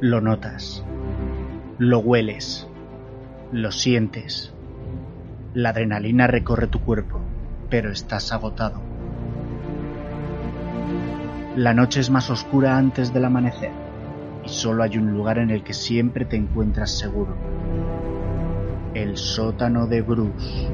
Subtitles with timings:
[0.00, 0.84] Lo notas,
[1.76, 2.68] lo hueles,
[3.50, 4.54] lo sientes.
[5.54, 7.20] La adrenalina recorre tu cuerpo,
[7.68, 8.80] pero estás agotado.
[11.56, 13.72] La noche es más oscura antes del amanecer
[14.44, 17.34] y solo hay un lugar en el que siempre te encuentras seguro.
[18.94, 20.68] El sótano de Bruce.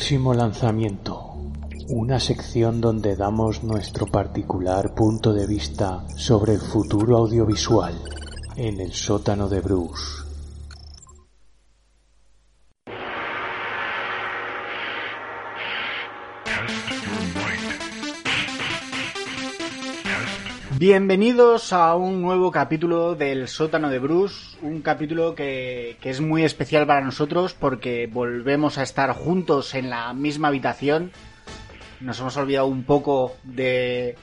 [0.00, 1.36] Próximo lanzamiento.
[1.90, 8.00] Una sección donde damos nuestro particular punto de vista sobre el futuro audiovisual
[8.56, 10.29] en el sótano de Bruce.
[20.80, 26.42] Bienvenidos a un nuevo capítulo del sótano de Bruce, un capítulo que, que, es muy
[26.42, 31.12] especial para nosotros porque volvemos a estar juntos en la misma habitación.
[32.00, 34.16] Nos hemos olvidado un poco de,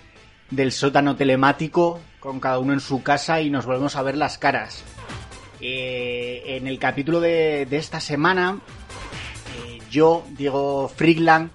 [0.50, 4.40] del sótano telemático con cada uno en su casa y nos volvemos a ver las
[4.40, 4.84] caras.
[5.62, 8.62] Eh, en el capítulo de, de esta semana,
[9.68, 11.52] eh, yo, Diego Frigland,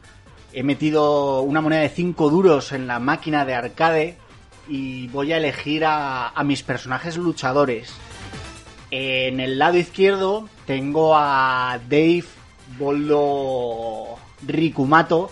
[0.52, 4.21] he metido una moneda de 5 duros en la máquina de arcade
[4.68, 7.94] y voy a elegir a, a, mis personajes luchadores.
[8.90, 12.24] En el lado izquierdo tengo a Dave
[12.78, 15.30] Boldo Rikumato.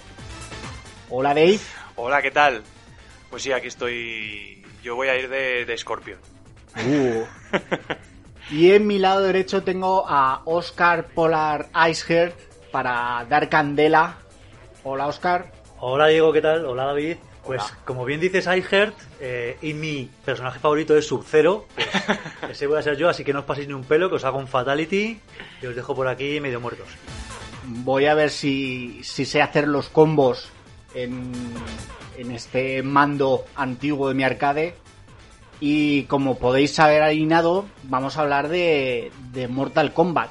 [1.08, 1.61] Hola Dave.
[1.97, 2.62] Hola, ¿qué tal?
[3.28, 4.64] Pues sí, aquí estoy.
[4.83, 6.19] Yo voy a ir de, de Scorpion.
[6.77, 7.25] Uh.
[8.51, 12.39] y en mi lado derecho tengo a Oscar Polar Iceheart
[12.70, 14.19] para dar candela.
[14.84, 15.53] Hola Oscar.
[15.78, 16.64] Hola Diego, ¿qué tal?
[16.64, 17.17] Hola David.
[17.50, 17.78] Pues Hola.
[17.84, 21.66] como bien dices, iHeart, eh, y mi personaje favorito es Sub-Zero.
[22.40, 24.14] Pues, ese voy a ser yo, así que no os paséis ni un pelo, que
[24.14, 25.18] os hago un Fatality
[25.60, 26.86] y os dejo por aquí medio muertos.
[27.64, 30.48] Voy a ver si, si sé hacer los combos
[30.94, 31.33] en,
[32.16, 34.77] en este mando antiguo de mi arcade.
[35.58, 40.30] Y como podéis saber alineado, vamos a hablar de, de Mortal Kombat.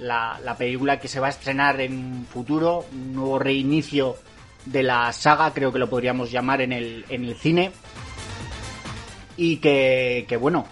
[0.00, 4.16] La, la película que se va a estrenar en futuro, un nuevo reinicio
[4.70, 7.72] de la saga, creo que lo podríamos llamar en el, en el cine.
[9.36, 10.66] Y que, que, bueno,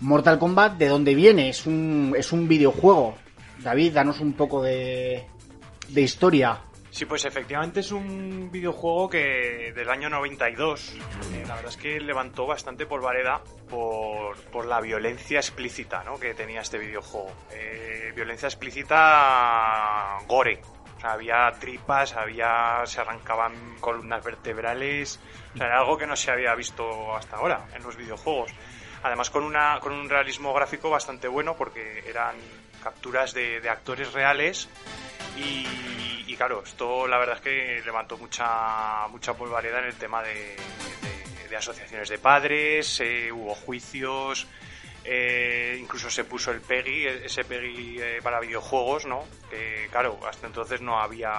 [0.00, 1.48] Mortal Kombat, ¿de dónde viene?
[1.48, 3.16] Es un, es un videojuego.
[3.58, 5.26] David, danos un poco de,
[5.88, 6.60] de historia.
[6.94, 11.98] Sí, pues efectivamente es un videojuego que del año 92, eh, la verdad es que
[11.98, 16.20] levantó bastante polvareda por, por la violencia explícita ¿no?
[16.20, 17.32] que tenía este videojuego.
[17.50, 20.60] Eh, violencia explícita gore,
[21.04, 25.20] había tripas, había se arrancaban columnas vertebrales,
[25.54, 28.50] o sea, era algo que no se había visto hasta ahora en los videojuegos.
[29.02, 32.36] Además con una con un realismo gráfico bastante bueno porque eran
[32.82, 34.68] capturas de, de actores reales
[35.36, 40.22] y, y, claro, esto la verdad es que levantó mucha mucha polvareda en el tema
[40.22, 44.46] de, de, de asociaciones de padres, eh, hubo juicios,
[45.04, 49.24] eh, incluso se puso el PEGI, ese PEGI eh, para videojuegos, ¿no?
[49.50, 51.30] Que claro, hasta entonces no había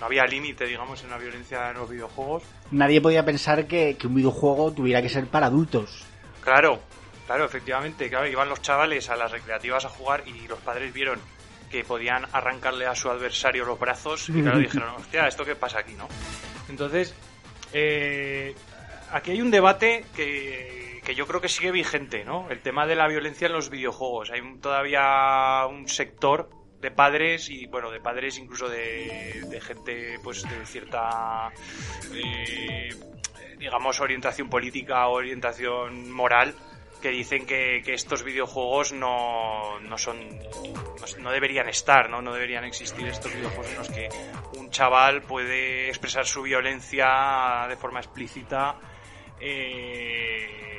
[0.00, 2.42] no había límite, digamos, en la violencia en los videojuegos.
[2.72, 6.04] Nadie podía pensar que, que, un videojuego tuviera que ser para adultos.
[6.42, 6.80] Claro,
[7.26, 11.20] claro, efectivamente, claro, iban los chavales a las recreativas a jugar y los padres vieron
[11.70, 15.78] que podían arrancarle a su adversario los brazos y claro, dijeron, hostia, ¿esto qué pasa
[15.78, 16.08] aquí, no?
[16.68, 17.14] Entonces,
[17.72, 18.54] eh,
[19.12, 22.48] aquí hay un debate que, que, yo creo que sigue vigente, ¿no?
[22.50, 24.30] El tema de la violencia en los videojuegos.
[24.30, 30.42] Hay todavía un sector de padres y, bueno, de padres incluso de, de gente, pues,
[30.42, 31.52] de cierta,
[32.14, 32.90] eh,
[33.58, 36.54] digamos, orientación política o orientación moral
[37.02, 42.22] que dicen que, estos videojuegos no, no son no, no, deberían estar, ¿no?
[42.22, 44.08] no deberían existir estos videojuegos en los que
[44.56, 48.78] un chaval puede expresar su violencia de forma explícita
[49.40, 50.71] eh,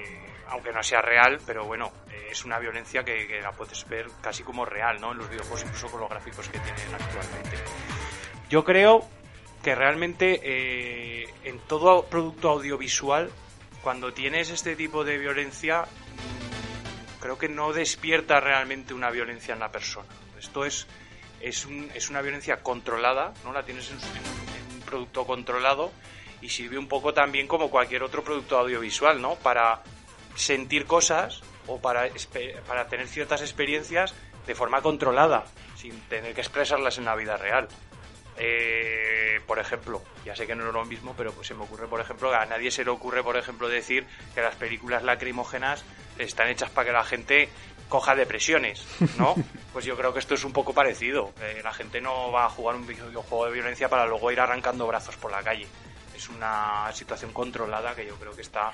[0.49, 4.07] aunque no sea real, pero bueno, eh, es una violencia que, que, la puedes ver
[4.21, 5.11] casi como real, ¿no?
[5.11, 7.57] En los videojuegos, incluso con los gráficos que tienen actualmente.
[8.49, 9.07] Yo creo
[9.63, 13.31] que realmente eh, en todo producto audiovisual,
[13.81, 15.85] cuando tienes este tipo de violencia,
[17.19, 20.09] creo que no despierta realmente una violencia en la persona.
[20.37, 20.85] Esto es,
[21.39, 23.53] es, un, es una violencia controlada, ¿no?
[23.53, 25.91] La tienes en, en, en un producto controlado
[26.41, 29.35] y sirve un poco también como cualquier otro producto audiovisual, ¿no?
[29.35, 29.81] Para
[30.35, 32.09] sentir cosas o para,
[32.67, 34.13] para tener ciertas experiencias
[34.45, 35.45] de forma controlada,
[35.75, 37.67] sin tener que expresarlas en la vida real.
[38.37, 41.87] eh, por ejemplo, ya sé que no es lo mismo, pero pues se me ocurre,
[41.87, 45.83] por ejemplo, a nadie se le ocurre, por ejemplo, decir que las películas lacrimógenas
[46.17, 47.49] están hechas para que la gente
[47.89, 48.85] coja depresiones,
[49.17, 49.35] ¿no?
[49.73, 51.33] Pues yo creo que esto es un poco parecido.
[51.41, 54.85] Eh, la gente no va a jugar un videojuego de violencia para luego ir arrancando
[54.85, 55.65] brazos por la calle.
[56.15, 58.71] Es una situación controlada que yo creo que está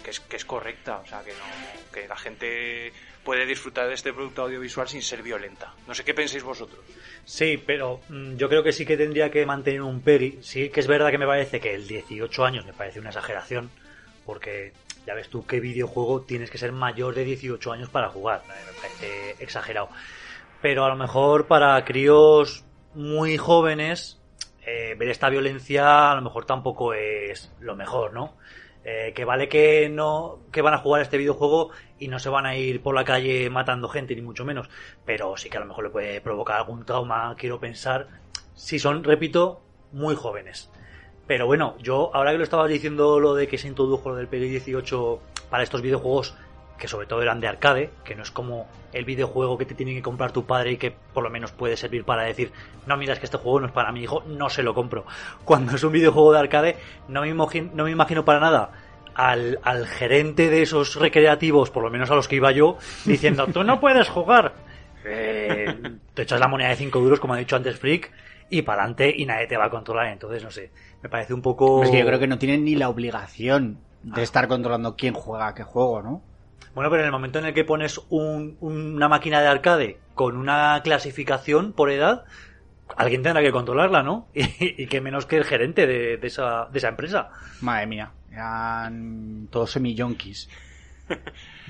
[0.00, 2.92] que es, correcta, o sea, que no que la gente
[3.24, 5.74] puede disfrutar de este producto audiovisual sin ser violenta.
[5.86, 6.80] No sé qué pensáis vosotros.
[7.24, 10.38] Sí, pero mm, yo creo que sí que tendría que mantener un peri.
[10.42, 13.70] Sí que es verdad que me parece que el 18 años me parece una exageración,
[14.24, 14.72] porque
[15.06, 18.42] ya ves tú qué videojuego tienes que ser mayor de 18 años para jugar.
[18.48, 19.88] Me parece exagerado.
[20.62, 22.64] Pero a lo mejor para críos
[22.94, 24.20] muy jóvenes,
[24.66, 28.36] eh, ver esta violencia a lo mejor tampoco es lo mejor, ¿no?
[28.82, 32.46] Eh, que vale que no que van a jugar este videojuego y no se van
[32.46, 34.70] a ir por la calle matando gente ni mucho menos.
[35.04, 38.08] Pero sí que a lo mejor le puede provocar algún trauma quiero pensar
[38.54, 39.60] si son repito
[39.92, 40.70] muy jóvenes.
[41.26, 44.28] Pero bueno yo ahora que lo estabas diciendo lo de que se introdujo lo del
[44.28, 46.34] PEGI 18 para estos videojuegos
[46.80, 49.94] que sobre todo eran de arcade, que no es como el videojuego que te tiene
[49.94, 52.50] que comprar tu padre y que por lo menos puede servir para decir,
[52.86, 55.04] no, mira, es que este juego no es para mi hijo, no se lo compro.
[55.44, 58.70] Cuando es un videojuego de arcade, no me imagino, no me imagino para nada
[59.14, 63.46] al, al gerente de esos recreativos, por lo menos a los que iba yo, diciendo,
[63.46, 64.54] tú no puedes jugar.
[65.02, 65.66] Eh,
[66.12, 68.12] te echas la moneda de 5 duros, como ha dicho antes Freak,
[68.50, 70.08] y para adelante y nadie te va a controlar.
[70.08, 70.72] Entonces, no sé,
[71.02, 71.82] me parece un poco...
[71.82, 75.48] Es que yo creo que no tienen ni la obligación de estar controlando quién juega
[75.48, 76.22] a qué juego, ¿no?
[76.74, 80.36] Bueno, pero en el momento en el que pones un- una máquina de arcade con
[80.36, 82.24] una clasificación por edad,
[82.96, 84.28] alguien tendrá que controlarla, ¿no?
[84.34, 87.30] Y, y que menos que el gerente de, esa, de esa empresa.
[87.60, 90.48] Madre mía, eran todos semi-yonkis.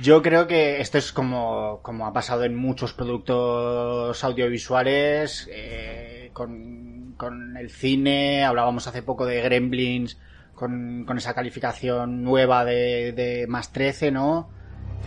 [0.00, 7.14] Yo creo que esto es como, como ha pasado en muchos productos audiovisuales, eh, con,
[7.16, 10.18] con el cine, hablábamos hace poco de Gremlins,
[10.54, 14.50] con, con esa calificación nueva de, de más 13, ¿no?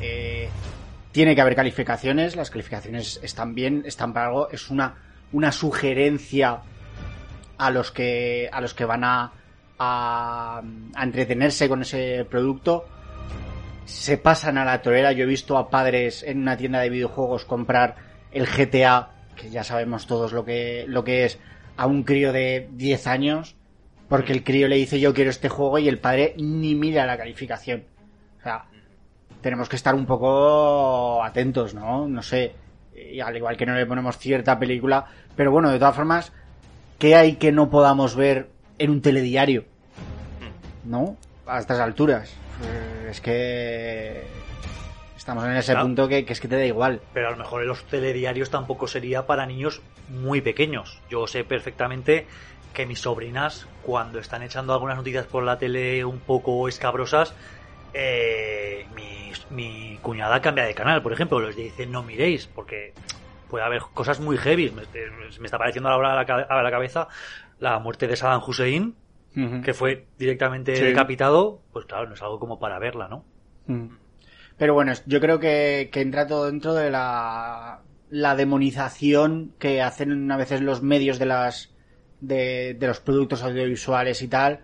[0.01, 0.50] Eh,
[1.12, 4.95] tiene que haber calificaciones, las calificaciones están bien, están para algo, es una,
[5.31, 6.62] una sugerencia
[7.57, 9.31] a los que, a los que van a,
[9.78, 10.62] a,
[10.95, 12.86] a entretenerse con ese producto.
[13.86, 15.12] Se pasan a la torera.
[15.12, 17.95] Yo he visto a padres en una tienda de videojuegos comprar
[18.31, 21.40] el GTA, que ya sabemos todos lo que, lo que es,
[21.78, 23.56] a un crío de 10 años,
[24.10, 27.18] porque el crío le dice yo quiero este juego y el padre ni mira la
[27.18, 27.84] calificación.
[29.44, 32.07] Tenemos que estar un poco atentos, ¿no?
[32.07, 32.56] No sé.
[32.95, 35.06] Y al igual que no le ponemos cierta película.
[35.36, 36.31] Pero bueno, de todas formas,
[36.98, 38.50] ¿qué hay que no podamos ver
[38.80, 39.66] en un telediario?
[40.86, 41.18] ¿No?
[41.45, 42.34] A estas alturas.
[42.63, 44.24] Eh, Es que.
[45.18, 45.86] Estamos en ese Claro.
[45.88, 47.00] punto que, que es que te da igual.
[47.13, 51.00] Pero a lo mejor en los telediarios tampoco sería para niños muy pequeños.
[51.10, 52.28] Yo sé perfectamente
[52.74, 57.34] que mis sobrinas, cuando están echando algunas noticias por la tele un poco escabrosas,
[57.94, 62.94] eh, mi, mi cuñada cambia de canal, por ejemplo, les dice no miréis, porque
[63.50, 64.72] puede haber cosas muy heavy.
[64.72, 64.81] Me,
[65.40, 66.16] me está pareciendo ahora a
[66.63, 67.07] la, cabeza
[67.60, 68.95] la muerte de Saddam Hussein,
[69.63, 70.84] que fue directamente Sí.
[70.84, 71.62] decapitado.
[71.72, 73.25] Pues claro, no es algo como para verla, ¿no?
[74.57, 80.31] Pero bueno, yo creo que, que entra todo dentro de la, la demonización que hacen
[80.31, 81.73] a veces los medios de las
[82.21, 84.62] de, de los productos audiovisuales y tal,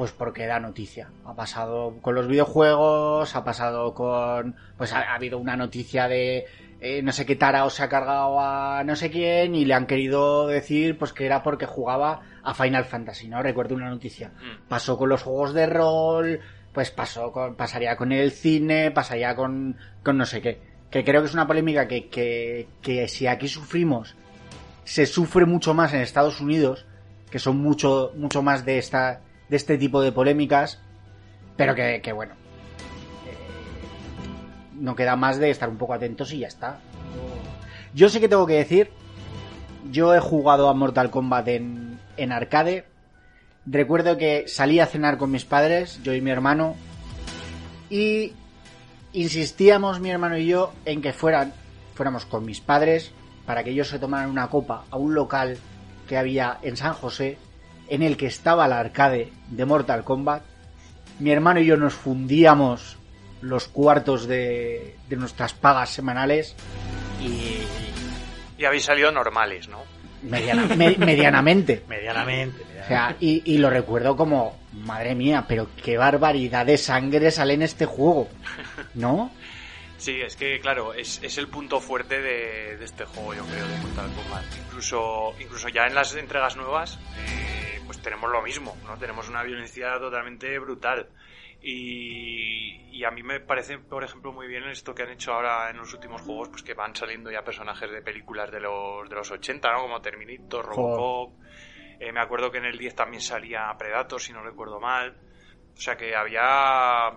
[0.00, 1.10] pues porque da noticia.
[1.26, 6.46] Ha pasado con los videojuegos, ha pasado con, pues ha, ha habido una noticia de
[6.80, 9.86] eh, no sé qué tarao se ha cargado a no sé quién y le han
[9.86, 13.42] querido decir pues que era porque jugaba a Final Fantasy, ¿no?
[13.42, 14.32] Recuerdo una noticia.
[14.70, 16.40] Pasó con los juegos de rol,
[16.72, 20.62] pues pasó con, pasaría con el cine, pasaría con, con no sé qué.
[20.90, 24.16] Que creo que es una polémica que, que, que si aquí sufrimos,
[24.84, 26.86] se sufre mucho más en Estados Unidos,
[27.30, 30.80] que son mucho, mucho más de esta, de este tipo de polémicas,
[31.56, 32.34] pero que, bueno,
[33.26, 33.36] eh,
[34.74, 36.78] no queda más de estar un poco atentos y ya está.
[37.92, 38.90] Yo sé que tengo que decir,
[39.90, 42.86] yo he jugado a Mortal Kombat en, en arcade,
[43.66, 46.76] Recuerdo que salí a cenar con mis padres, yo y mi hermano,
[47.90, 48.32] y
[49.12, 51.52] insistíamos mi hermano y yo en que fueran,
[51.94, 53.12] fuéramos con mis padres
[53.44, 55.58] para que ellos se tomaran una copa a un local
[56.08, 57.36] que había en San José,
[57.90, 60.42] en el que estaba el arcade de Mortal Kombat.
[61.18, 62.96] Mi hermano y yo nos fundíamos
[63.42, 66.54] los cuartos de, de nuestras pagas semanales
[67.20, 67.58] y
[68.60, 69.78] Y habéis salido normales, ¿no?
[70.22, 71.82] mediana- me- medianamente.
[71.88, 72.62] Medianamente.
[72.84, 77.54] O sea, y, y lo recuerdo como, madre mía, pero qué barbaridad de sangre sale
[77.54, 78.28] en este juego,
[78.94, 79.30] ¿no?
[79.98, 83.66] Sí, es que, claro, es, es el punto fuerte de, de, este juego, yo creo,
[83.68, 84.44] de Mortal Kombat.
[84.66, 88.96] Incluso, incluso ya en las entregas nuevas, eh, pues tenemos lo mismo, ¿no?
[88.98, 91.08] Tenemos una violencia totalmente brutal.
[91.60, 95.70] Y, y, a mí me parece, por ejemplo, muy bien esto que han hecho ahora
[95.70, 99.16] en los últimos juegos, pues que van saliendo ya personajes de películas de los, de
[99.16, 99.80] los 80, ¿no?
[99.80, 101.32] Como Terminator, Robocop.
[101.98, 105.16] Eh, me acuerdo que en el 10 también salía Predator, si no recuerdo mal.
[105.76, 107.10] O sea que había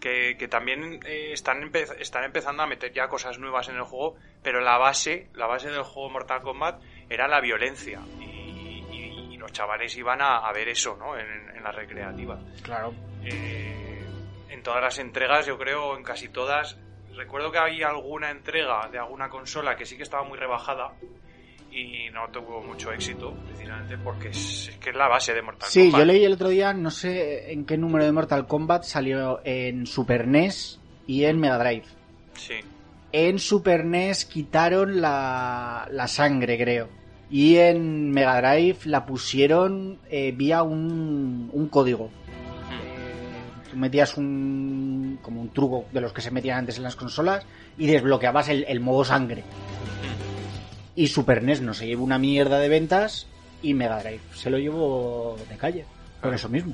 [0.00, 3.82] que, que, también eh, están, empe están empezando a meter ya cosas nuevas en el
[3.82, 6.80] juego, pero la base, la base del juego Mortal Kombat
[7.10, 8.00] era la violencia.
[8.20, 8.33] Y,
[9.44, 11.16] los chavales iban a, a, ver eso, ¿no?
[11.18, 12.40] En, en las recreativas.
[12.62, 12.94] Claro.
[13.22, 14.02] Eh,
[14.48, 16.78] en todas las entregas, yo creo, en casi todas.
[17.14, 20.94] Recuerdo que había alguna entrega de alguna consola que sí que estaba muy rebajada,
[21.70, 25.68] y no tuvo mucho éxito, precisamente porque es, es, que es la base de Mortal
[25.68, 25.92] sí, Kombat.
[25.94, 29.40] Sí, yo leí el otro día, no sé en qué número de Mortal Kombat salió
[29.44, 31.84] en Super NES y en Mega Drive.
[32.34, 32.54] Sí.
[33.12, 36.88] En Super NES quitaron la, la sangre, creo.
[37.34, 42.08] Y en Mega Drive la pusieron eh, vía un, un código.
[42.70, 46.94] Eh, tú metías un como un truco de los que se metían antes en las
[46.94, 47.44] consolas
[47.76, 49.42] y desbloqueabas el, el modo sangre.
[50.94, 53.26] Y Super NES no se llevó una mierda de ventas
[53.62, 55.86] y Mega Drive se lo llevó de calle.
[56.22, 56.72] Por eso mismo.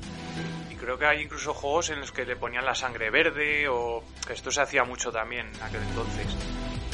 [0.71, 4.03] Y creo que hay incluso juegos en los que le ponían la sangre verde o
[4.27, 6.27] que esto se hacía mucho también en aquel entonces.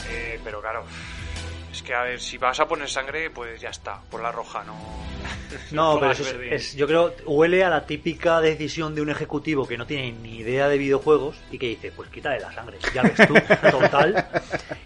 [0.09, 0.85] Eh, pero claro,
[1.77, 4.63] es que a ver, si vas a poner sangre, pues ya está, por la roja,
[4.63, 4.75] no.
[5.71, 9.77] No, pero es, es, yo creo, huele a la típica decisión de un ejecutivo que
[9.77, 13.15] no tiene ni idea de videojuegos y que dice, pues quítale la sangre, ya ves
[13.27, 13.33] tú,
[13.71, 14.27] total.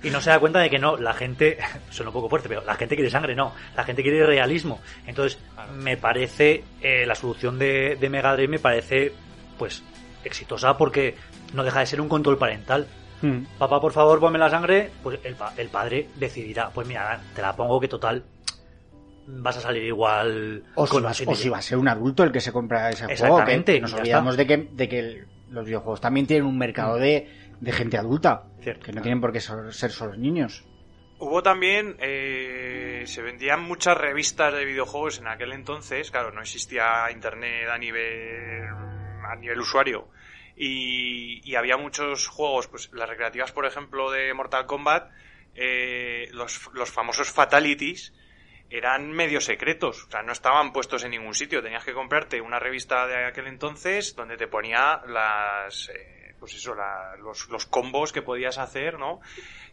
[0.03, 1.57] Y no se da cuenta de que no, la gente,
[1.89, 4.81] suena un poco fuerte, pero la gente quiere sangre, no, la gente quiere realismo.
[5.07, 5.71] Entonces, claro.
[5.73, 9.13] me parece, eh, la solución de, de Mega Drive me parece,
[9.57, 9.81] pues,
[10.25, 11.15] exitosa porque
[11.53, 12.87] no deja de ser un control parental.
[13.21, 13.45] Hmm.
[13.57, 14.89] Papá, por favor, ponme la sangre.
[15.03, 16.69] Pues el, pa el, padre decidirá.
[16.69, 18.23] Pues mira, te la pongo que total
[19.27, 20.63] vas a salir igual.
[20.75, 23.05] O, si va, o si va, a ser un adulto el que se compra ese
[23.15, 23.45] juego.
[23.45, 27.29] Que nos olvidamos de que, de que el, los videojuegos también tienen un mercado de,
[27.59, 28.43] de gente adulta.
[28.61, 30.65] Cierto, que no tienen por qué ser, ser solo niños.
[31.19, 37.11] Hubo también, eh, se vendían muchas revistas de videojuegos en aquel entonces, claro, no existía
[37.11, 38.63] internet a nivel,
[39.23, 40.07] a nivel usuario,
[40.63, 45.11] y, y, había muchos juegos, pues las recreativas, por ejemplo, de Mortal Kombat,
[45.55, 48.13] eh, los, los, famosos fatalities
[48.69, 51.63] eran medio secretos, o sea, no estaban puestos en ningún sitio.
[51.63, 56.75] Tenías que comprarte una revista de aquel entonces donde te ponía las, eh, pues eso,
[56.75, 59.19] la, los, los combos que podías hacer, ¿no?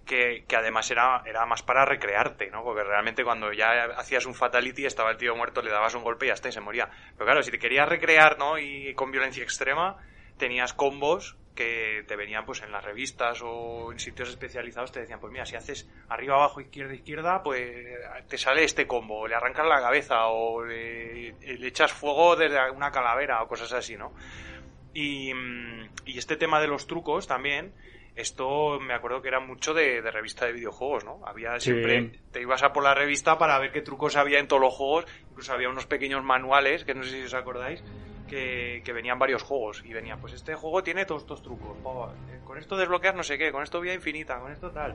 [0.06, 2.64] Que, que, además era, era más para recrearte, ¿no?
[2.64, 6.24] Porque realmente cuando ya hacías un fatality estaba el tío muerto, le dabas un golpe
[6.24, 6.88] y ya está, y se moría.
[7.12, 8.56] Pero claro, si te querías recrear, ¿no?
[8.58, 9.98] Y con violencia extrema,
[10.38, 15.18] tenías combos que te venían pues en las revistas o en sitios especializados te decían
[15.18, 17.84] pues mira si haces arriba abajo izquierda izquierda pues
[18.28, 22.92] te sale este combo le arrancas la cabeza o le, le echas fuego desde una
[22.92, 24.12] calavera o cosas así no
[24.94, 25.32] y,
[26.04, 27.74] y, este tema de los trucos también
[28.14, 31.20] esto me acuerdo que era mucho de, de revista de videojuegos, ¿no?
[31.24, 32.20] Había siempre, sí.
[32.32, 35.04] te ibas a por la revista para ver qué trucos había en todos los juegos,
[35.30, 37.80] incluso había unos pequeños manuales, que no sé si os acordáis,
[38.28, 41.76] que, que, venían varios juegos y venía, pues este juego tiene todos estos trucos.
[41.82, 42.08] Oh,
[42.44, 44.94] con esto desbloqueas no sé qué, con esto vía infinita, con esto tal.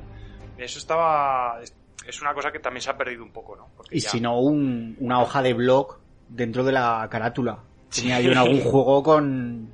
[0.57, 1.59] Eso estaba.
[2.05, 3.69] Es una cosa que también se ha perdido un poco, ¿no?
[3.75, 4.09] Porque y ya...
[4.09, 5.99] si no, un, una hoja de blog
[6.29, 7.59] dentro de la carátula.
[7.93, 8.27] Tenía sí.
[8.27, 9.69] ahí algún juego con,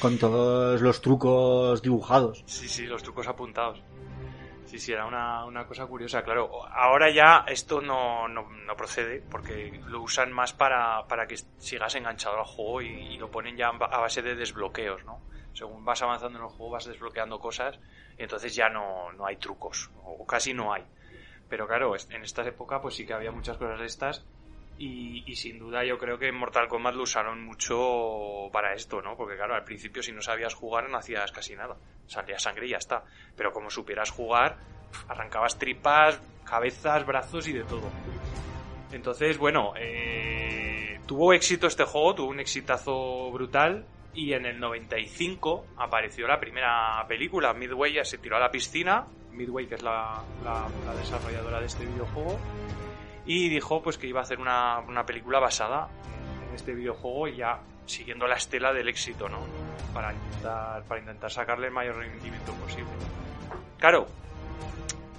[0.00, 2.42] con todos los trucos dibujados.
[2.46, 3.80] Sí, sí, los trucos apuntados.
[4.68, 6.50] Sí, sí, era una, una cosa curiosa, claro.
[6.70, 11.94] Ahora ya esto no, no, no, procede porque lo usan más para, para que sigas
[11.94, 15.22] enganchado al juego y, lo ponen ya a base de desbloqueos, ¿no?
[15.54, 17.80] Según vas avanzando en el juego vas desbloqueando cosas
[18.18, 20.84] y entonces ya no, no hay trucos, o casi no hay.
[21.48, 24.26] Pero claro, en esta época pues sí que había muchas cosas de estas
[24.78, 29.16] y, sin duda yo creo que en Mortal Kombat lo usaron mucho para esto, ¿no?
[29.16, 31.76] Porque claro, al principio si no sabías jugar no hacías casi nada.
[32.06, 33.02] Salía sangre y ya está.
[33.36, 34.56] Pero como supieras jugar,
[35.08, 37.90] arrancabas tripas, cabezas, brazos y de todo.
[38.92, 43.84] Entonces, bueno, eh, tuvo éxito este juego, tuvo un exitazo brutal.
[44.14, 47.52] Y en el 95 apareció la primera película.
[47.52, 49.06] Midway ya se tiró a la piscina.
[49.32, 50.24] Midway, que es la
[50.96, 52.38] desarrolladora de este videojuego
[53.28, 55.88] y dijo pues que iba a hacer una, una, película basada
[56.48, 59.40] en este videojuego y ya siguiendo la estela del éxito, ¿no?
[59.92, 62.90] Para intentar, para intentar sacarle el mayor rendimiento posible.
[63.78, 64.06] Claro,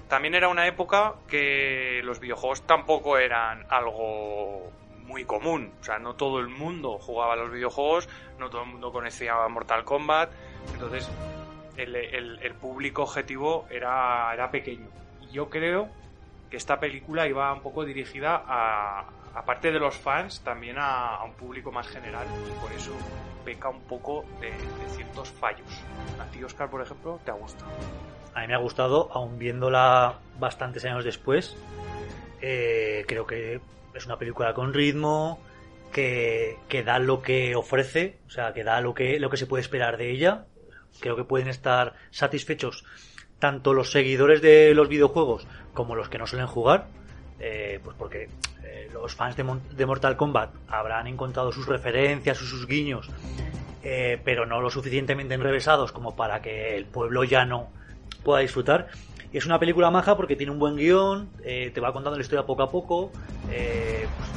[0.08, 4.72] también era una época que los videojuegos tampoco eran algo
[5.06, 5.72] muy común.
[5.80, 9.36] O sea, no todo el mundo jugaba a los videojuegos, no todo el mundo conocía
[9.50, 10.32] Mortal Kombat.
[10.74, 11.08] Entonces,
[11.78, 14.88] el, el- el público objetivo era, era pequeño.
[15.22, 15.90] Y yo creo
[16.50, 21.24] que esta película iba un poco dirigida a, aparte de los fans, también a, a
[21.24, 22.26] un público más general.
[22.48, 22.92] Y por eso
[23.46, 25.84] peca un poco de, de ciertos fallos.
[26.20, 27.72] A ti, Oscar, por ejemplo, te ha gustado.
[28.34, 31.58] A mí me ha gustado, aun viéndola bastantes años después.
[32.42, 33.60] Eh, creo que
[33.94, 35.40] es una película con ritmo,
[35.92, 39.48] que, que da lo que ofrece, o sea, que da lo que, lo que se
[39.48, 40.46] puede esperar de ella.
[41.00, 42.86] Creo que pueden estar satisfechos
[43.40, 46.88] tanto los seguidores de los videojuegos como los que no suelen jugar.
[47.40, 48.30] eh, pues porque
[48.64, 53.10] eh, los fans de, de Mortal Kombat habrán encontrado sus referencias o sus guiños,
[53.84, 57.70] eh, pero no lo suficientemente enrevesados como para que el pueblo llano
[58.24, 58.90] pueda disfrutar.
[59.32, 62.46] Es una película maja porque tiene un buen guion, eh, te va contando la historia
[62.46, 63.12] poco a poco,
[63.52, 64.30] eh, pues,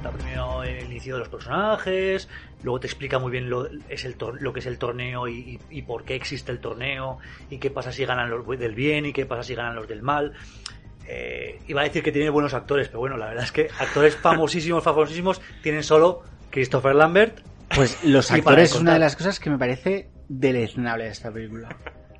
[0.00, 2.28] cuenta primero el inicio de los personajes,
[2.62, 5.78] luego te explica muy bien lo, es el lo que es el torneo y, y-
[5.78, 7.18] y por qué existe el torneo,
[7.50, 10.02] y qué pasa si ganan los del bien y qué pasa si ganan los del
[10.02, 10.32] mal.
[11.06, 14.16] Eh, iba a decir que tiene buenos actores, pero bueno, la verdad es que actores
[14.16, 17.40] famosísimos, famosísimos, tienen solo Christopher Lambert
[17.74, 21.68] Pues los actores es una de las cosas que me parece deleznable de esta película.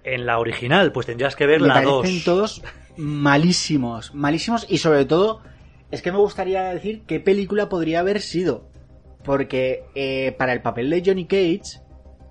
[0.05, 2.25] en la original, pues tendrías que ver Me la parecen 2.
[2.25, 2.63] todos
[2.99, 5.41] malísimos, malísimos y sobre todo
[5.91, 8.69] es que me gustaría decir qué película podría haber sido.
[9.25, 11.81] Porque eh, para el papel de Johnny Cage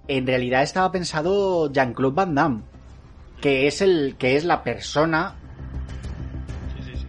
[0.07, 2.61] en realidad estaba pensado Jean-Claude Van Damme,
[3.41, 5.35] que es el que es la persona
[6.77, 7.05] Sí, sí, sí.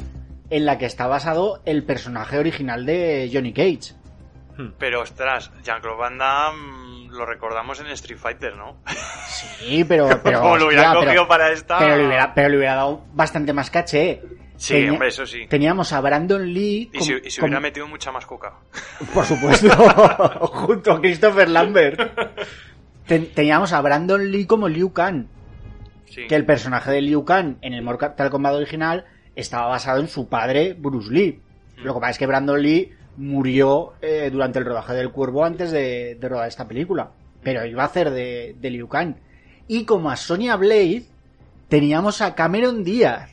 [0.50, 3.94] en la que está basado el personaje original de Johnny Cage.
[4.78, 8.76] Pero, ostras, Jean-Claude Van Damme lo recordamos en Street Fighter, ¿no?
[9.28, 11.78] Sí, pero pero Como lo hubieran hostia, cogido pero- para esta...
[11.78, 14.20] pero le hubiera, pero le hubiera dado bastante más caché.
[14.60, 15.46] Sí, hombre, eso sí.
[15.48, 16.90] Teníamos a Brandon Lee.
[16.92, 17.12] Y como-
[17.46, 18.54] hubiera metido mucha más coca.
[19.14, 19.68] Por supuesto,
[20.48, 21.98] junto a Christopher Lambert.
[23.06, 25.26] Ten- teníamos a Brandon Lee como Liu Kang,
[26.04, 26.26] Sí.
[26.28, 30.28] que el personaje de Liu Kang en el Mortal Kombat original estaba basado en su
[30.28, 31.40] padre Bruce Lee.
[31.78, 35.70] Lo que pasa es que Brandon Lee murió eh, durante el rodaje del Cuervo antes
[35.70, 39.14] de, de rodar esta película, pero iba a hacer de, de Liu Kang.
[39.68, 41.04] Y como a Sonya Blade
[41.68, 43.30] teníamos a Cameron Díaz,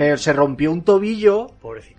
[0.00, 1.48] pero se rompió un tobillo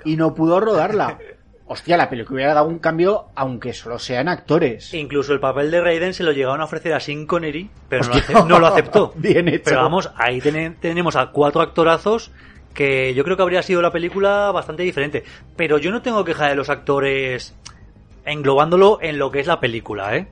[0.05, 1.19] y no pudo rodarla.
[1.67, 4.91] Hostia, la película hubiera dado un cambio, aunque solo sean actores.
[4.95, 8.15] Incluso el papel de Raiden se lo llegaron a ofrecer a Connery, pero no lo,
[8.17, 8.37] Hostia.
[8.39, 9.13] ace- no lo aceptó.
[9.17, 9.65] Bien hecho.
[9.65, 12.31] Pero vamos, ahí tene- tenemos a cuatro actorazos
[12.73, 15.23] que yo creo que habría sido la película bastante diferente.
[15.55, 17.53] Pero yo no tengo queja de los actores
[18.25, 20.27] englobándolo en lo que es la película, ¿eh?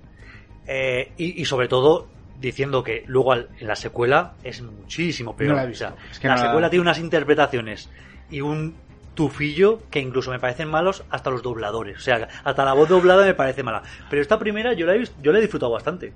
[0.68, 2.08] Eh, y, y sobre todo
[2.40, 5.50] diciendo que luego al- en la secuela es muchísimo peor.
[5.52, 5.86] No la he visto.
[5.86, 7.90] O sea, Es que la no la- secuela tiene unas interpretaciones
[8.30, 8.76] y un
[9.16, 11.98] tufillo que incluso me parecen malos hasta los dobladores.
[11.98, 13.84] O sea, hasta la voz doblada me parece mala.
[14.10, 16.14] Pero esta primera yo la he, yo la he disfrutado bastante.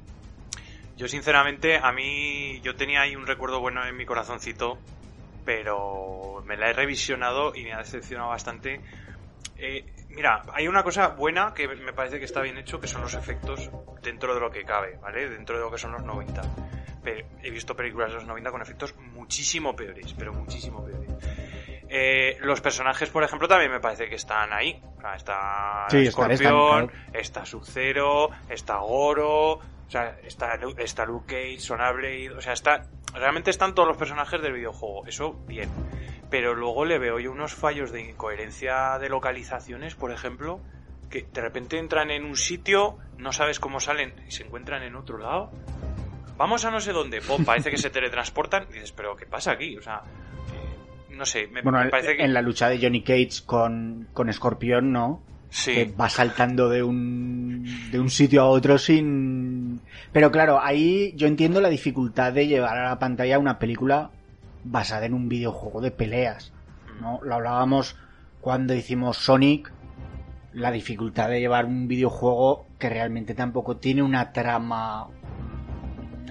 [0.96, 4.78] Yo sinceramente, a mí, yo tenía ahí un recuerdo bueno en mi corazoncito,
[5.44, 8.80] pero me la he revisionado y me ha decepcionado bastante.
[9.58, 13.02] Eh, mira, hay una cosa buena que me parece que está bien hecho, que son
[13.02, 13.70] los efectos
[14.02, 15.30] dentro de lo que cabe, ¿vale?
[15.30, 16.42] Dentro de lo que son los 90.
[17.04, 21.10] Pero he visto películas de los 90 con efectos muchísimo peores, pero muchísimo peores.
[21.90, 24.82] Eh, los personajes, por ejemplo, también me parece que están ahí.
[25.16, 26.90] Está Sí, Scorpion, claro.
[27.12, 32.88] está Sub-Zero, está Goro, o sea, está, está Luke Cage, Sonya Blade, o sea, está,
[33.14, 35.70] realmente están todos los personajes del videojuego, eso bien.
[36.34, 40.60] Pero luego le veo yo unos fallos de incoherencia de localizaciones, por ejemplo,
[41.12, 44.96] que de repente entran en un sitio, no sabes cómo salen y se encuentran en
[44.96, 45.52] otro lado.
[46.36, 49.78] Vamos a no sé dónde, parece que se teletransportan y dices, pero ¿qué pasa aquí?
[49.78, 50.02] O sea,
[50.56, 52.24] eh, no sé, me, Bueno, me en- parece que...
[52.24, 55.22] en la lucha de Johnny Cage con, con Scorpion, ¿no?
[55.52, 55.72] Sí.
[55.76, 59.82] Que va saltando de un, de un sitio a otro sin...
[60.12, 64.10] Pero claro, ahí yo entiendo la dificultad de llevar a la pantalla una película
[64.64, 66.52] basada en un videojuego de peleas.
[67.02, 67.20] ¿no?
[67.24, 67.96] Lo hablábamos
[68.42, 69.72] cuando hicimos Sonic,
[70.54, 75.08] la dificultad de llevar un videojuego que realmente tampoco tiene una trama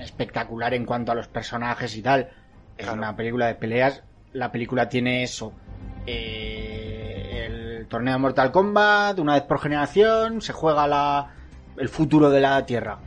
[0.01, 2.29] espectacular en cuanto a los personajes y tal.
[2.77, 2.99] Es Claro.
[2.99, 4.03] una película de peleas.
[4.33, 5.53] La película tiene eso.
[6.07, 7.47] eh,
[7.81, 11.31] el torneo de Mortal Kombat, una vez por generación, se juega la,
[11.77, 12.99] el futuro de la Tierra.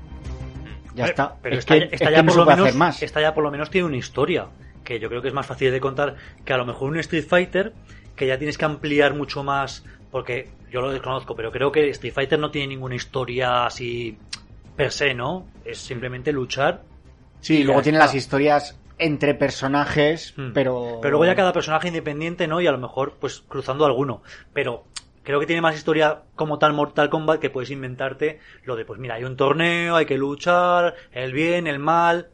[0.96, 1.36] Ya está.
[1.42, 2.80] Pero es esta, que, esta es ya que no por se lo puede menos, hacer
[2.80, 3.04] más.
[3.04, 4.48] esta ya por lo menos tiene una historia,
[4.86, 7.26] que yo creo que es más fácil de contar que a lo mejor un Street
[7.28, 7.74] Fighter,
[8.16, 12.14] que ya tienes que ampliar mucho más, porque yo lo desconozco, pero creo que Street
[12.14, 14.18] Fighter no tiene ninguna historia así
[14.78, 15.48] per se, ¿no?
[15.66, 16.84] Es simplemente luchar.
[17.42, 18.06] Sí, y luego tiene está.
[18.08, 20.52] las historias entre personajes, Hmm.
[20.54, 21.00] pero...
[21.02, 22.62] Pero luego ya cada personaje independiente, ¿no?
[22.62, 24.22] Y a lo mejor, pues, cruzando alguno.
[24.54, 24.86] Pero
[25.24, 29.00] creo que tiene más historia como tal Mortal Kombat que puedes inventarte lo de, pues
[29.00, 32.30] mira, hay un torneo, hay que luchar, el bien, el mal.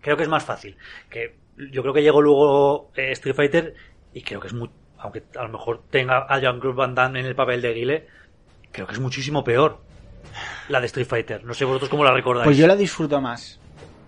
[0.00, 0.76] creo que es más fácil.
[1.10, 3.74] Que yo creo que llegó luego eh, Street Fighter
[4.12, 7.26] y creo que es muy, aunque a lo mejor tenga a Jean-Claude Van Damme en
[7.26, 8.06] el papel de Guile,
[8.72, 9.80] creo que es muchísimo peor
[10.68, 11.44] la de Street Fighter.
[11.44, 12.44] No sé vosotros cómo la recordáis.
[12.46, 13.60] Pues yo la disfruto más.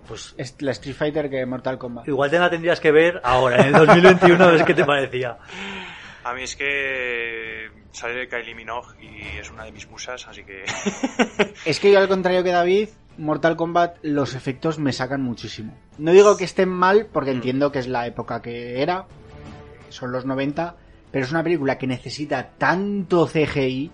[0.08, 2.06] Pues Es la Street Fighter que Mortal Kombat.
[2.06, 5.36] igual te la tendrías que ver ahora, en el 2021, a ver qué te parecía.
[6.22, 10.44] A mí es que sale de Kylie Minogue y es una de mis musas, así
[10.44, 10.64] que...
[11.64, 15.74] Es que yo al contrario que David, Mortal Kombat los efectos me sacan muchísimo.
[15.98, 17.36] No digo que estén mal, porque Mm.
[17.36, 19.06] entiendo que es la época que era,
[19.88, 20.76] son los 90,
[21.10, 23.90] pero es una película que necesita tanto CGI,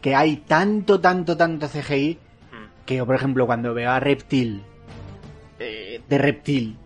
[0.00, 2.18] que hay tanto, tanto, tanto CGI,
[2.52, 2.86] Mm.
[2.86, 4.62] que yo, por ejemplo, cuando veo a Reptil,
[5.58, 6.76] eh, de Reptil,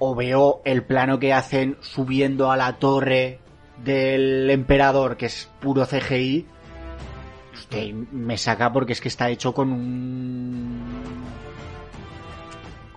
[0.00, 3.38] o veo el plano que hacen subiendo a la torre
[3.84, 6.46] del emperador, que es puro CGI,
[7.58, 10.82] hostia, y me saca porque es que está hecho con un,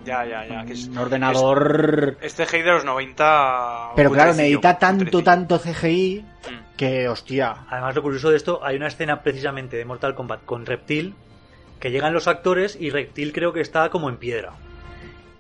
[0.06, 0.66] Ya, ya, ya.
[0.66, 2.18] Que es, un ordenador...
[2.22, 3.92] Este CGI de los 90...
[3.96, 6.76] pero claro, necesita tanto, tanto CGI Mm.
[6.78, 10.66] que, hostia, Además, lo curioso de esto, hay una escena precisamente de Mortal Kombat con
[10.66, 11.16] Reptil,
[11.80, 14.54] que llegan los actores y Reptil creo que está como en piedra.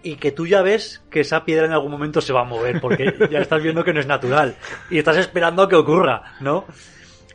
[0.03, 2.81] Y que tú ya ves que esa piedra en algún momento se va a mover,
[2.81, 4.55] porque ya estás viendo que no es natural.
[4.89, 6.65] Y estás esperando a que ocurra, ¿no?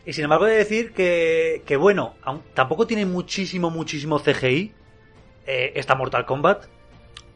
[0.06, 4.72] Y sin embargo, he de decir que, que bueno, aun- tampoco tiene muchísimo, muchísimo CGI
[5.46, 6.66] eh, esta Mortal Kombat.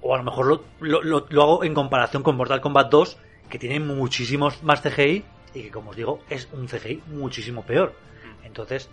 [0.02, 0.46] O a lo mejor
[0.80, 3.18] lo, lo- lo- hago en comparación con Mortal Kombat 2,
[3.50, 7.92] que tiene muchísimos más CGI y que, como os digo, es un CGI muchísimo peor.
[8.44, 8.88] Entonces,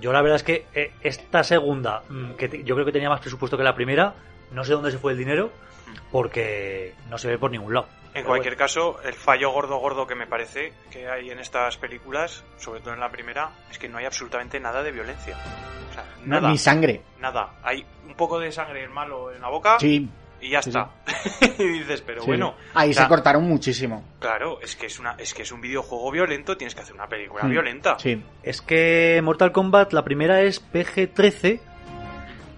[0.00, 3.20] yo la verdad es que eh, esta segunda, mm, que yo creo que tenía más
[3.20, 4.14] presupuesto que la primera,
[4.52, 5.50] no sé dónde se fue el dinero,
[6.12, 7.88] porque no se ve por ningún lado.
[8.08, 11.76] En Pero cualquier caso, el fallo gordo gordo que me parece que hay en estas
[11.76, 15.36] películas, sobre todo en la primera, es que no hay absolutamente nada de violencia.
[15.90, 17.02] O sea, no, nada, ni sangre.
[17.20, 17.50] nada.
[17.62, 20.08] Hay un poco de sangre malo en la boca Sí,
[20.40, 20.90] y ya sí, está.
[21.58, 22.26] y dices, pero sí.
[22.28, 24.02] bueno, Ahí o sea, se cortaron muchísimo.
[24.20, 27.08] claro, es que es una es que es un videojuego violento, tienes que hacer una
[27.08, 27.98] película Mm, violenta.
[27.98, 28.22] Sí.
[28.42, 31.60] Es que Mortal Kombat, la primera es PG-13,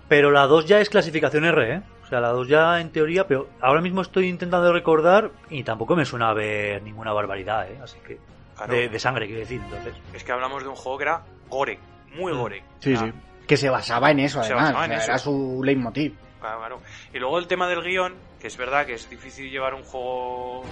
[0.09, 1.83] pero la 2 ya es clasificación R, ¿eh?
[2.11, 5.95] O sea, la 2 ya en teoría, pero ahora mismo estoy intentando recordar y tampoco
[5.95, 7.79] me suena a ver ninguna barbaridad, ¿eh?
[7.81, 8.19] Así que...
[8.57, 9.95] Claro, De, de sangre, quiero decir, entonces.
[10.13, 11.79] Es que hablamos de un juego que era gore,
[12.17, 12.37] muy Mm.
[12.37, 12.65] gore.
[12.81, 13.13] Sí, sí.
[13.47, 14.73] Que se basaba en eso, Se además.
[14.73, 15.11] basaba en o sea, eso.
[15.13, 16.15] Era su leitmotiv.
[16.41, 16.81] Claro, claro.
[17.15, 20.63] Y luego el tema del guion, que es verdad que es difícil llevar un juego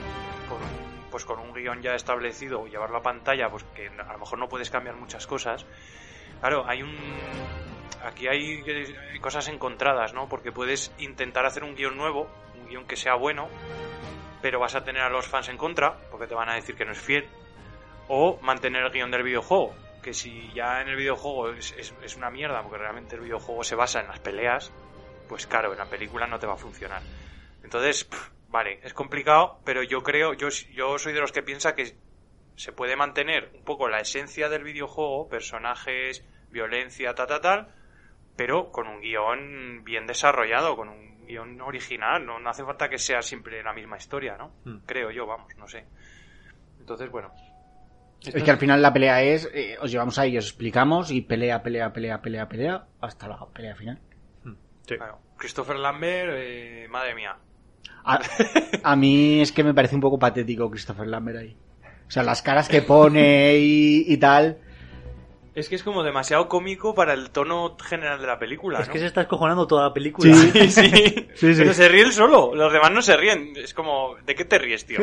[0.48, 0.59] con,
[1.12, 4.48] pues con un guion ya establecido, llevarlo a pantalla, pues que a lo mejor no
[4.48, 5.64] puedes cambiar muchas cosas.
[6.40, 6.96] Claro, hay un...
[8.05, 8.62] Aquí hay
[9.20, 10.29] cosas encontradas, ¿no?
[10.29, 13.48] Porque puedes intentar hacer un guion nuevo, un guion que sea bueno,
[14.40, 16.85] pero vas a tener a los fans en contra, porque te van a decir que
[16.85, 17.29] no es fiel.
[18.07, 22.16] O mantener el guion del videojuego, que si ya en el videojuego es, es- es
[22.16, 24.72] una mierda, porque realmente el videojuego se basa en las peleas,
[25.29, 27.03] pues claro, en la película no te va a funcionar.
[27.64, 31.74] Entonces, pff, vale, es complicado, pero yo creo, yo, yo soy de los que piensa
[31.74, 31.96] que
[32.59, 37.68] se puede mantener un poco la esencia del videojuego, personajes, violencia, ta, ta, tal,
[38.35, 42.99] pero con un guion bien desarrollado, con un guion original, no, no hace falta que
[42.99, 44.51] sea siempre la misma historia, ¿no?
[44.64, 44.79] Mm.
[44.87, 45.87] Creo yo, vamos, no sé.
[46.81, 47.31] Entonces, bueno.
[48.21, 51.62] Es que al final la pelea es, eh, os llevamos ahí, os explicamos y pelea,
[51.62, 54.01] pelea, pelea, pelea, pelea, hasta la pelea final.
[54.85, 57.37] Claro, Christopher Lambert, eh, madre mía.
[58.05, 58.18] A,
[58.83, 61.57] a mí es que me parece un poco patético Christopher Lambert ahí.
[62.09, 64.59] O sea, las caras que pone y, y tal.
[65.55, 68.92] Es que es como demasiado cómico para el tono general de la película, Es ¿no?
[68.92, 70.33] que se está escojonando toda la película.
[70.33, 70.71] Sí, sí.
[70.71, 71.55] Sí, sí.
[71.59, 72.55] Pero se ríe él solo.
[72.55, 73.53] Los demás no se ríen.
[73.57, 75.01] Es como, ¿de qué te ríes, tío?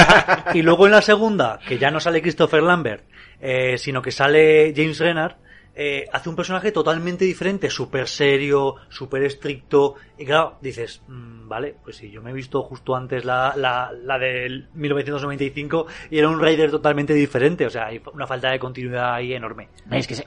[0.54, 3.04] Y luego en la segunda, que ya no sale Christopher Lambert,
[3.40, 5.36] eh, sino que sale James Renard,
[5.76, 9.96] eh, hace un personaje totalmente diferente, súper serio, súper estricto.
[10.16, 13.92] Y claro, dices, mm, vale, pues si yo me he visto justo antes la, la,
[13.92, 17.66] la del 1995 y era un Raider totalmente diferente.
[17.66, 19.68] O sea, hay una falta de continuidad ahí enorme.
[19.90, 20.24] Es que es,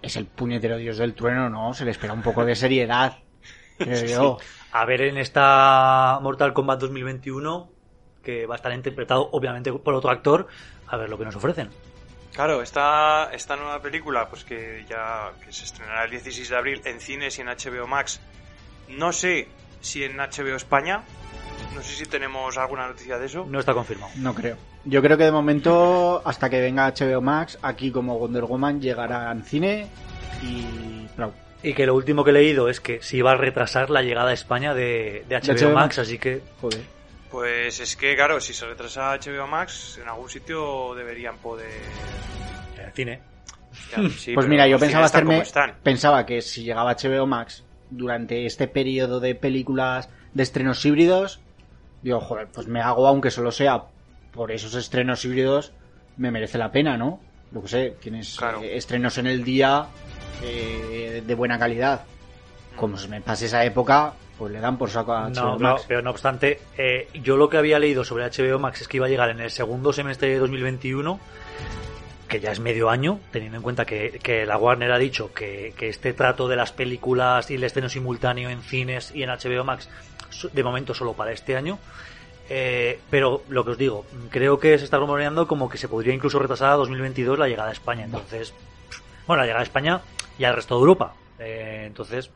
[0.00, 1.74] es el puñetero dios del trueno, ¿no?
[1.74, 3.18] Se le espera un poco de seriedad.
[3.78, 4.38] creo yo.
[4.72, 7.70] A ver en esta Mortal Kombat 2021,
[8.22, 10.46] que va a estar interpretado obviamente por otro actor,
[10.86, 11.70] a ver lo que nos ofrecen.
[12.34, 16.82] Claro, esta, esta nueva película, pues que ya que se estrenará el 16 de abril
[16.84, 18.20] en cines y en HBO Max.
[18.88, 19.46] No sé
[19.80, 21.02] si en HBO España.
[21.74, 23.46] No sé si tenemos alguna noticia de eso.
[23.48, 24.12] No está confirmado.
[24.16, 24.56] No creo.
[24.84, 29.30] Yo creo que de momento, hasta que venga HBO Max, aquí como Wonder Woman llegará
[29.30, 29.86] en cine
[30.42, 31.06] y...
[31.16, 31.34] Bravo.
[31.62, 34.30] Y que lo último que he leído es que se iba a retrasar la llegada
[34.30, 35.98] a España de, de HBO, HBO Max, Max.
[36.00, 36.82] así que Joder.
[37.34, 41.66] Pues es que, claro, si se retrasa HBO Max, en algún sitio deberían poder.
[42.78, 43.20] en el cine.
[43.90, 45.42] Ya, sí, Pues mira, yo pensaba hacerme...
[45.82, 51.40] Pensaba que si llegaba HBO Max, durante este periodo de películas de estrenos híbridos,
[52.02, 53.82] digo, joder, pues me hago, aunque solo sea
[54.32, 55.72] por esos estrenos híbridos,
[56.16, 57.18] me merece la pena, ¿no?
[57.50, 58.62] Lo que sé, tienes Claro.
[58.62, 59.88] eh, estrenos en el día
[60.40, 62.04] eh, de buena calidad.
[62.76, 65.58] Como se me pase esa época, pues le dan por saco a No, HBO no,
[65.58, 65.84] Max.
[65.86, 69.06] pero no obstante, eh, yo lo que había leído sobre HBO Max es que iba
[69.06, 71.20] a llegar en el segundo semestre de 2021,
[72.28, 75.72] que ya es medio año, teniendo en cuenta que, que la Warner ha dicho que,
[75.76, 79.62] que este trato de las películas y el estreno simultáneo en cines y en HBO
[79.64, 79.88] Max,
[80.52, 81.78] de momento solo para este año.
[82.50, 86.12] Eh, pero lo que os digo, creo que se está rumoreando como que se podría
[86.12, 88.04] incluso retrasar a 2022 la llegada a España.
[88.04, 88.52] Entonces,
[89.26, 90.00] bueno, la llegada a España
[90.38, 91.14] y al resto de Europa.
[91.38, 92.30] Eh, entonces,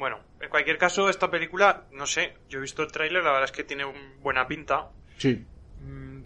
[0.00, 3.44] Bueno, en cualquier caso, esta película, no sé, yo he visto el tráiler, la verdad
[3.44, 4.88] es que tiene un- buena pinta.
[5.18, 5.44] Sí.
[5.82, 6.22] Mm,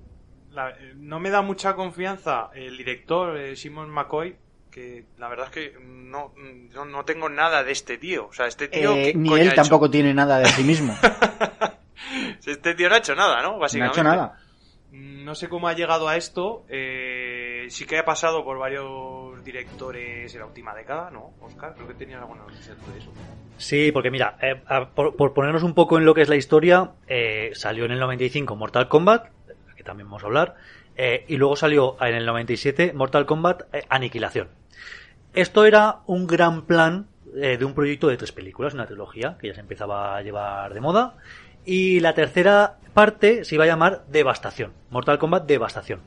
[0.52, 4.36] la- eh, no me da mucha confianza el director, eh, Simon McCoy,
[4.70, 8.28] que la verdad es que no, no, no tengo nada de este tío.
[8.28, 8.92] O sea, este tío...
[8.94, 9.56] Eh, ¿qué ni él hecho?
[9.56, 10.96] tampoco tiene nada de sí mismo.
[12.46, 13.50] Este tío no ha hecho nada, ¿no?
[13.50, 14.00] no ha Básicamente.
[14.00, 14.38] hecho nada.
[14.92, 16.64] Mm, No sé cómo ha llegado a esto.
[16.68, 21.34] eh, sí que ha pasado por varios directores en la última década, ¿no?
[21.40, 23.12] Oscar, creo que tenías alguna noticia de eso.
[23.58, 24.60] Sí, porque mira, eh,
[24.94, 28.56] por, ponernos un poco en lo que es la historia, eh, salió en el 95
[28.56, 29.28] Mortal Kombat,
[29.76, 30.56] que también vamos a hablar,
[30.96, 34.48] eh, y luego salió en el 97 Mortal Kombat Aniquilación.
[35.34, 39.54] Esto era un gran plan de un proyecto de tres películas, una trilogía que ya
[39.54, 41.16] se empezaba a llevar de moda,
[41.64, 46.00] y la tercera parte se iba a llamar Devastación, Mortal Kombat Devastación.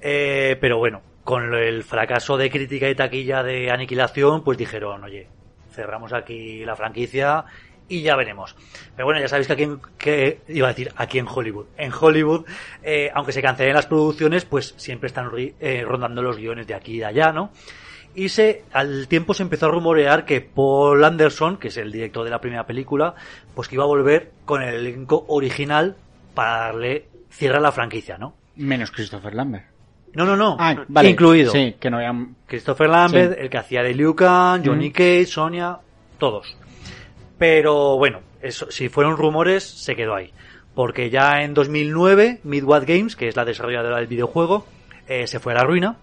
[0.00, 5.28] Pero bueno, con el fracaso de crítica y taquilla de Aniquilación, pues dijeron, oye,
[5.72, 7.44] cerramos aquí la franquicia
[7.88, 8.56] y ya veremos.
[8.94, 11.66] Pero bueno, ya sabéis que aquí, que iba a decir aquí en Hollywood.
[11.76, 12.44] En Hollywood,
[12.82, 16.94] eh, aunque se cancelen las producciones, pues siempre están eh, rondando los guiones de aquí
[16.94, 17.50] y de allá, ¿no?
[18.14, 22.24] Y se, al tiempo se empezó a rumorear que Paul Anderson, que es el director
[22.24, 23.14] de la primera película,
[23.54, 25.96] pues que iba a volver con el elenco original
[26.32, 28.36] para darle cierre a la franquicia, ¿no?
[28.54, 29.73] Menos Christopher Lambert.
[30.14, 30.56] No, no, no.
[30.58, 31.10] Ah, vale.
[31.10, 31.50] Incluido.
[31.52, 32.36] Sí, que no habían...
[32.46, 33.40] Christopher Lambert, Sí.
[33.40, 34.90] el que hacía de Liu Kang, Johnny.
[34.92, 35.78] Cage, Sonia,
[36.18, 36.56] todos.
[37.38, 40.32] Pero bueno, eso, si fueron rumores, se quedó ahí.
[40.74, 44.66] Porque ya en 2009, Midway Games, que es la desarrolladora del videojuego,
[45.06, 45.96] eh, se fue a la ruina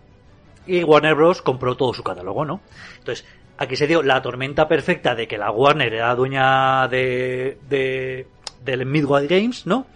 [0.68, 1.42] y Warner Bros.
[1.42, 2.62] compró todo su catálogo, ¿no?
[3.00, 3.26] Entonces,
[3.58, 8.28] aquí se dio la tormenta perfecta de que la Warner era dueña de, de
[8.64, 9.88] del Midway Games, ¿no?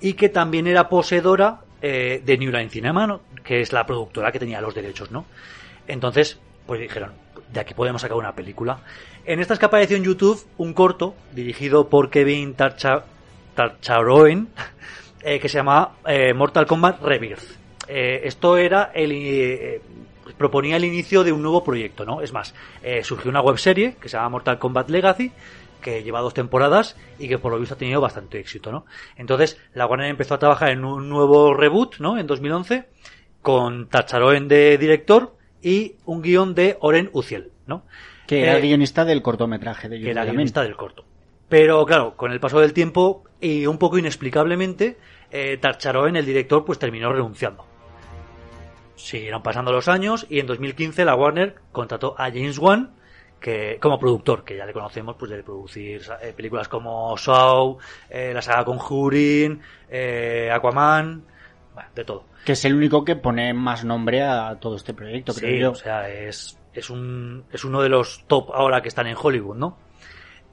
[0.00, 3.20] Y que también era poseedora eh, de New Line Cinema, ¿no?
[3.44, 5.26] Que es la productora que tenía los derechos, ¿no?
[5.88, 7.10] Entonces, pues dijeron,
[7.52, 8.78] de aquí podemos sacar una película.
[9.24, 13.02] En esta es que apareció en YouTube un corto dirigido por Kevin Tarcha-
[13.54, 14.48] Tarcharoen
[15.22, 17.60] eh, que se llama eh, Mortal Kombat Rebirth.
[17.88, 19.80] Esto era el
[20.38, 22.22] proponía el inicio de un nuevo proyecto, ¿no?
[22.22, 22.54] Es más,
[23.02, 25.30] surgió una webserie que se llama Mortal Kombat Legacy
[25.82, 28.86] que lleva dos temporadas y que por lo visto ha tenido bastante éxito, ¿no?
[29.16, 32.16] Entonces, la Warner empezó a trabajar en un nuevo reboot, ¿no?
[32.18, 32.86] En 2011
[33.42, 37.84] con Tacharoen de director y un guion de Oren Uziel, ¿no?
[38.26, 41.04] Que era Eh, guionista del cortometraje de que era guionista del corto.
[41.48, 44.96] Pero claro, con el paso del tiempo y un poco inexplicablemente,
[45.30, 47.66] eh, Tarcharoen, el director, pues terminó renunciando.
[48.96, 52.92] Siguieron pasando los años y en 2015 la Warner contrató a James Wan
[53.42, 57.76] que, como productor, que ya le conocemos pues de producir eh, películas como Saw,
[58.08, 61.22] eh, la saga Conjuring, eh, Aquaman,
[61.74, 62.24] bueno, de todo.
[62.44, 65.70] Que es el único que pone más nombre a todo este proyecto, Sí, creo yo.
[65.72, 69.56] o sea, es, es, un, es uno de los top ahora que están en Hollywood,
[69.56, 69.76] ¿no?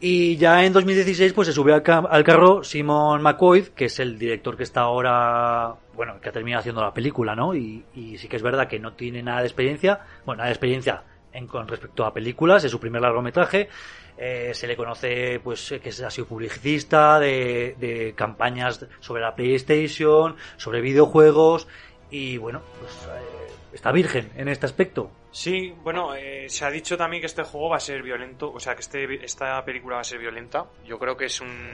[0.02, 4.00] Y ya en 2016 pues se subió al, ca- al carro Simon McCoy, que es
[4.00, 7.54] el director que está ahora, bueno, que ha terminado haciendo la película, ¿no?
[7.54, 10.54] Y, y sí que es verdad que no tiene nada de experiencia, bueno, nada de
[10.54, 13.70] experiencia en, con respecto a películas, es su primer largometraje,
[14.18, 19.34] eh, se le conoce pues eh, que ha sido publicista de, de campañas sobre la
[19.34, 21.68] PlayStation, sobre videojuegos
[22.12, 25.12] y bueno, pues eh, está virgen en este aspecto.
[25.32, 28.60] Sí, bueno, eh, se ha dicho también que este juego va a ser violento, o
[28.60, 30.66] sea, que este, esta película va a ser violenta.
[30.86, 31.70] Yo creo que es un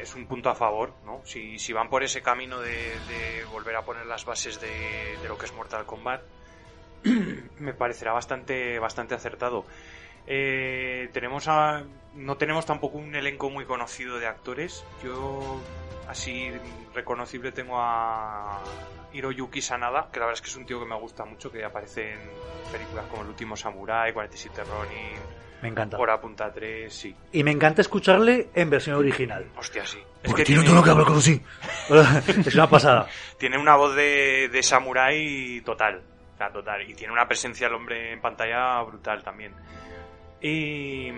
[0.00, 1.20] es un punto a favor, ¿no?
[1.24, 5.46] Si, si van por ese camino de, volver a poner las bases de lo que
[5.46, 6.22] es Mortal Kombat,
[7.58, 9.64] me parecerá bastante bastante acertado.
[10.26, 14.84] Eh, tenemos a, no tenemos tampoco un elenco muy conocido de actores.
[15.02, 15.60] Yo
[16.08, 16.50] así
[16.94, 18.60] reconocible tengo a
[19.12, 21.64] Hiroyuki Sanada, que la verdad es que es un tío que me gusta mucho, que
[21.64, 22.20] aparece en
[22.72, 25.18] películas como El último Samurai, 47 Ronin,
[25.62, 25.96] Me encanta.
[25.96, 27.14] Hora Punta 3, sí.
[27.32, 29.46] Y me encanta escucharle en versión original.
[29.56, 29.98] Hostia, sí.
[30.22, 31.40] Es Porque que no tiene, tengo que hablar con así.
[32.46, 33.06] es una pasada.
[33.38, 36.02] tiene una voz de, de samurái total.
[36.36, 36.82] Sea, total.
[36.88, 39.52] Y tiene una presencia el hombre en pantalla brutal también.
[40.40, 41.08] Y,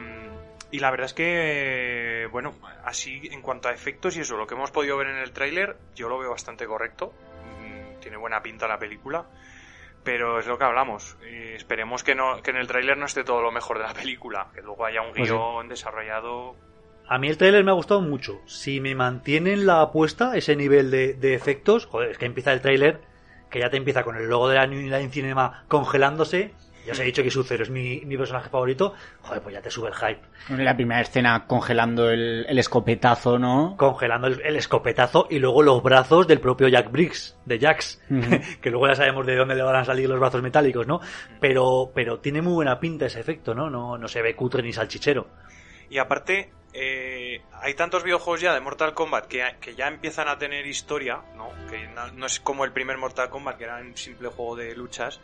[0.70, 2.54] y la verdad es que, bueno,
[2.84, 5.76] así en cuanto a efectos y eso, lo que hemos podido ver en el tráiler,
[5.96, 7.12] yo lo veo bastante correcto.
[7.60, 9.26] Mm, Tiene buena pinta la película.
[10.04, 11.16] Pero es lo que hablamos.
[11.24, 13.92] Eh, esperemos que, no, que en el tráiler no esté todo lo mejor de la
[13.94, 14.46] película.
[14.54, 15.34] Que luego haya un Pues sí.
[15.34, 16.54] guion desarrollado.
[17.08, 18.40] A mí el tráiler me ha gustado mucho.
[18.46, 22.60] Si me mantienen la apuesta, ese nivel de, de efectos, joder, es que empieza el
[22.62, 23.00] tráiler,
[23.50, 26.52] que ya te empieza con el logo de la New Line Cinema congelándose.
[26.86, 28.94] Ya os he dicho que Sub-Zero es mi, mi personaje favorito.
[29.20, 30.62] Joder, pues ya te sube el hype.
[30.62, 33.74] La primera escena congelando el, el escopetazo, ¿no?
[33.76, 38.00] Congelando el, el escopetazo y luego los brazos del propio Jack Briggs, de Jax.
[38.62, 41.00] Que luego ya sabemos de dónde le van a salir los brazos metálicos, ¿no?
[41.40, 43.68] Pero, pero tiene muy buena pinta ese efecto, ¿no?
[43.68, 45.26] No, no se ve cutre ni salchichero.
[45.90, 50.38] Y aparte, eh, hay tantos videojuegos ya de Mortal Kombat que, que ya empiezan a
[50.38, 51.50] tener historia, ¿no?
[51.68, 55.20] Que no, es como el primer Mortal Kombat, que era un simple juego de luchas,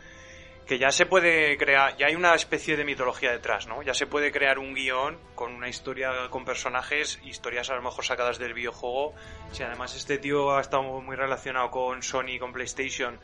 [0.65, 3.83] que ya se puede crear, ya hay una especie de mitología detrás, ¿no?
[3.83, 8.03] Ya se puede crear un guion con una historia con personajes, historias a lo mejor
[8.03, 9.13] sacadas del videojuego.
[9.51, 13.19] Si además este tío ha estado muy relacionado con Sony, con PlayStation,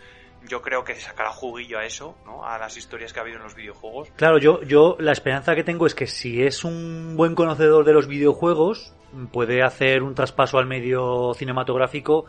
[0.47, 2.43] yo creo que sacará juguillo a eso, ¿no?
[2.45, 4.10] A las historias que ha habido en los videojuegos.
[4.15, 7.93] Claro, yo, yo la esperanza que tengo es que si es un buen conocedor de
[7.93, 8.93] los videojuegos,
[9.32, 12.25] puede hacer un traspaso al medio cinematográfico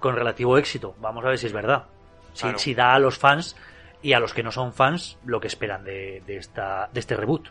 [0.00, 0.94] con relativo éxito.
[1.00, 1.84] Vamos a ver si es verdad.
[2.32, 2.58] Si, Claro.
[2.58, 3.56] si da a los fans
[4.02, 7.14] y a los que no son fans lo que esperan de, de esta, de este
[7.16, 7.48] reboot.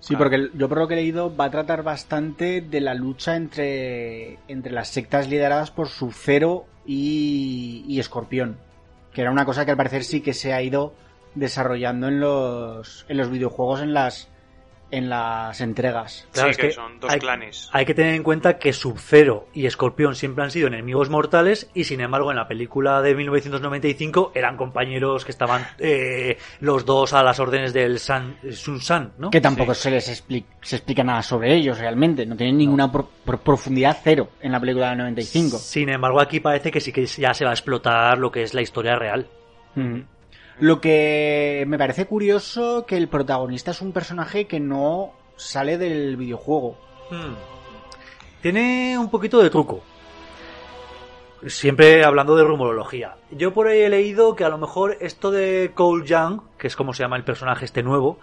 [0.00, 3.36] Sí, porque yo por lo que he leído va a tratar bastante de la lucha
[3.36, 8.58] entre, entre las sectas lideradas por Sub-Zero y, y Escorpión.
[9.12, 10.94] Que era una cosa que al parecer sí que se ha ido
[11.34, 14.28] desarrollando en los, en los videojuegos en las,
[14.92, 16.28] en las entregas.
[16.32, 17.68] Claro, sí, es que, que son dos hay- clanes.
[17.72, 21.84] Hay que tener en cuenta que Sub-Zero y Escorpión siempre han sido enemigos mortales y
[21.84, 27.22] sin embargo en la película de 1995 eran compañeros que estaban eh, los dos a
[27.22, 29.30] las órdenes del San, Sun San, ¿no?
[29.30, 32.26] Que tampoco se les expli- se explica nada sobre ellos realmente.
[32.26, 35.58] No tienen ninguna pro- pro- profundidad cero en la película del 95.
[35.58, 38.52] Sin embargo aquí parece que sí que ya se va a explotar lo que es
[38.54, 39.26] la historia real.
[39.74, 40.00] Mm.
[40.62, 46.16] Lo que me parece curioso que el protagonista es un personaje que no sale del
[46.16, 46.76] videojuego.
[47.10, 47.34] Hmm.
[48.42, 49.82] Tiene un poquito de truco.
[51.48, 53.16] Siempre hablando de rumorología.
[53.32, 56.76] Yo por ahí he leído que a lo mejor esto de Cole Young, que es
[56.76, 58.20] como se llama el personaje este nuevo,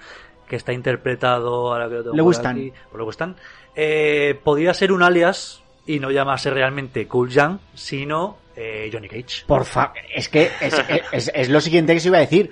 [0.48, 2.56] que está interpretado ahora que lo tengo Lewis por Tan.
[2.56, 3.36] aquí, por Lewis Tan,
[3.76, 9.46] eh, podría ser un alias y no llamarse realmente Cole Young, sino eh, Johnny Cage.
[9.48, 10.74] Por fa es que es,
[11.12, 12.52] es- es lo siguiente que se iba a decir.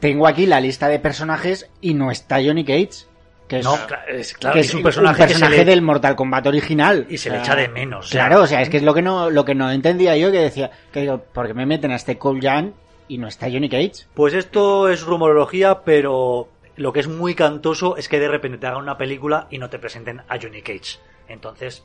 [0.00, 3.06] Tengo aquí la lista de personajes y no está Johnny Cage.
[3.48, 6.46] Que es, No, es, claro, que es un personaje, que se le- del Mortal Kombat
[6.48, 7.06] original.
[7.08, 8.04] y se O le echa de menos.
[8.04, 10.14] o sea, Claro, o sea, es que es lo que no, lo que no entendía
[10.18, 12.72] yo, que decía, que digo, ¿por qué me meten a este Cole Young
[13.08, 14.04] y no está Johnny Cage?
[14.12, 18.66] Pues esto es rumorología, pero lo que es muy cantoso es que de repente te
[18.66, 20.98] hagan una película y no te presenten a Johnny Cage.
[21.26, 21.84] Entonces,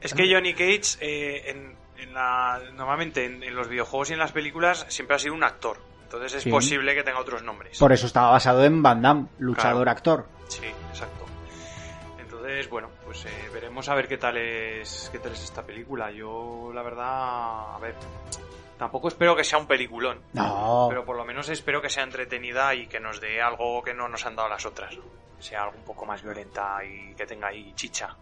[0.00, 4.18] Es que Johnny Cage, eh, en, en la, normalmente en, en los videojuegos y en
[4.18, 5.78] las películas, siempre ha sido un actor.
[6.04, 6.50] Entonces es Sí.
[6.50, 7.78] posible que tenga otros nombres.
[7.78, 10.26] Por eso estaba basado en Van Damme, luchador-actor.
[10.48, 11.24] Sí, exacto.
[12.18, 16.10] Entonces, bueno, pues eh, veremos a ver qué tal es qué tal es esta película.
[16.10, 17.94] Yo, la verdad, a ver,
[18.78, 22.74] tampoco espero que sea un peliculón, No, pero por lo menos espero que sea entretenida
[22.74, 24.94] y que nos dé algo que no nos han dado las otras.
[25.38, 28.14] Sea algo un poco más violenta y que tenga ahí chicha.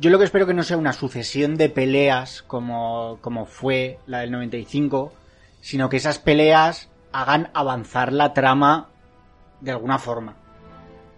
[0.00, 4.20] Yo lo que espero que no sea una sucesión de peleas como, como fue la
[4.20, 5.12] del 95,
[5.60, 8.88] sino que esas peleas hagan avanzar la trama
[9.60, 10.36] de alguna forma.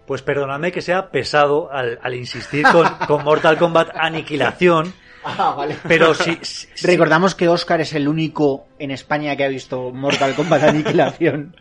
[0.05, 4.93] pues perdonadme que sea pesado al, al insistir con, con Mortal Kombat Aniquilación,
[5.25, 5.75] Ah, vale.
[5.87, 9.91] pero si, si- si- Recordamos que Oscar es el único en España que ha visto
[9.91, 11.55] Mortal Kombat Aniquilación.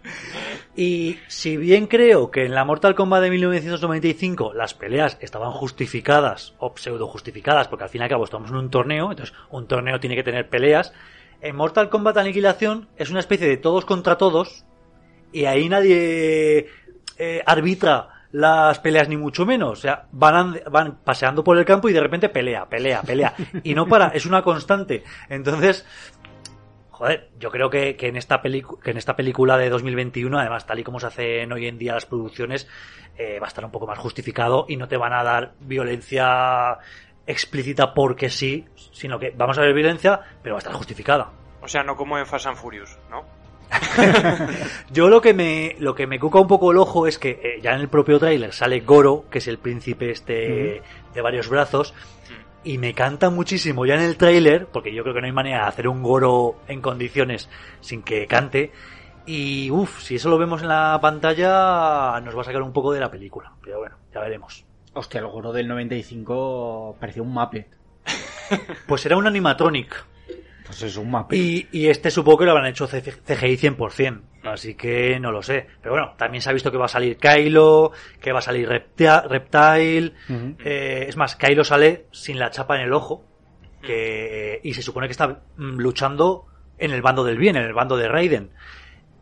[0.76, 6.54] Y si bien creo que en la Mortal Kombat de 1995 las peleas estaban justificadas
[6.58, 9.66] o pseudo justificadas, porque al fin y al cabo estamos en un torneo, entonces un
[9.68, 10.92] torneo tiene que tener peleas,
[11.40, 14.64] en Mortal Kombat Aniquilación es una especie de todos contra todos
[15.32, 16.66] y ahí nadie
[17.18, 21.88] eh, arbitra las peleas ni mucho menos, o sea, van, van paseando por el campo
[21.88, 23.32] y de repente pelea, pelea, pelea
[23.62, 25.04] y no para, es una constante.
[25.28, 25.86] Entonces,
[26.90, 30.78] Joder, yo creo que, que en esta que en esta película de 2021, además, tal
[30.78, 32.68] y como se hacen hoy en día las producciones,
[33.16, 36.78] eh, va a estar un poco más justificado y no te van a dar violencia
[37.26, 41.32] explícita porque sí, sino que vamos a ver violencia, pero va a estar justificada.
[41.60, 43.24] O sea, no como en Fast and Furious, ¿no?
[44.90, 47.60] Yo lo que me lo que me cuca un poco el ojo es que eh,
[47.62, 50.82] ya en el propio tráiler sale Goro, que es el príncipe este
[51.14, 51.94] de varios brazos,
[52.62, 55.62] y me canta muchísimo ya en el tráiler, porque yo creo que no hay manera
[55.62, 57.48] de hacer un Goro en condiciones
[57.80, 58.72] sin que cante,
[59.26, 62.92] Y uff, si eso lo vemos en la pantalla, nos va a sacar un poco
[62.92, 63.52] de la película.
[63.62, 64.64] Pero bueno, ya veremos.
[64.94, 67.68] Hostia, el goro del 95 parecía un Muppet.
[68.86, 70.04] Pues era un animatronic.
[70.66, 71.38] Pues es un Muppet.
[71.38, 74.20] Y, y este supongo que lo habrán hecho CGI 100%.
[74.44, 75.66] Así que no lo sé.
[75.80, 78.68] Pero bueno, también se ha visto que va a salir Kylo, que va a salir
[78.68, 80.12] Reptile.
[80.64, 83.24] Eh, es más, Kylo sale sin la chapa en el ojo.
[83.82, 86.46] Que, y se supone que está mm, luchando
[86.78, 88.50] en el bando del bien, en el bando de Raiden.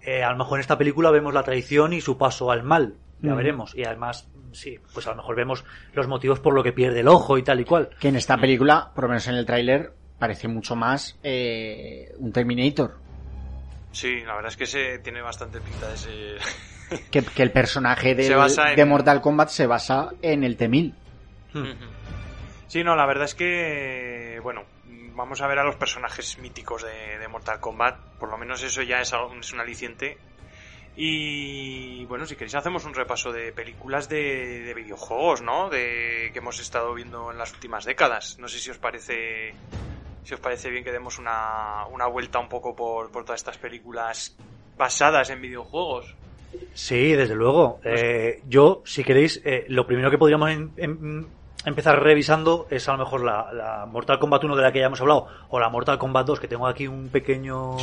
[0.00, 2.94] Eh, a lo mejor en esta película vemos la traición y su paso al mal.
[3.20, 3.72] Ya veremos.
[3.76, 7.08] Y además, sí, pues a lo mejor vemos los motivos por lo que pierde el
[7.08, 7.90] ojo y tal y cual.
[8.00, 9.92] Que en esta película, por lo menos en el tráiler,
[10.22, 12.96] parece mucho más eh, un Terminator.
[13.90, 16.36] Sí, la verdad es que se tiene bastante pinta de ese...
[17.10, 18.10] Que, que el personaje
[18.70, 20.94] en- de Mortal Kombat se basa en el T-1000.
[21.54, 21.58] Hmm.
[21.62, 21.86] Ujú.
[22.68, 24.64] Sí, no, la verdad es que, bueno,
[25.16, 27.96] vamos a ver a los personajes míticos de, de Mortal Kombat.
[28.20, 30.16] Por lo menos eso ya es, algo- es un aliciente.
[30.94, 35.68] Y bueno, si queréis hacemos un repaso de películas de, de videojuegos, ¿no?
[35.68, 38.36] De que hemos estado viendo en las últimas décadas.
[38.38, 39.54] No sé si os parece
[40.24, 43.58] si os parece bien que demos una, una vuelta un poco por, por todas estas
[43.58, 44.36] películas
[44.76, 46.14] basadas en videojuegos.
[46.74, 47.80] Sí, desde luego.
[47.84, 51.26] Eh, yo, si queréis, eh, lo primero que podríamos em- em-
[51.64, 54.86] empezar revisando es a lo mejor la, la Mortal Kombat 1 de la que ya
[54.86, 57.78] hemos hablado, o la Mortal Kombat 2, que tengo aquí un pequeño...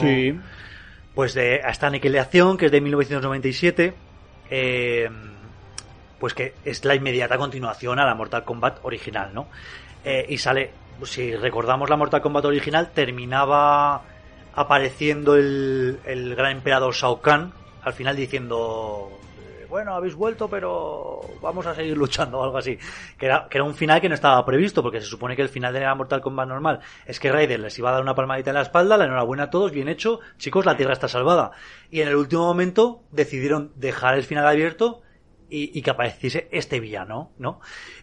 [1.16, 3.94] Pues de esta aniquilación, que es de 1997,
[4.52, 5.10] eh,
[6.20, 9.48] pues que es la inmediata continuación a la Mortal Kombat original, ¿no?
[10.06, 10.72] Eh, y sale,
[11.04, 14.02] si recordamos la Mortal Kombat original, terminaba
[14.54, 21.22] apareciendo el, el gran emperador Shao Kahn, al final diciendo, eh, bueno, habéis vuelto, pero
[21.42, 22.78] vamos a seguir luchando o algo así.
[23.18, 25.50] Que era, que era un final que no estaba previsto, porque se supone que el
[25.50, 28.50] final de la Mortal Kombat normal es que Raiden les iba a dar una palmadita
[28.50, 31.52] en la espalda, la enhorabuena a todos, bien hecho, chicos, la Tierra está salvada.
[31.90, 35.02] Y en el último momento decidieron dejar el final abierto
[35.50, 37.60] y, y que apareciese este villano, ¿no?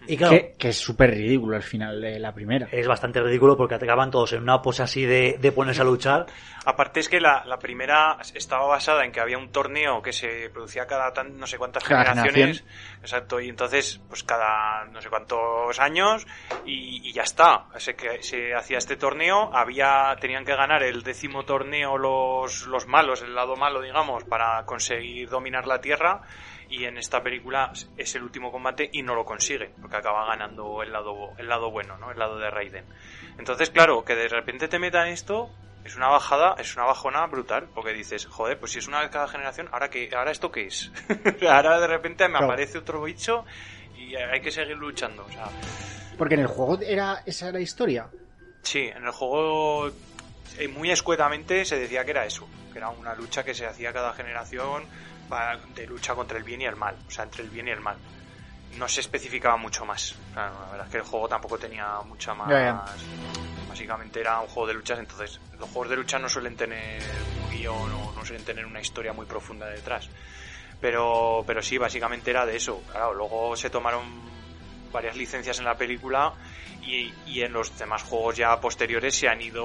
[0.07, 2.69] Y claro, Que, que es súper ridículo al final de la primera.
[2.71, 6.27] es bastante ridículo porque acaban todos en una pose así de, de ponerse a luchar.
[6.65, 10.51] Aparte es que la, la primera estaba basada en que había un torneo que se
[10.51, 12.65] producía cada tan, no sé cuántas Cada generaciones.
[13.01, 16.27] Exacto, y entonces, pues cada no sé cuántos años
[16.65, 17.67] y, y ya está.
[17.77, 22.87] Se, que, se hacía este torneo, había tenían que ganar el décimo torneo los, los
[22.87, 26.23] malos, el lado malo, digamos, para conseguir dominar la Tierra.
[26.69, 30.83] Y en esta película es el último combate y no lo consigue, porque acaba ganando
[30.83, 32.11] el lado, el lado bueno, ¿no?
[32.11, 32.85] El lado de Raiden.
[33.39, 35.51] Entonces, claro, que de repente te metan esto,
[35.85, 39.11] es una bajada, es una bajona brutal, porque dices, joder, pues si es una vez
[39.11, 40.91] cada generación, ¿ahora qué, ahora esto qué es?
[41.49, 42.47] ahora de repente me Claro.
[42.47, 43.45] aparece otro bicho
[43.97, 45.25] y hay que seguir luchando.
[45.25, 45.49] O sea,
[46.19, 48.09] Porque en el juego era esa era la historia.
[48.63, 49.89] sí, en el juego
[50.59, 53.93] eh, muy escuetamente se decía que era eso, que era una lucha que se hacía
[53.93, 54.85] cada generación
[55.75, 57.81] de lucha contra el bien y el mal, o sea, entre el bien y el
[57.81, 57.97] mal.
[58.79, 60.13] No se especificaba mucho más.
[60.31, 62.49] O sea, la verdad es que el juego tampoco tenía mucha más.
[63.69, 67.03] Básicamente era un juego de luchas, entonces los juegos de lucha no suelen tener
[67.43, 70.09] un guion o no suelen tener una historia muy profunda detrás.
[70.81, 72.83] Pero, pero sí, básicamente era de eso.
[72.91, 74.36] Claro, luego se tomaron
[74.97, 76.33] varias licencias en la película
[76.83, 79.65] y, y en los demás juegos ya posteriores se han ido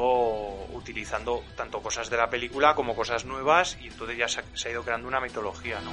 [0.73, 4.67] utilizando tanto cosas de la película como cosas nuevas y entonces ya se ha, se
[4.67, 5.91] ha ido creando una mitología, ¿no?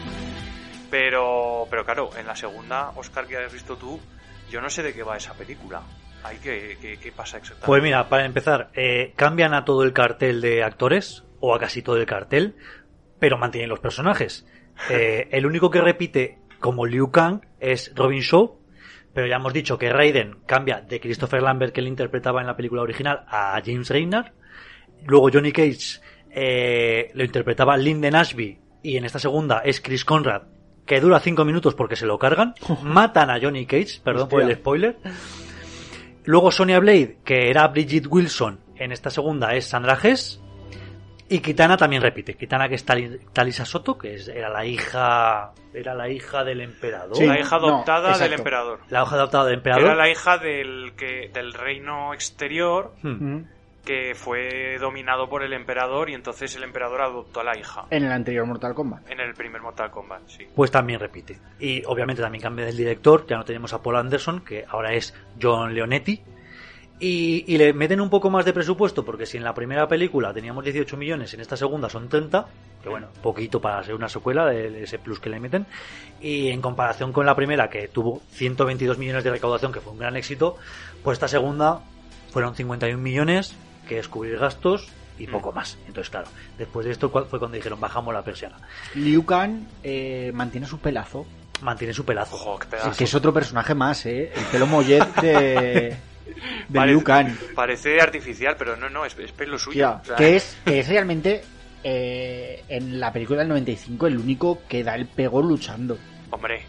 [0.90, 4.00] Pero, pero claro, en la segunda, Oscar, que has visto tú,
[4.50, 5.82] yo no sé de qué va esa película.
[6.24, 7.66] Ahí, ¿qué, qué, qué pasa exactamente?
[7.66, 11.82] Pues mira, para empezar, eh, cambian a todo el cartel de actores, o a casi
[11.82, 12.56] todo el cartel,
[13.20, 14.46] pero mantienen los personajes.
[14.90, 18.57] Eh, el único que repite como Liu Kang es Robin Shaw,
[19.12, 22.56] pero ya hemos dicho que Raiden cambia de Christopher Lambert, que él interpretaba en la
[22.56, 24.32] película original, a James Reynard.
[25.06, 26.00] Luego Johnny Cage
[26.30, 30.42] eh, lo interpretaba Lyndon Ashby, y en esta segunda es Chris Conrad,
[30.86, 32.54] que dura cinco minutos porque se lo cargan.
[32.82, 34.96] Matan a Johnny Cage, perdón por el spoiler.
[36.24, 40.40] Luego Sonia Blade, que era Bridget Wilson, en esta segunda es Sandra Hess.
[41.30, 42.34] Y Kitana también repite.
[42.34, 46.62] Kitana que es Tali- Talisa Soto, que es- era la hija era la hija del
[46.62, 47.16] emperador.
[47.16, 47.26] Sí.
[47.26, 48.80] la hija no, adoptada del emperador.
[48.88, 49.84] La hija adoptada del emperador.
[49.84, 53.08] Era la hija del, que, del reino exterior Hmm.
[53.36, 53.48] Mm.
[53.84, 57.84] que fue dominado por el emperador y entonces el emperador adoptó a la hija.
[57.90, 59.08] En el anterior Mortal Kombat.
[59.10, 60.46] En el primer Mortal Kombat, sí.
[60.54, 61.38] Pues también repite.
[61.60, 63.26] Y obviamente también cambia del director.
[63.26, 66.22] Ya no tenemos a Paul Anderson, que ahora es John Leonetti.
[67.00, 70.32] Y, y le meten un poco más de presupuesto, porque si en la primera película
[70.34, 72.46] teníamos 18 millones, en esta segunda son 30,
[72.82, 75.64] que bueno, poquito para ser una secuela de ese plus que le meten.
[76.20, 79.98] Y en comparación con la primera, que tuvo 122 millones de recaudación, que fue un
[80.00, 80.56] gran éxito,
[81.04, 81.80] pues esta segunda
[82.32, 83.54] fueron 51 millones,
[83.86, 84.88] que es cubrir gastos
[85.20, 85.30] y Mm.
[85.30, 85.78] poco más.
[85.86, 86.26] Entonces, claro,
[86.58, 88.56] después de esto fue cuando dijeron bajamos la persiana.
[88.96, 91.24] Liu Kang eh, mantiene su pelazo.
[91.62, 92.34] Mantiene su pelazo.
[92.36, 92.98] Ojo, qué Es pedazo.
[92.98, 94.32] que es otro personaje más, ¿eh?
[94.34, 95.96] El pelo mollet de,
[96.68, 97.28] de Parece- Liu Kang.
[97.54, 99.74] Parece artificial, pero no, no, es, es pelo suyo.
[99.74, 101.42] Tía, O sea, que, es, que es realmente
[101.84, 105.98] eh, en la película del 95 el único que da el pego luchando.
[106.30, 106.62] Hombre,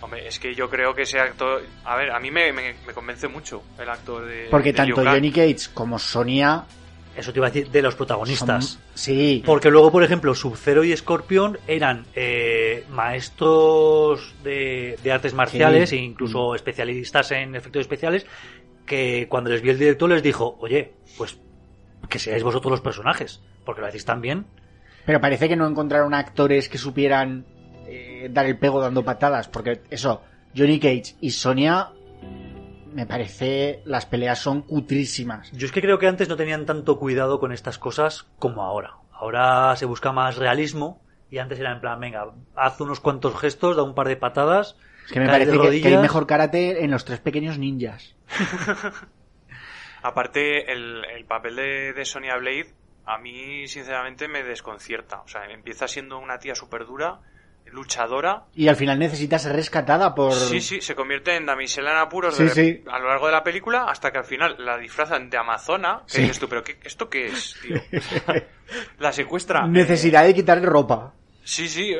[0.00, 1.62] hombre, es que yo creo que ese actor...
[1.84, 5.04] A ver, a mí me, me, me convence mucho el actor de Porque de tanto.
[5.04, 6.64] Johnny Cage como Sonia
[7.16, 7.98] Eso te iba a decir de los son...
[7.98, 8.78] protagonistas.
[8.94, 15.90] Sí, Porque luego, por ejemplo, Sub-Zero y Scorpion eran eh, maestros de, de artes marciales
[15.90, 15.96] Sí.
[15.96, 18.26] e incluso especialistas en efectos especiales
[18.86, 21.38] que cuando les vio el director les dijo, oye, pues
[22.08, 24.46] que seáis vosotros los personajes, porque lo hacéis tan bien.
[25.06, 27.44] pero parece que no encontraron actores que supieran
[27.86, 29.48] eh, dar el pego dando patadas.
[29.48, 30.22] Porque eso,
[30.56, 31.90] Johnny Cage y Sonia,
[32.92, 35.50] me parece, las peleas son cutrísimas.
[35.52, 38.94] Yo es que creo que antes no tenían tanto cuidado con estas cosas como ahora.
[39.12, 43.76] Ahora se busca más realismo y antes era en plan, venga, haz unos cuantos gestos,
[43.76, 44.76] da un par de patadas.
[45.06, 48.14] Es que me caes parece que- que, hay mejor karate en los tres pequeños ninjas.
[50.02, 52.66] Aparte, el, el papel de, de Sonya Blade
[53.06, 55.20] a mí, sinceramente, me desconcierta.
[55.22, 57.20] O sea, empieza siendo una tía súper dura,
[57.66, 58.44] luchadora.
[58.54, 60.32] Y al final necesita ser rescatada por...
[60.32, 62.84] Sí, sí, se convierte en damisela en apuros Sí, de- sí.
[62.90, 66.02] a lo largo de la película hasta que al final la disfrazan de amazona.
[66.06, 66.20] Que Sí.
[66.22, 67.76] dices tú, pero qué, ¿esto qué es, tío?
[68.98, 69.66] la secuestra.
[69.66, 71.12] Necesidad de quitarle ropa.
[71.42, 71.94] Sí, sí,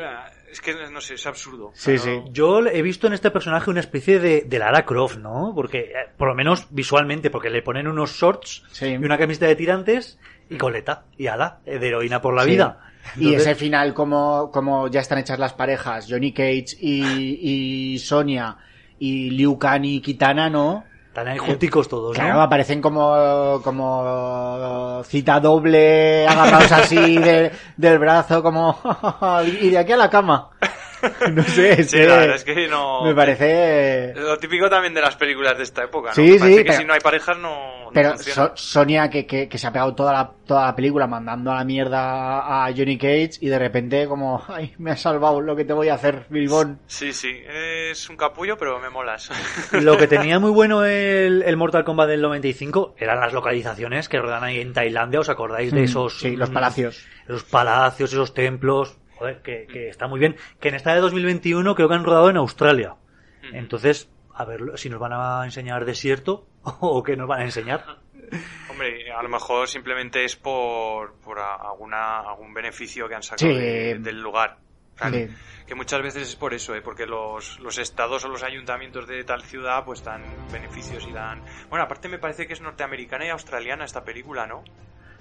[0.54, 1.72] es que no sé, es absurdo.
[1.74, 5.52] Sí, no- Yo he visto en este personaje una especie de, de Lara Croft, ¿no?
[5.54, 8.86] Porque, eh, por lo menos visualmente, porque le ponen unos shorts Sí.
[8.86, 12.50] y una camiseta de tirantes y coleta y ala, eh, de heroína por la Sí.
[12.50, 12.80] vida.
[13.16, 18.56] Y ese final, como, como ya están hechas las parejas, Johnny Cage y, y Sonia
[18.98, 20.84] y Liu Kang y Kitana, ¿no?
[21.14, 22.40] Están ahí junticos todos, Claro, ¿no?
[22.42, 28.76] aparecen como, como cita doble, agarrados así de- del brazo, como,
[29.62, 30.48] y de aquí a la cama.
[31.32, 33.02] No sé, es Sí, que la verdad es que no.
[33.04, 34.12] me parece...
[34.14, 36.14] Lo típico también de las películas de esta época, ¿no?
[36.14, 38.16] Sí, Parece sí, que pero- si no hay parejas no, no Pero.
[38.18, 41.56] So- Sonia, que, que, que se ha pegado toda la, toda la película mandando a
[41.56, 45.64] la mierda a Johnny Cage y de repente como, ay, me has salvado lo que
[45.64, 46.80] te voy a hacer, Bilbón.
[46.86, 49.30] Sí, sí, es un capullo, pero me molas.
[49.72, 54.18] Lo que tenía muy bueno el, el Mortal Kombat del 95 eran las localizaciones que
[54.20, 56.18] rodan ahí en Tailandia, ¿os acordáis de Mm, esos...
[56.18, 57.04] Sí, los mm, palacios.
[57.28, 60.36] Esos palacios, esos templos, joder, que, que está muy bien.
[60.60, 62.94] Que en esta de 2021 creo que han rodado en Australia.
[63.52, 67.84] Entonces, a ver si nos van a enseñar desierto o qué nos van a enseñar.
[68.70, 73.56] Hombre, a lo mejor simplemente es por, por alguna, algún beneficio que han sacado Sí.
[73.58, 74.56] de- del lugar.
[74.94, 75.28] O sea, Sí.
[75.66, 76.82] Que muchas veces es por eso, ¿eh?
[76.82, 81.42] porque los, los estados o los ayuntamientos de tal ciudad pues dan beneficios y dan...
[81.70, 84.62] Bueno, aparte me parece que es norteamericana y australiana esta película, ¿no?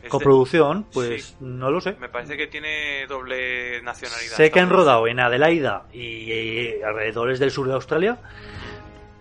[0.03, 1.35] Es de- Coproducción, pues Sí.
[1.39, 1.95] no lo sé.
[1.99, 4.35] Me parece que tiene doble nacionalidad.
[4.35, 8.17] Sé que han rodado en Adelaida y, alrededores del sur de Australia.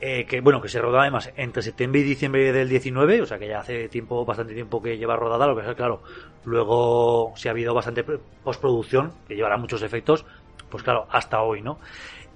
[0.04, 3.38] eh, que bueno, que se rodó además entre septiembre y diciembre del 19, o sea
[3.38, 6.02] que ya hace tiempo, bastante tiempo que lleva rodada, lo que es claro,
[6.44, 8.02] luego si ha habido bastante
[8.42, 10.24] postproducción, que llevará muchos efectos,
[10.70, 11.78] pues claro, hasta hoy, ¿no?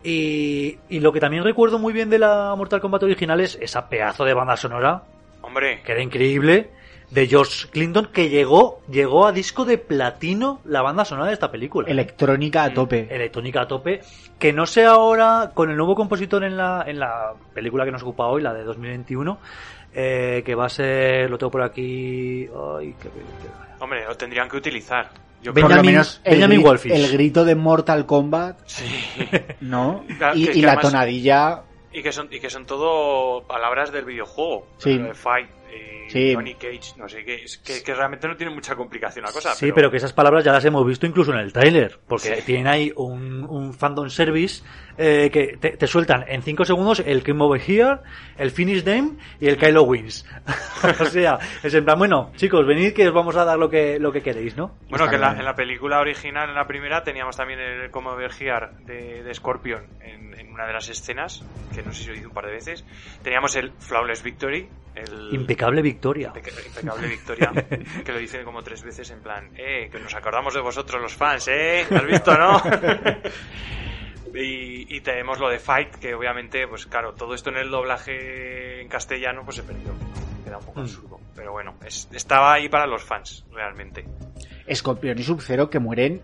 [0.04, 3.88] Y, y lo que también recuerdo muy bien de la Mortal Kombat original es esa
[3.88, 5.02] pedazo de banda sonora,
[5.42, 6.70] Hombre, que era increíble,
[7.10, 11.50] de George Clinton, que llegó, llegó a disco de platino la banda sonora de esta
[11.50, 11.88] película.
[11.88, 13.06] Electrónica a tope.
[13.14, 14.00] electrónica a tope,
[14.38, 18.02] que no sé ahora con el nuevo compositor en la, en la película que nos
[18.02, 19.38] ocupa hoy, la de 2021,
[19.94, 22.46] eh, que va a ser, lo tengo por aquí,
[22.78, 23.50] ay, qué- qué-
[23.80, 25.08] hombre, lo tendrían que utilizar.
[25.42, 26.92] Yo creo Benjamin- menos el, Benjamin gri- Wolfish.
[26.92, 28.84] el grito de Mortal Kombat, Sí.
[29.60, 30.02] ¿no?
[30.18, 31.62] Claro, y que es y que la además- tonadilla...
[31.92, 34.66] Y que son, y que son todo palabras del videojuego.
[34.76, 34.98] Sí.
[34.98, 35.48] De Fight,
[36.08, 36.34] Sí.
[36.34, 37.34] Johnny Cage, no sé qué.
[37.44, 39.54] Es que, que realmente no tiene mucha complicación la cosa.
[39.54, 39.90] Sí, pero...
[39.90, 43.44] que esas palabras ya las hemos visto incluso en el tráiler, porque tienen ahí un,
[43.44, 44.62] un fandom service
[44.98, 47.98] eh, que te, te sueltan en 5 segundos el Game Over Here,
[48.38, 50.26] el Finish Them y el Kylo Wins.
[51.00, 53.98] o sea, es en plan, bueno, chicos, venid que os vamos a dar lo que,
[53.98, 54.76] lo que queréis, ¿no?
[54.88, 57.90] Bueno, Está que en la, en la película original, en la primera, teníamos también el
[57.90, 60.25] como Vergiar de, de Scorpion en
[60.56, 61.44] una de las escenas,
[61.74, 62.84] que no sé si lo hice un par de veces.
[63.22, 66.32] Teníamos el Flawless Victory, el Impecable victoria.
[66.34, 67.52] impeca- impecable victoria,
[68.04, 71.14] que lo dice como tres veces en plan, eh, que nos acordamos de vosotros los
[71.14, 72.60] fans, eh, ¿has visto, no?
[74.34, 78.82] Y, y tenemos lo de Fight, que obviamente, pues claro, todo esto en el doblaje
[78.82, 79.94] en castellano pues se perdió.
[80.44, 80.82] Queda un poco Mm.
[80.82, 81.20] absurdo.
[81.34, 84.04] Pero bueno, es- estaba ahí para los fans, realmente.
[84.74, 86.20] Scorpion y Sub-Zero que mueren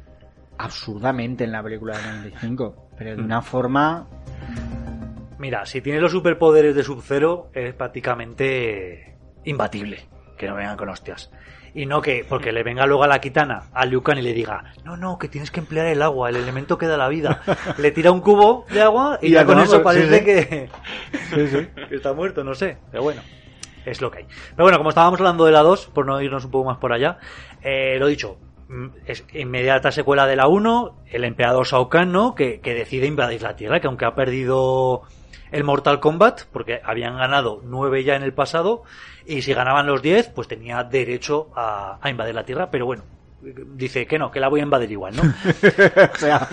[0.58, 4.08] absurdamente en la película del 95, pero de una forma...
[5.38, 10.06] Mira, si tiene los superpoderes de Sub-Zero, es prácticamente imbatible.
[10.38, 11.30] Que no vengan con hostias.
[11.74, 14.34] Y no que, porque le venga luego a la kitana, a Liu Kang y le
[14.34, 17.40] diga, no, no, que tienes que emplear el agua, el elemento que da la vida.
[17.78, 20.24] Le tira un cubo de agua y, Y ya con eso sí, parece sí.
[20.24, 22.76] que, que está muerto, no sé.
[22.90, 23.22] Pero bueno,
[23.86, 24.26] es lo que hay.
[24.50, 26.92] Pero bueno, como estábamos hablando de la 2, por no irnos un poco más por
[26.92, 27.18] allá,
[27.62, 28.51] eh, lo dicho, mm,
[29.06, 32.34] es inmediata secuela de la 1, el emperador Shao Kahn, ¿no?
[32.34, 35.02] Que, que decide invadir la Tierra, que aunque ha perdido
[35.50, 38.82] el Mortal Kombat, porque habían ganado 9 ya en el pasado,
[39.26, 43.02] y si ganaban los 10, pues tenía derecho a, a invadir la Tierra, pero bueno,
[43.42, 45.22] dice que no, que la voy a invadir igual, ¿no?
[46.14, 46.48] o sea,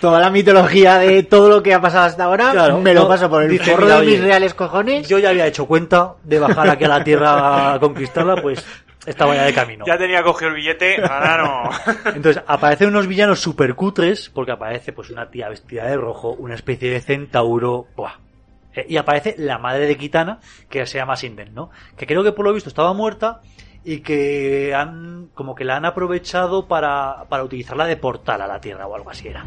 [0.00, 3.08] toda la mitología de todo lo que ha pasado hasta ahora Claro, me lo no,
[3.08, 5.08] paso por el dice, forro mira, de mis oye, reales cojones.
[5.08, 8.64] Yo ya había hecho cuenta de bajar aquí a la Tierra a conquistarla, pues
[9.08, 9.84] estaba ya de camino.
[9.86, 11.70] Ya tenía cogido el billete, ahora no.
[12.14, 16.54] Entonces aparecen unos villanos super cutres, porque aparece pues una tía vestida de rojo, una
[16.54, 18.12] especie de centauro, ¡buah!
[18.74, 21.70] Eh, Y aparece la madre de Kitana, que se llama Sinden, ¿no?
[21.96, 23.40] Que creo que por lo visto estaba muerta
[23.84, 28.60] y que han, como que la han aprovechado para, para utilizarla de portal a la
[28.60, 29.44] Tierra o algo así era.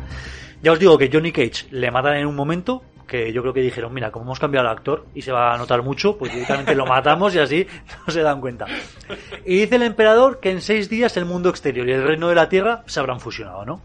[0.63, 3.61] Ya os digo que Johnny Cage le matan en un momento, que yo creo que
[3.61, 6.75] dijeron, mira, como hemos cambiado al actor y se va a notar mucho, pues directamente
[6.75, 7.67] lo matamos y así
[8.07, 8.65] no se dan cuenta.
[9.45, 12.35] Y dice el emperador que en seis días el mundo exterior y el reino de
[12.35, 13.81] la Tierra se habrán fusionado, ¿no?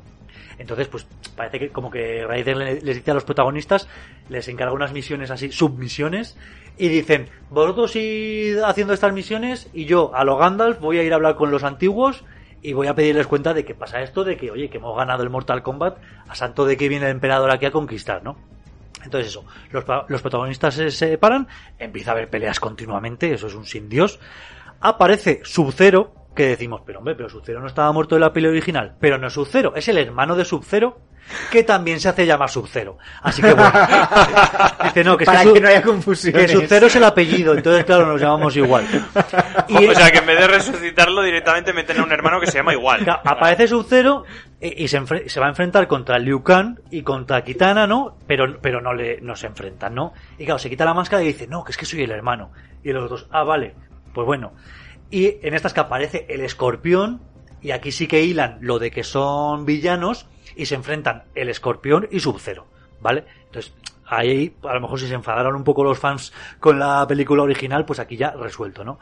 [0.59, 1.07] Entonces, pues
[1.37, 3.89] parece que como que Raiden le- les dice a los protagonistas,
[4.31, 6.37] les encarga unas misiones así, submisiones,
[6.79, 11.13] y dicen, vosotros id haciendo estas misiones y yo a lo Gandalf voy a ir
[11.13, 12.25] a hablar con los antiguos
[12.63, 15.23] y voy a pedirles cuenta de que pasa esto, de que, oye, que hemos ganado
[15.23, 18.37] el Mortal Kombat, a santo de que viene el emperador aquí a conquistar, ¿no?
[19.07, 21.49] Entonces eso, los, pa- los protagonistas se separan,
[21.79, 24.19] empieza a haber peleas continuamente, eso es un sin Dios.
[24.81, 28.95] Aparece Sub-Zero, que decimos, pero hombre, pero Sub-Zero no estaba muerto en la peli original.
[29.01, 30.99] Pero no es Sub-Zero, es el hermano de Sub-Zero,
[31.51, 32.99] que también se hace llamar Sub-Zero.
[33.23, 33.73] Así que bueno,
[34.85, 36.51] dice, no, que, para Sub- que no haya que confusiones.
[36.53, 38.85] Sub-Zero es el apellido, entonces claro, nos llamamos igual.
[39.69, 42.59] Y, O sea, que en vez de resucitarlo, directamente meten a un hermano que se
[42.59, 43.09] llama igual.
[43.25, 44.25] Aparece Sub-Zero
[44.61, 48.17] y, se, se va a enfrentar contra Liu Kang y contra Kitana, ¿no?
[48.27, 50.15] Pero, pero no, le, no se enfrentan, ¿no?
[50.39, 52.53] Y claro, se quita la máscara y dice, no, que es que soy el hermano.
[52.83, 53.75] Y los otros, ah, vale,
[54.15, 54.53] pues bueno.
[55.11, 57.21] Y en estas que aparece el escorpión,
[57.61, 60.27] y aquí sí que hilan lo de que son villanos,
[60.57, 62.67] y se enfrentan el escorpión y Sub-Zero,
[63.01, 63.25] ¿vale?
[63.45, 63.75] Entonces,
[64.07, 67.85] ahí, a lo mejor si se enfadaron un poco los fans con la película original,
[67.85, 68.99] pues aquí ya resuelto, ¿no?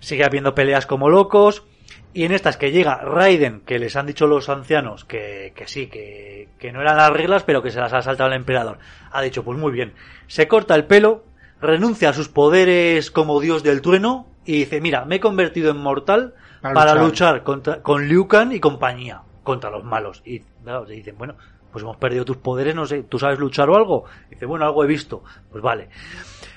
[0.00, 1.64] Sigue habiendo peleas como locos,
[2.12, 5.88] y en estas que llega Raiden, que les han dicho los ancianos que, que sí,
[5.88, 8.78] que, que no eran las reglas, pero que se las ha saltado el emperador.
[9.10, 9.92] Ha dicho, pues muy bien,
[10.26, 11.24] se corta el pelo,
[11.60, 15.78] renuncia a sus poderes como dios del trueno y dice, mira, me he convertido en
[15.78, 17.04] mortal Para para, luchar.
[17.04, 20.22] luchar, contra, con Liu Kang y compañía, contra los malos.
[20.24, 21.34] Y claro, se dicen, bueno,
[21.72, 24.04] pues hemos perdido tus poderes, no sé, ¿tú sabes luchar o algo?
[24.30, 25.22] dice, bueno, algo he visto.
[25.50, 25.88] Pues vale.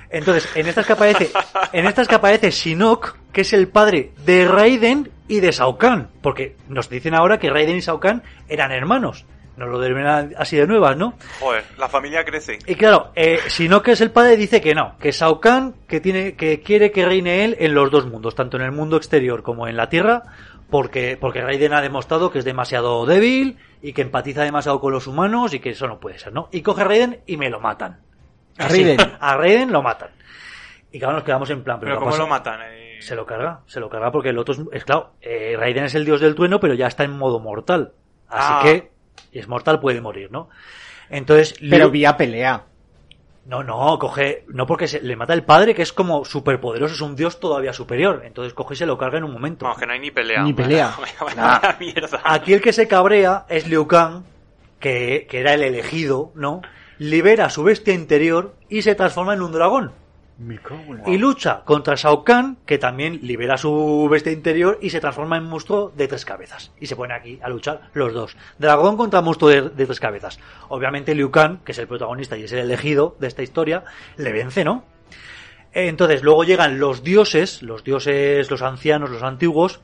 [0.10, 1.30] Entonces, en estas que aparece,
[1.74, 6.10] en estas que aparece Shinnok, que es el padre de Raiden y de Shao Kahn,
[6.22, 9.26] porque nos dicen ahora que Raiden y Shao Kahn eran hermanos.
[9.56, 10.06] Nos lo deben
[10.38, 11.16] así de nuevas, ¿no?
[11.42, 12.60] Joder, la familia crece.
[12.66, 16.00] Y claro, eh, Shinnok, que es el padre, dice que no, que Shao Kahn, que
[16.00, 19.44] tiene, que quiere que reine él en los dos mundos, tanto en el mundo exterior
[19.44, 20.24] como en la Tierra,
[20.70, 25.08] porque, porque Raiden ha demostrado que es demasiado débil y que empatiza demasiado con los
[25.08, 26.48] humanos y que eso no puede ser, ¿no?
[26.54, 28.00] Y coge a Raiden y me lo matan.
[28.58, 29.12] ¿A Así, Raiden?
[29.20, 30.12] a Raiden lo matan.
[30.92, 32.24] Y claro, nos quedamos en plan, pero, Pero ¿qué ¿cómo pasa?
[32.24, 32.60] lo matan?
[32.72, 35.86] Eh, Se lo carga, se lo carga porque el otro es, es claro, eh, Raiden
[35.86, 37.94] es el dios del trueno, pero ya está en modo mortal.
[38.28, 38.60] Así Ah.
[38.64, 38.92] que
[39.32, 40.50] es mortal, puede morir, ¿no?
[41.10, 42.66] Entonces, Pero Liu- vía pelea.
[43.46, 47.02] no, no, coge, no porque se, le mata el padre, que es como superpoderoso, es
[47.02, 48.22] un dios todavía superior.
[48.26, 49.66] Entonces coge y se lo carga en un momento.
[49.66, 50.44] Vamos, que no hay ni pelea.
[50.44, 50.94] Ni pelea.
[51.36, 51.60] Nah.
[52.24, 54.24] Aquí el que se cabrea es Liu Kang,
[54.80, 56.62] que, que era el elegido, ¿no?
[57.00, 59.94] Libera su bestia interior y se transforma en un dragón.
[61.06, 65.44] Y lucha contra Shao Kahn, que también libera su bestia interior y se transforma en
[65.44, 66.72] monstruo de tres cabezas.
[66.80, 68.38] Y se pone aquí a luchar los dos.
[68.58, 70.40] Dragón contra monstruo de, de tres cabezas.
[70.70, 73.84] Obviamente Liu Kang, que es el protagonista y es el elegido de esta historia,
[74.18, 74.86] le vence, ¿no?
[75.74, 79.82] Entonces luego llegan los dioses, los dioses, los ancianos, los antiguos,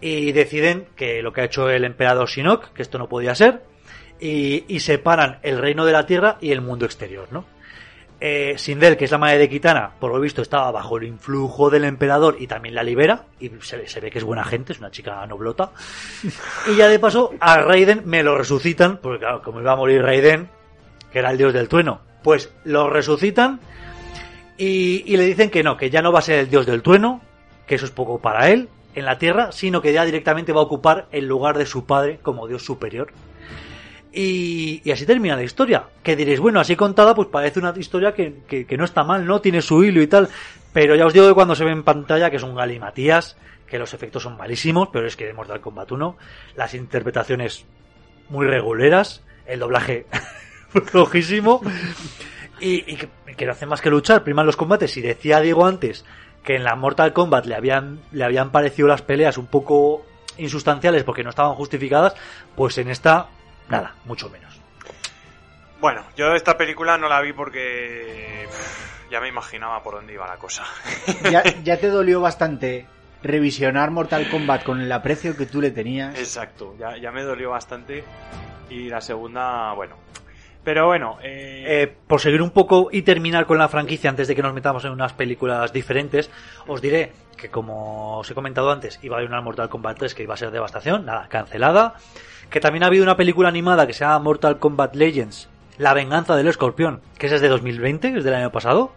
[0.00, 3.62] y deciden que lo que ha hecho el emperador Shinnok, que esto no podía ser,
[4.18, 7.44] y, y separan el reino de la tierra y el mundo exterior, ¿no?
[8.22, 11.70] Eh, Sindel, que es la madre de Kitana, por lo visto estaba bajo el influjo
[11.70, 14.78] del emperador y también la libera, y se, se ve que es buena gente, es
[14.78, 15.70] una chica noblota.
[16.70, 20.02] Y ya de paso, a Raiden me lo resucitan, porque claro, como iba a morir
[20.02, 20.50] Raiden,
[21.10, 23.58] que era el dios del trueno, pues lo resucitan
[24.58, 26.82] y, y le dicen que no, que ya no va a ser el dios del
[26.82, 27.22] trueno,
[27.66, 30.64] que eso es poco para él en la tierra, sino que ya directamente va a
[30.64, 33.12] ocupar el lugar de su padre como dios superior.
[34.12, 35.84] Y, y así termina la historia.
[36.02, 39.24] Que diréis, bueno, así contada, pues parece una historia que, que- que no está mal,
[39.24, 39.40] ¿no?
[39.40, 40.28] Tiene su hilo y tal.
[40.72, 43.36] Pero ya os digo que cuando se ve en pantalla que es un galimatías,
[43.66, 46.16] que los efectos son malísimos, pero es que de Mortal Kombat 1,
[46.56, 47.64] las interpretaciones
[48.28, 50.06] muy reguleras, el doblaje
[50.86, 51.60] flojísimo,
[52.60, 52.96] y, y
[53.36, 56.04] que, no hacen más que luchar, priman los combates, y decía Diego antes
[56.44, 60.04] que en la Mortal Kombat le habían, le habían parecido las peleas un poco
[60.38, 62.14] insustanciales porque no estaban justificadas,
[62.56, 63.28] pues en esta,
[63.70, 64.60] nada, mucho menos.
[65.80, 70.26] Bueno, yo esta película no la vi porque pff, ya me imaginaba por dónde iba
[70.26, 70.64] la cosa.
[71.30, 72.86] Ya, ya te dolió bastante
[73.22, 76.18] revisionar Mortal Kombat con el aprecio que tú le tenías.
[76.18, 78.04] Exacto, ya, ya me dolió bastante.
[78.68, 79.96] Y la segunda, bueno.
[80.62, 84.36] Pero bueno, eh, Eh, por seguir un poco y terminar con la franquicia antes de
[84.36, 86.30] que nos metamos en unas películas diferentes,
[86.66, 90.14] os diré que como os he comentado antes, iba a haber una Mortal Kombat 3
[90.14, 91.94] que iba a ser devastación, nada, cancelada.
[92.50, 95.48] Que también ha habido una película animada que se llama Mortal Kombat Legends,
[95.78, 98.92] La venganza del escorpión, que es de 2020, es del año pasado.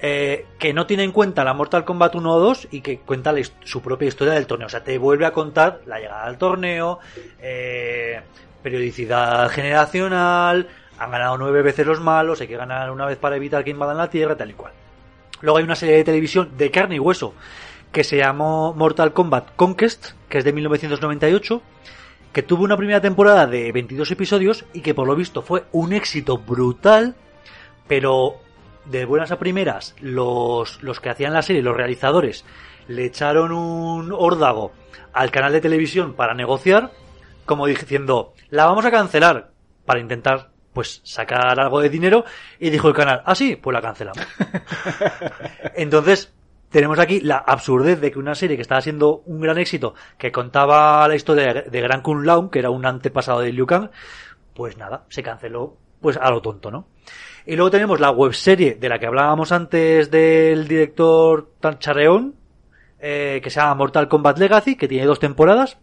[0.00, 3.32] eh, que no tiene en cuenta la Mortal Kombat 1 o 2 y que cuenta
[3.32, 4.66] la su propia historia del torneo.
[4.66, 7.00] O sea, te vuelve a contar la llegada al torneo,
[7.40, 8.20] eh,
[8.62, 10.68] periodicidad generacional,
[10.98, 13.96] han ganado nueve veces los malos, hay que ganar una vez para evitar que invadan
[13.96, 14.72] la Tierra, tal y cual.
[15.40, 17.34] Luego hay una serie de televisión de carne y hueso
[17.90, 21.62] que se llamó Mortal Kombat Conquest, que es de 1998,
[22.32, 25.92] que tuvo una primera temporada de 22 episodios y que por lo visto fue un
[25.92, 27.14] éxito brutal,
[27.86, 28.36] pero
[28.84, 32.44] de buenas a primeras, los, los que hacían la serie, los realizadores,
[32.86, 34.72] le echaron un órdago
[35.12, 36.92] al canal de televisión para negociar,
[37.44, 39.50] como diciendo, la vamos a cancelar,
[39.84, 42.24] para intentar pues sacar algo de dinero,
[42.58, 44.26] y dijo el canal, ah sí, pues la cancelamos.
[45.74, 46.32] Entonces,
[46.70, 50.32] tenemos aquí la absurdez de que una serie que estaba siendo un gran éxito, que
[50.32, 53.90] contaba la historia de, Gran Kun Lao, que era un antepasado de Liu Kang,
[54.54, 56.88] pues nada, se canceló pues a lo tonto, ¿no?
[57.46, 62.34] Y luego tenemos la webserie de la que hablábamos antes del director Tan Charreón,
[63.00, 65.78] eh, que se llama Mortal Kombat Legacy, que tiene dos temporadas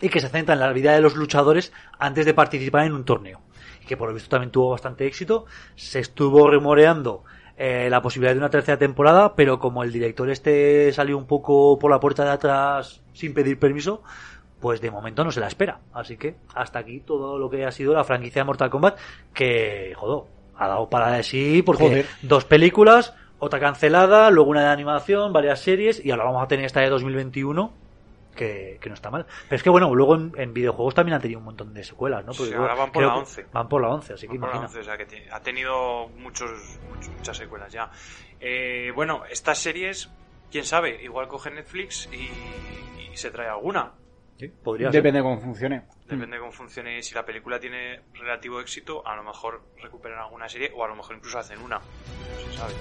[0.00, 3.04] y que se centra en la vida de los luchadores antes de participar en un
[3.04, 3.42] torneo.
[3.82, 5.44] Y que por lo visto también tuvo bastante éxito.
[5.76, 7.24] Se estuvo rumoreando
[7.64, 11.78] eh, la posibilidad de una tercera temporada, pero como el director este salió un poco
[11.78, 14.02] por la puerta de atrás sin pedir permiso,
[14.58, 15.78] pues de momento no se la espera.
[15.92, 18.98] Así que hasta aquí todo lo que ha sido la franquicia de Mortal Kombat,
[19.32, 22.06] que, joder, ha dado para de sí, porque Joder.
[22.22, 26.64] dos películas, otra cancelada, luego una de animación, varias series, y ahora vamos a tener
[26.64, 27.72] esta de 2021,
[28.34, 29.26] que, que no está mal.
[29.48, 32.24] Pero es que bueno, luego en, en videojuegos también han tenido un montón de secuelas,
[32.24, 32.32] ¿no?
[32.32, 33.46] Sí, luego ahora van por la que 11.
[33.52, 34.66] Van por la 11, así que Por la imagina.
[34.66, 36.50] 11, o sea que tiene- ha tenido muchos,
[36.88, 37.90] muchos- muchas secuelas ya.
[38.40, 40.10] Eh, bueno, estas series,
[40.50, 42.30] quién sabe, igual coge Netflix y,
[43.12, 43.92] y se trae alguna.
[44.38, 45.02] Sí, podría ser.
[45.02, 45.82] Depende de cómo funcione.
[46.06, 47.00] Depende de cómo funcione.
[47.02, 50.96] Si la película tiene relativo éxito, a lo mejor recuperan alguna serie o a lo
[50.96, 51.78] mejor incluso hacen una.
[51.78, 52.72] No se sabe.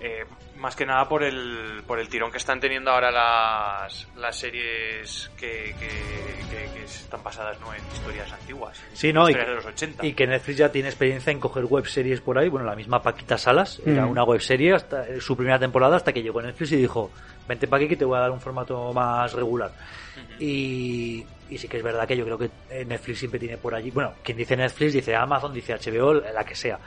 [0.00, 0.24] Eh,
[0.56, 5.30] más que nada por el, por el tirón que están teniendo ahora las, las series
[5.38, 5.86] que, que,
[6.50, 7.72] que- que están basadas ¿no?
[7.74, 8.78] en historias antiguas.
[8.92, 10.06] Sí, no, y, historias de los 80.
[10.06, 12.48] y que Netflix ya tiene experiencia en coger web series por ahí.
[12.48, 14.10] Bueno, la misma Paquita Salas era Mm.
[14.10, 17.10] una web serie hasta eh, su primera temporada hasta que llegó Netflix y dijo:
[17.48, 19.72] Vente para aquí que te voy a dar un formato más regular.
[20.38, 23.74] Y, y sí que es verdad que yo creo que eh, Netflix siempre tiene por
[23.74, 26.78] allí, bueno, quien dice Netflix dice Amazon, dice HBO, la que sea.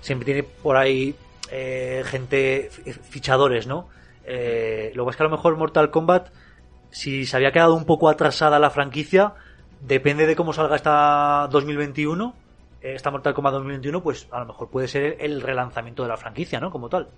[0.00, 1.14] Siempre tiene por ahí
[1.50, 3.88] eh, gente, fi- fichadores, ¿no?
[4.24, 6.28] Eh, lo que es que a lo mejor Mortal Kombat,
[6.90, 9.34] si se había quedado un poco atrasada la franquicia,
[9.80, 12.34] depende de cómo salga esta 2021,
[12.80, 16.16] eh, esta Mortal Kombat 2021, pues a lo mejor puede ser el relanzamiento de la
[16.16, 16.70] franquicia, ¿no?
[16.70, 17.08] Como tal.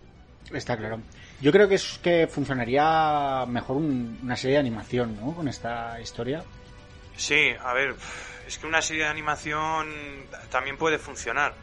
[0.53, 1.01] Está claro.
[1.41, 5.35] Yo creo que es que funcionaría mejor un- una serie de animación, ¿no?
[5.35, 6.43] Con esta historia.
[7.16, 7.95] Sí, a ver,
[8.47, 9.89] es que una serie de animación
[10.51, 11.55] también puede funcionar,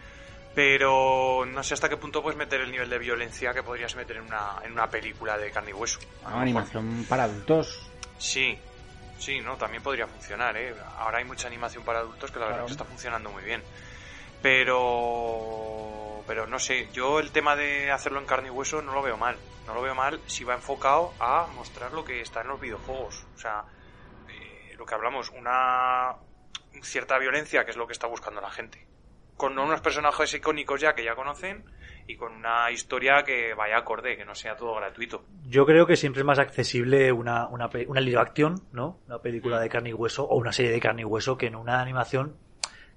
[0.56, 4.18] pero no sé hasta qué punto puedes meter el nivel de violencia que podrías meter
[4.18, 5.99] en una, en una película de carne y hueso.
[5.99, 6.41] A lo Una mejor.
[6.43, 7.89] animación para adultos.
[8.20, 8.58] Sí,
[9.18, 10.76] sí, no, también podría funcionar, ¿eh?
[10.97, 12.66] Ahora hay mucha animación para adultos que la verdad Claro.
[12.68, 13.64] que está funcionando muy bien.
[14.43, 19.01] Pero, pero no sé, yo el tema de hacerlo en carne y hueso no lo
[19.01, 19.38] veo mal.
[19.66, 23.26] No lo veo mal si va enfocado a mostrar lo que está en los videojuegos.
[23.36, 23.64] O sea,
[24.30, 26.14] eh, lo que hablamos, una
[26.82, 28.86] cierta violencia, que es lo que está buscando la gente.
[29.38, 31.63] Con unos personajes icónicos ya que ya conocen
[32.07, 35.23] y con una historia que vaya acorde, que no sea todo gratuito.
[35.45, 38.99] Yo creo que siempre es más accesible una, una, una live action, ¿no?
[39.07, 41.55] Una película de carne y hueso o una serie de carne y hueso que en
[41.55, 42.36] una animación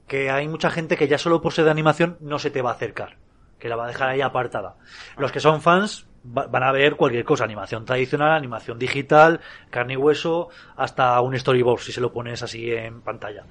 [0.08, 2.70] que hay mucha gente que ya solo por ser de animación no se te va
[2.70, 3.16] a acercar,
[3.58, 4.76] que la va a dejar ahí apartada.
[5.18, 9.94] Los que son fans va- van a ver cualquier cosa, animación tradicional, animación digital, carne
[9.94, 13.44] y hueso, hasta un storyboard si se lo pones así en pantalla.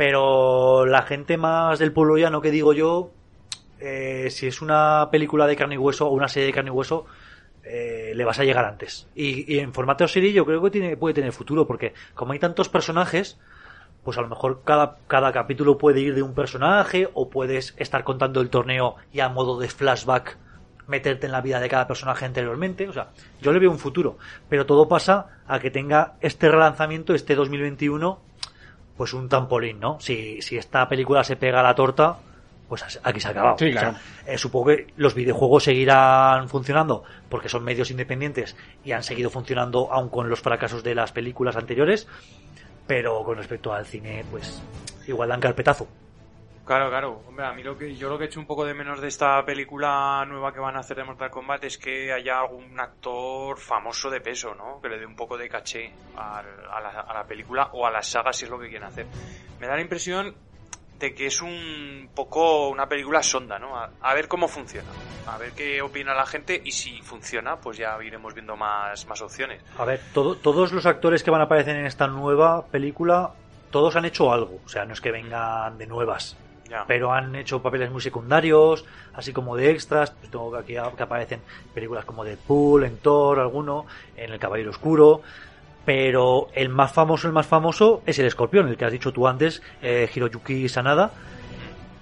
[0.00, 3.10] Pero la gente más del pueblo llano que digo yo,
[3.80, 6.72] eh, si es una película de carne y hueso o una serie de carne y
[6.72, 7.04] hueso,
[7.64, 9.08] eh, le vas a llegar antes.
[9.14, 12.70] Y, en formato serie yo creo que tiene, puede tener futuro, porque como hay tantos
[12.70, 13.38] personajes,
[14.02, 18.02] pues a lo mejor cada, cada capítulo puede ir de un personaje o puedes estar
[18.02, 20.38] contando el torneo y a modo de flashback
[20.86, 22.88] meterte en la vida de cada personaje anteriormente.
[22.88, 23.10] O sea,
[23.42, 24.16] yo le veo un futuro,
[24.48, 28.29] pero todo pasa a que tenga este relanzamiento, este 2021,
[29.00, 29.98] pues un trampolín, ¿no?
[29.98, 32.18] Si, si esta película se pega a la torta,
[32.68, 33.56] pues aquí se ha acabado.
[33.58, 33.98] Sí, O sea, claro.
[34.26, 39.90] eh, supongo que los videojuegos seguirán funcionando porque son medios independientes y han seguido funcionando
[39.90, 42.08] aun con los fracasos de las películas anteriores,
[42.86, 44.60] pero con respecto al cine, pues
[45.06, 45.88] igual dan carpetazo.
[46.70, 47.22] Claro, claro.
[47.26, 49.08] Hombre, a mí lo que yo lo que he hecho un poco de menos de
[49.08, 53.58] esta película nueva que van a hacer de Mortal Kombat es que haya algún actor
[53.58, 54.80] famoso de peso, ¿no?
[54.80, 57.90] Que le dé un poco de caché al- a, la, a la película o a
[57.90, 59.04] la saga si es lo que quieren hacer.
[59.58, 60.32] Me da la impresión
[61.00, 63.76] de que es un poco una película sonda, ¿no?
[63.76, 64.90] A, a ver cómo funciona,
[65.26, 69.20] a ver qué opina la gente y si funciona, pues ya iremos viendo más, más
[69.22, 69.60] opciones.
[69.76, 73.32] A ver, todo- todos los actores que van a aparecer en esta nueva película,
[73.72, 74.60] todos han hecho algo.
[74.64, 76.36] O sea, no es que vengan de nuevas.
[76.70, 76.84] Ya.
[76.86, 80.12] pero han hecho papeles muy secundarios, así como de extras.
[80.12, 81.40] Pues tengo aquí a- que aparecen
[81.74, 85.20] películas como Deadpool, en Thor, alguno, en El Caballero Oscuro.
[85.84, 89.26] Pero el más famoso, el más famoso es el Escorpión, el que has dicho tú
[89.26, 91.10] antes, eh, Hiroyuki Sanada.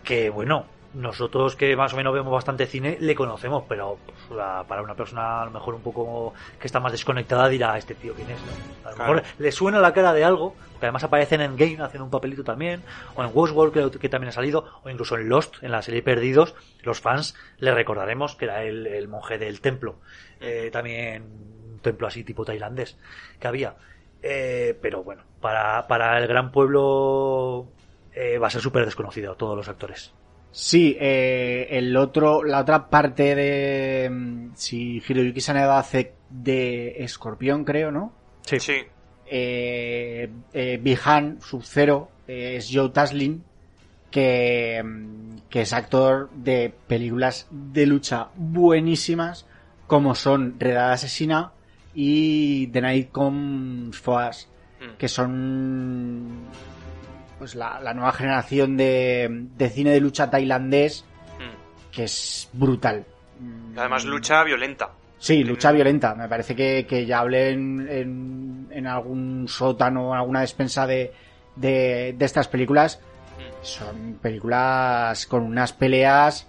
[0.04, 4.64] Que bueno, nosotros que más o menos vemos bastante cine le conocemos, pero pues, la-
[4.66, 8.14] para una persona a lo mejor un poco que está más desconectada dirá, este tío
[8.14, 8.38] quién es.
[8.40, 8.88] ¿no?
[8.88, 9.12] A lo Claro.
[9.14, 12.44] mejor le suena la cara de algo, porque además aparecen en Game haciendo un papelito
[12.44, 12.82] también,
[13.16, 16.02] o en Westworld creo que también ha salido, o incluso en Lost, en la serie
[16.02, 19.98] Perdidos, los fans le recordaremos que era el, el monje del templo,
[20.40, 22.96] Eh, también un templo así tipo tailandés
[23.40, 23.74] que había.
[24.22, 27.66] Eh, pero bueno, para, para el gran pueblo
[28.12, 30.14] eh, va a ser súper desconocido todos los actores.
[30.52, 37.64] Sí, eh, el otro, la otra parte de mm, si Hiroyuki Sanada hace de Escorpión,
[37.64, 38.12] creo, ¿no?
[38.42, 38.60] Sí.
[38.60, 38.86] Sí.
[39.30, 43.42] Eh, eh, Bihan Sub-Zero eh, es Joe Taslin,
[44.10, 49.46] que, mm, que es actor de películas de lucha buenísimas,
[49.86, 51.52] como son Redada Asesina
[51.94, 54.48] y The Night Comes for Us,
[54.80, 54.96] Mm.
[54.96, 56.28] que son
[57.38, 61.04] pues la, la nueva generación de, de cine de lucha tailandés
[61.38, 61.90] Mm.
[61.92, 63.04] que es brutal.
[63.76, 64.90] Además, lucha violenta.
[65.18, 66.14] Sí, lucha violenta.
[66.14, 71.12] Me parece que, que ya hablé en, en, algún sótano, en alguna despensa de,
[71.56, 73.00] de, de estas películas.
[73.62, 76.46] Son películas con unas peleas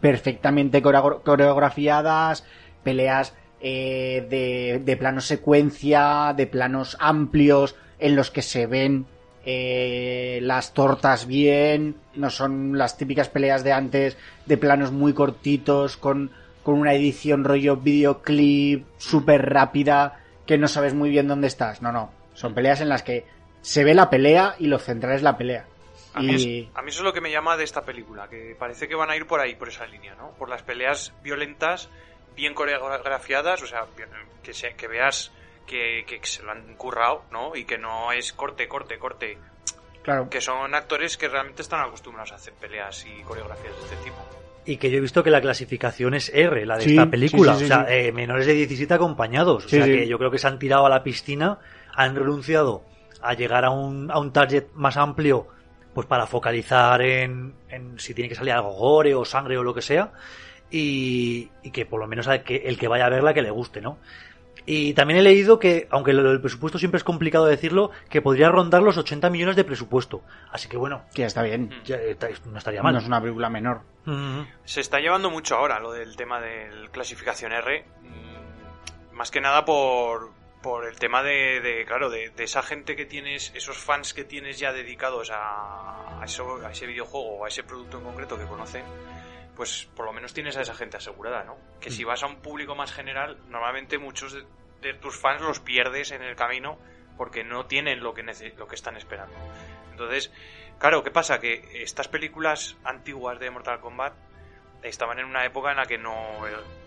[0.00, 2.44] perfectamente coreo- coreografiadas,
[2.84, 9.06] peleas eh, de, de planos secuencia, de planos amplios en los que se ven
[9.44, 14.16] eh, las tortas bien, no son las típicas peleas de antes,
[14.46, 16.30] de planos muy cortitos, con,
[16.62, 21.82] con una edición rollo videoclip súper rápida, que no sabes muy bien dónde estás.
[21.82, 23.26] No, no, son peleas en las que
[23.62, 25.66] se ve la pelea y lo central es la pelea.
[26.14, 28.28] A mí, Y es- a mí eso es lo que me llama de esta película,
[28.28, 30.30] que parece que van a ir por ahí, por esa línea, ¿no?
[30.32, 31.88] Por las peleas violentas,
[32.36, 33.86] bien coreografiadas, o sea,
[34.42, 35.32] que, se- que veas
[35.66, 37.54] que, que se lo han currado, ¿no?
[37.56, 39.38] Y que no es corte, corte, corte.
[40.02, 43.96] claro, Que son actores que realmente están acostumbrados a hacer peleas y coreografías de este
[44.04, 44.16] tipo.
[44.64, 47.54] Y que yo he visto que la clasificación es R, la de Sí, esta película.
[47.54, 49.64] sí, sí, o sea, eh, menores de 17 acompañados.
[49.64, 51.58] O sea, que yo creo que se han tirado a la piscina,
[51.94, 52.84] han renunciado
[53.20, 55.48] a llegar a un, a un target más amplio,
[55.94, 59.74] pues para focalizar en, en si tiene que salir algo gore o sangre o lo
[59.74, 60.12] que sea.
[60.70, 63.50] Y, y que por lo menos al que, el que vaya a verla que le
[63.50, 63.98] guste, ¿no?
[64.66, 68.48] Y también he leído que, aunque lo del presupuesto siempre es complicado decirlo, que podría
[68.48, 70.22] rondar los 80 millones de presupuesto.
[70.50, 71.70] Así que bueno, que ya está bien.
[71.84, 72.92] ya, eh, no estaría mal.
[72.92, 73.82] No es una película menor.
[74.04, 74.42] Mm.
[74.64, 79.64] Se está llevando mucho ahora lo del tema de clasificación R, mm, más que nada
[79.64, 80.30] por,
[80.62, 84.24] por el tema de, de, claro, de, de esa gente que tienes, esos fans que
[84.24, 88.38] tienes ya dedicados a, a, eso, a ese videojuego o a ese producto en concreto
[88.38, 88.84] que conocen,
[89.56, 91.56] pues por lo menos tienes a esa gente asegurada, ¿no?
[91.80, 94.44] Que si vas a un público más general, normalmente muchos de,
[94.80, 96.78] de tus fans los pierdes en el camino
[97.16, 98.22] porque no tienen lo que,
[98.56, 99.34] lo que están esperando.
[99.90, 100.32] Entonces,
[100.78, 101.38] claro, ¿qué pasa?
[101.38, 104.14] Que estas películas antiguas de Mortal Kombat
[104.82, 106.38] estaban en una época en la que no,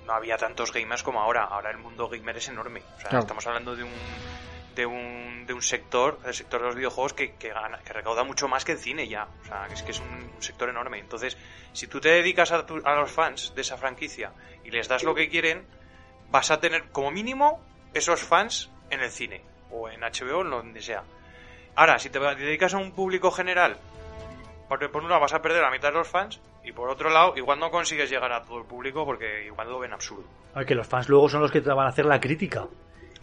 [0.06, 1.44] no había tantos gamers como ahora.
[1.46, 2.82] Ahora el mundo gamer es enorme.
[2.98, 3.92] O sea, estamos hablando de un,
[4.76, 8.24] de un, de un sector, el sector de los videojuegos, que, que, gana, que recauda
[8.24, 9.28] mucho más que el cine ya.
[9.42, 11.00] O sea, es que es un, sector enorme.
[11.00, 11.38] Entonces,
[11.74, 14.32] si tú te dedicas a, tu- a los fans de esa franquicia
[14.64, 15.66] y les das lo que quieren,
[16.30, 17.62] vas a tener como mínimo
[17.94, 21.04] esos fans en el cine o en HBO en donde sea.
[21.76, 23.78] Ahora, si te dedicas a un público general,
[24.68, 27.10] porque por un lado vas a perder a mitad de los fans y por otro
[27.10, 30.26] lado igual no consigues llegar a todo el público porque igual lo ven absurdo.
[30.54, 32.66] Ay, que los fans luego son los que te van a hacer la crítica.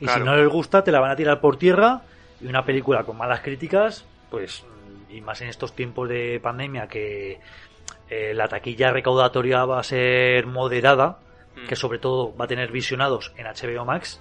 [0.02, 0.20] Y Claro.
[0.24, 2.02] si no les gusta, te la van a tirar por tierra.
[2.40, 4.64] Y una película con malas críticas, pues,
[5.08, 7.38] y más en estos tiempos de pandemia que
[8.10, 11.18] eh, la taquilla recaudatoria va a ser moderada,
[11.54, 11.66] Mm.
[11.68, 14.18] que sobre todo va a tener visionados en HBO Max.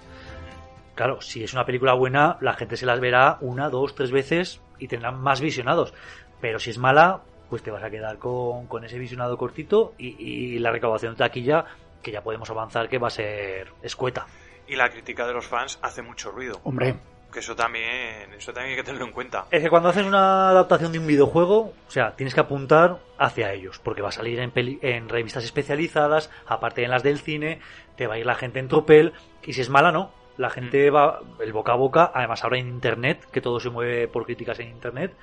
[0.94, 4.60] Claro, si es una película buena, la gente se las verá una, dos, tres veces
[4.78, 5.94] y tendrán más visionados.
[6.42, 10.08] Pero si es mala, pues te vas a quedar con, con ese visionado cortito y,
[10.22, 11.64] y la recaudación de taquilla,
[12.02, 14.26] que ya podemos avanzar que va a ser escueta.
[14.72, 16.58] Y la crítica de los fans hace mucho ruido.
[16.64, 16.94] Hombre,
[17.30, 19.44] Que eso también, eso también hay que tenerlo en cuenta.
[19.50, 23.52] Es que cuando haces una adaptación de un videojuego, o sea, tienes que apuntar hacia
[23.52, 27.60] ellos, porque va a salir en, peli- en revistas especializadas, aparte en las del cine,
[27.96, 29.12] te va a ir la gente en tropel,
[29.42, 30.10] y si es mala, no.
[30.38, 34.08] La gente va, el boca a boca, además ahora en internet, que todo se mueve
[34.08, 35.14] por críticas en internet,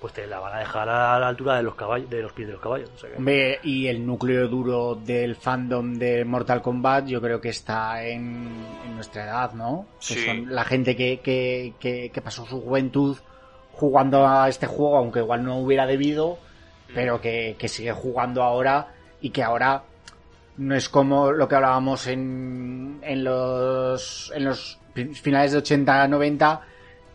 [0.00, 2.48] pues te la van a dejar a la altura de los caballos, de los pies
[2.48, 2.90] de los caballos.
[2.94, 7.40] o sea que- hombre, y el núcleo duro del fandom de Mortal Kombat yo creo
[7.40, 8.48] que está en,
[8.84, 9.86] en nuestra edad, ¿no?
[10.06, 13.16] Que son la gente que, que, que, que pasó su juventud
[13.72, 16.38] jugando a este juego, aunque igual no hubiera debido,
[16.94, 18.88] pero que, que sigue jugando ahora
[19.20, 19.82] y que ahora
[20.58, 24.78] no es como lo que hablábamos en, en los en los
[25.20, 26.60] finales de 80-90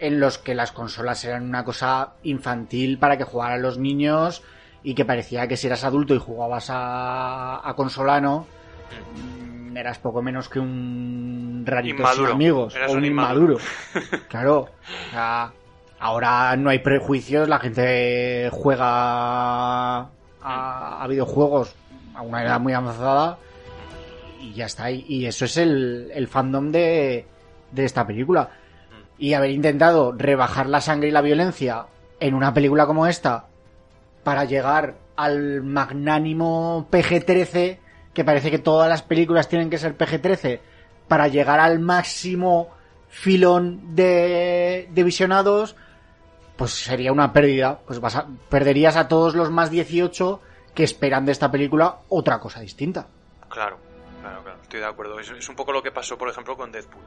[0.01, 4.41] en los que las consolas eran una cosa infantil para que jugaran los niños
[4.83, 8.47] y que parecía que si eras adulto y jugabas a, a consolano
[9.15, 12.31] mm, eras poco menos que un rarito sin Inmaduro.
[12.33, 13.59] amigos Eras o un inmaduro,
[13.93, 14.23] inmaduro.
[14.27, 15.53] claro o sea,
[15.99, 20.09] ahora no hay prejuicios la gente juega a,
[20.41, 21.75] a videojuegos
[22.15, 23.37] a una edad muy avanzada
[24.39, 27.27] y ya está y, y eso es el, el fandom de,
[27.71, 28.49] de esta película
[29.21, 31.85] y haber intentado rebajar la sangre y la violencia
[32.19, 33.45] en una película como esta
[34.23, 37.77] para llegar al magnánimo PG-13
[38.13, 40.59] que parece que todas las películas tienen que ser PG-13
[41.07, 42.69] para llegar al máximo
[43.09, 45.75] filón de, de visionados
[46.55, 50.41] pues sería una pérdida pues vas a- perderías a todos los más 18
[50.73, 53.05] que esperan de esta película otra cosa distinta
[53.49, 53.77] Claro,
[54.21, 55.19] claro, claro, estoy de acuerdo.
[55.19, 57.01] Es, es un poco lo que pasó, por ejemplo, con Deadpool.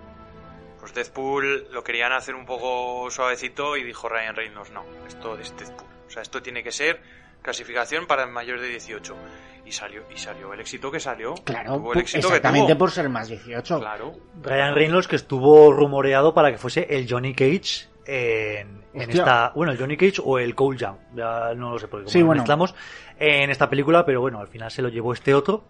[0.85, 5.57] Pues Deadpool lo querían hacer un poco suavecito y dijo Ryan Reynolds, no, esto es
[5.57, 5.89] Deadpool.
[6.07, 7.01] O sea, esto tiene que ser
[7.41, 9.17] clasificación para mayores de 18.
[9.65, 11.35] Y salió, y salió el éxito que salió.
[11.43, 12.79] claro Tuvo el éxito exactamente que tuvo.
[12.81, 14.13] por ser más 18 Claro.
[14.43, 19.79] Ryan Reynolds que estuvo rumoreado para que fuese el Johnny Cage en, esta bueno el
[19.79, 22.43] Johnny Cage o el Cole Young ya no lo sé porque como Sí, lo bueno.
[22.43, 22.75] mezclamos
[23.19, 25.65] en esta película pero bueno al final se lo llevó este otro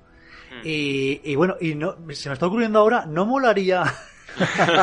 [0.50, 0.60] Mm.
[0.64, 3.82] y, y bueno y no se me está ocurriendo ahora no molaría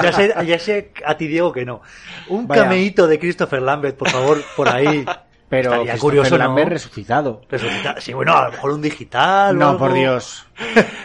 [0.04, 1.82] ya sé ya sé a ti Diego que no
[2.30, 2.64] un Vaya.
[2.64, 5.06] cameíto de Christopher Lambert por favor por ahí
[5.50, 6.46] pero Estaría Christopher curioso, ¿no?
[6.46, 9.80] Lambert resucitado Resucita- sí bueno a lo mejor un digital o no algo.
[9.80, 10.48] por Dios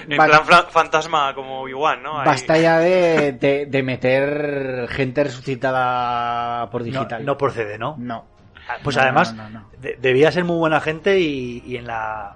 [0.09, 2.21] En Va- plan fantasma como Obi-Wan, ¿no?
[2.21, 2.27] Ahí.
[2.27, 7.25] Basta ya de, de, de meter gente resucitada por no, digital.
[7.25, 8.25] no procede no No.
[8.69, 9.71] Ah, Pues No, además, no, no, no.
[9.81, 12.35] de- debía ser muy buena gente y, y en, la,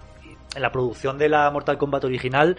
[0.55, 2.57] en la producción de la Mortal Kombat original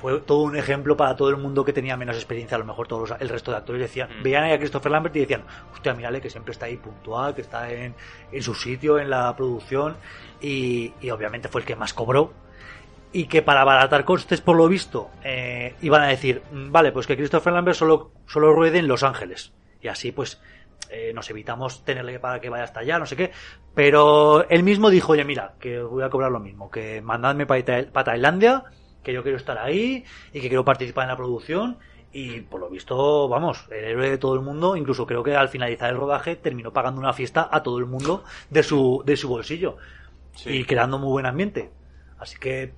[0.00, 2.56] fue todo un ejemplo para todo el mundo que tenía menos experiencia.
[2.56, 4.22] A lo mejor todos los- el resto de actores decían, Mm.
[4.22, 7.42] veían ahí a Christopher Lambert y decían, hostia, mírale que siempre está ahí puntual, que
[7.42, 7.94] está en,
[8.32, 9.96] en su sitio, en la producción
[10.40, 12.32] y, y obviamente fue el que más cobró.
[13.12, 17.06] Y que para abaratar costes, por lo visto, eh, iban a decir, "Mm, vale, pues
[17.08, 19.52] que Christopher Lambert solo, solo ruede en Los Ángeles.
[19.82, 20.40] Y así, pues,
[20.90, 23.32] eh, nos evitamos tenerle pagar que vaya hasta allá, no sé qué.
[23.74, 28.04] Pero él mismo dijo, oye, mira, que voy a cobrar lo mismo, que mandadme para
[28.04, 28.64] Tailandia,
[29.02, 31.78] que yo quiero estar ahí y que quiero participar en la producción.
[32.12, 35.48] Y por lo visto, vamos, el héroe de todo el mundo, incluso creo que al
[35.48, 39.28] finalizar el rodaje terminó pagando una fiesta a todo el mundo de su, de su
[39.28, 39.76] bolsillo.
[40.34, 40.50] Sí.
[40.50, 41.70] Y creando muy buen ambiente.
[42.18, 42.74] Así que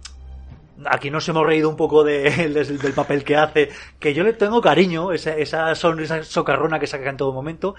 [0.84, 4.34] aquí nos hemos reído un poco de- del, del papel que hace, que yo le
[4.34, 7.74] tengo cariño, esa, esa sonrisa socarrona que saca en todo momento,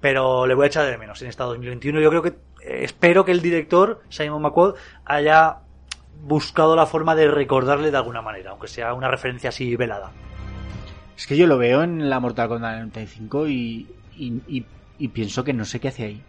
[0.00, 2.00] pero le voy a echar de menos en esta 2021.
[2.00, 2.28] Yo creo que,
[2.62, 4.74] eh, espero que el director, Simon McQuad,
[5.04, 5.58] haya
[6.26, 10.10] buscado la forma de recordarle de alguna manera, aunque sea una referencia así velada.
[11.16, 14.66] Es que yo lo veo en la Mortal Kombat 95 y, y, y,
[14.98, 16.22] y pienso que no sé qué hace ahí.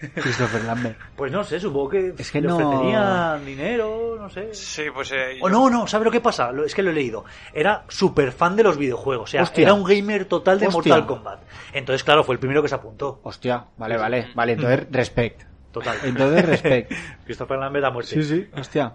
[0.14, 0.98] Christopher Lambert.
[1.16, 4.52] Pues no sé, supongo que, Es que le no- ofrecerían dinero, no sé.
[4.52, 5.10] Sí, pues.
[5.12, 6.50] eh, O no, no, ¿sabe lo que pasa?
[6.66, 7.24] Es que lo he leído.
[7.54, 9.30] Era súper fan de los videojuegos.
[9.30, 9.62] O sea, Hostia.
[9.62, 10.94] era un gamer total de Hostia.
[10.96, 11.40] Mortal Kombat.
[11.72, 13.20] Entonces, claro, fue el primero que se apuntó.
[13.22, 15.42] Hostia, vale, vale, vale, entonces respect.
[15.72, 15.96] Total.
[16.04, 16.92] Entonces respect.
[17.24, 18.10] Christopher Lambert a muerte.
[18.10, 18.92] Sí, sí, hostia.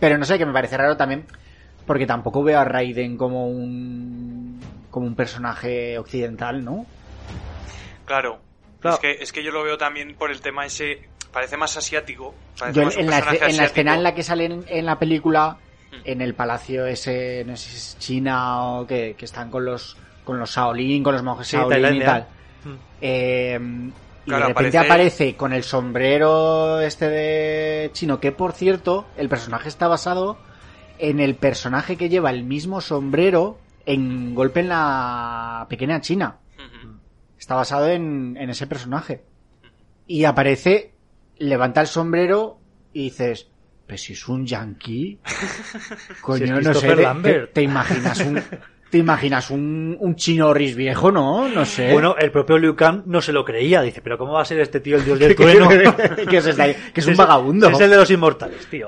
[0.00, 1.24] Pero no sé, que me parece raro también,
[1.86, 4.60] porque tampoco veo a Raiden como un
[4.90, 6.86] como un personaje occidental, ¿no?
[8.04, 8.40] Claro,
[8.80, 8.96] Claro.
[8.96, 11.08] Es, que, es que yo lo veo también por el tema ese.
[11.32, 12.34] Parece más asiático.
[12.58, 13.18] Parece Yo en, más un en la,
[13.48, 15.56] en escena en la que salen en la película,
[15.94, 16.00] Mm.
[16.04, 19.96] en el palacio ese, no sé si es China o que, que están con los
[20.24, 22.26] con los Shaolin, con los monjes Sí, Shaolin y tal.
[22.64, 22.74] Mm.
[23.00, 23.60] Eh,
[24.26, 29.06] y Claro, de repente aparece- aparece con el sombrero este de chino, que por cierto,
[29.16, 30.38] el personaje está basado
[30.98, 36.38] en el personaje que lleva el mismo sombrero en Golpe en la Pequeña China.
[37.38, 39.22] Está basado en, en ese personaje.
[40.06, 40.94] Y aparece,
[41.38, 42.58] levanta el sombrero
[42.94, 43.48] y dices,
[43.86, 45.18] pero si es un yankee.
[46.22, 48.42] Coño, Si es no sé, te- te imaginas un...
[48.94, 51.48] Te imaginas un, un chino ris viejo, ¿no?
[51.48, 51.92] No sé.
[51.92, 53.82] Bueno, el propio Liu Kang no se lo creía.
[53.82, 55.68] Dice, pero ¿cómo va a ser este tío el dios del trueno?
[56.30, 57.68] que, es, este- que es un Es- vagabundo.
[57.70, 58.86] Es el de los inmortales, tío.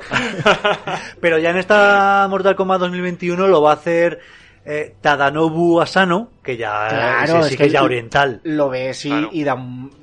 [1.20, 4.20] Pero ya en esta Mortal Kombat 2021 lo va a hacer
[4.64, 9.08] eh, Tadanobu Asano, que ya Claro, ese sí es que ya oriental, Lo ves y,
[9.08, 9.28] Claro.
[9.32, 9.56] y da,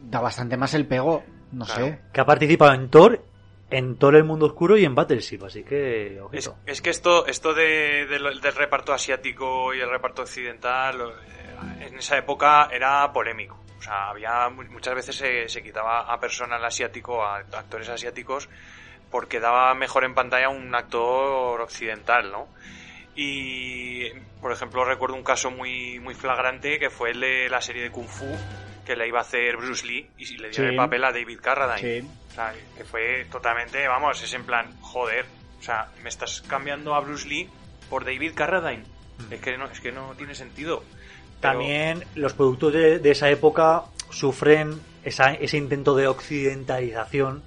[0.09, 1.23] da bastante más el pego.
[1.53, 1.85] No Claro.
[1.85, 1.99] sé.
[2.11, 3.21] que ha participado en Thor,
[3.77, 7.53] en Thor el mundo oscuro y en Battleship, así que Es, es que esto, esto
[7.53, 13.59] de, del reparto asiático y el reparto occidental, eh, en esa época era polémico.
[13.77, 18.47] O sea, había mu- muchas veces se, se quitaba a personal asiático, a actores asiáticos,
[19.11, 22.47] porque daba mejor en pantalla un actor occidental, ¿no?
[23.15, 24.09] Y,
[24.41, 27.91] por ejemplo, recuerdo un caso muy, muy flagrante que fue el de la serie de
[27.91, 28.25] Kung Fu
[28.85, 30.61] que le iba a hacer Bruce Lee y le dio Sí.
[30.63, 32.01] el papel a David Carradine.
[32.01, 32.07] Sí.
[32.33, 35.25] O sea, que fue totalmente, vamos, es en plan, joder,
[35.59, 37.47] o sea, me estás cambiando a Bruce Lee
[37.91, 38.83] por David Carradine.
[39.29, 40.83] Es que no, es que no tiene sentido.
[41.39, 47.43] Pero- También los productos de, de esa época sufren esa- ese intento de occidentalización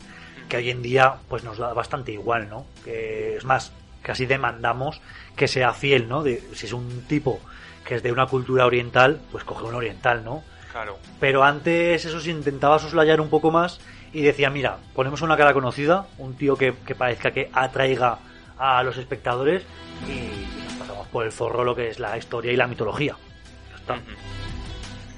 [0.49, 2.65] que hoy en día pues nos da bastante igual, ¿no?
[2.85, 3.73] Que es más,
[4.03, 5.01] casi demandamos
[5.35, 6.23] que sea fiel, ¿no?
[6.23, 7.41] De, si es un tipo
[7.85, 10.45] que es de una cultura oriental, pues coge un oriental, ¿no?
[10.71, 13.81] Claro, Pero antes eso se intentaba soslayar un poco más
[14.17, 18.19] y decía, mira, ponemos una cara conocida, un tío que, que parezca que atraiga
[18.57, 19.63] a los espectadores
[20.09, 23.15] y nos pasamos por el forro lo que es la historia y la mitología.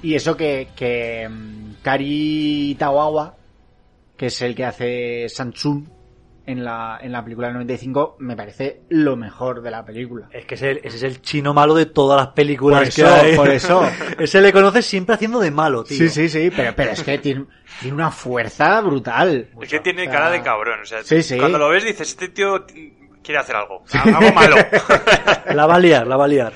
[0.02, 3.36] Y eso que, que mm, Kari Tawawa,
[4.16, 5.88] que es el que hace Sanchun
[6.48, 10.28] en la, en la película del 95, me parece lo mejor de la película.
[10.32, 13.02] Es que es el- ese es el chino malo de todas las películas Por que
[13.02, 13.36] eso, hay.
[13.36, 13.82] por eso.
[14.18, 15.96] Ese le conoces siempre haciendo de malo, tío.
[15.98, 17.44] Sí, sí, sí, pero, pero es que tiene,
[17.80, 19.48] tiene una fuerza brutal.
[19.60, 20.80] Es que tiene O sea, cara de cabrón.
[20.80, 21.36] O sea, Sí, sí.
[21.38, 22.64] cuando lo ves dices, este tío
[23.22, 23.84] quiere hacer algo.
[23.92, 24.56] Algo malo.
[25.54, 26.52] La va a liar, la va a liar.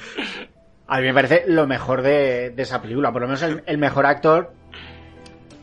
[0.87, 3.13] A mí me parece lo mejor de, de esa película.
[3.13, 4.53] Por lo menos el, el mejor actor,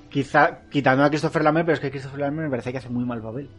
[0.10, 3.06] quizá quitando a Christopher Lambert, pero es que Christopher Lambert me parece que hace muy
[3.06, 3.50] mal papel.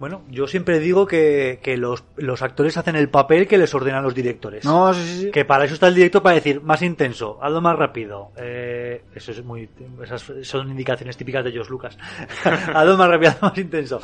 [0.00, 4.02] Bueno, yo siempre digo que, que los, los actores hacen el papel que les ordenan
[4.02, 4.64] los directores.
[4.64, 5.30] No, sí, sí.
[5.30, 8.30] Que para eso está el directo para decir más intenso, hazlo más rápido.
[8.38, 9.68] Eh, eso es muy,
[10.02, 11.98] esas son indicaciones típicas de Josh Lucas.
[12.44, 14.00] hazlo más rápido, hazlo más intenso.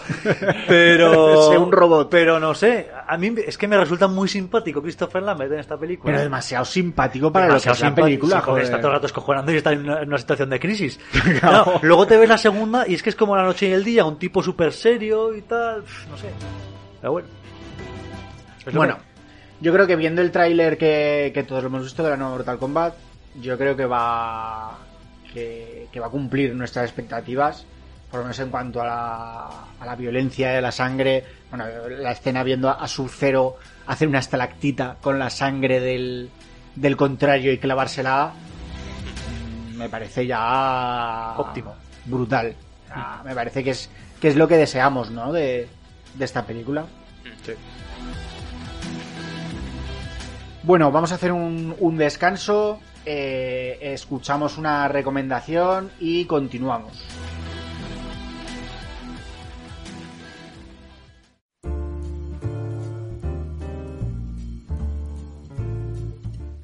[0.69, 2.11] Pero, Sé un robot.
[2.11, 5.79] Pero no sé, a mí es que me resulta muy simpático Christopher Lambert en esta
[5.79, 6.13] película.
[6.13, 8.65] Pero demasiado simpático para Demasiado lo que es la película, sí, joder.
[8.65, 11.01] está todo el rato escojonando y está en una, en una situación de crisis.
[11.41, 13.83] Claro, luego te ves la segunda y es que es como la noche y el
[13.83, 16.31] día, un tipo súper serio y tal, no sé.
[17.01, 17.29] Pero bueno.
[18.73, 19.03] Bueno, que-
[19.65, 22.33] yo creo que viendo el tráiler que, que todos lo hemos visto de la nueva
[22.33, 22.95] Mortal Kombat,
[23.41, 24.79] yo creo que va
[25.33, 27.65] que, que va a cumplir nuestras expectativas,
[28.11, 29.47] por lo menos en cuanto a la,
[29.81, 33.57] a la violencia, a la sangre, bueno, la escena viendo a Sub-Zero
[33.87, 36.31] hacer una estalactita con la sangre del,
[36.75, 38.33] del contrario y clavársela,
[39.73, 41.75] mm, me parece ya Óptimo.
[42.07, 42.55] brutal.
[42.85, 43.91] O sea, me parece que es,
[44.21, 45.33] que es lo que deseamos, ¿no?
[45.33, 45.69] De,
[46.19, 46.87] de esta película.
[50.63, 57.05] Bueno, vamos a hacer un, un descanso, eh, escuchamos una recomendación y continuamos.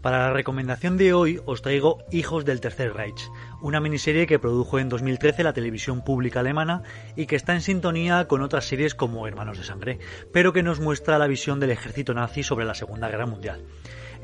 [0.02, 3.30] Para la recomendación de hoy os traigo Hijos del Tercer Reich,
[3.60, 6.82] una miniserie que produjo en 2013 la televisión pública alemana
[7.14, 10.00] y que está en sintonía con otras series como Hermanos de Sangre,
[10.32, 13.64] pero que nos muestra la visión del ejército nazi sobre la Segunda Guerra Mundial.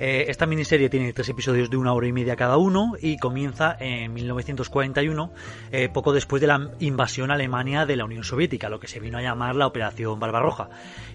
[0.01, 3.77] Eh, esta miniserie tiene tres episodios de una hora y media cada uno y comienza
[3.81, 5.33] en 1941,
[5.73, 9.01] eh, poco después de la invasión a Alemania de la Unión Soviética, lo que se
[9.01, 10.69] vino a llamar la Operación Barbarroja.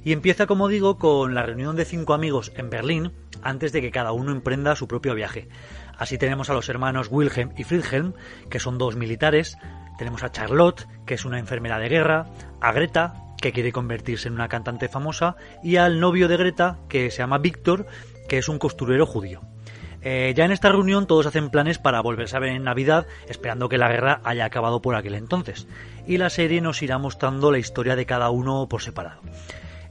[0.03, 3.91] Y empieza, como digo, con la reunión de cinco amigos en Berlín antes de que
[3.91, 5.47] cada uno emprenda su propio viaje.
[5.97, 8.14] Así tenemos a los hermanos Wilhelm y Friedhelm,
[8.49, 9.57] que son dos militares,
[9.97, 12.27] tenemos a Charlotte, que es una enfermera de guerra,
[12.60, 17.11] a Greta, que quiere convertirse en una cantante famosa, y al novio de Greta, que
[17.11, 17.88] se llama Víctor,
[18.27, 19.41] que es un costurero judío.
[20.01, 23.69] Eh, ya en esta reunión todos hacen planes para volverse a ver en Navidad, esperando
[23.69, 25.67] que la guerra haya acabado por aquel entonces.
[26.05, 29.21] Y la serie nos irá mostrando la historia de cada uno por separado.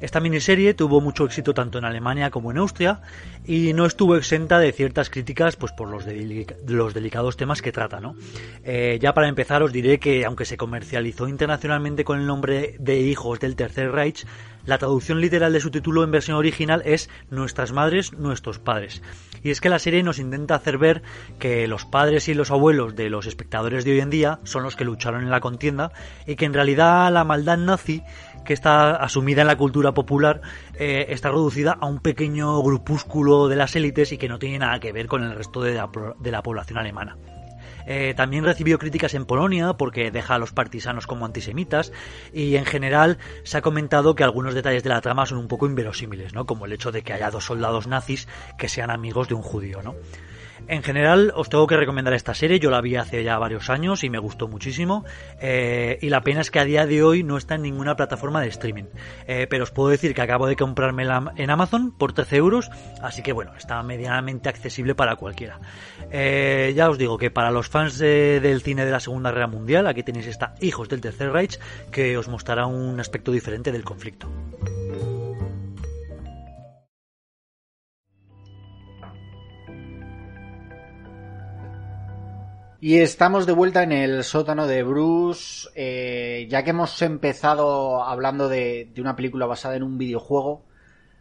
[0.03, 3.03] Esta miniserie tuvo mucho éxito tanto en Alemania como en Austria
[3.47, 8.01] y no estuvo exenta de ciertas críticas pues por los, delicados temas que trata.
[8.01, 8.17] ¿no?
[8.65, 12.99] Eh, ya para empezar os diré que aunque se comercializó internacionalmente con el nombre de
[12.99, 14.27] Hijos del Tercer Reich,
[14.67, 19.03] la traducción literal de su título en versión original es Nuestras madres, nuestros padres.
[19.43, 21.03] Y es que la serie nos intenta hacer ver
[21.39, 24.77] que los padres y los abuelos de los espectadores de hoy en día son los
[24.77, 25.93] que lucharon en la contienda
[26.27, 28.03] y que en realidad la maldad nazi
[28.45, 30.41] que está asumida en la cultura popular
[30.75, 34.81] eh, está reducida a un pequeño grupúsculo de las élites y que no tiene nada
[34.81, 37.17] que ver con el resto de la población alemana.
[37.87, 41.93] Eh, también recibió críticas en Polonia porque deja a los partisanos como antisemitas
[42.33, 45.67] y en general se ha comentado que algunos detalles de la trama son un poco
[45.67, 46.47] inverosímiles, ¿no?
[46.47, 48.29] Como el hecho de que haya dos soldados nazis
[48.59, 49.95] que sean amigos de un judío, ¿no?
[50.69, 52.59] En general, os tengo que recomendar esta serie.
[52.59, 55.05] Yo la vi hace ya varios años y me gustó muchísimo.
[55.41, 58.41] Eh, y la pena es que a día de hoy no está en ninguna plataforma
[58.41, 58.85] de streaming.
[59.27, 62.71] Eh, pero os puedo decir que acabo de comprármela en Amazon por 13 euros.
[63.03, 65.61] Así que bueno, está medianamente accesible para cualquiera.
[66.11, 69.87] Eh, ya os digo que para los fans del cine de la Segunda Guerra Mundial,
[69.87, 71.59] aquí tenéis esta Hijos del Tercer Reich,
[71.91, 74.29] que os mostrará un aspecto diferente del conflicto.
[82.85, 88.49] Y estamos de vuelta en el sótano de Bruce, eh, ya que hemos empezado hablando
[88.49, 90.65] de, una película basada en un videojuego,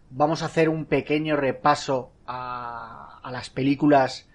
[0.09, 4.27] vamos a hacer un pequeño repaso a, las películas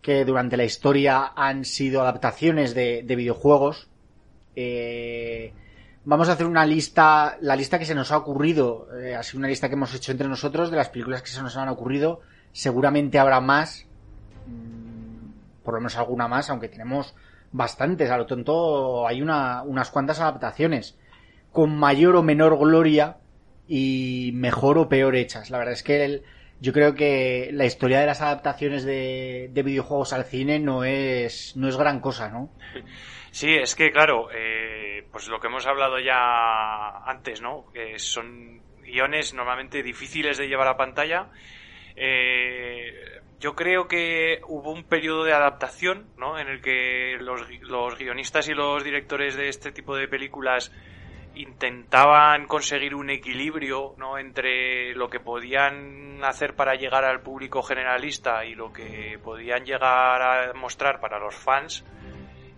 [0.00, 3.88] que durante la historia han sido adaptaciones de, videojuegos.
[4.56, 5.52] Eh,
[6.04, 9.38] vamos a hacer una lista, la lista que se nos ha ocurrido, eh, ha sido
[9.38, 12.22] una lista que hemos hecho entre nosotros de las películas que se nos han ocurrido.
[12.50, 13.86] Seguramente habrá más
[15.64, 17.14] por lo menos alguna más, aunque tenemos
[17.52, 18.10] bastantes.
[18.10, 20.98] A lo tonto hay una, unas cuantas adaptaciones
[21.52, 23.18] con mayor o menor gloria
[23.68, 25.50] y mejor o peor hechas.
[25.50, 26.22] La verdad es que
[26.60, 31.68] yo creo que la historia de las adaptaciones de, videojuegos al cine no es, no
[31.68, 32.50] es gran cosa, ¿no?
[33.30, 37.66] Sí, es que claro, eh, pues lo que hemos hablado ya antes, ¿no?
[37.72, 41.30] Que son guiones normalmente difíciles de llevar a pantalla.
[41.96, 43.11] Eh,
[43.42, 46.38] yo creo que hubo un periodo de adaptación, ¿no?
[46.38, 50.70] En el que los, guionistas y los directores de este tipo de películas
[51.34, 54.16] intentaban conseguir un equilibrio, ¿no?
[54.16, 60.22] Entre lo que podían hacer para llegar al público generalista y lo que podían llegar
[60.22, 61.84] a mostrar para los fans.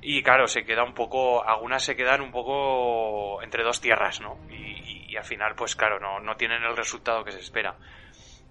[0.02, 4.36] Y claro, se queda un poco, algunas se quedan un poco entre dos tierras, ¿no?
[4.51, 7.77] Y, al final, pues claro, no tienen el resultado que se espera.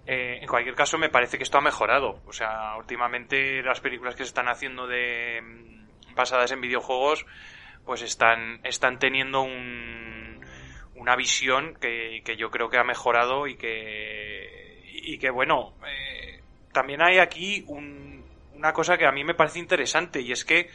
[0.06, 2.20] Eh, en cualquier caso, me parece que esto ha mejorado.
[2.26, 7.26] O sea, últimamente las películas que se están haciendo de mm, basadas en videojuegos,
[7.84, 10.44] pues están, están teniendo un,
[10.94, 16.40] una visión que, yo creo que ha mejorado y que, y que bueno, eh,
[16.72, 20.70] también hay aquí una cosa que a mí me parece interesante y es que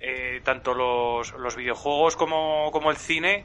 [0.00, 3.44] eh, tanto los, los videojuegos como, como el cine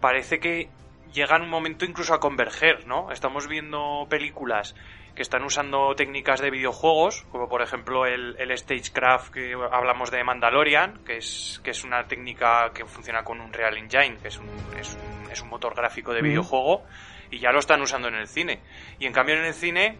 [0.00, 0.68] parece que
[1.12, 3.10] llegan un momento incluso a converger, ¿no?
[3.10, 4.74] Estamos viendo películas
[5.14, 10.22] que están usando técnicas de videojuegos, como por ejemplo el, el Stagecraft que hablamos de
[10.22, 14.38] Mandalorian, que es, que es una técnica que funciona con un Real Engine, que es
[14.38, 16.84] un, es un, es un motor gráfico de videojuego,
[17.30, 18.60] y ya lo están usando en el cine.
[18.98, 19.98] Y en cambio en el cine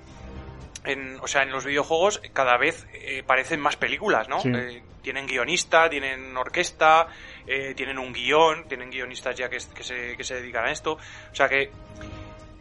[0.84, 4.38] en, o sea, en los videojuegos cada vez eh, parecen más películas, ¿no?
[4.44, 7.08] Eh, tienen guionista, tienen orquesta,
[7.46, 10.94] eh, tienen un guion, tienen guionistas ya que, se, que se dedican a esto.
[10.94, 11.70] O sea que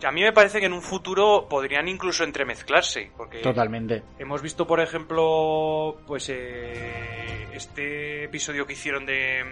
[0.03, 3.11] a mí me parece que en un futuro podrían incluso entremezclarse.
[3.15, 4.03] Porque Totalmente.
[4.19, 9.43] Hemos visto, por ejemplo, pues este episodio que hicieron de,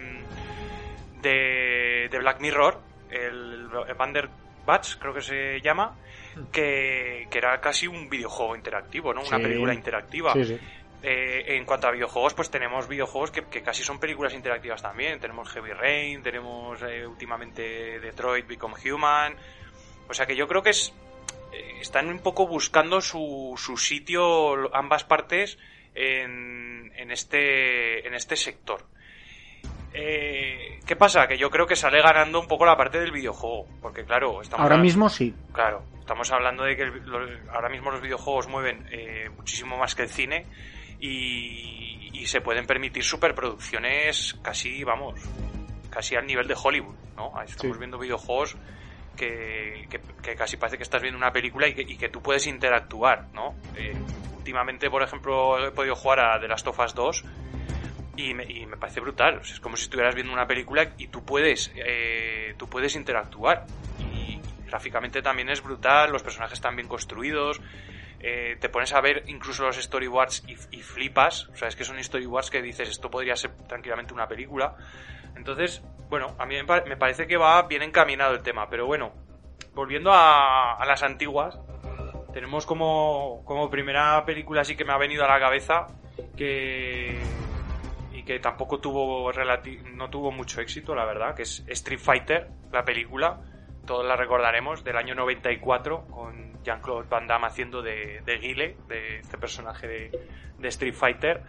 [1.21, 2.79] de, de Black Mirror,
[3.09, 3.95] el, el
[4.65, 5.95] Batch, creo que se llama,
[6.51, 9.21] que, era casi un videojuego interactivo, ¿no?
[9.21, 10.33] Una película interactiva.
[11.05, 15.19] Eh, en cuanto a videojuegos, pues tenemos videojuegos que, casi son películas interactivas también.
[15.19, 19.35] Tenemos Heavy Rain, tenemos eh, últimamente Detroit Become Human.
[20.07, 20.93] O sea que yo creo que es,
[21.51, 25.57] eh, están un poco buscando su, su sitio ambas partes
[25.93, 28.85] en, en, este, en este sector.
[29.93, 31.27] Eh, ¿Qué pasa?
[31.27, 33.67] Que yo creo que sale ganando un poco la parte del videojuego.
[33.81, 34.63] Porque, claro, estamos.
[34.63, 35.35] Ahora mismo sí.
[35.51, 36.89] Claro, estamos hablando de que
[37.51, 38.87] ahora mismo los videojuegos mueven
[39.35, 40.45] muchísimo más que el cine
[41.03, 45.19] y, y, se pueden permitir superproducciones casi, vamos,
[45.89, 47.33] casi al nivel de Hollywood, ¿no?
[47.41, 48.55] Estamos viendo videojuegos
[49.17, 49.89] que,
[50.21, 53.27] que, casi parece que estás viendo una película y que, y que tú puedes interactuar,
[53.33, 53.53] ¿no?
[53.75, 53.93] Eh,
[54.37, 57.25] últimamente, por ejemplo, he podido jugar a The Last of Us 2
[58.15, 59.39] y me, y me parece brutal.
[59.39, 62.95] O sea, es como si estuvieras viendo una película y tú puedes, eh, tú puedes
[62.95, 63.65] interactuar.
[63.99, 67.59] Y gráficamente también es brutal, los personajes están bien construidos.
[68.25, 71.49] Eh, te pones a ver incluso los storyboards y, flipas.
[71.49, 74.75] O sea, es que son storyboards que dices, esto podría ser tranquilamente una película.
[75.35, 78.69] Entonces, bueno, a mí me, pa- me parece que va bien encaminado el tema.
[78.69, 79.13] Pero bueno,
[79.73, 81.59] volviendo a, a las antiguas,
[82.33, 85.87] tenemos como, como primera película así que me ha venido a la cabeza
[86.37, 87.19] que
[88.13, 89.31] y que tampoco tuvo
[89.93, 93.39] no tuvo mucho éxito, la verdad, que es Street Fighter, la película,
[93.85, 99.19] todos la recordaremos, del año 94, con Jean-Claude Van Damme haciendo de, de Guile, de
[99.19, 100.11] este personaje de,
[100.59, 101.41] de Street Fighter.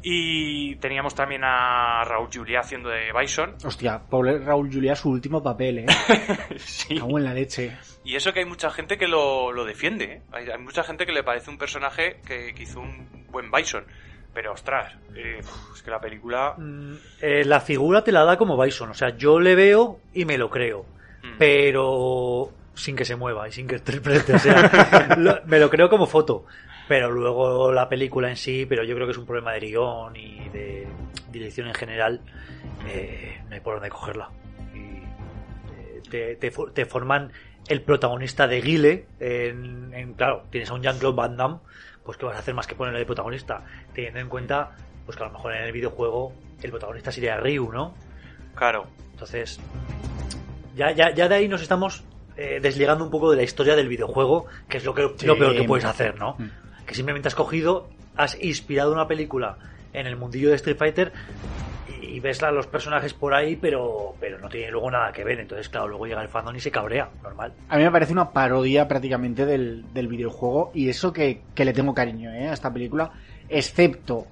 [0.00, 3.56] Y teníamos también a Raúl Julia haciendo de Bison.
[3.64, 5.86] Hostia, pobre Raúl Julia, su último papel, ¿eh?
[6.58, 6.96] Sí.
[6.98, 7.76] Cago en la leche.
[8.04, 10.04] Y eso que hay mucha gente que lo, lo defiende.
[10.04, 10.22] ¿eh?
[10.32, 13.84] Hay, hay mucha gente que le parece un personaje que, que hizo un buen Bison.
[14.32, 15.40] Pero ostras, eh,
[15.74, 16.54] es que la película.
[16.56, 18.90] Mm, eh, la figura te la da como Bison.
[18.90, 20.86] O sea, yo le veo y me lo creo.
[21.24, 24.34] mm, Pero sin que se mueva y sin que interprete.
[24.34, 26.44] O sea, lo- me lo creo como foto.
[26.88, 30.16] Pero luego la película en sí, pero yo creo que es un problema de guion
[30.16, 30.86] y de
[31.30, 32.20] dirección en general.
[32.86, 34.30] eh, no hay por dónde cogerla.
[34.74, 37.30] Y, eh, te, te te forman
[37.68, 39.06] el protagonista de Guile.
[39.20, 41.58] En, en- claro, tienes a un Jean-Claude Van Damme.
[42.04, 43.62] Pues que vas a hacer más que ponerle de protagonista.
[43.92, 44.70] Teniendo en cuenta,
[45.04, 46.32] pues que a lo mejor en el videojuego
[46.62, 47.94] el protagonista sería Ryu, ¿no?
[48.54, 48.86] Claro.
[49.12, 49.60] Entonces,
[50.74, 52.02] ya, ya, ya de ahí nos estamos
[52.38, 55.36] eh, desligando un poco de la historia del videojuego, que es lo, que, Sí, lo
[55.36, 56.36] peor que puedes hacer, ¿no?
[56.38, 56.86] Mm.
[56.86, 59.58] Que simplemente has cogido, has inspirado una película
[59.92, 61.12] en el mundillo de Street Fighter
[62.00, 65.40] y ves a los personajes por ahí, pero, pero no tiene luego nada que ver.
[65.40, 67.52] Entonces, claro, luego llega el fandom y se cabrea, normal.
[67.68, 71.72] A mí me parece una parodia prácticamente del, del videojuego y eso que, que le
[71.72, 72.48] tengo cariño ¿eh?
[72.48, 73.10] a esta película,
[73.48, 74.26] excepto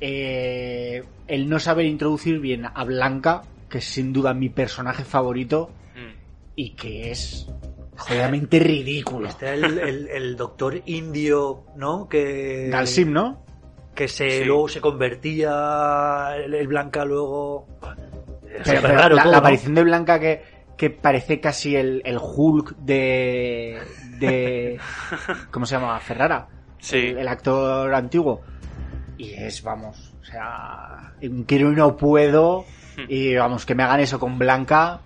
[0.00, 5.70] eh, el no saber introducir bien a Blanca, que es sin duda mi personaje favorito.
[6.56, 7.46] Y que es
[7.96, 9.28] jodidamente ridículo.
[9.28, 12.08] Está el, el- el doctor indio, ¿no?
[12.08, 13.44] Que, Dalsim, ¿no?
[13.94, 14.44] que se, Sí.
[14.44, 17.66] luego se convertía el, el Blanca luego...
[18.64, 19.38] Pero, pero raro la, todo, la ¿no?
[19.38, 20.42] aparición de Blanca que,
[20.76, 23.78] que parece casi el, el Hulk de,
[24.18, 24.78] de...
[25.50, 25.98] ¿Cómo se llama?
[26.00, 26.48] Ferrara.
[26.78, 26.96] Sí.
[26.98, 28.40] El, el actor antiguo.
[29.18, 31.12] Y es, vamos, o sea,
[31.46, 32.64] quiero y no puedo.
[33.08, 35.00] Y vamos, que me hagan eso con Blanca.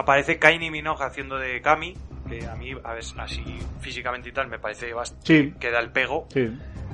[0.00, 1.94] Aparece Kaini Minogue haciendo de Kami,
[2.28, 3.44] que a mí, a ver, así
[3.80, 5.26] físicamente y tal, me parece bastante.
[5.26, 5.54] Sí.
[5.60, 6.26] que da el pego.
[6.32, 6.48] Sí.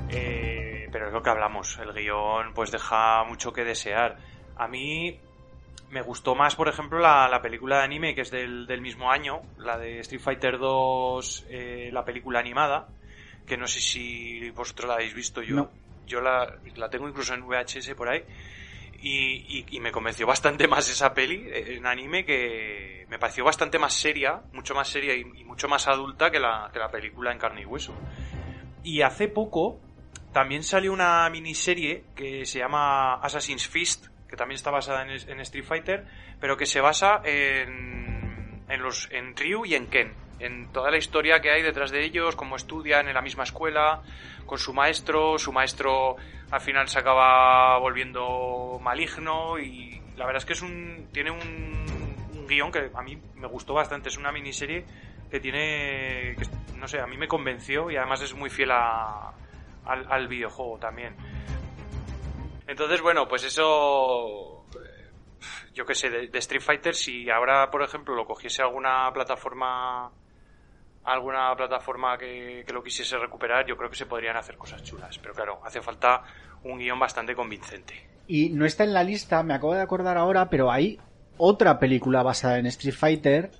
[0.09, 4.17] Eh, pero es lo que hablamos, el guion pues deja mucho que desear.
[4.57, 5.19] A mí
[5.89, 9.09] me gustó más, por ejemplo, la, la película de anime que es del, del mismo
[9.11, 12.87] año, la de Street Fighter 2, eh, la película animada,
[13.45, 15.71] que no sé si vosotros la habéis visto, yo, No.
[16.05, 18.23] yo la, la tengo incluso en VHS por ahí.
[18.99, 23.93] Y, me convenció bastante más esa peli eh, en anime que me pareció bastante más
[23.93, 27.61] seria, mucho más seria y, mucho más adulta que la, que la película en carne
[27.61, 27.93] y hueso.
[28.83, 29.79] Y hace poco
[30.33, 35.65] también salió una miniserie que se llama Assassin's Fist, que también está basada en, Street
[35.65, 36.05] Fighter,
[36.39, 40.26] pero que se basa en, en, los, en Ryu y en Ken.
[40.39, 44.01] En toda la historia que hay detrás de ellos, cómo estudian en la misma escuela,
[44.45, 46.15] con su maestro, su maestro
[46.51, 51.85] al final se acaba volviendo maligno y la verdad es que es un tiene un,
[52.33, 54.85] un guion que a mí me gustó bastante, es una miniserie
[55.29, 56.35] que tiene,
[56.75, 59.33] no sé, a mí me convenció y además es muy fiel a,
[59.85, 61.15] al, al videojuego también.
[62.67, 65.09] Entonces, bueno, pues eso, eh,
[65.73, 70.11] yo qué sé, de Street Fighter, si ahora, por ejemplo, lo cogiese alguna plataforma,
[71.07, 75.17] alguna plataforma que, que lo quisiese recuperar, yo creo que se podrían hacer cosas chulas.
[75.17, 76.23] Pero claro, hace falta
[76.63, 77.93] un guion bastante convincente.
[78.27, 80.99] Y no está en la lista, me acabo de acordar ahora, pero hay
[81.37, 83.51] otra película basada en Street Fighter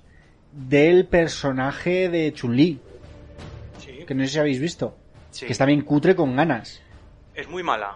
[0.52, 2.80] del personaje de Chun-Li,
[3.78, 4.96] Sí, que no sé si habéis visto.
[5.30, 5.46] sí.
[5.46, 6.82] Que está bien cutre con ganas.
[7.34, 7.94] Es muy mala.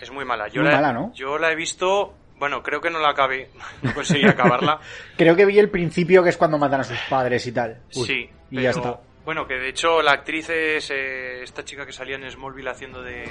[0.00, 0.48] Es muy mala.
[0.48, 1.12] Yo Muy la, mala, ¿no?
[1.14, 2.14] Yo la he visto.
[2.38, 3.50] Bueno, creo que no la acabé.
[3.82, 4.78] No conseguí acabarla.
[5.16, 7.78] Creo que vi el principio que es cuando matan a sus padres y tal.
[7.94, 8.30] Uy, sí.
[8.54, 9.00] Y pero, ya está.
[9.24, 13.02] Bueno, que de hecho la actriz es eh, esta chica que salía en Smallville haciendo
[13.02, 13.24] de.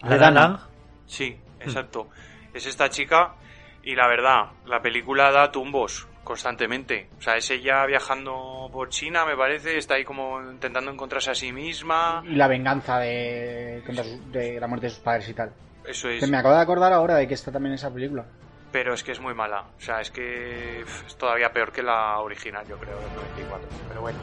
[0.00, 0.68] De La Dana.
[1.06, 2.08] Sí, exacto.
[2.54, 3.34] Es esta chica.
[3.82, 7.08] Y la verdad, la película da tumbos constantemente.
[7.18, 9.76] O sea, es ella viajando por China, me parece.
[9.76, 12.22] Está ahí como intentando encontrarse a sí misma.
[12.24, 13.82] Y la venganza de,
[14.30, 15.52] de la muerte de sus padres y tal.
[15.84, 16.20] Eso es.
[16.20, 18.24] Que me acabo de acordar ahora de que está también esa película.
[18.70, 19.64] Pero es que es muy mala.
[19.78, 23.68] O sea, es que es todavía peor que la original, yo creo, del 94.
[23.88, 24.18] Pero bueno.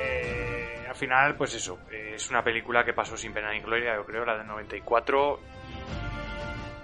[0.00, 3.94] Eh, al final, pues eso, eh, es una película que pasó sin pena ni gloria,
[3.96, 5.40] yo creo, la del 94.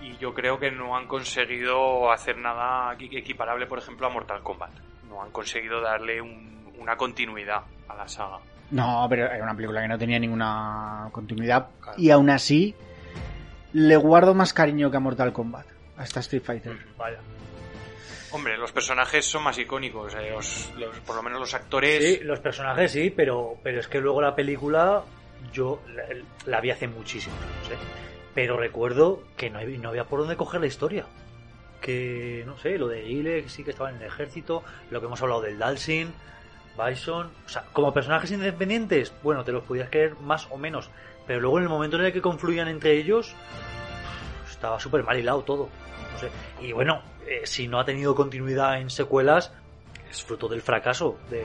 [0.02, 4.42] Y yo creo que no han conseguido hacer nada equi- equiparable, por ejemplo, a Mortal
[4.42, 4.70] Kombat.
[5.08, 8.38] No han conseguido darle un- una continuidad a la saga.
[8.70, 11.68] No, pero era una película que no tenía ninguna continuidad.
[11.80, 11.98] Claro.
[12.00, 12.74] Y aún así,
[13.72, 15.66] le guardo más cariño que a Mortal Kombat.
[16.00, 16.76] A esta Street Fighter.
[16.96, 17.18] Vaya.
[18.32, 22.02] Hombre, los personajes son más icónicos, eh, los- los- por lo menos los actores.
[22.18, 25.02] Sí, los personajes sí, pero, pero es que luego la película
[25.52, 26.04] yo la,
[26.46, 27.74] la vi hace muchísimo, no sé.
[28.34, 31.06] Pero recuerdo que no, hay- no había por dónde coger la historia.
[31.80, 35.20] Que, no sé, lo de Ile sí que estaba en el ejército, lo que hemos
[35.22, 36.12] hablado del Dalsin,
[36.78, 37.30] Bison.
[37.44, 40.88] O sea, como personajes independientes, bueno, te los podías creer más o menos.
[41.26, 43.34] Pero luego en el momento en el que confluían entre ellos,
[44.48, 45.68] estaba súper mal hilado todo.
[46.12, 46.30] No sé.
[46.60, 49.52] Y bueno, eh, si no ha tenido continuidad en secuelas,
[50.10, 51.18] es fruto del fracaso.
[51.30, 51.44] De...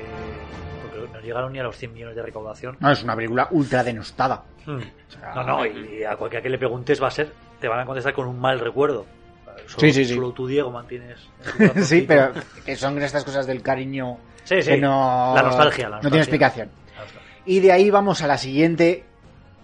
[0.81, 2.77] Porque no llegaron ni a los 100 millones de recaudación.
[2.79, 4.43] No, es una película ultra denostada.
[4.65, 4.77] Hmm.
[4.77, 7.79] O sea, No, no, y a cualquiera que le preguntes va a ser, te van
[7.79, 9.05] a contestar con un mal recuerdo.
[9.67, 10.15] Solo, Sí, sí, sí.
[10.15, 11.19] Solo tú, Diego, mantienes.
[11.83, 12.33] sí, pero
[12.65, 14.71] que son estas cosas del cariño Sí, sí.
[14.71, 15.31] que no...
[15.35, 16.19] La nostalgia, la No tiene nostalgia.
[16.63, 16.69] explicación.
[17.45, 19.05] Y de ahí vamos a la siguiente,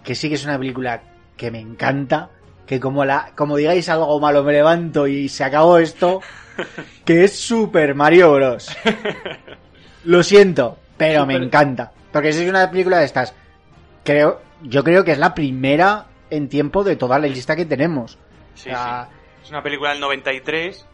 [0.02, 1.02] que sí que es una película
[1.36, 2.30] que me encanta,
[2.66, 6.20] que como la como digáis algo malo me levanto y se acabó esto,
[7.04, 8.76] que es Super Mario Bros.
[10.04, 13.34] Lo siento, pero me encanta, porque es una película de estas.
[14.04, 18.18] Creo, yo creo que es la primera en tiempo de toda la lista que tenemos.
[18.54, 18.76] Sí, sí.
[19.44, 20.84] Es una película del 93,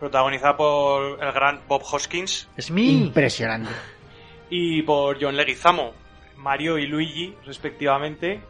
[0.00, 3.04] protagonizada por el gran Bob Hoskins Es mi.
[3.04, 3.70] Impresionante.
[4.50, 5.92] y por John Leguizamo,
[6.36, 8.40] Mario y Luigi, respectivamente.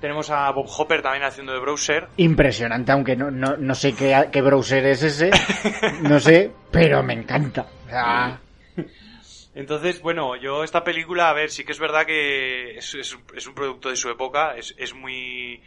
[0.00, 2.08] Tenemos a Bob Hopper también haciendo de Browser.
[2.16, 5.30] Impresionante, aunque no, no, no sé qué, qué browser es ese,
[6.02, 7.66] no sé, pero me encanta.
[9.54, 13.46] Entonces, bueno, yo esta película, a ver, sí que es verdad que es, es- es
[13.46, 15.60] un producto de su época, es, es muy...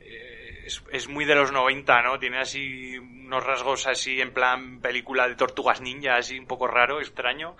[0.00, 2.18] eh, Es, es muy de los 90, ¿no?
[2.18, 7.00] Tiene así unos rasgos así en plan película de tortugas ninja, así un poco raro,
[7.00, 7.56] extraño.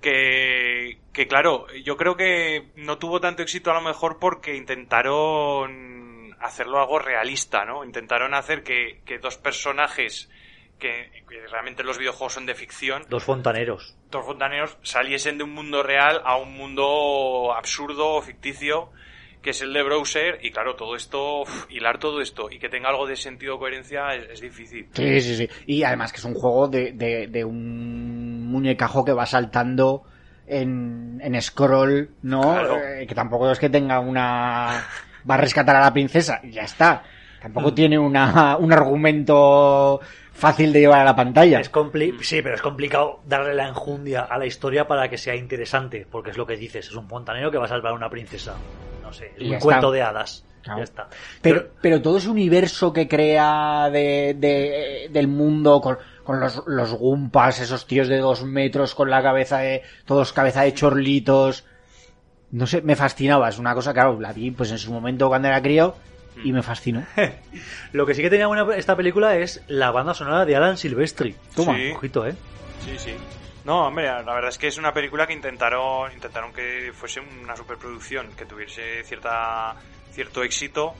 [0.00, 6.36] Que, que claro, yo creo que no tuvo tanto éxito a lo mejor porque intentaron
[6.40, 7.84] hacerlo algo realista, ¿no?
[7.84, 10.28] Intentaron hacer que, que dos personajes
[10.78, 13.96] que, que realmente los videojuegos son de ficción, Dos fontaneros.
[14.10, 18.90] dos fontaneros saliesen de un mundo real a un mundo absurdo o ficticio
[19.46, 22.68] que es el de browser y claro todo esto uf, hilar todo esto y que
[22.68, 25.48] tenga algo de sentido o coherencia es, es difícil sí, sí, sí.
[25.66, 30.02] Y además que es un juego de, de, de un muñecajo que va saltando
[30.48, 32.40] en, en scroll, ¿no?
[32.40, 32.76] Claro.
[32.82, 34.84] Eh, que tampoco es que tenga una...
[35.30, 37.04] Va a rescatar a la princesa y ya está.
[37.40, 40.00] Tampoco tiene una, un argumento
[40.32, 41.60] fácil de llevar a la pantalla.
[41.60, 45.36] Es compli- sí, pero es complicado darle la enjundia a la historia para que sea
[45.36, 48.10] interesante, porque es lo que dices, es un fontanero que va a salvar a una
[48.10, 48.56] princesa.
[49.06, 49.94] No sé, Y un ya cuento está.
[49.96, 50.44] de hadas.
[50.62, 50.78] Claro.
[50.80, 51.08] Ya está.
[51.42, 56.92] Pero, pero todo ese universo que crea de, de- del mundo con, con los, los
[56.92, 61.64] Gumpas, esos tíos de dos metros con la cabeza de, todos cabeza de chorlitos.
[62.50, 63.48] No sé, me fascinaba.
[63.48, 65.94] Es una cosa, claro, la vi pues en su momento cuando era crío
[66.42, 67.04] y me fascinó.
[67.92, 71.36] Lo que sí que tenía buena esta película es la banda sonora de Alan Silvestri.
[71.54, 71.76] Toma.
[71.76, 71.92] Sí.
[71.92, 72.34] Ojito, ¿eh?
[72.84, 73.12] sí sí
[73.66, 77.56] no hombre la verdad es que es una película que intentaron intentaron que fuese una
[77.56, 79.74] superproducción que tuviese cierta
[80.12, 80.94] cierto éxito.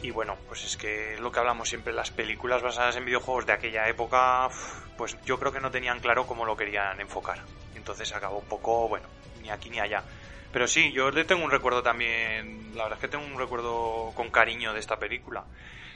[0.00, 3.44] Y, bueno pues es que es lo que hablamos siempre las películas basadas en videojuegos
[3.44, 4.48] de aquella época
[4.96, 7.40] pues yo creo que no tenían claro cómo lo querían enfocar.
[7.74, 9.08] Entonces acabó un poco bueno
[9.42, 10.04] ni aquí ni allá.
[10.52, 14.12] Pero sí yo le tengo un recuerdo también la verdad es que tengo un recuerdo
[14.14, 15.44] con cariño de esta película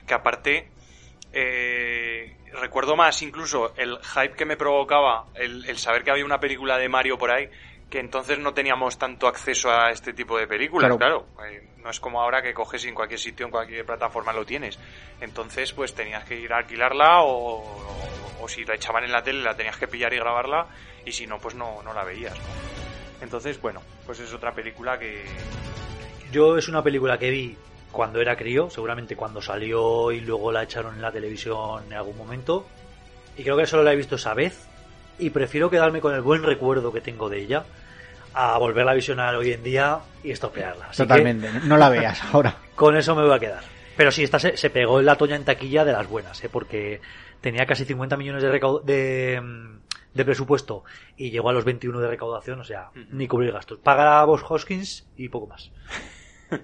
[0.07, 0.73] que aparte
[1.33, 6.39] eh, recuerdo más incluso el hype que me provocaba el, el saber que había una
[6.41, 7.49] película de Mario por ahí
[7.91, 11.27] que entonces no teníamos tanto acceso a este tipo de películas, Claro.
[11.37, 11.47] claro.
[11.51, 14.47] Eh, no es como ahora que coges y en cualquier sitio, en cualquier plataforma lo
[14.47, 14.79] tienes.
[15.21, 19.23] Entonces, pues tenías que ir a alquilarla o, o- o si la echaban en la
[19.23, 20.69] tele la tenías que pillar y grabarla
[21.05, 22.33] y si no, pues no, no la veías.
[22.41, 22.47] ¿no?
[23.21, 25.23] Entonces, bueno, pues es otra película que...
[26.31, 27.57] Yo es una película que vi
[27.93, 32.17] cuando era crío, seguramente cuando salió y luego la echaron en la televisión en algún
[32.17, 32.67] momento.
[33.37, 34.67] Y creo que solo la he visto esa vez.
[35.19, 37.65] Y prefiero quedarme con el buen recuerdo que tengo de ella
[38.35, 40.87] a volverla a visionar hoy en día y estropearla.
[40.87, 41.51] Así que Totalmente.
[41.65, 42.57] No la veas ahora.
[42.75, 43.63] con eso me voy a quedar.
[43.97, 46.49] Pero sí, esta se, se pegó en la toña en taquilla de las buenas, ¿eh?
[46.51, 47.01] porque
[47.43, 48.51] tenía casi 50 millones de,
[48.85, 49.79] de, mm,
[50.15, 50.83] de presupuesto
[51.19, 53.05] y llegó a los 21 de recaudación, o sea, Ujú.
[53.11, 53.79] ni cubrir gastos.
[53.81, 55.71] Paga a Boss Hoskins y poco más.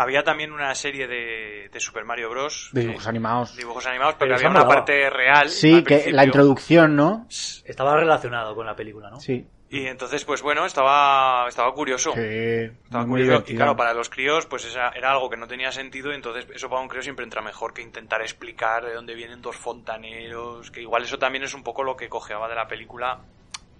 [0.00, 2.70] Había también una serie de, de Super Mario Bros.
[2.72, 3.56] De dibujos animados.
[3.56, 4.74] dibujos animados, Pero había una molaba.
[4.76, 5.48] parte real.
[5.48, 7.26] Sí, que la introducción, ¿no?
[7.64, 9.18] Estaba relacionado con la película, ¿no?
[9.20, 9.46] Sí.
[9.70, 12.12] Y entonces, pues bueno, estaba, estaba curioso.
[12.14, 13.44] Sí, Estaba muy curioso.
[13.48, 16.10] Y claro, para los críos, pues esa- era algo que no tenía sentido.
[16.10, 19.42] Y entonces, eso para un crío siempre entra mejor que intentar explicar de dónde vienen
[19.42, 20.70] dos fontaneros.
[20.70, 23.18] Que igual eso también es un poco lo que cojeaba de la película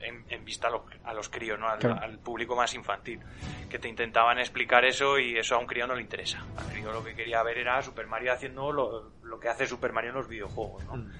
[0.00, 1.68] en, en vista a los, a los críos, ¿no?
[1.68, 2.00] Al, Claro.
[2.02, 3.20] al público más infantil.
[3.68, 6.38] Que te intentaban explicar eso y eso a un crío no le interesa.
[6.56, 9.92] Al crío lo que quería ver era Super Mario haciendo lo, lo que hace Super
[9.92, 10.96] Mario en los videojuegos, ¿no?
[10.96, 11.10] Mm.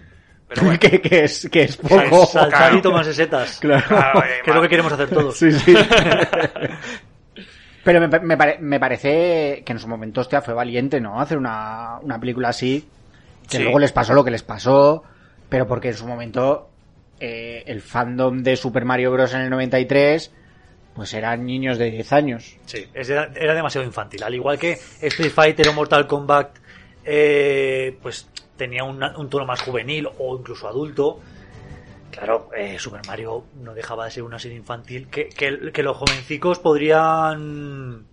[0.49, 2.27] Pero bueno, que, que es, que es poco.
[2.27, 2.77] Saltar claro.
[2.79, 3.59] y tomarse setas.
[3.61, 3.85] Claro.
[3.87, 5.37] claro, eh, Que es lo que queremos hacer todos.
[5.37, 5.75] Sí, sí.
[7.85, 11.21] Pero me, me pare- me parece que en su momento, hostia, fue valiente, ¿no?
[11.21, 12.89] Hacer una, una película así.
[13.49, 13.63] Que Sí.
[13.63, 15.05] luego les pasó lo que les pasó.
[15.49, 16.69] Pero porque en su momento
[17.21, 19.35] eh, el fandom de Super Mario Bros.
[19.35, 20.33] en el 93
[20.95, 22.57] pues eran niños de 10 años.
[22.67, 24.21] Sí, era, demasiado infantil.
[24.25, 26.59] Al igual que Street Fighter o Mortal Kombat,
[27.05, 31.21] eh, pues tenía un tono más juvenil o incluso adulto.
[32.11, 38.05] Claro, eh, Super Mario no dejaba de ser una serie infantil que los jovencicos podrían,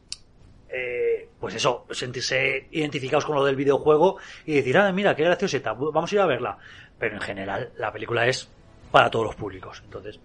[0.69, 5.73] eh, pues eso, sentirse identificados con lo del videojuego y decir, ah, mira, qué gracioseta,
[5.73, 6.57] vamos a ir a verla.
[6.99, 8.49] Pero en general, la película es
[8.95, 9.81] para todos los públicos.
[9.83, 10.17] Entonces,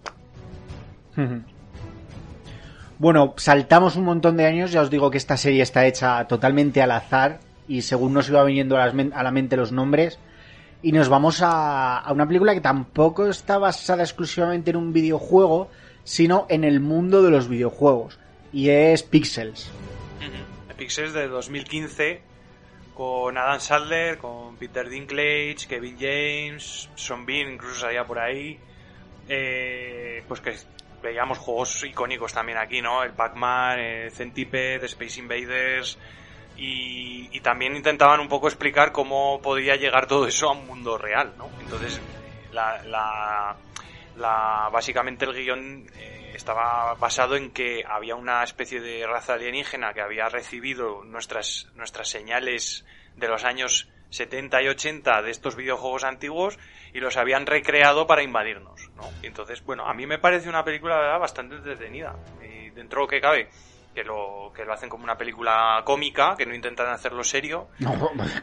[2.99, 6.81] Bueno, saltamos un montón de años, ya os digo que esta serie está hecha totalmente
[6.81, 10.19] al azar y según nos iba viniendo a, las men- a la mente los nombres
[10.81, 15.69] y nos vamos a, a una película que tampoco está basada exclusivamente en un videojuego,
[16.05, 18.19] sino en el mundo de los videojuegos
[18.53, 19.69] y es Pixels.
[20.77, 22.21] Pixels de 2015
[22.95, 28.59] con Adam Sandler, con Peter Dinklage, Kevin James, Sean Bean incluso salía por ahí.
[29.29, 30.55] Eh, pues que
[31.01, 33.03] veíamos juegos icónicos también aquí, ¿no?
[33.03, 35.97] El Pac-Man, el Centipede, Space Invaders
[36.57, 40.97] y, y también intentaban un poco explicar cómo podía llegar todo eso a un mundo
[40.97, 41.49] real, ¿no?
[41.61, 41.99] Entonces,
[42.51, 42.83] la,
[44.15, 49.93] la- básicamente el guion eh, estaba basado en que había una especie de raza alienígena
[49.93, 52.85] que había recibido nuestras, nuestras señales
[53.15, 56.59] de los años 70 y 80 de estos videojuegos antiguos
[56.93, 59.09] y los habían recreado para invadirnos, ¿no?
[59.23, 63.21] Entonces, bueno, a mí me parece una película bastante entretenida y dentro de lo que
[63.21, 63.49] cabe
[63.93, 67.91] que lo que lo hacen como una película cómica, que no intentan hacerlo serio, No,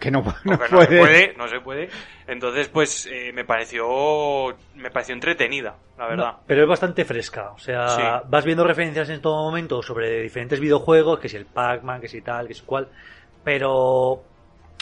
[0.00, 0.86] que no, no porque no, puede.
[0.88, 1.88] se puede, no se puede.
[2.26, 6.32] Entonces, pues eh, me pareció me pareció entretenida, la verdad.
[6.32, 7.50] No, pero es bastante fresca.
[7.52, 8.02] O sea, Sí.
[8.28, 12.20] vas viendo referencias en todo momento sobre diferentes videojuegos, que si el Pac-Man, que si
[12.20, 12.88] tal, que si cual.
[13.44, 14.22] Pero,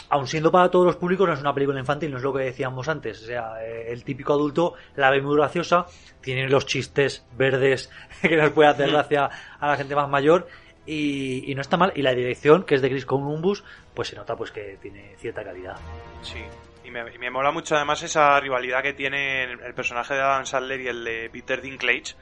[0.09, 2.43] aun siendo para todos los públicos, no es una película infantil, no es lo que
[2.43, 3.21] decíamos antes.
[3.23, 5.85] O sea, eh, el típico adulto la ve muy graciosa,
[6.21, 9.29] tiene los chistes verdes que nos puede hacer gracia
[9.59, 10.47] a la gente más mayor.
[10.85, 11.91] Y, y no está mal.
[11.95, 15.43] Y la dirección, que es de Chris Columbus, pues se nota pues que tiene cierta
[15.43, 15.75] calidad.
[16.21, 16.39] Sí.
[16.85, 20.21] Y me, y me mola mucho además esa rivalidad que tiene el, el personaje de
[20.21, 22.15] Adam Sandler y el de Peter Dinklage,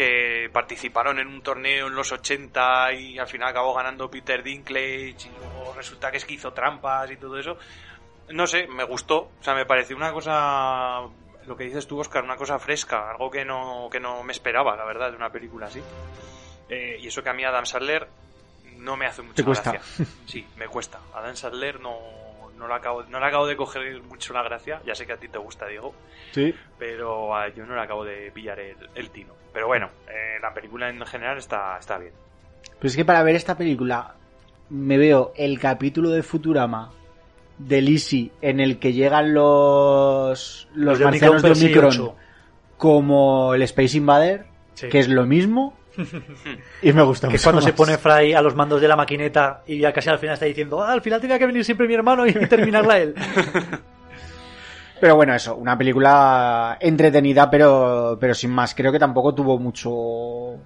[0.00, 5.26] que participaron en un torneo en los 80 y al final acabó ganando Peter Dinklage
[5.26, 7.58] y luego resulta que es que hizo trampas y todo eso.
[8.30, 9.30] No sé, me gustó.
[9.38, 11.02] O sea, me pareció una cosa,
[11.44, 14.74] lo que dices tú, Oscar, una cosa fresca, algo que no, que no me esperaba,
[14.74, 15.82] la verdad, de una película así.
[16.70, 18.08] Eh, y eso que a mí Adam Sandler
[18.78, 19.82] no me hace mucha gracia.
[20.24, 21.00] Sí, me cuesta.
[21.12, 21.98] Adam Sandler no,
[22.60, 24.80] no, le acabo, no le acabo de coger mucho la gracia.
[24.86, 25.94] Ya sé que a ti te gusta, Diego,
[26.32, 26.54] Sí.
[26.78, 29.32] pero a yo no le acabo de pillar el, el tino.
[29.52, 32.12] Pero bueno, eh, la película en general está, está bien.
[32.78, 34.14] Pero es que para ver esta película
[34.68, 36.92] me veo el capítulo de Futurama
[37.58, 42.12] de Lizzie en el que llegan los los, marcianos de Omicron
[42.76, 44.88] como el Space Invader, Sí.
[44.88, 45.74] que es lo mismo
[46.82, 48.96] y me gusta Que es mucho cuando se pone Fry a los mandos de la
[48.96, 51.86] maquineta y ya casi al final está diciendo, ah, al final tenía que venir siempre
[51.88, 53.14] mi hermano y terminarla él.
[55.00, 60.58] Pero bueno, eso, una película entretenida pero pero sin más, creo que tampoco tuvo mucho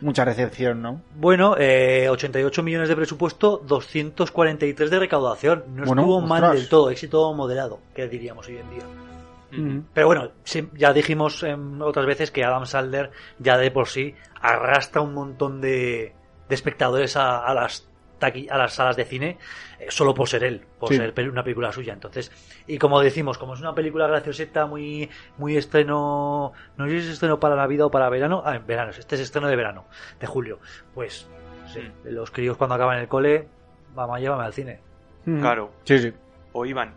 [0.00, 1.02] mucha recepción, ¿no?
[1.16, 5.64] Bueno, eh, 88 millones de presupuesto, 243 de recaudación.
[5.74, 9.09] No Bueno, estuvo mal del todo, éxito moderado, que diríamos hoy en día.
[9.52, 9.80] Mm.
[9.94, 14.14] Pero bueno, sí, ya dijimos em, otras veces que Adam Sandler ya de por sí
[14.40, 16.14] arrastra un montón de,
[16.48, 17.88] de espectadores a, a las
[18.20, 19.38] taqui- a las salas de cine
[19.78, 20.96] eh, solo por ser él, por Sí.
[20.96, 21.92] ser una película suya.
[21.94, 22.30] Entonces,
[22.66, 25.08] y como decimos, como es una película gracioseta, muy
[25.38, 28.90] muy estreno, no sé si es estreno para Navidad o para verano, ah, en verano,
[28.90, 29.86] este es estreno de verano,
[30.20, 30.58] de julio.
[30.94, 31.26] Pues,
[31.72, 33.48] sí, los críos cuando acaban el cole,
[33.94, 34.80] vamos, llévame al cine.
[35.24, 35.40] Mm.
[35.40, 35.70] Claro.
[35.84, 36.12] Sí, sí.
[36.52, 36.92] O iban.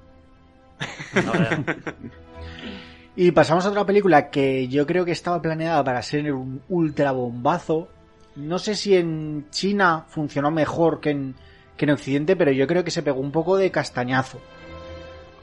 [1.26, 1.50] Ahora,
[3.16, 7.12] Y pasamos a otra película que yo creo que estaba planeada para ser un ultra
[7.12, 7.88] bombazo.
[8.36, 11.36] No sé si en China funcionó mejor que en,
[11.78, 14.40] que en Occidente, pero yo creo que se pegó un poco de castañazo.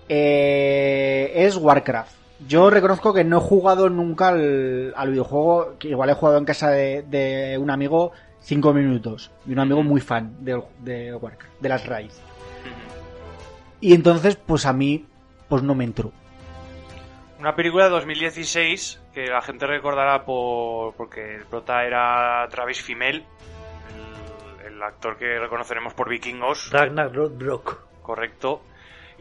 [0.08, 2.12] Eh, es Warcraft.
[2.48, 6.44] Yo reconozco que no he jugado nunca al, al videojuego, que igual he jugado en
[6.44, 11.68] casa de, de un amigo cinco minutos, y un amigo muy fan de, Warcraft, de
[11.68, 12.20] las raids.
[13.80, 15.06] Y entonces, pues a mí,
[15.48, 16.12] pues no me entró.
[17.40, 23.24] Una película de 2016 que la gente recordará por porque el prota era Travis Fimmel,
[24.64, 27.78] el, el actor que reconoceremos por Vikingos, Ragnar Lodbrok.
[28.02, 28.60] correcto.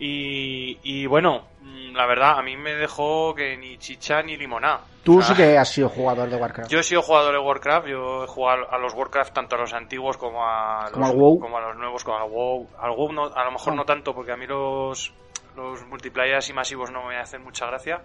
[0.01, 4.79] Y, y bueno, mm, la verdad, a mí me dejó que ni chicha ni limoná.
[5.03, 6.69] Tú O sea, sí que has sido jugador de Warcraft.
[6.69, 9.73] Yo he sido jugador de Warcraft, yo he jugado a los Warcraft tanto a los
[9.73, 11.39] antiguos como a Como los, WoW.
[11.39, 12.67] como a los nuevos, como al WoW.
[12.79, 13.75] Al WoW no- a lo mejor Ah.
[13.77, 15.13] no tanto, porque a mí los,
[15.59, 18.01] los multiplayers y masivos no me hacen mucha gracia,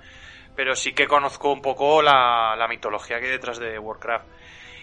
[0.54, 4.26] pero sí que conozco un poco la, la mitología que hay detrás de Warcraft.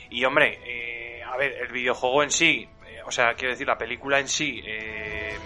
[0.10, 3.77] Y hombre, eh, a ver, el videojuego en sí, eh, o sea, quiero decir, la
[3.77, 5.38] película en sí, eh,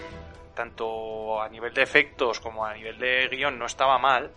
[0.55, 4.31] tanto a nivel de efectos como a nivel de guion no estaba mal,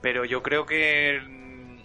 [0.00, 1.80] pero yo creo que mm,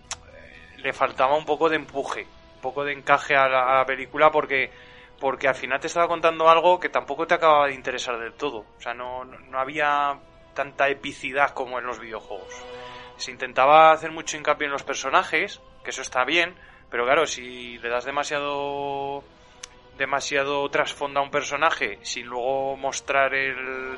[0.77, 4.31] le faltaba un poco de empuje, un poco de encaje a la, a la película
[4.31, 4.71] porque
[5.19, 8.65] porque al final te estaba contando algo que tampoco te acababa de interesar del todo.
[8.77, 10.19] O sea, no, no, no había
[10.55, 12.53] tanta epicidad como en los videojuegos.
[13.17, 16.55] Se intentaba hacer mucho hincapié en los personajes, que eso está bien,
[16.89, 19.23] pero claro, si le das demasiado
[19.97, 23.97] demasiado trasfondo a un personaje sin luego mostrar el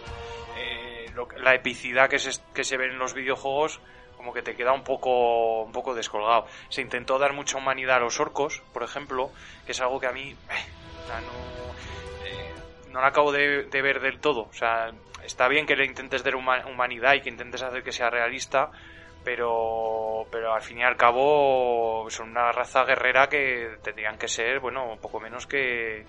[0.55, 3.79] eh, la epicidad que se, que se ve en los videojuegos
[4.15, 7.99] como que te queda un poco un poco descolgado se intentó dar mucha humanidad a
[8.01, 9.31] los orcos por ejemplo
[9.65, 10.35] que es algo que a mí eh,
[11.07, 12.53] no eh,
[12.89, 14.91] no lo acabo de, de ver del todo o sea
[15.23, 18.72] está bien que le intentes dar huma- humanidad y que intentes hacer que sea realista
[19.23, 24.60] pero pero al fin y al cabo son una raza guerrera que tendrían que ser
[24.60, 26.06] bueno un poco menos que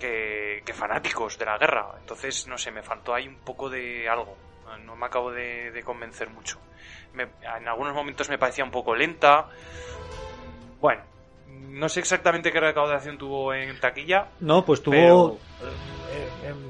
[0.00, 1.86] que, que fanáticos de la guerra.
[2.00, 4.36] Entonces no sé me faltó ahí un poco de algo.
[4.84, 6.58] No me acabo de, de convencer mucho.
[7.12, 7.28] Me-
[7.58, 9.46] en algunos momentos me parecía un poco lenta.
[10.80, 11.02] Bueno
[11.48, 15.38] no sé exactamente qué recaudación tuvo en taquilla No, pues tuvo Pero-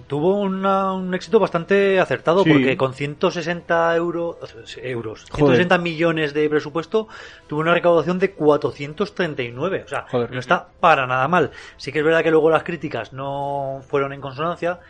[0.06, 2.50] tuvo una- un éxito bastante acertado Sí.
[2.52, 4.36] porque con 160 euros,
[4.82, 5.56] euros, Joder.
[5.56, 7.08] 160 millones de presupuesto,
[7.46, 9.82] tuvo una recaudación de 439.
[9.84, 10.30] O sea, Joder.
[10.30, 11.50] no está para nada mal.
[11.76, 14.80] Sí que es verdad que luego las críticas no fueron en consonancia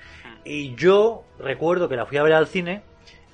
[0.44, 2.82] y yo recuerdo que la fui a ver al cine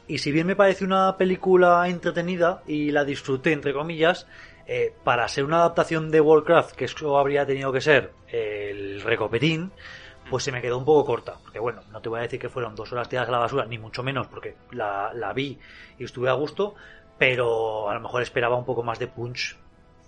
[0.06, 4.26] y si bien me parece una película entretenida y la disfruté, entre comillas,
[4.66, 9.72] eh, para ser una adaptación de Warcraft, que eso habría tenido que ser el recopetín,
[10.30, 11.36] pues se me quedó un poco corta.
[11.42, 13.66] Porque bueno, no te voy a decir que fueron dos horas tiradas a la basura,
[13.66, 15.58] ni mucho menos, porque la, la vi
[15.98, 16.74] y estuve a gusto,
[17.18, 19.56] pero a lo mejor esperaba un poco más de punch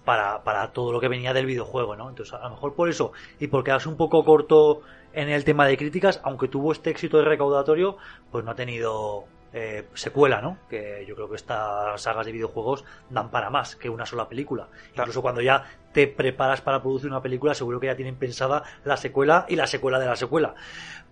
[0.05, 2.09] para, para todo lo que venía del videojuego, ¿no?
[2.09, 4.83] Entonces, a lo mejor por eso, y por quedarse un poco corto
[5.13, 7.97] en el tema de críticas, aunque tuvo este éxito de recaudatorio,
[8.31, 10.59] pues no ha tenido eh, secuela, ¿no?
[10.69, 14.69] Que yo creo que estas sagas de videojuegos dan para más que una sola película.
[14.95, 18.97] Incluso cuando ya te preparas para producir una película, seguro que ya tienen pensada la
[18.97, 20.55] secuela y la secuela de la secuela.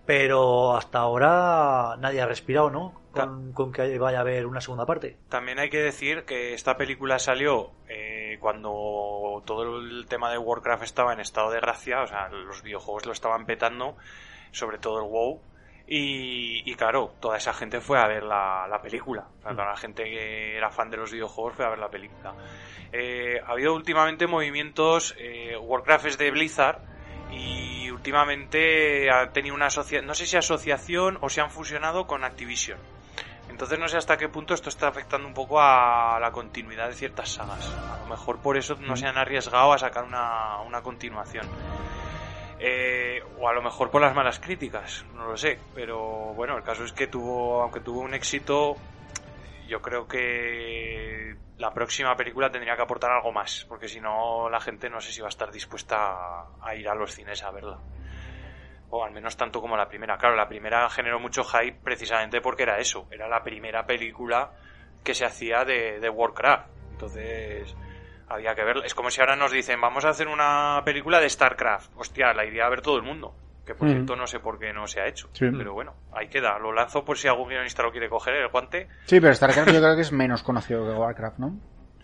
[0.05, 3.01] Pero hasta ahora nadie ha respirado, ¿no?
[3.11, 5.17] Con, con que vaya a haber una segunda parte.
[5.29, 10.83] También hay que decir que esta película salió eh, cuando todo el tema de Warcraft
[10.83, 13.97] estaba en estado de gracia, o sea, los videojuegos lo estaban petando,
[14.51, 15.41] sobre todo el WoW.
[15.91, 19.27] Y, y claro, toda esa gente fue a ver la, la película.
[19.39, 21.89] O sea, toda la gente que era fan de los videojuegos fue a ver la
[21.89, 22.35] película.
[22.91, 25.15] Eh, ha habido últimamente movimientos.
[25.17, 26.79] eh, Warcraft es de Blizzard.
[27.31, 32.23] Y últimamente ha tenido una asociación, no sé si asociación o se han fusionado con
[32.23, 32.79] Activision.
[33.49, 36.93] Entonces no sé hasta qué punto esto está afectando un poco a la continuidad de
[36.93, 37.71] ciertas sagas.
[37.71, 41.45] A lo mejor por eso no se han arriesgado a sacar una, una continuación.
[42.59, 45.59] Eh, o a lo mejor por las malas críticas, no lo sé.
[45.75, 48.75] Pero bueno, el caso es que tuvo, aunque tuvo un éxito,
[49.69, 53.65] yo creo que la próxima película tendría que aportar algo más.
[53.69, 56.95] Porque si no, la gente no sé si va a estar dispuesta a, ir a
[56.95, 57.79] los cines a verla.
[58.89, 60.17] O al menos tanto como la primera.
[60.17, 63.07] Claro, la primera generó mucho hype precisamente porque era eso.
[63.11, 64.51] Era la primera película
[65.03, 66.67] que se hacía de, de Warcraft.
[66.91, 67.75] Entonces,
[68.27, 68.85] había que verla.
[68.85, 71.91] Es como si ahora nos dicen, vamos a hacer una película de StarCraft.
[71.95, 73.35] Hostia, la iría a ver todo el mundo.
[73.69, 73.91] Que por Mm.
[73.91, 75.29] cierto no sé por qué no se ha hecho.
[75.33, 75.45] Sí.
[75.55, 76.57] Pero bueno, ahí queda.
[76.57, 78.87] Lo lanzo por si algún guionista lo quiere coger, el guante.
[79.05, 81.55] Sí, pero StarCraft yo creo que es menos conocido que Warcraft, ¿no?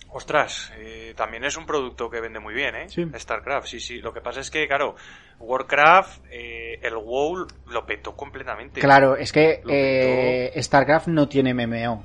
[0.09, 2.87] Ostras, eh, también es un producto que vende muy bien, ¿eh?
[2.89, 3.03] Sí.
[3.17, 3.97] StarCraft, sí, sí.
[3.97, 4.95] Lo que pasa es que, claro,
[5.39, 8.79] Warcraft, eh, el WoW lo petó completamente.
[8.81, 12.03] Claro, es que eh, StarCraft no tiene MMO.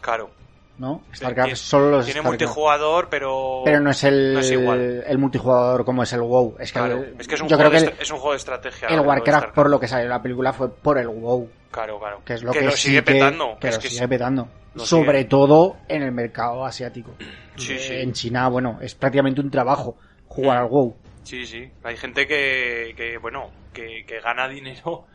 [0.00, 0.30] Claro.
[0.78, 1.02] ¿No?
[1.14, 2.40] StarCraft Tiene- solo los Tiene StarCraft.
[2.42, 3.62] multijugador, pero.
[3.64, 5.04] Pero no es el, no es igual.
[5.06, 6.56] el multijugador como es el WoW.
[6.58, 8.32] Es que, Claro, el- es que es un, yo creo que el, es un juego
[8.32, 8.88] de estrategia.
[8.88, 11.48] el Warcraft, por lo que salió la película, fue por el WoW.
[11.70, 12.22] Claro, claro.
[12.24, 13.56] Que es lo que, lo sigue petando.
[13.60, 14.48] Que lo sigue petando.
[14.74, 15.28] lo Sobre sigue.
[15.30, 17.12] todo en el mercado asiático.
[17.56, 17.94] Sí, sí.
[17.94, 19.96] En China, bueno, es prácticamente un trabajo
[20.26, 20.96] jugar al WoW.
[21.22, 21.70] Sí, sí.
[21.84, 25.06] Hay gente que, que bueno, que, que gana dinero,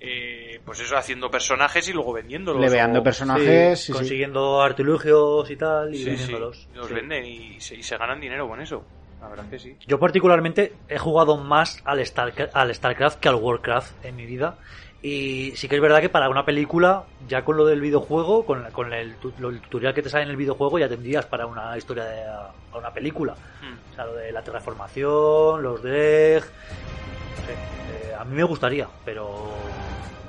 [0.00, 2.60] eh, pues eso, haciendo personajes y luego vendiéndolos.
[2.60, 3.78] Leveando o- personajes.
[3.80, 3.92] sí, sí.
[3.92, 6.68] consiguiendo artilugios y tal y Sí, sí, vendiéndolos.
[6.74, 6.94] los Sí.
[6.94, 8.84] venden y se, y se ganan dinero con eso.
[9.20, 9.76] La verdad que sí.
[9.86, 14.58] Yo particularmente he jugado más al, Starcraft, al StarCraft que al Warcraft en mi vida.
[15.02, 18.62] Y sí que es verdad que para una película, ya con lo del videojuego, con,
[18.62, 21.24] la- con el, tu- lo- el tutorial que te sale en el videojuego, ya tendrías
[21.26, 22.22] para una historia de
[22.70, 23.32] para una película.
[23.34, 23.92] Mm.
[23.92, 26.42] O sea, lo de la terraformación, los DEG...
[26.42, 29.54] No sé, eh, a mí me gustaría, pero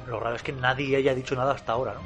[0.08, 2.02] lo raro es que nadie haya dicho nada hasta ahora, ¿no?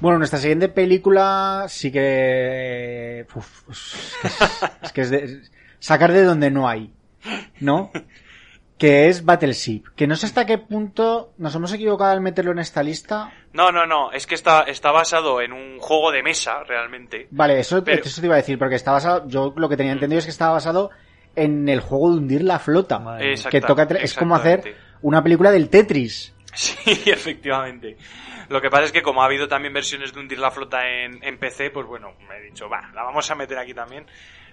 [0.00, 3.26] Bueno, nuestra siguiente película sí que...
[3.34, 3.68] uf,
[4.82, 5.42] es que es de...
[5.78, 6.92] Sacar de donde no hay,
[7.60, 7.90] ¿no?
[8.78, 9.84] Que es Battleship.
[9.96, 13.30] Que no sé hasta qué punto nos hemos equivocado al meterlo en esta lista.
[13.52, 14.10] No, no, no.
[14.12, 17.28] Es que está, está basado en un juego de mesa, realmente.
[17.30, 19.26] Vale, eso, Pero- eso te iba a decir, porque está basado...
[19.28, 20.90] Yo lo que tenía entendido es que estaba basado
[21.36, 23.00] en el juego de hundir la flota.
[23.50, 23.84] Que toca...
[23.84, 26.34] Es como hacer una película del Tetris.
[26.52, 26.76] Sí,
[27.10, 27.96] efectivamente.
[28.48, 31.22] Lo que pasa es que como ha habido también versiones de hundir la flota en,
[31.22, 34.06] en PC, pues bueno, me he dicho, va, la vamos a meter aquí también.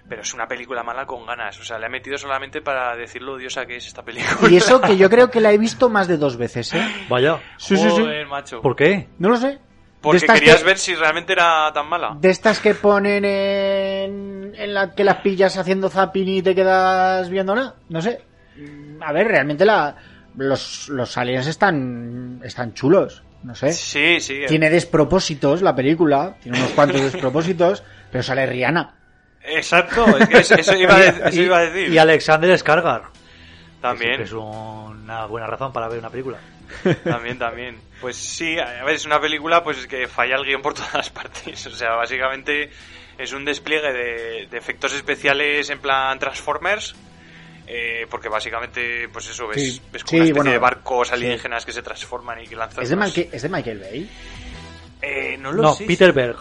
[0.08, 1.60] Pero es una película mala con ganas.
[1.60, 4.50] O sea, le he metido solamente para decir lo odiosa que es esta película.
[4.50, 6.88] Y eso que yo creo que la he visto más de dos veces, ¿eh?
[7.10, 8.02] Vaya, Sí, sí, sí.
[8.02, 8.62] Joder, macho.
[8.62, 9.10] ¿por qué?
[9.20, 9.60] No lo sé.
[10.02, 12.16] Porque querías que- ver si realmente era tan mala.
[12.20, 17.30] De estas que ponen en, en la que las pillas haciendo zapping y te quedas
[17.30, 17.76] viéndola.
[17.90, 18.22] No sé.
[18.58, 19.96] Mm, A ver, realmente la,
[20.38, 23.24] los, los aliens están, están chulos.
[23.44, 23.72] No sé.
[23.74, 24.42] Sí, sí.
[24.48, 26.36] Tiene despropósitos la película.
[26.42, 27.84] Tiene unos cuantos despropósitos.
[28.12, 28.94] Pero sale Rihanna.
[29.44, 31.94] Exacto, es que eso, eso iba, a, de- eso y, iba a decir.
[31.94, 33.04] y Alexander Skargar.
[33.82, 34.18] También.
[34.18, 36.38] Que es una buena razón para ver una película.
[37.04, 37.78] También, también.
[38.02, 40.94] Pues sí, a ver, es una película pues es que falla el guion por todas
[40.94, 41.66] las partes.
[41.68, 42.70] O sea, básicamente
[43.18, 46.96] es un despliegue de, de efectos especiales en plan Transformers.
[47.70, 49.82] eh, porque básicamente, pues eso, ves, Sí.
[49.92, 52.84] ves como Sí, una especie bueno, de barcos alienígenas que se transforman y que lanzan.
[52.84, 54.10] ¿Es de, ¿Es de Michael Bay?
[55.02, 55.86] Eh, no lo No, sé.
[55.86, 56.38] Peter Berg.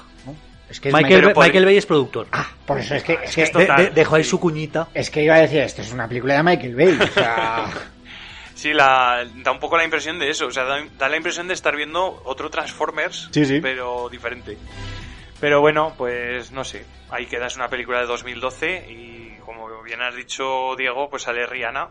[0.68, 2.26] Es que es Michael, Bay- podría- Michael Bay es productor.
[2.66, 4.30] Por eso es que, es que De- de- dejó ahí sí.
[4.30, 4.88] su cuñita.
[4.94, 6.98] es que iba a decir, esto es una película de Michael Bay.
[7.00, 7.70] O sea,
[8.56, 10.46] Sí, la, da un poco la impresión de eso.
[10.46, 13.60] O sea, da, da la impresión de estar viendo otro Transformers, Sí, sí.
[13.60, 14.56] pero diferente.
[15.40, 16.84] Pero bueno, pues no sé.
[17.10, 21.46] Ahí queda, es una película de 2012 y como bien has dicho, Diego, pues sale
[21.46, 21.90] Rihanna,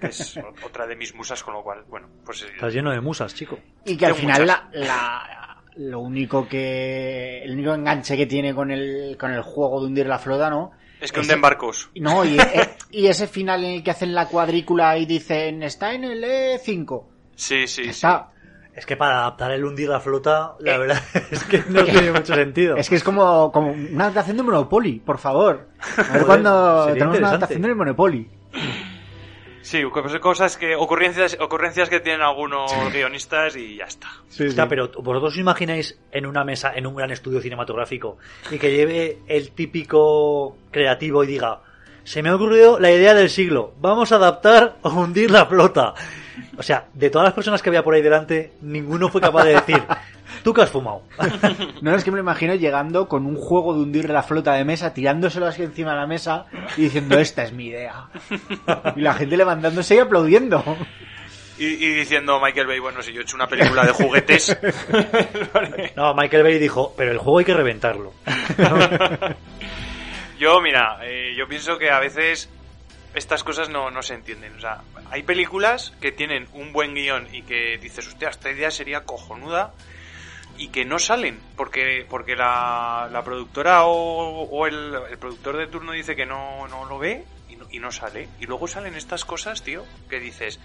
[0.00, 2.42] que es otra de mis musas, con lo cual, bueno, pues...
[2.42, 3.58] eh, Estás lleno de musas, chico.
[3.84, 8.70] Y que al final la, la- lo único que el único enganche que tiene con
[8.72, 10.72] el con el juego de hundir la flota, ¿no?
[11.00, 11.90] Es que hunden barcos.
[11.96, 15.92] No, y, e- y ese final en el que hacen la cuadrícula y dicen está
[15.94, 17.04] en el E5.
[17.34, 17.88] Sí, sí, sí.
[17.90, 18.28] Está.
[18.74, 22.34] Es que para adaptar el hundir la flota, la verdad es que no tiene mucho
[22.34, 22.76] sentido.
[22.76, 25.68] Es que es como, como una adaptación de Monopoly, por favor.
[25.96, 28.30] A ver cuando tenemos una adaptación del Monopoly.
[29.62, 30.74] Sí, pues cosas que...
[30.74, 34.08] Ocurrencias, ocurrencias que tienen algunos guionistas y ya está.
[34.28, 38.18] Hostia, pero vosotros os imagináis en una mesa, en un gran estudio cinematográfico,
[38.50, 41.60] y que lleve el típico creativo y diga,
[42.04, 45.94] se me ha ocurrido la idea del siglo, vamos a adaptar o hundir la flota.
[46.56, 49.54] O sea, de todas las personas que había por ahí delante, ninguno fue capaz de
[49.54, 49.82] decir,
[50.42, 51.02] tú que has fumado.
[51.82, 54.64] No es que me lo imagino llegando con un juego de hundir la flota de
[54.64, 56.46] mesa, tirándoselo así encima de la mesa
[56.76, 58.06] y diciendo, esta es mi idea.
[58.96, 60.62] Y la gente levantándose y aplaudiendo.
[61.58, 64.56] Y, y diciendo Michael Bay, bueno, si yo he hecho una película de juguetes...
[65.96, 68.12] No, Michael Bay dijo, pero el juego hay que reventarlo.
[70.40, 72.48] Yo, mira, eh, yo pienso que a veces
[73.14, 74.54] estas cosas no, no se entienden.
[74.56, 74.80] O sea,
[75.10, 79.74] hay películas que tienen un buen guion y que dices, hostia, esta idea sería cojonuda
[80.62, 85.66] y que no salen porque porque la, la productora o, o el, el productor de
[85.66, 88.28] turno dice que no, no lo ve y no, y no sale.
[88.40, 90.60] Y luego salen estas cosas, tío, que dices,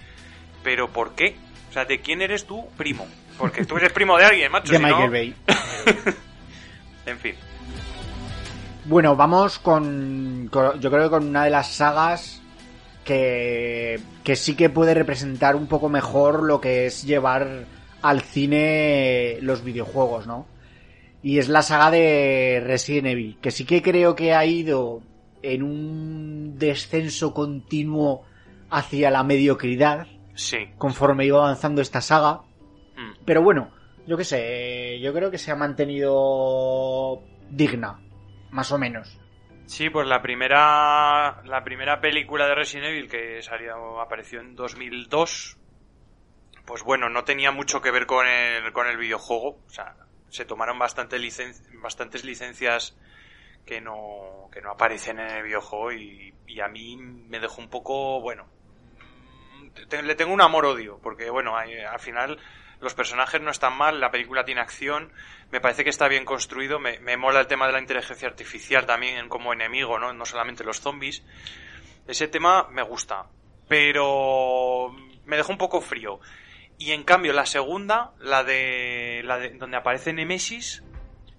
[0.64, 1.36] ¿pero por qué?
[1.70, 3.08] O sea, ¿de quién eres tú primo?
[3.38, 4.72] Porque tú eres primo de alguien, macho.
[4.74, 5.36] De si no- Michael Bay.
[7.06, 7.36] En fin.
[8.86, 12.42] Bueno, vamos con, con- Yo creo que con una de las sagas
[13.04, 17.66] que, que sí que puede representar un poco mejor lo que es llevar
[18.10, 20.48] al cine los videojuegos, ¿no?
[21.24, 25.02] Y es la saga de Resident Evil, que sí que creo que ha ido
[25.42, 28.24] en un descenso continuo
[28.70, 30.58] hacia la mediocridad Sí.
[30.78, 32.42] conforme iba avanzando esta saga.
[32.96, 33.24] Mm.
[33.26, 33.72] Pero bueno,
[34.08, 38.00] Yo qué sé, yo creo que se ha mantenido digna,
[38.52, 39.20] más o menos.
[39.66, 45.58] Sí, pues la primera la primera película de Resident Evil que salió apareció en 2002.
[46.66, 49.96] Pues bueno, no tenía mucho que ver con el con el videojuego, o sea,
[50.30, 52.96] se tomaron bastante licen- bastantes licencias
[53.66, 57.70] que no que no aparecen en el videojuego y, y a mí me dejó un
[57.70, 58.48] poco, bueno,
[59.90, 62.40] te- le tengo un amor odio porque bueno, hay- al final
[62.82, 65.12] los personajes no están mal, la película tiene acción,
[65.52, 68.86] me parece que está bien construido, me, me mola el tema de la inteligencia artificial
[68.86, 70.14] también como enemigo, ¿no?
[70.14, 71.24] No solamente los zombies.
[72.08, 73.26] Ese tema me gusta,
[73.68, 74.92] pero
[75.26, 76.20] me dejó un poco frío.
[76.78, 80.84] Y en cambio la segunda, la de, la de donde aparece Nemesis,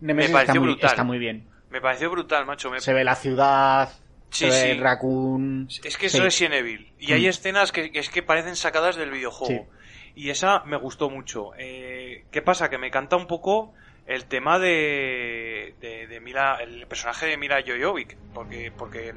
[0.01, 0.91] Nemesis pareció está, muy, brutal.
[0.91, 1.49] está muy bien.
[1.71, 2.71] me pareció brutal, macho.
[2.71, 3.91] Me- Se ve la ciudad,
[4.31, 5.69] Sí, se ve el raccoon.
[5.85, 6.21] Es que es Sí.
[6.21, 6.93] Resident Evil.
[6.99, 7.29] Y hay Mm.
[7.29, 9.67] escenas que, que es que parecen sacadas del videojuego.
[10.15, 11.51] Y esa me gustó mucho.
[11.59, 12.71] Eh, ¿Qué pasa?
[12.71, 13.75] Que me canta un poco
[14.07, 18.17] el tema de, de, de Mila, el personaje de Mila Jojovic.
[18.33, 19.15] Porque, porque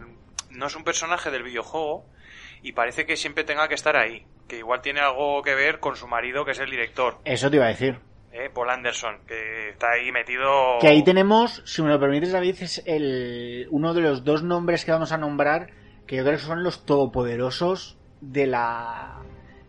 [0.51, 2.05] no es un personaje del videojuego
[2.61, 4.25] y parece que siempre tenga que estar ahí.
[4.49, 7.55] Que igual tiene algo que ver con su marido, que es el director, Eso te
[7.55, 7.99] iba a decir.
[8.33, 10.77] eh, Paul Anderson, que está ahí metido.
[10.81, 14.83] Que ahí tenemos, si me lo permites, David, es el, uno de los dos nombres
[14.85, 15.69] que vamos a nombrar
[16.07, 19.19] que yo creo que son los todopoderosos de la,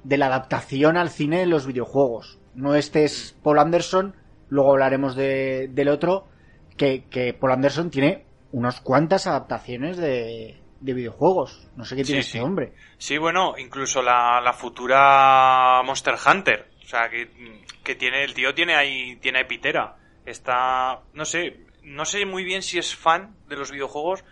[0.05, 2.39] de la adaptación al cine de los videojuegos.
[2.55, 4.15] No este es Paul Anderson,
[4.49, 6.27] luego hablaremos de- del otro,
[6.77, 11.69] que, que Paul Anderson tiene unas cuantas adaptaciones de, de videojuegos.
[11.77, 12.45] No sé qué tiene Sí, este sí.
[12.45, 12.73] hombre.
[12.99, 16.69] Sí, bueno, incluso la, la futura Monster Hunter.
[16.83, 17.29] O sea, que,
[17.85, 19.97] que tiene, el tío tiene ahí, tiene ahí pitera.
[20.27, 24.25] Está, no sé, no sé muy bien si es fan de los videojuegos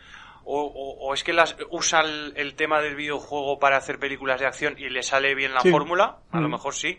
[0.45, 4.41] o, o- o es que las, usa el, el tema del videojuego para hacer películas
[4.41, 5.71] de acción y le sale bien la Sí.
[5.71, 6.19] fórmula.
[6.31, 6.53] A lo Mm.
[6.53, 6.99] mejor sí.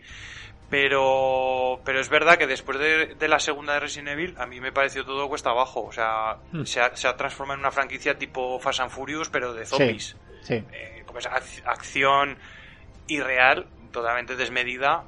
[0.69, 4.59] Pero, pero es verdad que después de, de la segunda de Resident Evil, a mí
[4.61, 5.83] me pareció todo cuesta abajo.
[5.85, 6.63] O sea, Mm.
[6.63, 10.15] se, ha, se ha transformado en una franquicia tipo Fast and Furious, pero de zombies
[10.43, 10.53] Sí.
[10.71, 12.37] eh, es ac- acción
[13.07, 15.03] irreal, totalmente desmedida,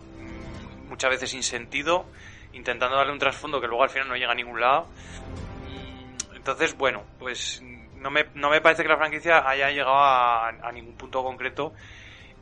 [0.90, 2.06] muchas veces sin sentido,
[2.54, 4.88] intentando darle un trasfondo que luego al final no llega a ningún lado.
[6.36, 7.62] Entonces, bueno, pues
[7.96, 11.74] no me, no me parece que la franquicia haya llegado a, a ningún punto concreto,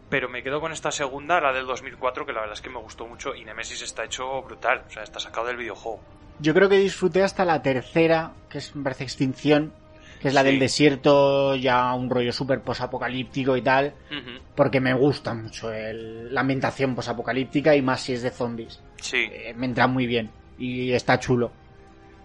[0.10, 2.80] pero me quedo con esta segunda, la del 2004, que la verdad es que me
[2.80, 6.00] gustó mucho y Nemesis está hecho brutal, o sea, está sacado del videojuego.
[6.40, 9.74] Yo creo que disfruté hasta la tercera, que es, me parece Extinción,
[10.22, 10.48] que es la Sí.
[10.48, 13.94] del desierto, ya un rollo súper posapocalíptico y tal,
[14.56, 18.82] porque me gusta mucho el- la ambientación posapocalíptica y más si es de zombies.
[19.02, 21.52] Sí, Eh, me entra muy bien y está chulo.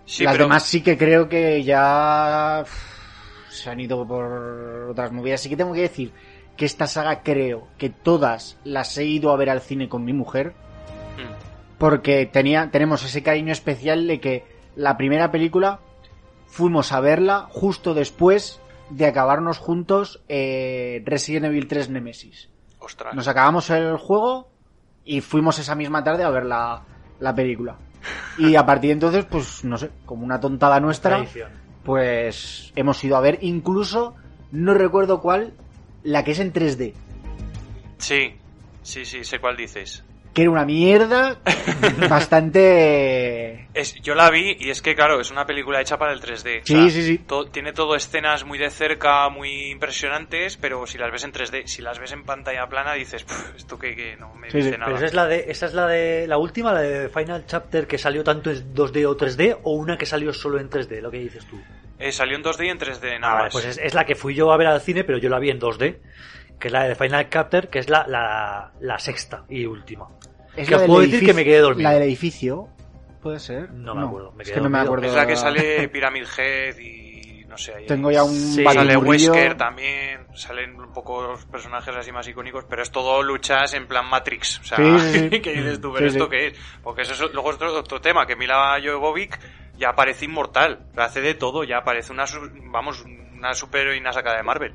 [0.07, 0.45] sí, Las pero...
[0.47, 2.65] demás sí que creo que ya
[3.49, 5.41] se han ido por otras movidas.
[5.41, 6.13] Sí que tengo que decir
[6.57, 10.13] que esta saga creo que todas las he ido a ver al cine con mi
[10.13, 10.55] mujer
[11.79, 14.45] porque tenía, tenemos ese cariño especial de que
[14.77, 15.81] la primera película
[16.47, 18.61] fuimos a verla justo después
[18.91, 22.49] de acabarnos juntos eh, Resident Evil 3 Nemesis.
[22.79, 23.15] ostras.
[23.15, 24.49] Nos acabamos el juego
[25.05, 26.83] y fuimos esa misma tarde a ver la,
[27.21, 27.77] la película.
[28.39, 31.51] Y a partir de entonces, pues no sé, como una tontada nuestra, Tradición.
[31.83, 34.15] pues hemos ido a ver incluso,
[34.53, 35.55] no recuerdo cuál,
[36.05, 36.95] la que es en 3D.
[37.99, 38.35] Sí,
[38.83, 40.05] sí, sí, sé cuál dices.
[40.35, 41.39] Que era una mierda
[42.11, 43.69] bastante...
[43.73, 46.63] Es, yo la vi y es que, claro, es una película hecha para el 3D.
[46.63, 47.25] O Sí, sea, sí, sí.
[47.27, 51.67] to- tiene todo escenas muy de cerca, muy impresionantes, pero si las ves en 3D,
[51.67, 54.71] si las ves en pantalla plana, dices, "Puf, esto que, que no me Sí, dice
[54.71, 54.85] sí, nada.
[54.85, 57.87] Pero esa es la de, esa es la de la última, la de Final Chapter
[57.87, 61.11] que salió tanto en 2D o 3D o una que salió solo en 3D, lo
[61.11, 61.67] que dices tú.
[61.99, 63.53] Eh, salió en 2D y en 3D, Ah, nada vale, más.
[63.53, 65.51] pues es, es la que fui yo a ver al cine, pero yo la vi
[65.51, 66.01] en 2D,
[66.59, 70.07] que es la de Final Chapter, que es la, la, la sexta y última.
[70.57, 71.89] Es Que la os del puedo decir edificio- que me quedé dormido.
[71.91, 72.69] La del edificio,
[73.23, 73.71] ¿puede ser?
[73.73, 75.07] No me acuerdo, me es quedé que no me acuerdo.
[75.07, 77.75] Es la que sale Pyramid Head y no sé.
[77.75, 78.65] ahí- Tengo ya un Sí.
[78.65, 78.97] Sale.
[78.97, 83.87] Wesker también, salen un poco los personajes así más icónicos, pero es todo luchas en
[83.87, 84.61] plan Matrix.
[84.61, 85.41] O sea, Sí, sí, sí.
[85.41, 85.89] ¿qué dices tú?
[85.89, 86.31] Sí, ¿Pero esto sí.
[86.31, 86.59] qué es?
[86.83, 89.39] Porque eso es luego es otro, otro tema, que Mila Jovovich
[89.77, 94.43] ya parece inmortal, hace de todo, ya parece una, su- vamos, una superheroína sacada de
[94.45, 94.73] Marvel.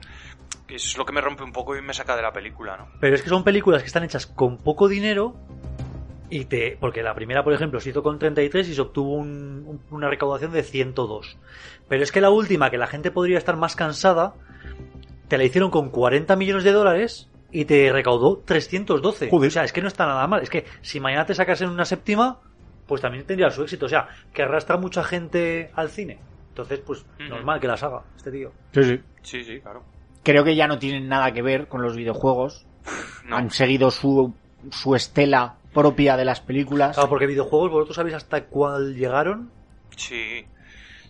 [0.69, 2.87] Es lo que me rompe un poco y me saca de la película, ¿no?
[2.99, 5.35] Pero es que son películas que están hechas con poco dinero
[6.29, 9.63] y te porque la primera, por ejemplo, se hizo con 33 y se obtuvo un-
[9.65, 11.37] un- una recaudación de 102.
[11.87, 14.35] Pero es que la última, que la gente podría estar más cansada,
[15.27, 19.29] te la hicieron con 40 millones de dólares y te recaudó 312.
[19.29, 19.47] Joder.
[19.47, 20.41] O sea, es que no está nada mal.
[20.43, 22.39] Es que si mañana te sacas en una séptima,
[22.85, 23.87] pues también tendría su éxito.
[23.87, 26.19] O sea, que arrastra mucha gente al cine.
[26.49, 28.51] Entonces, pues normal que las haga este tío.
[28.73, 28.99] Sí, sí.
[29.23, 29.83] Sí, sí, claro.
[30.23, 32.65] Creo que ya no tienen nada que ver con los videojuegos.
[33.25, 33.37] No.
[33.37, 34.33] Han seguido su,
[34.71, 36.95] su estela propia de las películas.
[36.95, 39.51] Claro, porque videojuegos, ¿vosotros sabéis hasta cuál llegaron?
[39.95, 40.45] Sí.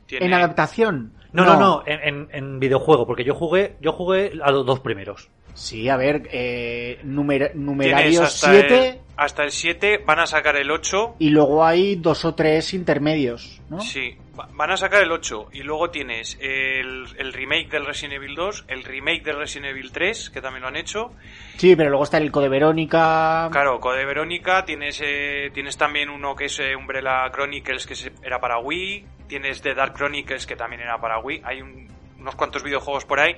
[0.10, 1.14] En adaptación.
[1.32, 4.80] No, no, no, en, en- en videojuego, porque yo jugué, yo jugué a los dos
[4.80, 5.30] primeros.
[5.60, 10.26] Sí, a ver, eh, numer- Tienes numerario hasta 7 el- hasta el 7, van a
[10.26, 11.16] sacar el 8.
[11.20, 13.82] y luego hay dos o tres intermedios, ¿no?
[13.82, 18.14] Sí, va- van a sacar el 8 y luego tienes el, el remake del Resident
[18.14, 21.12] Evil 2, el remake del Resident Evil 3, que también lo han hecho.
[21.58, 23.50] Sí, pero luego está el Code Verónica.
[23.52, 27.96] Claro, Code Verónica, tienes, eh, tienes también uno que es eh, Umbrella Chronicles, que
[28.26, 31.42] era para Wii, tienes The Dark Chronicles, que también era para Wii.
[31.44, 31.88] Hay un-
[32.20, 33.36] unos cuantos videojuegos por ahí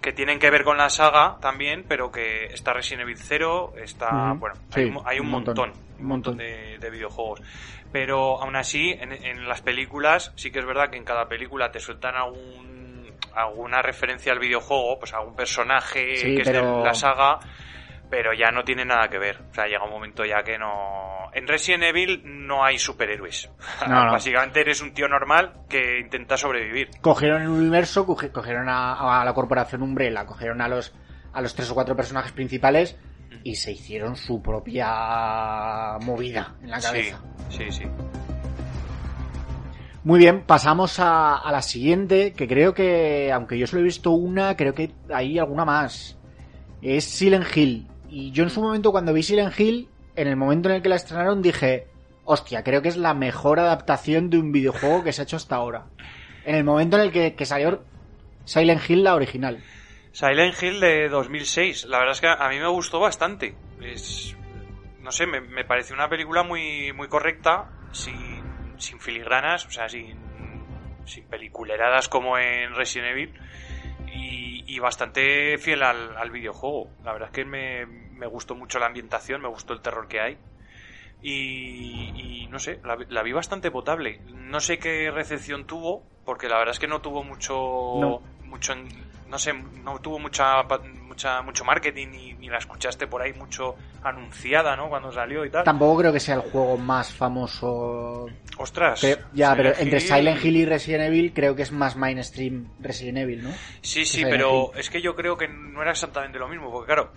[0.00, 4.34] que tienen que ver con la saga también, pero que está Resident Evil 0, está...
[4.34, 7.40] Bueno, Sí, hay, un, hay un un montón, montón, un montón de, de videojuegos.
[7.90, 11.70] Pero aún así, en, en las películas, sí que es verdad que en cada película
[11.70, 16.92] te sueltan algún, alguna referencia al videojuego, pues algún personaje Sí, que es de la
[16.92, 17.38] saga,
[18.10, 19.40] pero ya no tiene nada que ver.
[19.50, 21.23] O sea, llega un momento ya que no...
[21.34, 23.50] En Resident Evil no hay superhéroes.
[23.88, 24.12] No, no.
[24.12, 26.90] Básicamente eres un tío normal que intenta sobrevivir.
[27.00, 30.94] Cogieron el universo, cogieron a, a la corporación Umbrella, cogieron a los,
[31.32, 32.96] a los tres o cuatro personajes principales
[33.42, 37.20] y se hicieron su propia movida en la Sí, cabeza.
[37.50, 37.84] sí, sí.
[40.04, 44.10] Muy bien, pasamos a, a la siguiente, que creo que, aunque yo solo he visto
[44.10, 46.18] una, creo que hay alguna más.
[46.82, 47.88] Es Silent Hill.
[48.10, 50.88] Y yo en su momento, cuando vi Silent Hill, en el momento en el que
[50.88, 51.86] la estrenaron, dije,
[52.24, 55.56] hostia, creo que es la mejor adaptación de un videojuego que se ha hecho hasta
[55.56, 55.86] ahora.
[56.44, 57.82] En el momento en el que, salió
[58.44, 59.62] Silent Hill, la original.
[60.12, 61.86] Silent Hill de 2006.
[61.86, 63.54] La verdad es que a mí me gustó bastante.
[63.80, 64.36] Es,
[65.00, 68.42] no sé, me, me pareció una película muy, muy correcta, sin,
[68.78, 70.16] sin filigranas, o sea, sin,
[71.06, 73.34] sin peliculeradas como en Resident Evil.
[74.12, 76.88] Y, y bastante fiel al videojuego.
[77.04, 80.20] La verdad es que me, me gustó mucho la ambientación, me gustó el terror que
[80.20, 80.38] hay.
[81.22, 84.20] Y, y no sé, la, vi- la vi bastante potable.
[84.26, 88.20] No sé qué recepción tuvo, porque la verdad es que no tuvo mucho, No.
[88.44, 88.74] mucho,
[89.28, 90.62] no sé, no tuvo mucha,
[91.02, 94.88] mucha, mucho marketing ni, ni la escuchaste por ahí mucho anunciada, ¿no?
[94.90, 95.64] Cuando salió y tal.
[95.64, 98.28] Tampoco creo que sea el juego más famoso.
[98.58, 99.18] Ostras.
[99.32, 103.42] Ya, pero entre Silent Hill y Resident Evil, creo que es más mainstream Resident Evil,
[103.44, 103.50] ¿no?
[103.80, 107.12] Sí, sí, pero es que yo creo que no era exactamente lo mismo, porque claro,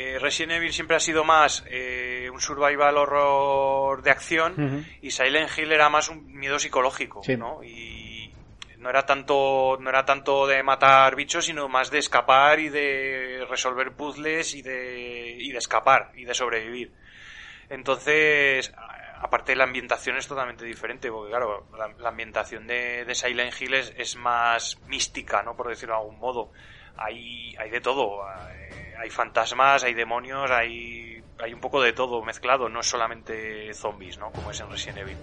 [0.00, 5.50] eh, Resident Evil siempre ha sido más eh, un survival horror de acción y Silent
[5.56, 7.36] Hill era más un miedo psicológico, Sí.
[7.36, 7.62] ¿no?
[7.64, 8.32] Y
[8.78, 13.44] no era tanto no era tanto de matar bichos, sino más de escapar y de
[13.50, 16.92] resolver puzzles y de y de escapar y de sobrevivir.
[17.70, 18.72] Entonces,
[19.20, 23.74] aparte la ambientación es totalmente diferente, porque claro, la, la ambientación de, de Silent Hill
[23.74, 25.56] es, es más mística, ¿no?
[25.56, 26.52] Por decirlo de algún modo.
[26.96, 28.67] Hay, hay de todo, hay,
[28.98, 34.18] hay fantasmas, hay demonios, hay, hay un poco de todo mezclado, no es solamente zombies,
[34.18, 34.30] ¿no?
[34.30, 35.16] Como es en Resident Evil.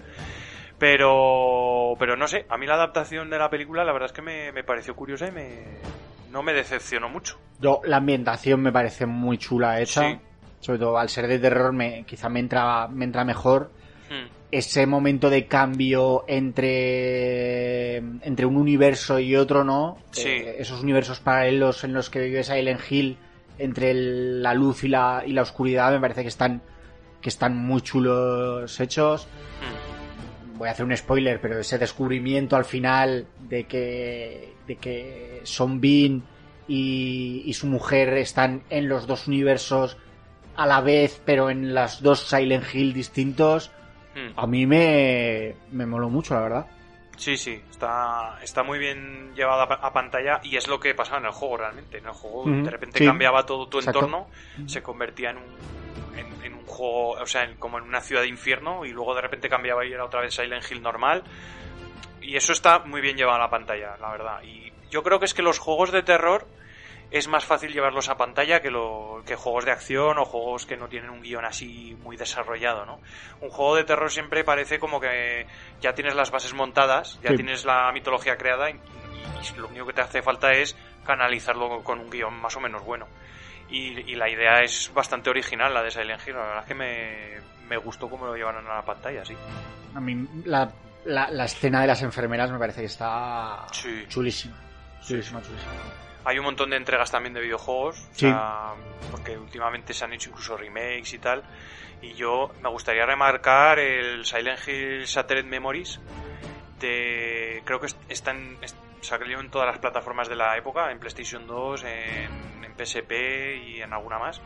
[0.78, 4.22] Pero, pero no sé, a mí la adaptación de la película la verdad es que
[4.22, 5.64] me, me pareció curiosa y me,
[6.30, 7.38] no me decepcionó mucho.
[7.60, 10.02] Yo, la ambientación me parece muy chula hecha.
[10.02, 10.18] Sí.
[10.60, 13.70] Sobre todo al ser de terror, me, quizá me entra, me entra mejor.
[14.10, 14.28] Hmm.
[14.50, 19.98] Ese momento de cambio entre, entre un universo y otro, ¿no?
[20.10, 20.28] Sí.
[20.28, 23.18] Eh, esos universos paralelos en los que vive Silent Hill,
[23.58, 26.62] entre el- la luz y la, y la oscuridad, me parece que están,
[27.20, 29.26] que están muy chulos hechos.
[29.60, 30.58] Hmm.
[30.58, 35.80] voy a hacer un spoiler, pero ese descubrimiento al final de que, de que Son
[35.82, 36.22] Bean
[36.66, 39.98] y, y su mujer están en los dos universos
[40.56, 43.70] a la vez, pero en las dos Silent Hill distintos,
[44.14, 44.32] Hmm.
[44.34, 46.66] a mí me, me moló mucho, la verdad.
[47.16, 51.24] Sí, sí, está, está muy bien llevada a pantalla y es lo que pasaba en
[51.26, 51.98] el juego realmente.
[51.98, 53.04] En el juego de repente sí.
[53.06, 54.00] cambiaba todo tu Exacto.
[54.00, 54.28] entorno,
[54.66, 58.22] se convertía en un, en, en un juego, o sea, en- como en una ciudad
[58.22, 61.24] de infierno y luego de repente cambiaba y era otra vez Silent Hill normal.
[62.20, 64.42] Y eso está muy bien llevado a la pantalla, la verdad.
[64.42, 66.46] Y yo creo que es que los juegos de terror
[67.10, 70.76] es más fácil llevarlos a pantalla que, lo, que juegos de acción o juegos que
[70.76, 73.00] no tienen un guion así muy desarrollado, ¿no?
[73.40, 75.46] Un juego de terror siempre parece como que
[75.80, 77.36] ya tienes las bases montadas, ya Sí.
[77.36, 82.00] tienes la mitología creada y, y lo único que te hace falta es canalizarlo con
[82.00, 83.06] un guion más o menos bueno.
[83.70, 86.34] Y, y la idea es bastante original, la de Silent Hill.
[86.34, 89.36] La verdad es que me, me gustó cómo lo llevaron a la pantalla, sí.
[89.94, 90.70] A mí la,
[91.04, 94.04] la, la escena de las enfermeras me parece que está Sí.
[94.08, 94.56] chulísima.
[95.04, 95.72] Chulísima, chulísima.
[96.26, 98.26] Hay un montón de entregas también de videojuegos, o Sí.
[98.26, 98.74] sea,
[99.10, 101.44] porque últimamente se han hecho incluso remakes y tal.
[102.02, 106.00] Y yo me gustaría remarcar el Silent Hill Shattered Memories.
[106.80, 108.58] De, creo que est- está en,
[109.00, 113.80] salió en todas las plataformas de la época, en PlayStation 2, en, en PSP y
[113.80, 114.42] en alguna más.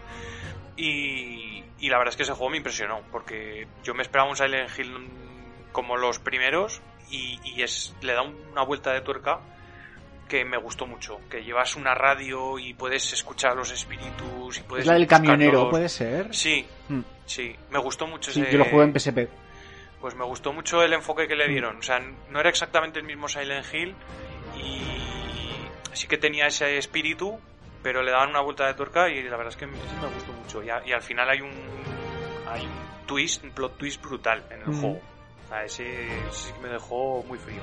[0.77, 4.37] Y, y la verdad es que ese juego me impresionó, porque yo me esperaba un
[4.37, 4.95] Silent Hill
[5.73, 9.41] como los primeros y, y es le da una vuelta de tuerca
[10.31, 14.85] que me gustó mucho, que llevas una radio y puedes escuchar los espíritus y puedes
[14.85, 15.69] Es la del camionero.
[15.69, 16.33] ¿puede ser?
[16.33, 17.01] Sí, Mm.
[17.27, 19.29] sí, me gustó mucho Sí, ese yo lo jugué en PSP.
[20.01, 21.51] pues me gustó mucho el enfoque que le Mm.
[21.51, 21.77] dieron.
[21.79, 21.99] O sea,
[22.31, 23.95] no era exactamente el mismo Silent Hill
[24.57, 24.83] y
[25.97, 27.39] sí que tenía ese espíritu,
[27.83, 30.33] pero le daban una vuelta de tuerca y la verdad es que sí me gustó
[30.33, 30.63] mucho.
[30.63, 31.51] Y, a- y al final hay un
[32.49, 34.81] hay un twist, un plot twist brutal en el Mm.
[34.81, 35.01] juego.
[35.45, 37.61] O sea, ese sí que me dejó muy frío.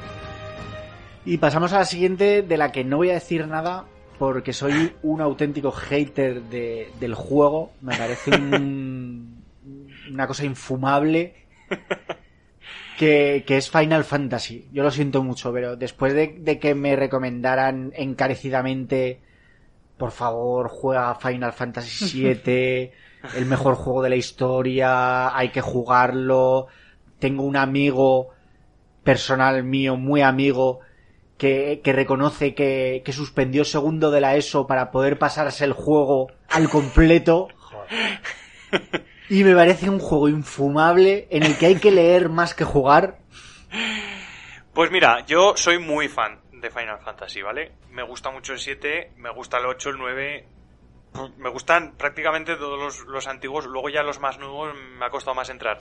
[1.27, 3.85] Y pasamos a la siguiente, de la que no voy a decir nada
[4.17, 7.71] porque soy un auténtico hater de- del juego.
[7.81, 9.43] Me parece un-
[10.11, 11.35] una cosa infumable.
[12.97, 14.67] Que, que es Final Fantasy.
[14.73, 19.21] Yo lo siento mucho, pero después de, de que me recomendaran encarecidamente,
[19.97, 22.91] por favor, juega Final Fantasy VII,
[23.37, 26.65] el mejor juego de la historia, hay que jugarlo.
[27.19, 28.29] Tengo un amigo
[29.03, 30.79] personal mío, muy amigo,
[31.37, 37.49] que, reconoce que, suspendió segundo de la ESO para poder pasarse el juego al completo.
[39.29, 43.19] Y me parece un juego infumable en el que hay que leer más que jugar.
[44.73, 47.73] Pues mira, yo soy muy fan de Final Fantasy, ¿vale?
[47.91, 50.47] Me gusta mucho el 7, me gusta el 8, el 9.
[51.37, 53.65] Me gustan prácticamente todos los, los antiguos.
[53.65, 55.79] Luego ya los más nuevos me ha costado más entrar.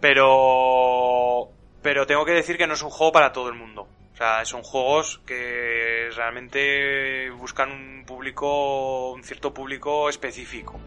[0.00, 1.50] Pero.
[1.82, 3.88] Pero tengo que decir que no es un juego para todo el mundo.
[4.22, 9.10] Sea, son juegos que realmente buscan un público.
[9.10, 10.78] un cierto público específico.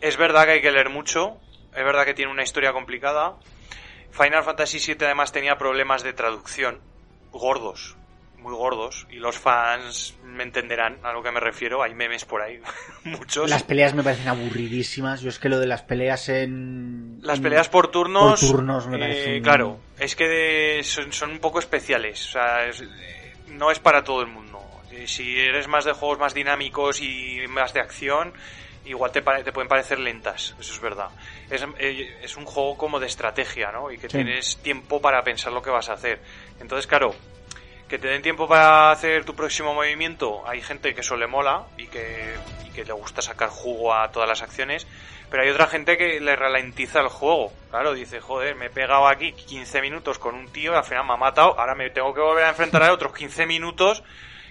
[0.00, 1.36] Es verdad que hay que leer mucho.
[1.76, 3.36] Es verdad que tiene una historia complicada.
[4.12, 6.80] Final Fantasy VII además tenía problemas de traducción
[7.32, 7.98] gordos,
[8.42, 11.82] muy gordos, y los fans me entenderán a lo que me refiero.
[11.82, 12.60] Hay memes por ahí,
[13.04, 13.48] muchos.
[13.48, 15.20] Las peleas me parecen aburridísimas.
[15.22, 17.18] Yo es que lo de las peleas en.
[17.22, 21.30] Las peleas por turnos, por turnos me eh, parecen- claro, es que de- son, son
[21.30, 22.28] un poco especiales.
[22.28, 24.60] O sea, es- eh, no es para todo el mundo.
[24.90, 28.34] Eh, Si eres más de juegos más dinámicos y más de acción,
[28.84, 30.54] igual te, pare- te pueden parecer lentas.
[30.60, 31.08] Eso es verdad.
[31.48, 33.90] Es, es un juego como de estrategia, ¿no?
[33.90, 34.16] Y que Sí.
[34.18, 36.20] tienes tiempo para pensar lo que vas a hacer.
[36.60, 37.14] Entonces, claro,
[37.92, 41.66] que te den tiempo para hacer tu próximo movimiento, hay gente que eso le mola
[41.76, 42.32] y que,
[42.74, 44.86] y le gusta sacar jugo a todas las acciones,
[45.28, 47.52] pero hay otra gente que le ralentiza el juego.
[47.68, 51.12] Claro, dice, joder, me he pegado aquí 15 minutos con un tío, al final me
[51.12, 54.02] ha matado, ahora me tengo que volver a enfrentar a otros 15 minutos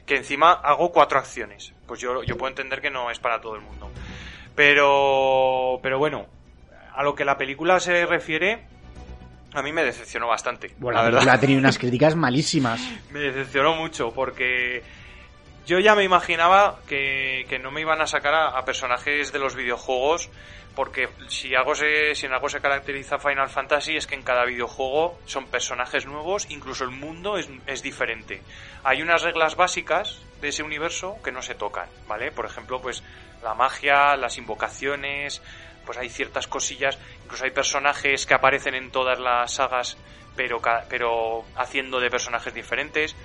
[0.06, 1.74] que encima hago cuatro acciones.
[1.88, 3.90] Pues yo, yo puedo entender que no es para todo el mundo.
[4.54, 6.28] Pero, pero bueno,
[6.94, 8.68] a lo que la película se refiere,
[9.54, 10.72] a mí me decepcionó bastante.
[10.78, 11.36] Bueno, la la verdad.
[11.36, 12.82] ha tenido unas críticas malísimas.
[13.12, 14.84] Me decepcionó mucho porque
[15.66, 19.40] yo ya me imaginaba que, que no me iban a sacar a, a personajes de
[19.40, 20.30] los videojuegos
[20.76, 24.46] porque si algo se, si en algo se caracteriza Final Fantasy es que en cada
[24.46, 28.42] videojuego son personajes nuevos, incluso el mundo es, es diferente.
[28.84, 32.32] Hay unas reglas básicas de ese universo que no se tocan, ¿vale?
[32.32, 33.04] Por ejemplo, pues
[33.44, 35.42] la magia, las invocaciones,
[35.86, 39.98] pues hay ciertas cosillas, incluso hay personajes que aparecen en todas las sagas
[40.36, 43.16] pero, pero haciendo de personajes diferentes.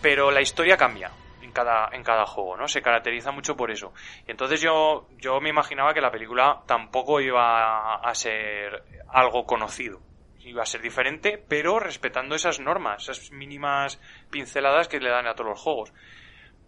[0.00, 1.10] Pero la historia cambia
[1.42, 2.68] en cada, en cada juego, ¿no?
[2.68, 3.92] Se caracteriza mucho por eso.
[4.26, 10.00] Y entonces yo, yo me imaginaba que la película tampoco iba a ser algo conocido.
[10.40, 13.98] Iba a ser diferente, pero respetando esas normas, esas mínimas
[14.30, 15.92] pinceladas que le dan a todos los juegos.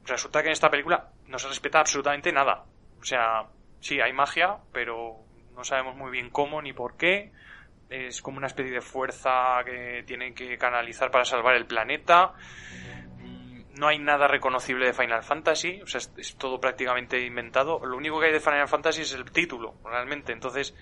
[0.05, 2.65] Resulta que en esta película no se respeta absolutamente nada.
[2.99, 3.45] O sea,
[3.87, 5.17] sí, hay magia, pero
[5.55, 7.33] no sabemos muy bien cómo ni por qué
[7.89, 12.33] es como una especie de fuerza que tienen que canalizar para salvar el planeta.
[13.21, 17.85] Mm, No hay nada reconocible de Final Fantasy, o sea, es, todo prácticamente inventado.
[17.85, 20.33] Lo único que hay de Final Fantasy es el título, realmente.
[20.33, 20.75] Entonces,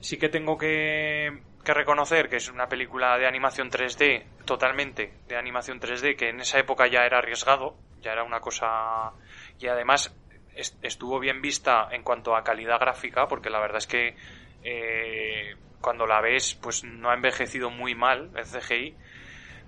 [0.00, 5.36] sí que tengo que, que reconocer que es una película de animación 3D, totalmente de
[5.36, 9.12] animación 3D, que en esa época ya era arriesgado, ya era una cosa...
[9.60, 10.16] Y además
[10.54, 14.16] estuvo bien vista en cuanto a calidad gráfica, porque la verdad es que
[14.62, 18.94] eh, cuando la ves, pues no ha envejecido muy mal el CGI,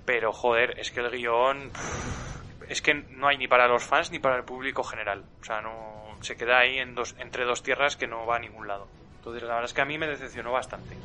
[0.04, 4.10] pero joder, es que el guion pff, es que no hay ni para los fans
[4.10, 7.62] ni para el público general, o sea, no se queda ahí en dos, entre dos
[7.62, 8.86] tierras que no va a ningún lado.
[9.18, 10.96] Entonces, la verdad es que a mí me decepcionó bastante.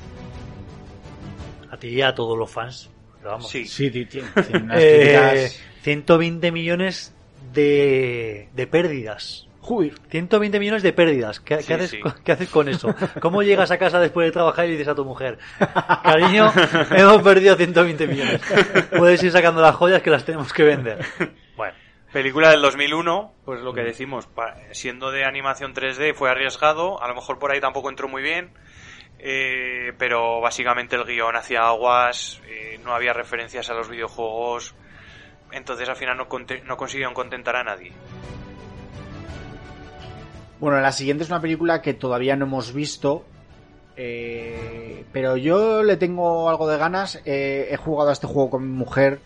[1.71, 2.89] A ti y a todos los fans.
[3.19, 3.49] Pero vamos.
[3.49, 5.61] Sí, Sí, ti- ti- tiene unas Eh, críticas.
[5.83, 7.13] 120 millones
[7.53, 9.46] de, de pérdidas.
[9.67, 9.95] Joder.
[10.09, 11.41] 120 millones de pérdidas.
[11.41, 11.99] ¿Qué, Sí, qué haces, sí.
[12.23, 12.95] qué haces con eso?
[13.19, 15.39] ¿Cómo llegas a casa después de trabajar y le dices a tu mujer,
[16.03, 16.49] cariño,
[16.91, 18.41] hemos perdido 120 millones?
[18.97, 21.05] Puedes ir sacando las joyas que las tenemos que vender.
[21.57, 21.73] Bueno,
[22.13, 24.29] Película del 2001, pues lo que decimos,
[24.71, 28.53] siendo de animación 3D fue arriesgado, a lo mejor por ahí tampoco entró muy bien,
[29.19, 34.75] eh, pero básicamente el guion hacía aguas, eh, no había referencias a los videojuegos,
[35.51, 36.29] entonces al final no,
[36.63, 37.91] no consiguieron contentar a nadie.
[40.59, 43.23] Bueno, la siguiente es una película que todavía no hemos visto.
[43.95, 47.19] eh, pero yo le tengo algo de ganas.
[47.25, 49.19] eh, he jugado a este juego con mi mujer.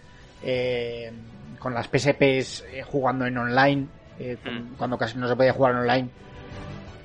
[0.43, 1.11] eh,
[1.59, 3.85] con las PSPs eh, jugando en online.
[4.19, 4.75] eh, Mm.
[4.77, 6.09] Cuando casi no se podía jugar en online.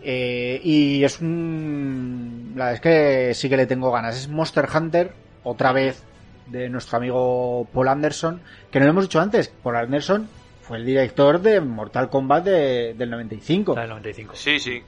[0.02, 2.52] Eh, y es un.
[2.56, 4.16] La verdad es que sí que le tengo ganas.
[4.16, 5.12] Es Monster Hunter,
[5.44, 6.02] otra vez
[6.46, 8.40] de nuestro amigo Paul Anderson.
[8.70, 9.48] Que no lo hemos dicho antes.
[9.48, 10.28] Paul Anderson
[10.66, 13.74] fue el director de Mortal Kombat de- del 95.
[13.74, 14.34] La del 95.
[14.34, 14.82] Sí, sí.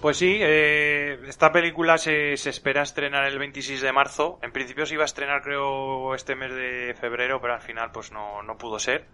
[0.00, 4.38] Pues sí, eh, esta película se, se espera estrenar el 26 de marzo.
[4.42, 8.10] En principio se iba a estrenar creo este mes de febrero, pero al final pues
[8.10, 9.04] no, no pudo ser.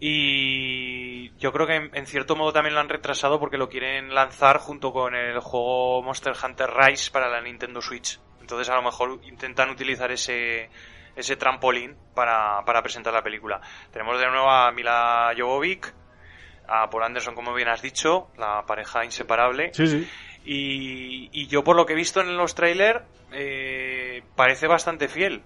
[0.00, 4.14] Y yo creo que en, en cierto modo también lo han retrasado porque lo quieren
[4.14, 8.18] lanzar junto con el juego Monster Hunter Rise para la Nintendo Switch.
[8.40, 10.70] Entonces a lo mejor intentan utilizar ese,
[11.18, 13.60] ese trampolín para, para presentar la película.
[13.92, 15.92] Tenemos de nuevo a Mila Jovovich,
[16.68, 19.70] a Paul Anderson, como bien has dicho, la pareja inseparable.
[19.74, 20.08] Sí, sí.
[20.44, 25.42] Y, y yo por lo que he visto en los trailers eh, parece bastante fiel.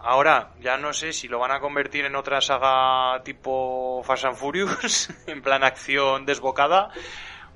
[0.00, 4.36] Ahora, ya no sé si lo van a convertir en otra saga tipo Fast and
[4.36, 6.90] Furious, en plan acción desbocada.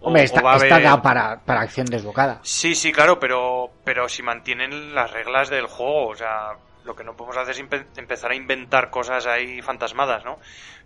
[0.01, 2.41] o- Hombre, o va haber- da para, para acción desbocada.
[2.43, 6.53] Sí, sí, claro, pero, pero si mantienen las reglas del juego, o sea,
[6.89, 10.39] lo que no podemos hacer es empe- empezar a inventar cosas ahí fantasmadas, ¿no?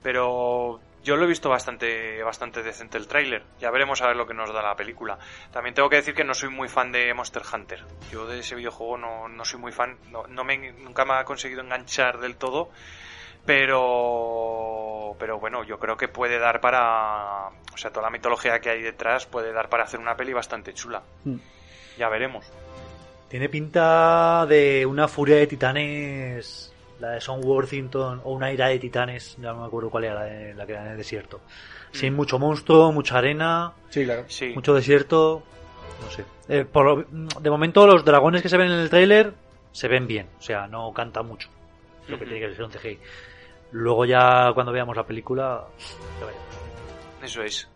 [0.02, 3.44] Pero yo lo he visto bastante, bastante decente el tráiler.
[3.60, 5.16] Ya veremos a ver lo que nos da la película.
[5.52, 7.84] También tengo que decir que no soy muy fan de Monster Hunter.
[8.10, 11.24] Yo de ese videojuego no, no soy muy fan, no, no me, nunca me ha
[11.24, 12.70] conseguido enganchar del todo.
[13.44, 18.70] Pero, pero bueno, yo creo que puede dar para, o sea, toda la mitología que
[18.70, 21.02] hay detrás puede dar para hacer una peli bastante chula.
[21.24, 21.36] Mm.
[21.98, 22.50] Ya veremos.
[23.32, 28.78] Tiene pinta de una furia de titanes, la de Son Worthington, o una ira de
[28.78, 31.40] titanes, ya no me acuerdo cuál era la, de- la que era en el desierto.
[31.92, 32.16] Sin Mm.
[32.16, 34.24] mucho monstruo, mucha arena, Sí, claro.
[34.28, 34.52] Sí.
[34.54, 35.42] mucho desierto,
[36.04, 36.24] no sé.
[36.50, 37.06] Eh, por lo-
[37.40, 39.32] de momento los dragones que se ven en el tráiler
[39.72, 41.48] se ven bien, o sea, no canta mucho,
[42.08, 42.32] lo que Ujú.
[42.34, 42.98] tiene que ser un CGI.
[43.70, 45.64] Luego ya cuando veamos la película,
[46.20, 46.44] ya veremos.
[47.22, 47.66] Eso es.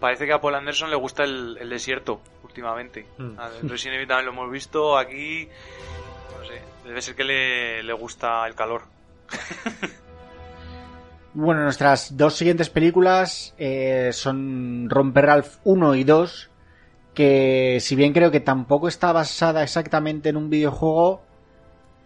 [0.00, 3.06] Parece que a Paul Anderson le gusta el, el desierto últimamente.
[3.18, 3.38] Mm.
[3.38, 5.46] A Resident Evil también lo hemos visto aquí.
[6.38, 8.82] No sé, debe ser que le, le gusta el calor.
[11.32, 16.50] Bueno, nuestras dos siguientes películas eh, son Romper Ralph 1 y 2,
[17.14, 21.22] que si bien creo que tampoco está basada exactamente en un videojuego,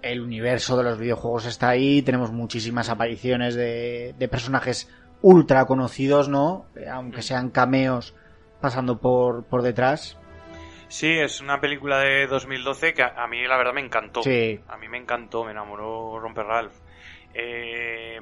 [0.03, 4.91] el universo de los videojuegos está ahí, tenemos muchísimas apariciones de, de personajes
[5.25, 6.67] ultra conocidos, ¿no?
[6.77, 8.15] Eh, Aunque sean cameos
[8.61, 10.19] pasando por, por detrás.
[10.89, 14.23] Sí, es una película de 2012 que a, a mí la verdad me encantó.
[14.23, 14.61] Sí.
[14.69, 16.75] A mí me encantó, me enamoró Romper Ralph.
[17.33, 18.21] Eh,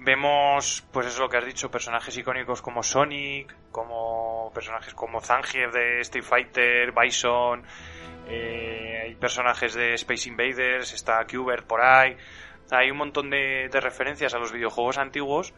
[0.00, 5.72] vemos, pues eso lo que has dicho, personajes icónicos como Sonic, como personajes como Zangief
[5.72, 7.62] de Street Fighter, Bison,
[8.28, 12.16] eh, hay personajes de Space Invaders, está Qbert por ahí.
[12.72, 15.54] Hay un montón de, de referencias a los videojuegos antiguos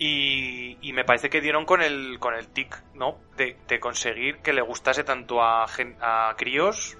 [0.00, 3.18] y, y me parece que dieron con el, con el tic, ¿no?
[3.36, 6.96] De, de conseguir que le gustase tanto a, gen- a críos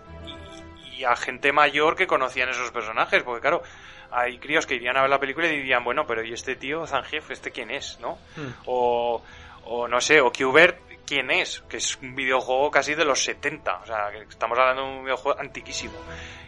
[0.94, 3.62] y, y a gente mayor que conocían esos personajes, porque claro,
[4.10, 6.86] hay críos que irían a ver la película y dirían, bueno, pero ¿y este tío
[6.86, 8.18] Zangief, este quién es, no?
[8.66, 9.22] O,
[9.64, 10.78] o no sé, o Qbert,
[11.11, 11.61] ¿quién es?
[11.69, 15.03] Que es un videojuego casi de los 70, o sea, que estamos hablando de un
[15.05, 15.95] videojuego antiquísimo.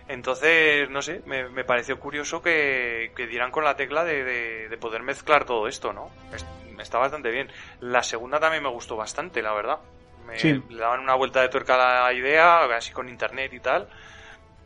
[0.07, 4.69] Entonces, no sé, me, me pareció curioso que, que dieran con la tecla de, de-
[4.69, 6.11] de poder mezclar todo esto, ¿no?
[6.33, 6.47] Es-
[6.79, 7.51] está bastante bien.
[7.81, 9.79] La segunda también me gustó bastante, la verdad.
[10.27, 10.63] Me, Sí.
[10.71, 13.89] Le daban una vuelta de tuerca a la idea, así con internet y tal.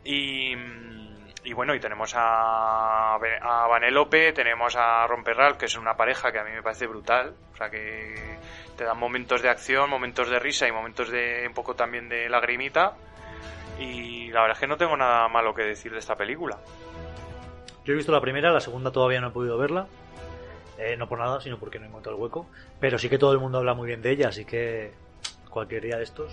[0.03, 0.53] Y,
[1.43, 6.39] y bueno, y tenemos a, a Vanélope, tenemos a Romperral, que es una pareja que
[6.39, 7.35] a mí me parece brutal.
[7.53, 8.37] O sea, que
[8.77, 12.29] te dan momentos de acción, momentos de risa y momentos de un poco también de
[12.29, 12.93] lagrimita.
[13.79, 16.57] Y la verdad es que no tengo nada malo que decir de esta película.
[17.83, 19.87] Yo he visto la primera, la segunda todavía no he podido verla.
[20.77, 22.47] Eh, no por nada, sino porque no he encontrado el hueco.
[22.79, 24.93] Pero sí que todo el mundo habla muy bien de ella, así que
[25.49, 26.31] cualquier día de estos.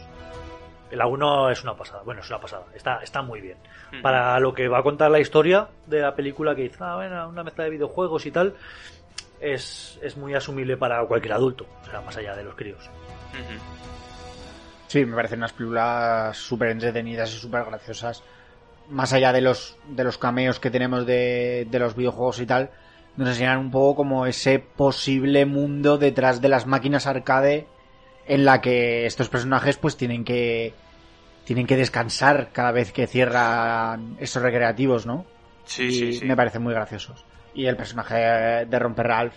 [0.90, 2.02] La 1 es una pasada.
[2.04, 2.66] Bueno, es una pasada.
[2.74, 3.56] Está, está muy bien.
[4.02, 7.28] Para lo que va a contar la historia de la película, que dice, ah, bueno,
[7.28, 8.54] una mezcla de videojuegos y tal,
[9.44, 11.66] es, es muy asumible para cualquier adulto.
[11.82, 12.88] O sea, más allá de los críos.
[14.86, 18.22] Sí, me parecen unas películas súper entretenidas y súper graciosas.
[18.88, 22.70] Más allá de los, de los cameos que tenemos de, de los videojuegos y tal,
[23.16, 27.66] nos enseñan un poco como ese posible mundo detrás de las máquinas arcade
[28.26, 30.74] en la que estos personajes pues tienen que
[31.44, 35.26] tienen que descansar cada vez que cierran esos recreativos, ¿no?
[35.66, 36.24] Sí, y sí, sí.
[36.24, 37.24] me parecen muy graciosos.
[37.54, 38.14] Y el personaje
[38.66, 39.34] de Romper Ralph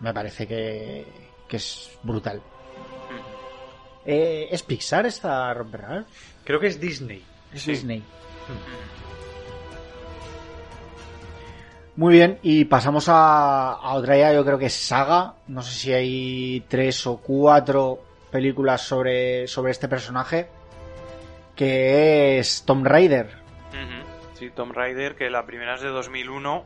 [0.00, 1.06] me parece que,
[1.48, 2.40] que es brutal.
[4.04, 6.06] Eh, ¿Es Pixar esta Romper Ralph?
[6.44, 7.24] Creo que es Disney.
[7.52, 7.72] Es Sí.
[7.72, 8.02] Disney.
[11.94, 15.34] Muy bien, y pasamos a, a otra ya, yo creo que es Saga.
[15.48, 18.00] No sé si hay tres o cuatro
[18.30, 20.48] películas sobre, sobre este personaje.
[21.54, 23.28] Que es Tom Raider.
[24.34, 26.64] Sí, Tomb Raider, que la primera es de 2001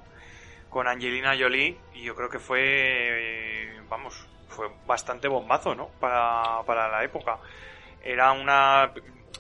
[0.77, 5.89] con Angelina Jolie y yo creo que fue, eh, vamos, fue bastante bombazo, ¿no?
[5.99, 7.39] Para, para la época.
[8.05, 8.93] Era una...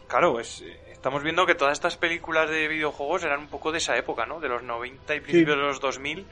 [0.08, 3.98] Claro, es, estamos viendo que todas estas películas de videojuegos eran un poco de esa
[3.98, 4.40] época, ¿no?
[4.40, 6.26] De los 90 y principios de los 2000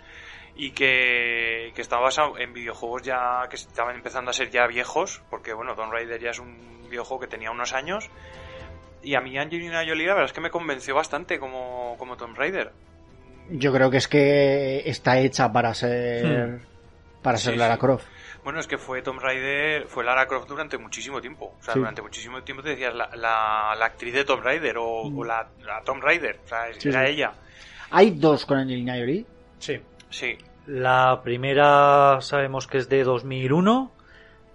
[0.56, 5.20] y que, que estaba basado en videojuegos ya que estaban empezando a ser ya viejos,
[5.28, 8.08] porque bueno, Tomb Raider ya es un videojuego que tenía unos años
[9.02, 12.38] y a mí Angelina Jolie la verdad es que me convenció bastante como, como Tomb
[12.38, 12.72] Raider.
[13.50, 16.60] Yo creo que es que está hecha para ser.
[17.22, 17.80] Para ser Sí, Lara sí.
[17.80, 18.06] Croft.
[18.42, 21.54] Bueno, es que fue Tomb Raider, fue Lara Croft durante muchísimo tiempo.
[21.58, 21.80] O sea, Sí.
[21.80, 25.48] durante muchísimo tiempo te decías la, la, la actriz de Tomb Raider o, o la,
[25.64, 26.40] la Tomb Raider.
[26.44, 27.12] O sea, Sí, era sí.
[27.12, 27.32] ella.
[27.90, 29.24] Hay dos con Angelina Jolie.
[29.58, 29.80] Sí.
[30.10, 30.36] Sí.
[30.66, 33.92] La primera sabemos que es de 2001.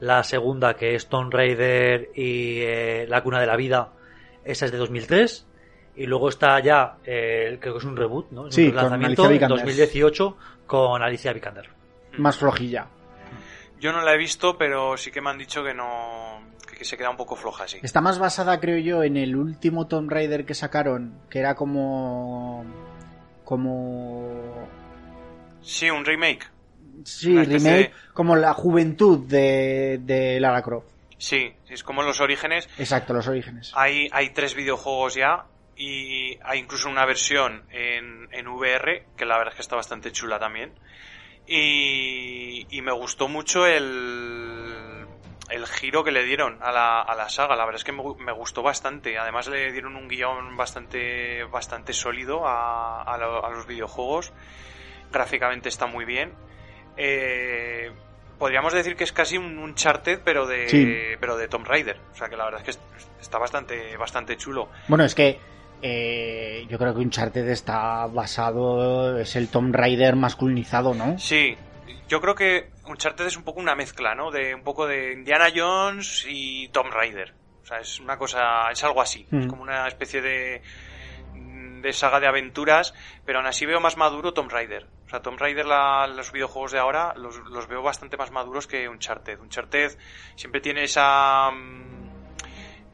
[0.01, 3.89] La segunda, que es Tomb Raider y eh, La Cuna de la Vida,
[4.45, 5.45] esa es de 2003.
[5.99, 8.47] Y luego está ya, eh, creo que es un reboot, ¿no?
[8.47, 9.57] Es Sí, un lanzamiento en Vikander.
[9.59, 11.69] 2018 con Alicia Vikander.
[12.17, 12.87] Más flojilla.
[13.81, 16.39] Yo no la he visto, pero sí que me han dicho que no.
[16.77, 17.79] que, se queda un poco floja, sí.
[17.83, 22.63] Está más basada, creo yo, en el último Tomb Raider que sacaron, que era como.
[23.43, 24.67] como.
[25.61, 26.45] Sí, un remake.
[27.03, 30.87] Sí, Una remake, de- como la juventud de, de Lara Croft.
[31.17, 32.69] Sí, es como los orígenes.
[32.77, 33.71] Exacto, los orígenes.
[33.75, 35.45] Hay, hay tres videojuegos ya
[35.81, 40.11] y hay incluso una versión en, en VR que la verdad es que está bastante
[40.11, 40.77] chula también.
[41.51, 45.05] Y, y me gustó mucho el,
[45.49, 47.55] el giro que le dieron a la, a la saga.
[47.55, 49.17] La verdad es que me, gu- me gustó bastante.
[49.17, 54.31] Además le dieron un guion bastante, bastante sólido a, a lo- a los videojuegos.
[55.11, 56.33] Gráficamente está muy bien.
[56.97, 57.91] Eh,
[58.37, 61.17] podríamos decir que es casi un Uncharted, pero de, Sí.
[61.19, 61.99] pero de Tomb Raider.
[62.11, 64.69] O sea que la verdad es que es- está bastante, bastante chulo.
[64.87, 65.39] Bueno, es que
[65.81, 71.17] eh, yo creo que Uncharted está basado, es el Tomb Raider masculinizado, ¿no?
[71.19, 71.55] Sí,
[72.07, 74.31] yo creo que Uncharted es un poco una mezcla, ¿no?
[74.31, 77.33] De un poco de Indiana Jones y Tomb Raider.
[77.61, 79.27] O sea, es una cosa, es algo así.
[79.31, 79.49] Es Mm.
[79.49, 80.61] como una especie de
[81.81, 82.93] de saga de aventuras,
[83.23, 84.89] pero aún así veo más maduro Tomb Raider.
[85.05, 88.67] O sea, Tomb Raider, la- los videojuegos de ahora, los, los veo bastante más maduros
[88.67, 89.39] que Uncharted.
[89.39, 89.97] Uncharted
[90.35, 91.49] siempre tiene esa...
[91.51, 91.98] mm,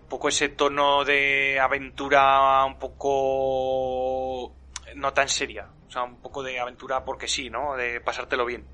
[0.05, 4.55] un poco ese tono de aventura un poco
[4.93, 7.75] no tan seria, o sea, un poco de aventura porque sí, ¿no?
[7.75, 8.67] De pasártelo bien.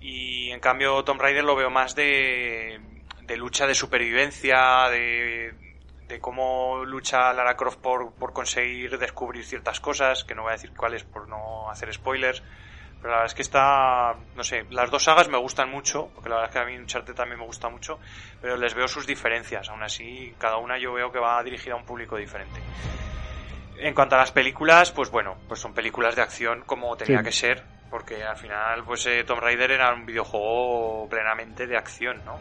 [0.00, 2.80] Y en cambio Tomb Raider lo veo más de,
[3.22, 5.54] de lucha de supervivencia, de,
[6.08, 10.56] de cómo lucha Lara Croft por, por conseguir descubrir ciertas cosas, que no voy a
[10.56, 12.42] decir cuáles por no hacer spoilers.
[13.00, 16.28] Pero la verdad es que está, no sé, las dos sagas me gustan mucho, porque
[16.28, 18.00] la verdad es que a mí Uncharted también me gusta mucho,
[18.40, 19.68] pero les veo sus diferencias.
[19.68, 22.60] Aún así, cada una yo veo que va dirigida a un público diferente.
[23.80, 27.24] En cuanto a las películas, pues bueno, pues son películas de acción como tenía Sí.
[27.24, 32.22] que ser, porque al final, pues eh, Tomb Raider era un videojuego plenamente de acción,
[32.24, 32.36] ¿no?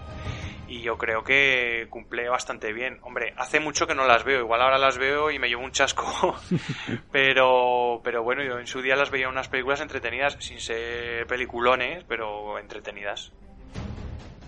[0.70, 3.00] Y yo creo que cumple bastante bien.
[3.04, 5.72] Hombre, hace mucho que no las veo, igual ahora las veo y me llevo un
[5.72, 6.36] chasco,
[7.12, 12.04] pero, pero bueno, yo en su día las veía unas películas entretenidas, sin ser peliculones,
[12.08, 13.32] pero entretenidas.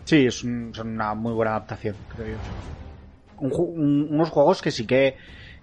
[0.05, 2.37] Sí, es un- son una muy buena adaptación, creo yo.
[3.37, 5.15] Un un- unos juegos que sí que,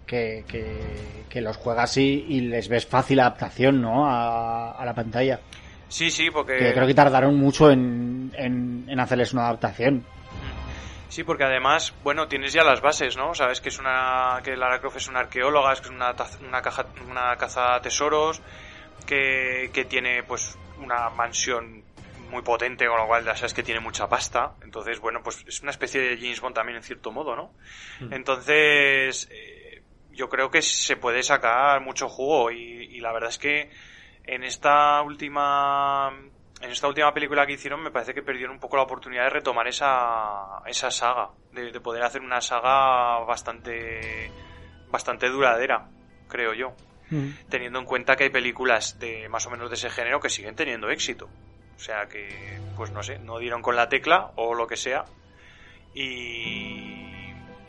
[0.07, 4.07] que, que, que los juegas y, y les ves fácil adaptación, ¿no?
[4.07, 5.41] A, a la pantalla.
[5.89, 6.57] Sí, sí, porque...
[6.57, 10.05] Que creo que tardaron mucho en, en, en hacerles una adaptación.
[11.09, 13.35] Sí, porque además, bueno, tienes ya las bases, ¿no?
[13.35, 16.41] Sabes que es una que Lara Croft es una arqueóloga, es que es una, taz-
[16.47, 18.43] una caja, una caza tesoros,
[19.07, 21.85] que, que tiene pues una mansión
[22.29, 24.55] muy potente, con lo cual ya sabes que tiene mucha pasta.
[24.65, 27.53] Entonces, bueno, pues es una especie de James Bond también en cierto modo, ¿no?
[28.11, 29.56] Entonces, eh,
[30.17, 33.71] yo creo que se puede sacar mucho jugo y, y la verdad es que
[34.25, 36.11] en esta última
[36.61, 39.31] en esta última película que hicieron me parece que perdieron un poco la oportunidad de
[39.31, 44.31] retomar esa, esa saga, de, de poder hacer una saga bastante
[44.89, 45.89] bastante duradera,
[46.29, 46.75] creo yo.
[47.49, 50.57] teniendo en cuenta que hay películas de más o menos de ese género que siguen
[50.57, 51.29] teniendo éxito.
[51.77, 55.05] O sea que, pues no sé, no dieron con la tecla o lo que sea.
[55.95, 57.06] Y,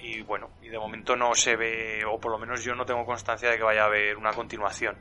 [0.08, 3.06] y bueno, y de momento no se ve, o por lo menos yo no tengo
[3.06, 4.96] constancia de que vaya a haber una continuación.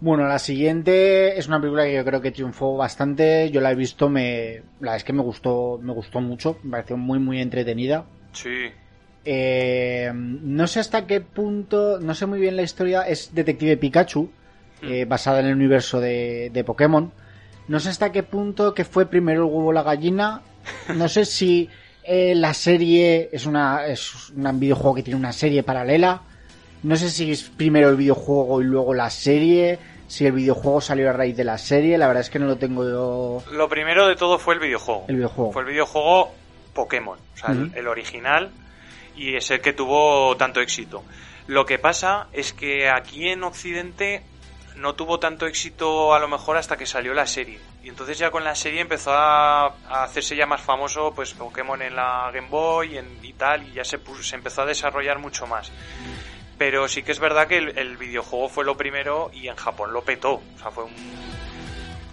[0.00, 3.50] Bueno, la siguiente es una película que yo creo que triunfó bastante.
[3.50, 6.96] Yo la he visto, me, la es que me gustó, me gustó mucho, me pareció
[6.96, 8.04] muy muy entretenida.
[8.32, 8.70] Sí,
[9.26, 14.30] Eh, no sé hasta qué punto, no sé muy bien la historia, es Detective Pikachu,
[14.82, 17.10] eh, basada en el universo de, de Pokémon.
[17.68, 20.42] No sé hasta qué punto que fue primero el huevo la gallina.
[20.94, 21.70] No sé si
[22.06, 26.22] eh, la serie es una es un videojuego que tiene una serie paralela.
[26.82, 29.78] No sé si es primero el videojuego y luego la serie.
[30.06, 31.96] Si el videojuego salió a raíz de la serie.
[31.96, 33.42] La verdad es que no lo tengo yo.
[33.52, 35.06] lo primero de todo fue el videojuego.
[35.08, 35.52] El videojuego.
[35.52, 36.32] Fue el videojuego
[36.74, 38.50] Pokémon, o sea, el- original,
[39.16, 41.02] y es el que tuvo tanto éxito.
[41.46, 44.22] Lo que pasa es que aquí en Occidente
[44.76, 47.60] no tuvo tanto éxito a lo mejor hasta que salió la serie.
[47.82, 51.80] Y entonces ya con la serie empezó a, a hacerse ya más famoso pues Pokémon
[51.82, 55.18] en la Game Boy en- y tal, y ya se, puso- se empezó a desarrollar
[55.18, 55.70] mucho más.
[56.58, 59.92] Pero sí que es verdad que el, el videojuego fue lo primero y en Japón
[59.92, 60.34] lo petó.
[60.54, 60.94] O sea, fue un,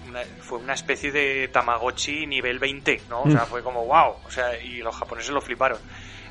[0.10, 3.22] una, fue una especie de Tamagotchi nivel 20, ¿no?
[3.24, 3.48] O sea, Mm.
[3.48, 4.16] fue como wow.
[4.26, 5.80] O sea, y los japoneses lo fliparon.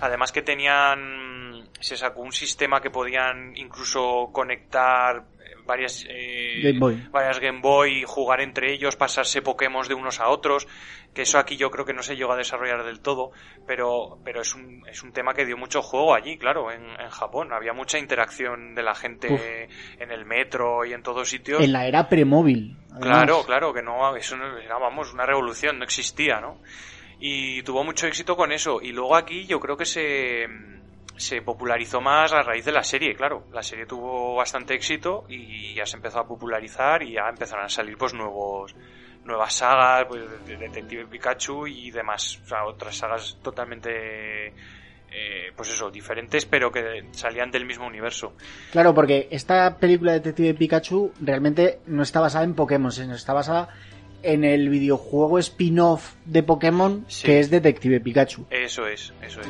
[0.01, 5.23] Además que tenían, se sacó un sistema que podían incluso conectar
[5.65, 7.09] varias eh, Game Boy.
[7.11, 10.67] varias Game Boy, jugar entre ellos, pasarse Pokémon de unos a otros,
[11.15, 13.33] que eso aquí yo creo que no se llegó a desarrollar del todo,
[13.67, 17.11] pero, pero es un, es un tema que dio mucho juego allí, claro, en, en
[17.11, 17.53] Japón.
[17.53, 19.41] Había mucha interacción de la gente Uf.
[20.01, 21.63] en el metro y en todos sitios.
[21.63, 22.77] En la era premóvil.
[23.01, 26.61] Claro, claro, que no, eso era, vamos, una revolución, no existía, ¿no?
[27.19, 28.81] Y tuvo mucho éxito con eso.
[28.81, 30.47] Y luego aquí yo creo que se,
[31.21, 33.45] se popularizó más a raíz de la serie, claro.
[33.53, 37.69] La serie tuvo bastante éxito y ya se empezó a popularizar y ya empezaron a
[37.69, 38.75] salir pues nuevos
[39.25, 42.41] nuevas sagas, pues de Detective Pikachu y demás.
[42.43, 48.33] O sea, otras sagas totalmente, eh, pues eso, diferentes, pero que salían del mismo universo.
[48.73, 53.35] Claro, porque esta película de Detective Pikachu realmente no está basada en Pokémon, sino está
[53.35, 53.69] basada
[54.23, 57.27] en el videojuego spin-off de Pokémon Sí.
[57.27, 58.47] que es Detective Pikachu.
[58.51, 59.49] Eso es, eso es.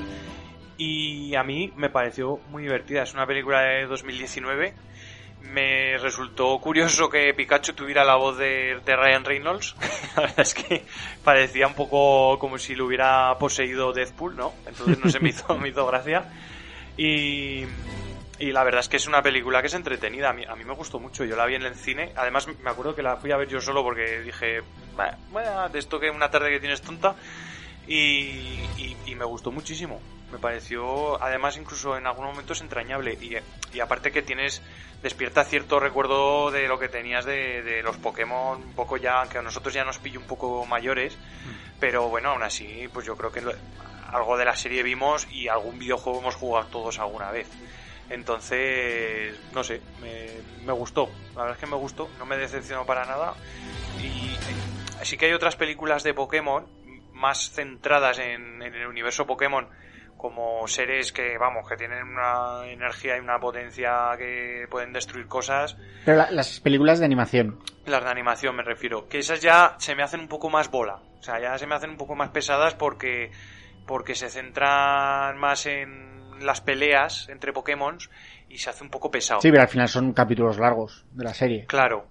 [0.81, 3.03] Y a mí me pareció muy divertida.
[3.03, 4.73] Es una película de 2019.
[5.43, 9.77] Me resultó curioso que Pikachu tuviera la voz de, Ryan Reynolds.
[10.17, 10.87] la verdad es que
[11.23, 14.55] parecía un poco como si lo hubiera poseído Deadpool, ¿no?
[14.65, 16.25] Entonces no se me hizo, me hizo gracia.
[16.97, 17.65] Y,
[18.39, 20.31] y la verdad es que es una película que es entretenida.
[20.31, 21.27] A mí, a mí me gustó mucho.
[21.27, 22.11] Yo la vi en el cine.
[22.17, 24.63] Además, me acuerdo que la fui a ver yo solo porque dije,
[24.97, 27.17] "Bah, bueno, de esto una tarde que tienes tonta.
[27.87, 30.01] Y- y me gustó muchísimo.
[30.33, 33.15] Me pareció, además, incluso en algunos momentos entrañable.
[33.21, 33.37] Y,
[33.77, 34.63] y aparte que tienes,
[35.03, 39.39] despierta cierto recuerdo de lo que tenías de, de los Pokémon, un poco ya, que
[39.39, 41.17] a nosotros ya nos pilló un poco mayores.
[41.81, 43.55] Pero bueno, aún así, pues yo creo que lo-
[44.13, 47.49] algo de la serie vimos y algún videojuego hemos jugado todos alguna vez.
[48.11, 50.27] Entonces, no sé, me,
[50.65, 51.09] me gustó.
[51.35, 53.35] La verdad es que me gustó, no me decepcionó para nada.
[54.01, 56.67] Y eh, sí que hay otras películas de Pokémon
[57.13, 59.69] más centradas en, en el universo Pokémon,
[60.21, 65.77] como seres que, vamos, que tienen una energía y una potencia que pueden destruir cosas.
[66.05, 67.59] Pero la- las películas de animación.
[67.87, 69.09] Las de animación me refiero.
[69.09, 70.97] Que esas ya se me hacen un poco más bola.
[71.19, 73.31] O sea, ya se me hacen un poco más pesadas porque,
[73.87, 77.99] porque se centran más en las peleas entre Pokémon
[78.49, 79.41] y se hace un poco pesado.
[79.41, 81.67] Sí, pero al final son capítulos largos de la serie.
[81.67, 82.07] Claro.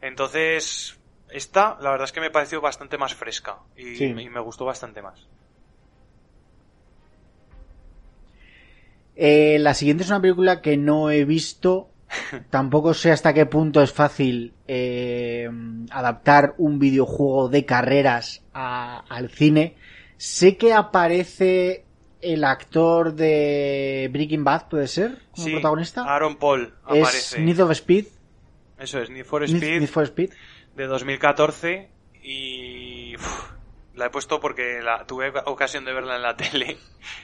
[0.00, 0.98] Entonces,
[1.30, 4.04] esta, la verdad es que me pareció bastante más fresca y, Sí.
[4.06, 5.26] y me gustó bastante más.
[9.16, 11.90] Eh, la siguiente es una película que no he visto.
[12.50, 15.48] Tampoco sé hasta qué punto es fácil eh,
[15.90, 19.74] adaptar un videojuego de carreras a- al cine.
[20.16, 21.84] Sé que aparece
[22.22, 25.18] el actor de Breaking Bad, ¿puede ser?
[25.32, 26.02] Como Sí, protagonista.
[26.04, 27.40] Aaron Paul es aparece.
[27.40, 28.06] Need of Speed.
[28.78, 30.30] Eso es, Need for Need- Speed Need for Speed.
[30.76, 31.88] de 2014
[32.22, 33.50] y uf,
[33.96, 36.76] la he puesto porque la, tuve ocasión de verla en la tele.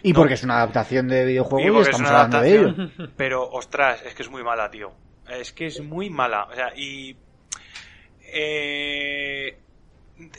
[0.02, 0.18] Y No.
[0.20, 3.10] porque es una adaptación de videojuego Y y, porque es estamos hablando de ello.
[3.16, 4.92] Pero, ostras, es que es muy mala, tío.
[5.28, 6.44] Es que es muy mala.
[6.50, 7.16] O sea, y.
[8.34, 9.58] eh,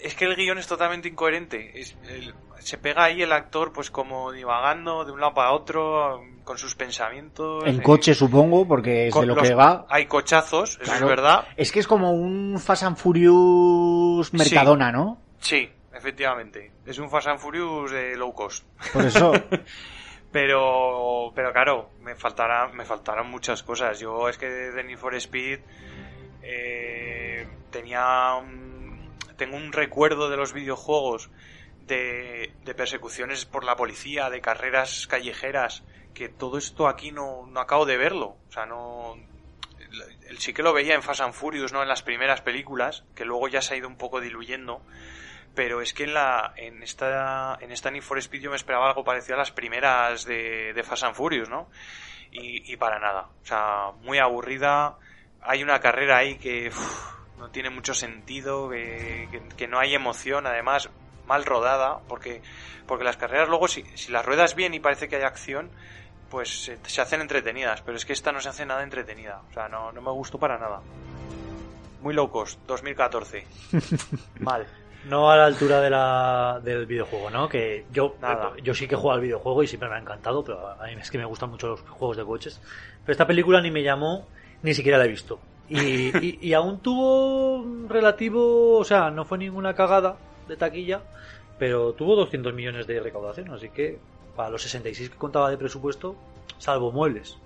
[0.02, 1.80] es que el guion es totalmente incoherente.
[1.80, 6.22] Es- el- se pega ahí el actor, pues como divagando de un lado para otro,
[6.46, 7.64] con sus pensamientos.
[7.66, 9.86] En eh, coche, supongo, porque es de lo los- que va.
[9.90, 11.06] Hay cochazos, eso Claro.
[11.06, 11.48] es verdad.
[11.58, 15.18] Es que es como un Fast and Furious Mercadona, ¿no?
[15.40, 15.70] Sí,
[16.04, 16.72] efectivamente.
[16.86, 18.66] Es un Fast and Furious de low cost.
[18.92, 19.32] Por eso.
[20.34, 24.00] Pero, pero claro, me faltará, me faltarán muchas cosas.
[24.00, 25.60] Yo es que de Need for Speed
[26.42, 31.30] eh, tenía un, tengo un recuerdo de los videojuegos
[31.86, 35.84] de, de persecuciones por la policía, de carreras callejeras,
[36.16, 38.38] que todo esto aquí no, no acabo de verlo.
[38.50, 39.16] O sea, no,
[40.28, 41.84] el, sí que lo veía en Fast and Furious, ¿no?
[41.84, 44.82] En las primeras películas, que luego ya se ha ido un poco diluyendo.
[45.56, 48.88] Pero es que en la en esta en esta Need for Speed yo me esperaba
[48.88, 51.70] algo parecido a las primeras de, de Fast and Furious, ¿no?
[52.32, 53.30] Y, y para nada.
[53.44, 54.98] O sea, muy aburrida.
[55.42, 56.72] Hay una carrera ahí que
[57.38, 60.90] no tiene mucho sentido, que, que, que no hay emoción, además
[61.28, 62.42] mal rodada, porque,
[62.88, 65.70] porque las carreras luego si, si las ruedas bien y parece que hay acción,
[66.30, 69.42] pues se, se hacen entretenidas, pero es que esta no se hace nada entretenida.
[69.50, 70.82] O sea, no, no me gustó para nada.
[72.02, 73.46] Muy low cost, 2014.
[74.40, 74.68] Mal.
[75.10, 77.50] No a la altura de la, del videojuego, ¿no?
[77.50, 78.54] Que yo, Nada.
[78.64, 80.94] yo sí que he jugado al videojuego y siempre me ha encantado, pero a mí
[81.00, 82.62] es que me gustan mucho los juegos de coches.
[83.06, 84.26] Pero esta película ni me llamó,
[84.62, 85.40] ni siquiera la he visto.
[85.68, 90.16] Y, y, y aún tuvo relativo, o sea, no fue ninguna cagada
[90.48, 91.02] de taquilla,
[91.58, 94.00] pero tuvo 200 millones de recaudación, así que
[94.36, 96.16] para los 66 que contaba de presupuesto,
[96.58, 97.38] salvo muebles.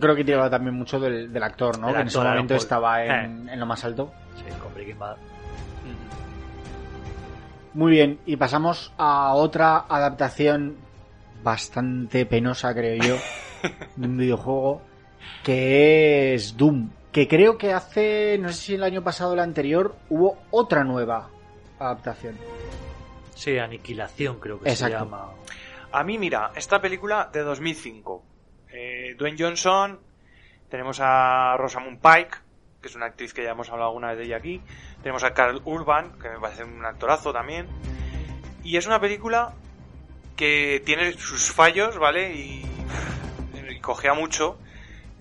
[0.00, 1.92] Creo que lleva también mucho del, del actor, ¿no?
[1.92, 4.10] Que en ese momento estaba en, en lo más alto.
[4.36, 5.16] Sí, con Breaking Bad.
[7.76, 10.78] Muy bien, y pasamos a otra adaptación
[11.42, 13.16] bastante penosa, creo yo,
[13.96, 14.80] de un videojuego,
[15.44, 16.88] que es Doom.
[17.12, 20.84] Que creo que hace, no sé si el año pasado o el anterior, hubo otra
[20.84, 21.28] nueva
[21.78, 22.38] adaptación.
[23.34, 24.98] Sí, Aniquilación creo que Exacto.
[24.98, 25.32] se llama.
[25.92, 28.24] A mí, mira, esta película de 2005.
[28.72, 30.00] Eh, Dwayne Johnson,
[30.70, 32.38] tenemos a Rosamund Pike,
[32.80, 34.62] que es una actriz que ya hemos hablado alguna vez de ella aquí.
[35.06, 37.68] Tenemos a Carl Urban, que me parece un actorazo también.
[38.64, 39.52] Y es una película
[40.34, 42.34] que tiene sus fallos, ¿vale?
[42.34, 42.66] Y,
[43.70, 44.58] y cogea mucho.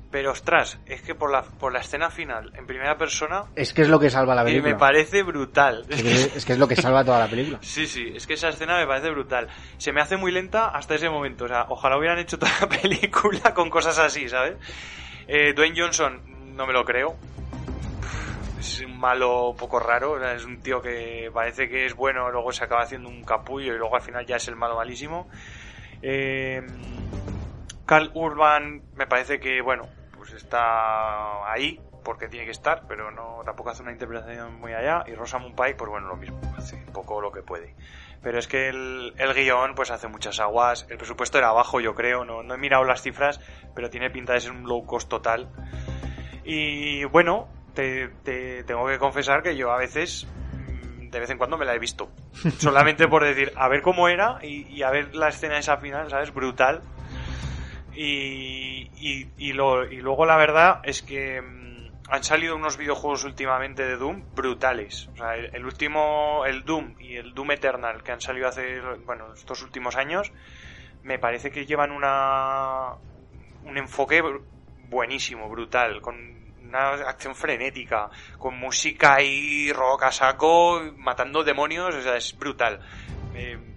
[0.10, 3.84] Pero ostras, es que por la, por la escena final, en primera persona, Es que
[3.84, 4.74] es lo que salva la eh, película.
[4.74, 5.86] me parece brutal.
[5.88, 7.60] Es que, es que es lo que salva toda la película.
[7.62, 9.50] Sí, sí, es que esa escena me parece brutal.
[9.78, 11.46] Se me hace muy lenta hasta ese momento.
[11.46, 14.56] O sea, ojalá hubieran hecho toda la película con cosas así, ¿sabes?
[15.28, 17.18] Eh, Dwayne Johnson, no me lo creo.
[18.66, 20.20] Es un malo poco raro.
[20.28, 23.78] es un tío que parece que es bueno, luego se acaba haciendo un capullo y
[23.78, 25.30] luego al final ya es el malo malísimo.
[26.02, 26.66] Eh,
[27.86, 29.88] Carl Urban me parece que, bueno,
[30.18, 35.04] pues está ahí porque tiene que estar, pero no tampoco hace una interpretación muy allá.
[35.06, 37.76] Y Rosamund Pike, pues bueno, lo mismo, hace un poco lo que puede.
[38.24, 40.88] Pero es que el, el guion pues hace muchas aguas.
[40.90, 42.26] El presupuesto era bajo, yo creo.
[42.26, 43.40] No he mirado las cifras,
[43.76, 45.50] pero tiene pinta de ser un low cost total.
[46.44, 51.38] Y bueno, te, te tengo que confesar que yo a veces, mm, de vez en
[51.38, 52.10] cuando me la he visto.
[52.58, 56.10] Solamente por decir, a ver cómo era y, y a ver la escena esa final,
[56.10, 56.34] ¿sabes?
[56.34, 56.82] Brutal.
[57.94, 61.76] Y, y, y, lo, y luego la verdad es que mm,
[62.10, 65.08] han salido unos videojuegos últimamente de Doom brutales.
[65.14, 69.34] O sea, el, último, el Doom y el Doom Eternal que han salido hace, bueno,
[69.34, 70.32] estos últimos años,
[71.04, 72.96] me parece que llevan una,
[73.64, 74.22] un enfoque
[74.90, 76.02] buenísimo, brutal,
[76.76, 82.80] una acción frenética, con música y rock a saco, matando demonios, o sea, es brutal.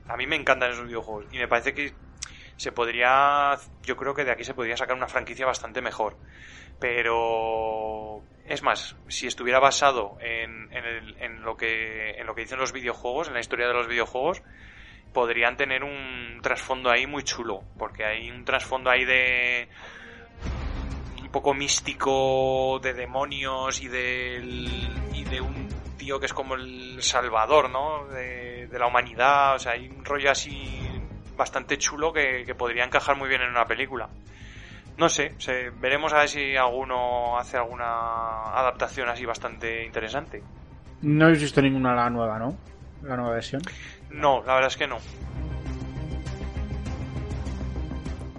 [0.07, 1.93] A mí me encantan esos videojuegos y me parece que
[2.57, 6.17] se podría, yo creo que de aquí se podría sacar una franquicia bastante mejor.
[6.81, 13.29] Pero es más, si estuviera basado en lo que en lo que dicen los videojuegos,
[13.29, 14.43] en la historia de los videojuegos,
[15.13, 19.69] podrían tener un trasfondo ahí muy chulo, porque hay un trasfondo ahí de
[21.29, 25.69] un poco místico de demonios y del y de un
[25.99, 28.07] tío que es como el salvador, ¿no?
[28.07, 30.79] De, de la humanidad, o sea, hay un rollo así
[31.37, 34.09] bastante chulo que, que podría encajar muy bien en una película.
[34.97, 40.43] No sé, se- veremos a ver si alguno hace alguna adaptación así bastante interesante.
[41.03, 42.57] No habéis visto ninguna la nueva, ¿no?
[43.03, 43.61] La nueva versión.
[44.11, 44.97] No, la verdad es que no.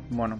[0.09, 0.39] Bueno,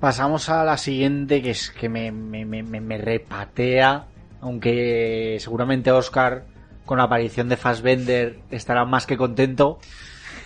[0.00, 4.06] pasamos a la siguiente, que es que me, me, me, me- me repatea,
[4.40, 6.44] aunque seguramente Oscar,
[6.84, 9.78] con la aparición de Fassbender, estará más que contento,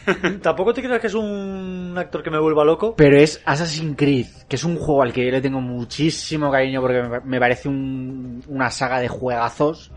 [0.43, 2.97] Tampoco te creas que es un actor que me vuelva loco.
[2.97, 6.81] pero es Assassin's Creed, que es un juego al que yo le tengo muchísimo cariño
[6.81, 9.93] porque me, me parece un- una saga de juegazos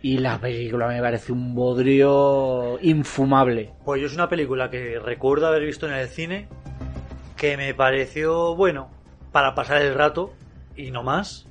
[0.00, 3.70] y la película me parece un bodrio infumable.
[3.84, 6.48] Pues yo es una película que recuerdo haber visto en el cine,
[7.38, 8.90] que me pareció bueno
[9.32, 10.34] para pasar el rato
[10.76, 11.46] y no más,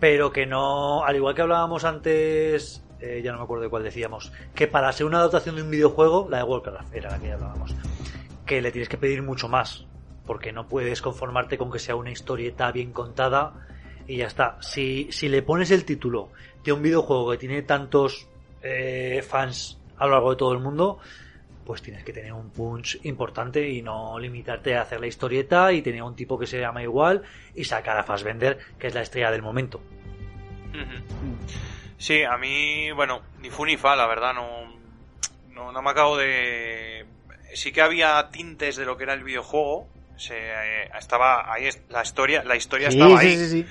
[0.00, 3.84] pero que no, al igual que hablábamos antes, eh, ya no me acuerdo de cuál
[3.84, 7.32] decíamos, que para ser una adaptación de un videojuego, la de Warcraft era la que
[7.32, 7.74] hablábamos,
[8.44, 9.86] que le tienes que pedir mucho más.
[10.26, 13.66] porque no puedes conformarte con que sea una historieta bien contada
[14.06, 14.56] y ya está.
[14.60, 16.30] Si, si le pones el título
[16.64, 18.28] de un videojuego que tiene tantos
[18.62, 20.98] eh, fans a lo largo de todo el mundo,
[21.64, 25.82] pues tienes que tener un punch importante y no limitarte a hacer la historieta y
[25.82, 27.22] tener un tipo que se llama igual
[27.54, 29.80] y sacar a Fassbender, que es la estrella del momento.
[31.98, 34.48] Sí, a mí, bueno, ni fu ni fa, la verdad, no,
[35.50, 37.06] no, no me acabo de...
[37.54, 39.86] Sí que había tintes de lo que era el videojuego,
[40.16, 43.66] se, eh, estaba ahí la historia, la historia Sí, estaba sí, ahí, sí, sí.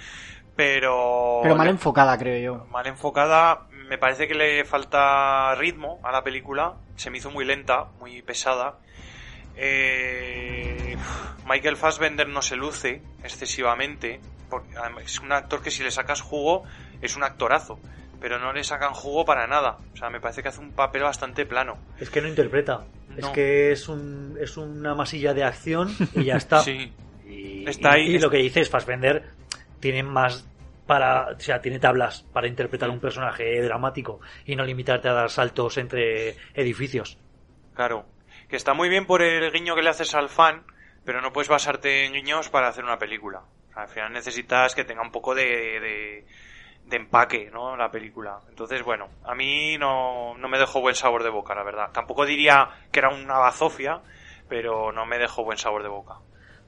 [0.55, 2.65] pero Pero mal enfocada, creo yo.
[2.67, 3.67] mal enfocada.
[3.91, 6.75] Me parece que le falta ritmo a la película.
[6.95, 8.77] Se me hizo muy lenta, muy pesada.
[9.57, 10.95] Eh,
[11.47, 14.19] Michael Fassbender no se luce excesivamente.
[14.49, 14.69] Porque
[15.03, 16.63] es un actor que si le sacas jugo
[17.01, 17.79] es un actorazo.
[18.19, 19.77] Pero no le sacan jugo para nada.
[19.93, 21.77] O sea, me parece que hace un papel bastante plano.
[21.99, 22.85] Es que no interpreta.
[23.17, 26.59] Es que es, un, es una masilla de acción y ya está.
[26.63, 26.93] Sí,
[27.27, 28.15] Y, Está y- ahí.
[28.15, 29.31] y lo que dices, Fassbender
[29.79, 30.47] tiene más
[30.91, 35.29] para, o sea, tiene tablas para interpretar un personaje dramático y no limitarte a dar
[35.29, 37.17] saltos entre edificios.
[37.73, 38.05] claro.
[38.49, 40.65] Que está muy bien por el guiño que le haces al fan,
[41.05, 43.43] pero no puedes basarte en guiños para hacer una película.
[43.69, 46.25] O sea, al final necesitas que tenga un poco de, de,
[46.87, 47.77] de empaque, ¿no?
[47.77, 48.39] La película.
[48.49, 51.91] Entonces, bueno, a mí no, no me dejó buen sabor de boca, la verdad.
[51.93, 54.01] Tampoco diría que era una bazofia,
[54.49, 56.15] pero no me dejó buen sabor de boca.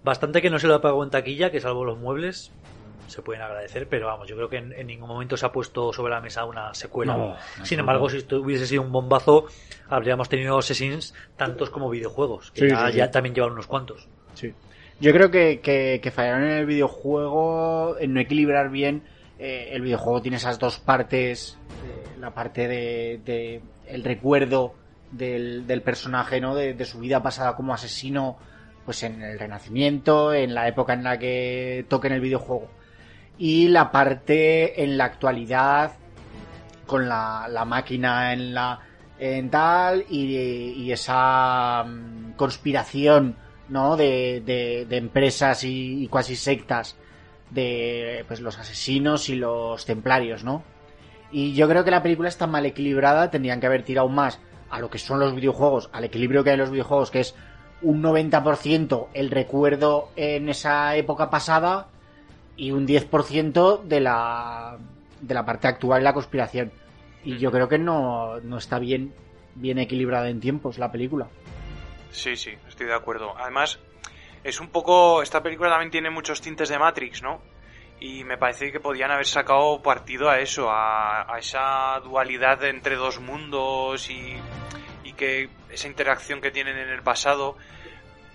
[0.06, 2.54] Bastante que no se lo pagado en taquilla, que salvo los muebles,
[3.14, 5.94] se pueden agradecer, pero vamos, yo creo que en, en ningún momento se ha puesto
[5.94, 7.16] sobre la mesa una secuela.
[7.16, 9.46] No, Sin embargo, si esto hubiese sido un bombazo,
[9.88, 12.98] habríamos tenido Assassins tantos como videojuegos, que Sí, ya, sí, sí.
[12.98, 14.08] ya también llevan unos cuantos.
[14.34, 14.54] Sí.
[15.00, 19.04] Yo creo que, que, que fallaron en el videojuego en no equilibrar bien.
[19.40, 24.74] eh, el videojuego tiene esas dos partes, eh, la parte de, de el recuerdo
[25.12, 26.56] del, del personaje, ¿no?
[26.56, 28.38] De, de su vida pasada como asesino,
[28.86, 32.70] pues en el Renacimiento, en la época en la que toque en el videojuego.
[33.38, 35.94] Y la parte en la actualidad,
[36.86, 38.80] con la, la máquina en la
[39.20, 43.36] en tal y, y esa mm, conspiración
[43.70, 46.98] no de, de, de empresas y, y cuasi sectas
[47.50, 50.64] de pues los asesinos y los templarios no
[51.32, 54.40] y yo creo que la película está mal equilibrada tendrían que haber tirado más
[54.70, 57.36] a lo que son los videojuegos al equilibrio que hay en los videojuegos que es
[57.82, 61.88] un 90% el recuerdo en esa época pasada
[62.56, 64.78] y un 10% de la
[65.22, 66.72] de la parte actual y la conspiración
[67.24, 69.14] y yo creo que no, no está bien
[69.56, 71.28] bien equilibrada en tiempos la película
[72.14, 73.36] Sí, sí, estoy de acuerdo.
[73.38, 73.80] Además,
[74.44, 75.22] es un poco.
[75.24, 77.42] Esta película también tiene muchos tintes de Matrix, ¿no?
[78.00, 82.96] Y me parece que podían haber sacado partido a eso, a, a esa dualidad entre
[82.96, 84.36] dos mundos y,
[85.04, 87.58] y que esa interacción que tienen en el pasado,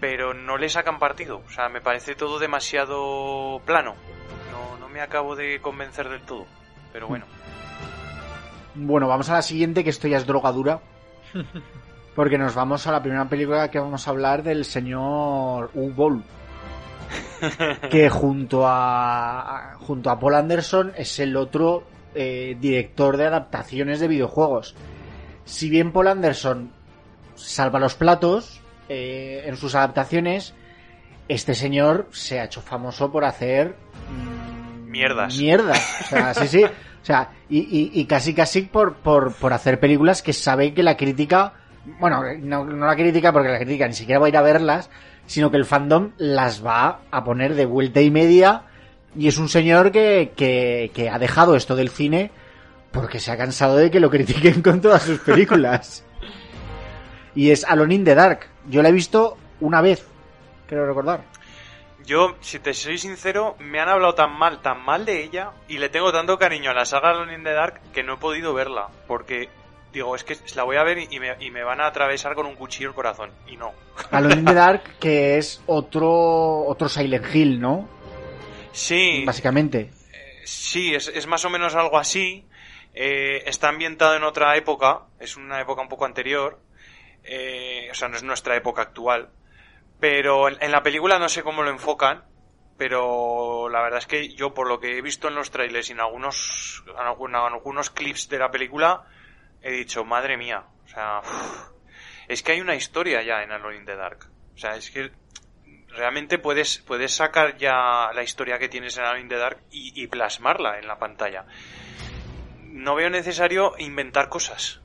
[0.01, 1.43] pero no le sacan partido.
[1.47, 3.95] O sea, me parece todo demasiado plano.
[4.53, 6.47] No, no me acabo de convencer del todo.
[6.93, 7.27] Pero bueno.
[8.75, 10.81] Bueno, vamos a la siguiente, que esto ya es drogadura.
[12.15, 16.23] Porque nos vamos a la primera película que vamos a hablar del señor Uwe Boll.
[17.91, 24.01] Que junto a, a- junto a Paul Anderson es el otro eh, director de adaptaciones
[24.01, 24.75] de videojuegos.
[25.45, 26.73] Si bien Paul Anderson
[27.37, 30.55] salva los platos eh, en sus adaptaciones,
[31.29, 33.75] este señor se ha hecho famoso por hacer
[34.11, 35.37] mm, Mierdas.
[35.39, 35.97] Mierdas.
[36.07, 36.65] O sea, sí, sí.
[36.65, 40.83] O sea, y, y- y casi casi por, por, por hacer películas que sabe que
[40.83, 41.53] la crítica,
[42.01, 44.91] bueno, no, no la crítica porque la crítica ni siquiera va a ir a verlas,
[45.27, 48.63] sino que el fandom las va a poner de vuelta y media.
[49.17, 52.31] Y es un señor que, que, que ha dejado esto del cine
[52.91, 56.05] porque se ha cansado de que lo critiquen con todas sus películas.
[57.35, 58.49] Y es Alone in the Dark.
[58.69, 60.05] Yo la he visto una vez,
[60.67, 61.23] creo recordar.
[62.05, 65.77] Yo, si te soy sincero, me han hablado tan mal, tan mal de ella y
[65.79, 68.55] le tengo tanto cariño a la saga Alone in the Dark que no he podido
[68.55, 68.89] verla.
[69.07, 69.51] Porque,
[69.93, 72.47] digo, es que la voy a ver y me, y me van a atravesar con
[72.47, 73.31] un cuchillo el corazón.
[73.47, 73.73] Y no.
[74.11, 77.89] Alone in the Dark, que es otro, otro Silent Hill, ¿no?
[78.73, 79.91] Sí, Básicamente.
[80.45, 82.47] sí, es, es más o menos algo así.
[82.95, 86.59] Eh, está ambientado en otra época, es una época un poco anterior.
[87.31, 89.31] Eh, o sea, no es nuestra época actual.
[90.01, 92.25] Pero en, la película no sé cómo lo enfocan.
[92.79, 95.93] Pero la verdad es que yo, por lo que he visto en los trailers y
[95.93, 96.85] en algunos,
[97.93, 99.05] clips de la película,
[99.61, 100.65] he dicho, madre mía.
[100.85, 101.21] O sea,
[102.29, 104.31] es que hay una historia ya en Alone in the Dark.
[104.55, 105.11] O sea, es que
[105.89, 110.07] realmente puedes, puedes sacar ya la historia que tienes en Alone in the Dark y,
[110.07, 111.47] plasmarla en la pantalla.
[112.63, 114.81] No veo necesario inventar cosas.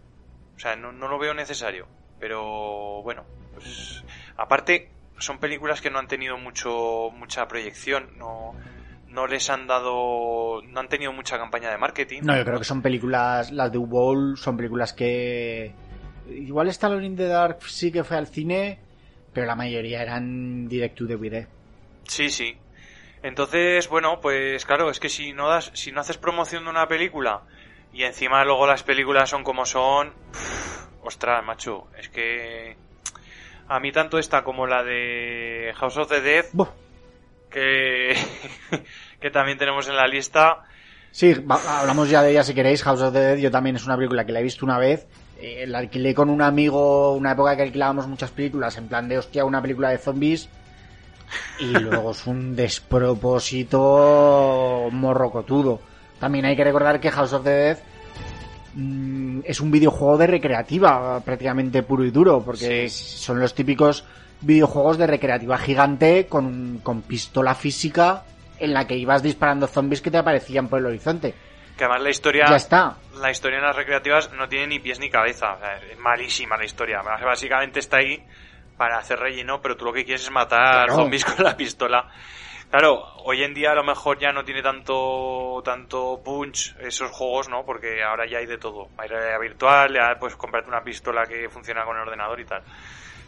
[0.55, 1.87] O sea, no lo veo necesario.
[2.23, 4.01] Pero bueno, pues
[4.37, 8.55] aparte, son películas que no han tenido mucho mucha proyección, no
[9.09, 12.21] no les han dado no han tenido mucha campaña de marketing.
[12.23, 15.73] No, yo creo que son películas las de U-Bowl son películas que
[16.29, 18.79] igual Stallone in the Dark sí que fue al cine,
[19.33, 21.45] pero la mayoría eran direct to DVD.
[22.07, 22.55] Sí, sí.
[23.21, 26.87] Entonces, bueno, pues claro, es que si no das si no haces promoción de una
[26.87, 27.41] película
[27.91, 32.75] y encima luego las películas son como son, pff, ostras, macho, es que
[33.67, 36.45] a mí tanto esta como la de House of the Dead
[37.49, 38.15] que
[39.21, 40.65] que también tenemos en la lista.
[41.11, 42.83] Sí, hablamos ya de ella si queréis.
[42.83, 45.07] House of the Dead, yo también es una película que la he visto una vez.
[45.39, 49.17] Eh, la alquilé con un amigo, una época que alquilábamos muchas películas, en plan de
[49.17, 50.49] hostia, una película de zombies.
[51.59, 55.79] Y luego es un despropósito morrocotudo.
[56.19, 57.79] También hay que recordar que House of the Dead
[58.73, 64.05] mm, es un videojuego de recreativa, prácticamente puro y duro, porque son los típicos
[64.41, 68.23] videojuegos de recreativa gigante con, con pistola física
[68.59, 71.33] en la que ibas disparando zombies que te aparecían por el horizonte.
[71.77, 72.97] Que además la historia Ya está.
[73.19, 75.53] la historia en las recreativas no tiene ni pies ni cabeza.
[75.53, 77.01] O sea, es malísima la historia.
[77.01, 78.21] Básicamente está ahí
[78.77, 80.95] para hacer relleno, pero tú lo que quieres es matar Claro.
[80.95, 82.07] zombies con la pistola.
[82.73, 87.47] Claro, hoy en día a lo mejor ya no tiene tanto tanto punch esos juegos,
[87.47, 87.63] ¿no?
[87.63, 88.87] Porque ahora ya hay de todo.
[88.97, 92.63] Hay realidad virtual, ya puedes comprarte una pistola que funciona con el ordenador y tal.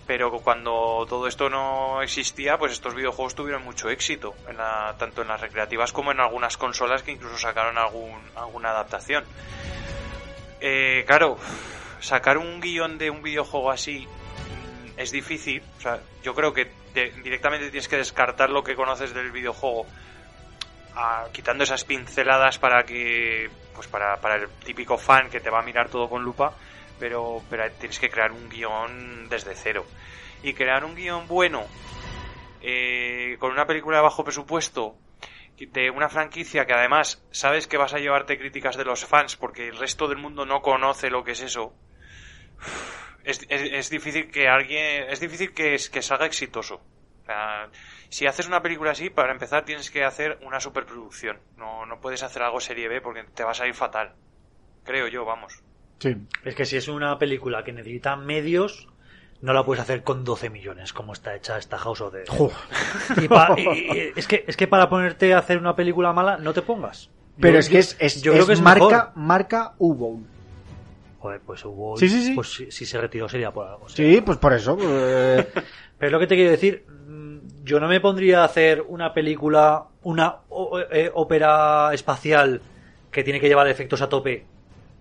[0.07, 5.21] Pero cuando todo esto no existía, pues estos videojuegos tuvieron mucho éxito, en la- tanto
[5.21, 9.23] en las recreativas como en algunas consolas que incluso sacaron algún, alguna adaptación.
[10.59, 11.37] Eh, claro,
[11.99, 15.61] sacar un guion de un videojuego así mm, es difícil.
[15.77, 19.85] O sea, yo creo que te- directamente tienes que descartar lo que conoces del videojuego,
[20.95, 25.59] ah, quitando esas pinceladas para que, pues para, para el típico fan que te va
[25.59, 26.53] a mirar todo con lupa,
[26.99, 29.85] pero, pero tienes que crear un guion desde cero.
[30.41, 31.65] Y crear un guion bueno
[32.61, 34.97] eh, con una película de bajo presupuesto
[35.57, 39.67] de una franquicia que además sabes que vas a llevarte críticas de los fans porque
[39.69, 41.73] el resto del mundo no conoce lo que es eso.
[43.25, 46.75] Es, es- es difícil que alguien es difícil que, es- que salga exitoso.
[46.75, 47.69] O sea,
[48.09, 51.39] si haces una película así, para empezar tienes que hacer una superproducción.
[51.57, 54.13] No, no puedes hacer algo serie B porque te vas a ir fatal.
[54.83, 55.63] Creo yo, vamos.
[55.99, 56.15] Sí.
[56.43, 58.87] Es que si es una película que necesita medios,
[59.41, 62.27] no la puedes hacer con 12 millones, como está hecha esta House of the Dead.
[62.27, 62.51] Jo.
[63.23, 66.37] Y pa- y- y- es, que, es que para ponerte a hacer una película mala,
[66.37, 67.09] no te pongas.
[67.39, 69.11] Pero Yo- es que es, es, yo creo es que es marca, mejor.
[69.15, 70.27] marca U-Bowl.
[71.25, 71.97] Joder, pues hubo.
[71.97, 72.33] Sí, sí, sí.
[72.35, 73.89] Pues si, si se retiró sería por algo.
[73.89, 74.77] Sí, pues por eso.
[74.77, 75.47] pues,
[75.97, 79.85] Pero lo que te quiero decir, mm, yo no me pondría a hacer una película,
[80.03, 82.61] una o- eh, ópera espacial
[83.11, 84.45] que tiene que llevar efectos a tope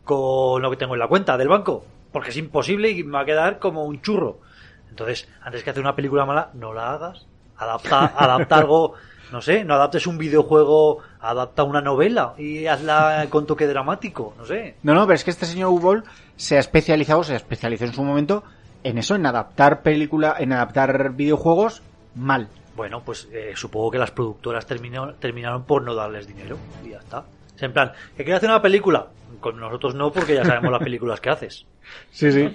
[0.04, 3.20] con lo que tengo en la cuenta del banco, porque es imposible y me va
[3.20, 4.40] a quedar como un churro.
[4.88, 7.26] Entonces, antes que hacer una película mala, no la hagas.
[7.56, 8.94] Adapta, adapta algo,
[9.32, 14.44] no sé, no adaptes un videojuego, adapta una novela y hazla con toque dramático, no
[14.44, 14.76] sé.
[14.82, 16.04] No, no, pero es que este señor U-Bowl
[16.36, 18.44] se ha especializado, se especializó en su momento
[18.82, 21.82] en eso, en adaptar película, en adaptar videojuegos
[22.14, 22.48] mal.
[22.76, 27.24] Bueno, pues eh, supongo que las productoras terminaron por no darles dinero y ya está.
[27.56, 29.08] Es en plan, ¿que quieres hacer una película?
[29.40, 31.66] Con nosotros no, porque ya sabemos las películas que haces.
[32.10, 32.50] Sí, sí.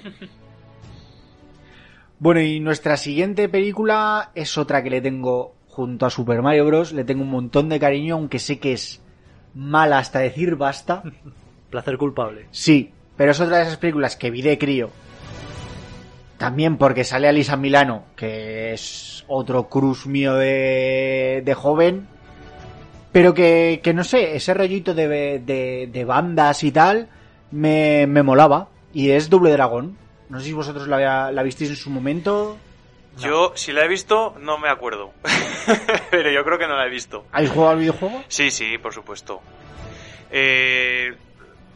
[2.18, 6.91] Bueno, y nuestra siguiente película es otra que le tengo junto a Super Mario Bros.
[6.91, 9.01] Le tengo un montón de cariño, aunque sé que es
[9.56, 11.03] mala hasta decir basta.
[11.69, 12.48] Placer culpable.
[12.51, 14.90] Sí, pero es otra de esas películas que vi de crío.
[16.38, 22.08] También porque sale Alisa Milano, que es otro cruz mío de, de joven.
[23.14, 25.08] Pero que, que no sé, ese rollito de,
[25.40, 27.08] de, de bandas y tal
[27.51, 28.67] me, me molaba.
[28.91, 29.95] Y es Doble Dragón.
[30.27, 32.58] No sé si vosotros la, la visteis en su momento.
[33.18, 35.14] Yo, si la he visto, no me acuerdo.
[36.12, 37.26] Pero yo creo que no la he visto.
[37.32, 38.24] ¿Habéis jugado al videojuego?
[38.28, 39.42] Sí, sí, por supuesto.
[40.32, 41.14] Eh,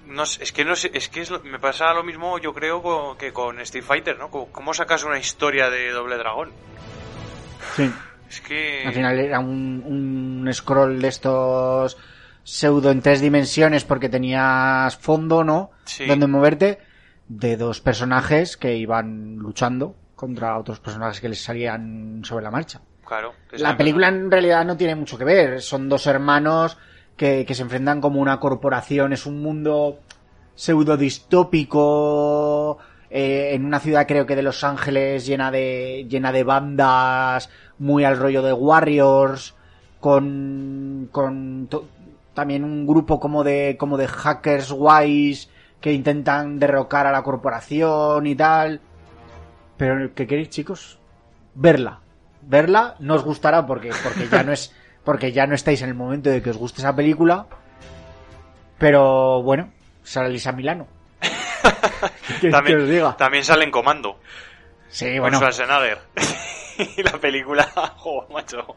[0.08, 3.34] no es que no sé, es que es me pasa lo mismo, yo creo, que
[3.34, 4.30] con Street Fighter, ¿no?
[4.30, 6.52] ¿Cómo sacas una historia de Doble Dragón?
[7.76, 7.92] Sí.
[8.30, 11.98] Es que Al final era un, un scroll de estos
[12.44, 15.70] pseudo en tres dimensiones porque tenías fondo, ¿no?
[15.86, 16.08] Sí.
[16.08, 16.80] Donde moverte
[17.28, 22.80] de dos personajes que iban luchando contra otros personajes que les salían sobre la marcha.
[23.06, 23.34] claro.
[23.52, 25.62] La película en realidad no tiene mucho que ver.
[25.62, 26.78] Son dos hermanos
[27.18, 29.12] que, que se enfrentan como una corporación.
[29.12, 30.00] Es un mundo
[30.56, 32.78] pseudo distópico.
[33.10, 38.04] eh, en una ciudad creo que de Los Ángeles llena de llena de bandas muy
[38.06, 39.54] al rollo de Warriors
[40.00, 41.86] con con to-
[42.34, 48.26] también un grupo como de como de hackers guays que intentan derrocar a la corporación
[48.26, 48.80] y tal
[49.78, 51.00] pero ¿qué queréis chicos?
[51.56, 52.04] verla
[52.48, 55.96] verla, no os gustará porque, porque ya no es, porque ya no estáis en el
[55.96, 57.48] momento de que os guste esa película.
[58.78, 59.72] Pero bueno,
[60.04, 60.88] sale Lisa Milano.
[62.42, 63.18] ¿Qué, también, qué os diga?
[63.18, 64.20] también sale en comando.
[64.90, 65.38] Sí, Con bueno.
[65.38, 66.00] Schwarzenegger.
[66.98, 67.64] y la película,
[67.98, 68.76] jo, macho.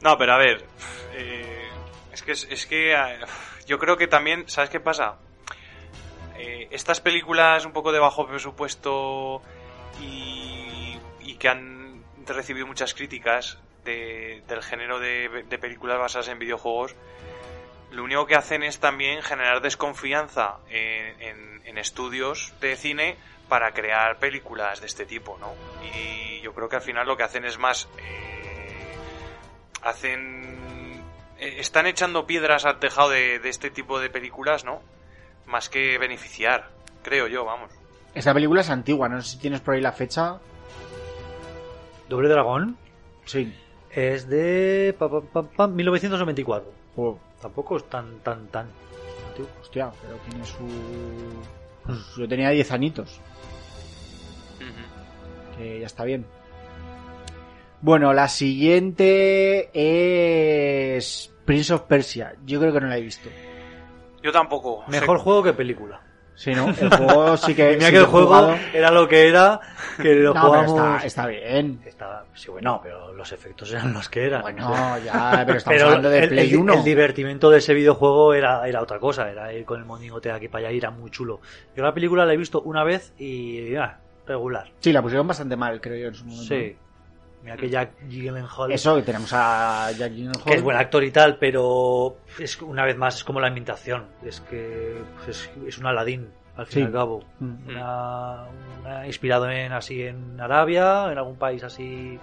[0.00, 0.64] No, pero a ver,
[1.14, 1.68] eh,
[2.12, 3.18] es que, es que eh,
[3.66, 5.16] yo creo que también, ¿sabes qué pasa?
[6.38, 9.42] Eh, estas películas un poco de bajo presupuesto
[10.00, 16.94] y, y que han recibido muchas críticas de- del género de, películas basadas en videojuegos,
[17.92, 23.16] lo único que hacen es también generar desconfianza en, estudios de cine
[23.50, 25.54] para crear películas de este tipo, ¿no?
[25.94, 27.86] Y yo creo que al final lo que hacen es más...
[27.98, 28.96] eh,
[29.82, 31.02] hacen...
[31.38, 34.82] eh, están echando piedras al tejado de este tipo de películas, ¿no?
[35.44, 36.70] Más que beneficiar,
[37.02, 37.70] creo yo, vamos.
[38.16, 40.38] Esta película es antigua, no sé si tienes por ahí la fecha.
[42.08, 42.76] Doble Dragón
[43.26, 43.52] Sí.
[43.90, 46.72] es de pa, pa, pa, pa, 1994.
[46.96, 48.68] Jo, Tampoco es tan, tan, tan
[49.28, 49.50] antiguo.
[49.60, 50.66] hostia, pero tiene su...
[51.84, 53.20] pues yo tenía 10 añitos,
[54.60, 55.58] Ujú.
[55.58, 56.24] que ya está bien.
[57.82, 59.68] Bueno, la siguiente
[60.96, 62.34] es Prince of Persia.
[62.46, 63.28] Yo creo que no la he visto.
[64.22, 64.84] Yo tampoco.
[64.88, 66.00] Mejor juego que película.
[66.36, 66.68] Sí, ¿no?
[66.80, 67.70] El juego sí que...
[67.76, 68.56] Mira sí que el juego jugado.
[68.74, 69.58] era lo que era,
[70.00, 70.94] que lo No, pero jugamos...
[70.96, 71.80] está, está bien.
[71.86, 74.42] Estaba- sí, bueno, pero los efectos eran los que eran.
[74.42, 76.74] Bueno, ya, pero estamos Pero hablando de el, Play el- 1.
[76.74, 80.34] el divertimento de ese videojuego era, era otra cosa, era ir con el moningote de
[80.34, 81.40] aquí para allá y era muy chulo.
[81.74, 84.68] Yo la película la he visto una vez y ah, regular.
[84.80, 86.54] Sí, la pusieron bastante mal, creo yo, en su momento.
[86.54, 86.76] Sí.
[87.46, 90.42] Mira que Jack Gyllenhaal Eso, que tenemos a Jack Gyllenhaal.
[90.44, 94.06] que es buen actor y tal, pero es una vez más es como la ambientación,
[94.24, 96.80] es que pues, es, es un Aladín al fin Sí.
[96.80, 97.22] y al cabo.
[97.38, 97.68] Mm.
[97.68, 98.46] Una,
[98.80, 102.18] una- inspirado en así en Arabia, en algún país así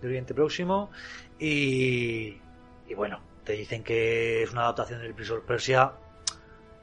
[0.00, 0.90] de Oriente Próximo
[1.38, 2.36] y,
[2.88, 5.92] y bueno, te dicen que es una adaptación del Prince of Persia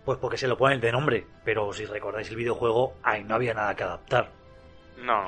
[0.06, 3.54] pues porque se lo ponen de nombre, pero si recordáis el videojuego, ahí no había
[3.54, 4.30] nada que adaptar.
[5.04, 5.28] No,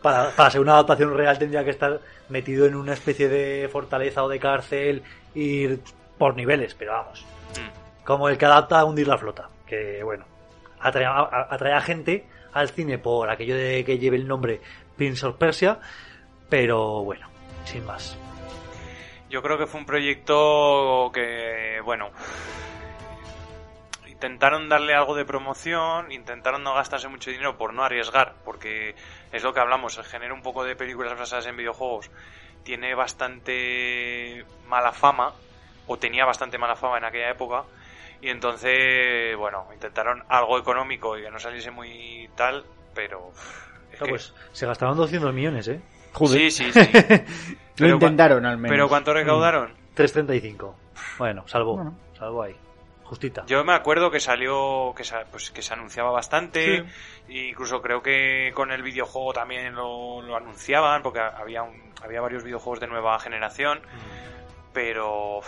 [0.00, 4.24] para, para ser una adaptación real tendría que estar metido en una especie de fortaleza
[4.24, 5.02] o de cárcel
[5.34, 5.80] ir
[6.18, 7.24] por niveles, pero vamos.
[7.52, 8.04] Mm.
[8.04, 9.48] Como el que adapta a hundir la flota.
[9.66, 10.24] Que bueno,
[10.80, 14.60] atrae atrae a gente al cine por aquello de que lleve el nombre
[14.96, 15.78] Prince of Persia,
[16.48, 17.28] pero bueno,
[17.64, 18.16] sin más.
[19.30, 22.10] Yo creo que fue un proyecto que, bueno,
[24.26, 28.94] intentaron darle algo de promoción, intentaron no gastarse mucho dinero por no arriesgar, porque
[29.32, 32.08] es lo que hablamos, el género un poco de películas basadas en videojuegos
[32.62, 35.32] tiene bastante mala fama,
[35.88, 37.64] o tenía bastante mala fama en aquella época,
[38.20, 43.32] y entonces, bueno, intentaron algo económico y que no saliese muy tal, pero...
[43.90, 45.80] es Claro, que- pues se gastaron 200 millones, ¿eh?
[46.26, 46.90] Sí, sí, sí.
[47.78, 48.72] Lo intentaron al menos.
[48.76, 49.74] ¿Pero cuánto recaudaron?
[49.94, 50.76] 335.
[51.18, 51.98] Bueno, salvo, Bueno.
[52.16, 52.54] salvo ahí.
[53.12, 53.44] Justita.
[53.44, 56.78] Yo me acuerdo que salió, que, pues, que se anunciaba bastante,
[57.28, 62.22] e incluso creo que con el videojuego también lo, lo anunciaban, porque había, un- había
[62.22, 63.82] varios videojuegos de nueva generación,
[64.72, 65.46] pero uf,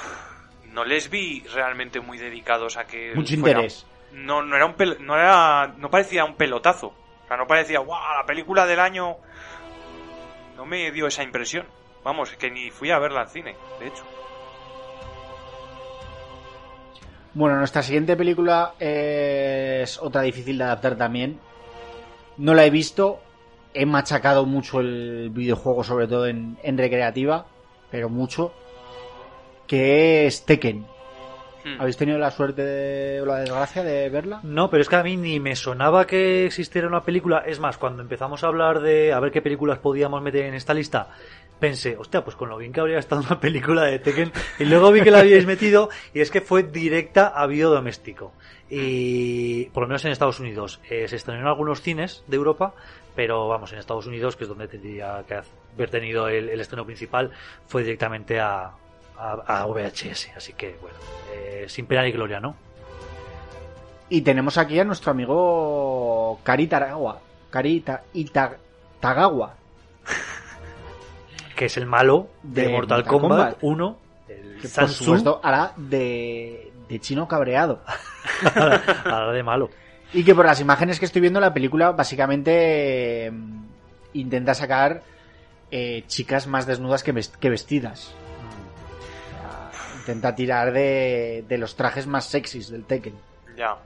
[0.72, 3.12] no les vi realmente muy dedicados a que...
[3.14, 3.86] Mucho fuera- interés.
[4.12, 7.80] No, no era un pel- no era, no parecía un pelotazo, o sea, no parecía,
[7.80, 9.16] wow, la película del año...
[10.56, 11.66] No me dio esa impresión.
[12.04, 14.04] Vamos, que ni fui a verla al cine, de hecho.
[17.34, 21.38] Bueno, nuestra siguiente película es otra difícil de adaptar también.
[22.36, 23.20] No la he visto.
[23.72, 27.46] He machacado mucho el videojuego, sobre todo en, en recreativa,
[27.90, 28.52] pero mucho.
[29.66, 30.86] Que es Tekken.
[31.64, 31.80] Hmm.
[31.80, 34.38] ¿Habéis tenido la suerte de- o la desgracia de verla?
[34.44, 37.38] No, pero es que a mí ni me sonaba que existiera una película.
[37.46, 40.74] Es más, cuando empezamos a hablar de a ver qué películas podíamos meter en esta
[40.74, 41.08] lista,
[41.60, 44.32] pensé, hostia, pues con lo bien que habría estado una película de Tekken.
[44.58, 48.32] Y luego vi que la habíais metido y es que fue directa a vídeo doméstico.
[48.70, 50.80] Y por lo menos en Estados Unidos.
[50.90, 52.74] Eh, se estrenó en algunos cines de Europa,
[53.14, 55.40] pero vamos, en Estados Unidos, que es donde tendría que
[55.74, 57.30] haber tenido el, estreno principal,
[57.66, 58.72] fue directamente a,
[59.16, 60.30] VHS.
[60.36, 60.96] Así que, bueno,
[61.32, 62.56] eh, sin pena ni gloria, ¿no?
[64.08, 67.20] Y tenemos aquí a nuestro amigo Kari Taragawa.
[67.50, 68.56] Kari Ta- Ita-
[69.00, 69.54] Tagawa.
[71.54, 73.58] Que es el malo de, De Mortal, Mortal Kombat, Kombat.
[73.62, 77.82] 1, el Que por supuesto hará de, de chino cabreado.
[79.04, 79.70] ahora de malo.
[80.12, 83.32] Y que por las imágenes que estoy viendo, la película básicamente eh,
[84.12, 85.02] intenta sacar
[85.70, 88.14] eh, chicas más desnudas que, ves- que vestidas.
[89.98, 93.14] Intenta tirar de, de los trajes más sexys del Tekken.
[93.56, 93.76] Ya.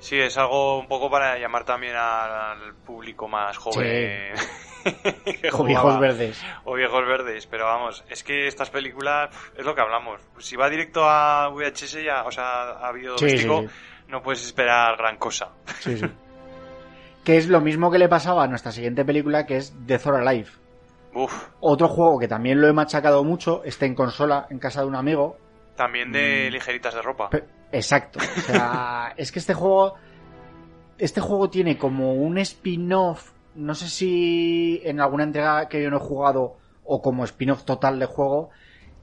[0.00, 4.32] Sí, es algo un poco para llamar también al público más joven
[5.52, 6.42] O viejos verdes.
[6.64, 10.20] O viejos verdes, pero vamos, es que estas películas es lo que hablamos.
[10.38, 14.08] Si va directo a VHS ya, o sea, a vídeo Sí, sí, doméstico, sí.
[14.08, 15.50] no puedes esperar gran cosa.
[15.80, 16.06] Sí, sí.
[17.24, 20.14] que es lo mismo que le pasaba a nuestra siguiente película, que es Death or
[20.16, 20.48] Alive.
[21.14, 24.86] Uf, Otro juego que también lo he machacado mucho, está en consola, en casa de
[24.86, 25.38] un amigo.
[25.76, 26.12] también Mm.
[26.12, 27.28] de ligeritas de ropa.
[27.30, 28.18] Pe- Exacto.
[28.20, 29.94] O sea, es que este juego.
[30.98, 33.32] Este juego tiene como un spin-off.
[33.56, 37.98] No sé si en alguna entrega que yo no he jugado o como spin-off total
[37.98, 38.50] de juego.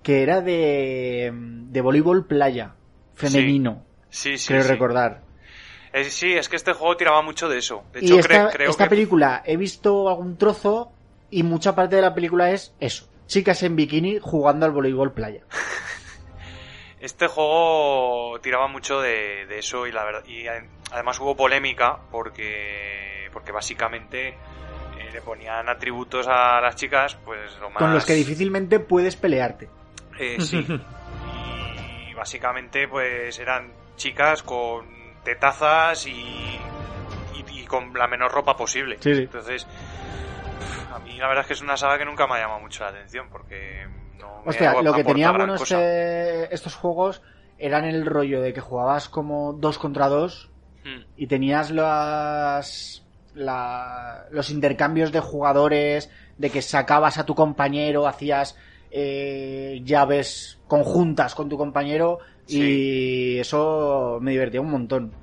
[0.04, 1.32] Que era de.
[1.34, 2.74] de voleibol playa.
[3.16, 3.84] Femenino.
[4.10, 4.70] Sí, sí, creo sí.
[4.70, 5.22] recordar.
[5.94, 7.84] Eh, sí, es que este juego tiraba mucho de eso.
[7.94, 10.92] De y hecho, esta, cre- creo esta que película he visto algún trozo
[11.30, 13.08] y mucha parte de la película es eso.
[13.28, 15.42] Chicas en bikini jugando al voleibol playa.
[17.04, 21.98] este juego tiraba mucho de, de eso y la verdad y a- además hubo polémica
[22.10, 24.36] porque porque básicamente eh,
[25.12, 29.68] le ponían atributos a las chicas, pues lo más Con los que difícilmente puedes pelearte.
[30.18, 30.66] Eh, sí.
[32.10, 34.88] Y básicamente, pues eran chicas con
[35.24, 38.98] tetazas y, y, y con la menor ropa posible.
[39.00, 39.22] Sí, sí.
[39.24, 39.68] Entonces,
[40.94, 42.84] a mí la verdad es que es una saga que nunca me ha llamado mucho
[42.84, 43.88] la atención porque
[44.20, 47.22] no Hostia, lo que tenía bueno este- estos juegos
[47.58, 50.50] eran el rollo de que jugabas como dos contra dos
[50.86, 58.06] Mm, y tenías las la- los intercambios de jugadores, de que sacabas a tu compañero,
[58.08, 58.56] hacías
[58.92, 65.14] eh, llaves conjuntas con tu compañero y eso me divertía un montón.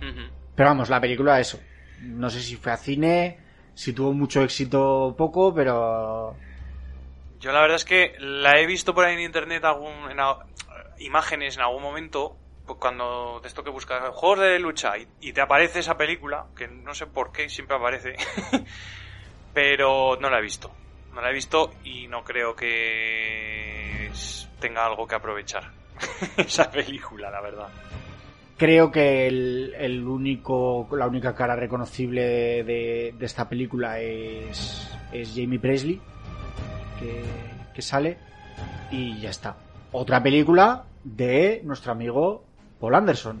[0.00, 0.22] ujú.
[0.56, 1.60] Pero vamos, la película eso.
[2.00, 3.38] No sé si fue a cine,
[3.74, 6.34] si tuvo mucho éxito o poco, pero
[7.40, 10.38] Yo la verdad es que la he visto por ahí en internet algún, en a-
[10.98, 15.40] imágenes en algún momento, pues cuando de esto que buscas juegos de lucha y, te
[15.40, 18.16] aparece esa película, que no sé por qué siempre aparece,
[19.52, 20.74] pero no la he visto.
[21.12, 24.10] No la he visto y no creo que
[24.58, 25.64] tenga algo que aprovechar
[26.36, 27.68] esa película, la verdad.
[28.58, 32.22] Creo que el, el único, la única cara reconocible
[32.64, 36.00] de, de esta película es, es Jamie Presley,
[36.98, 37.24] que,
[37.74, 38.18] que sale,
[38.90, 39.56] y ya está.
[39.92, 42.44] Otra película de nuestro amigo
[42.80, 43.38] Paul Anderson.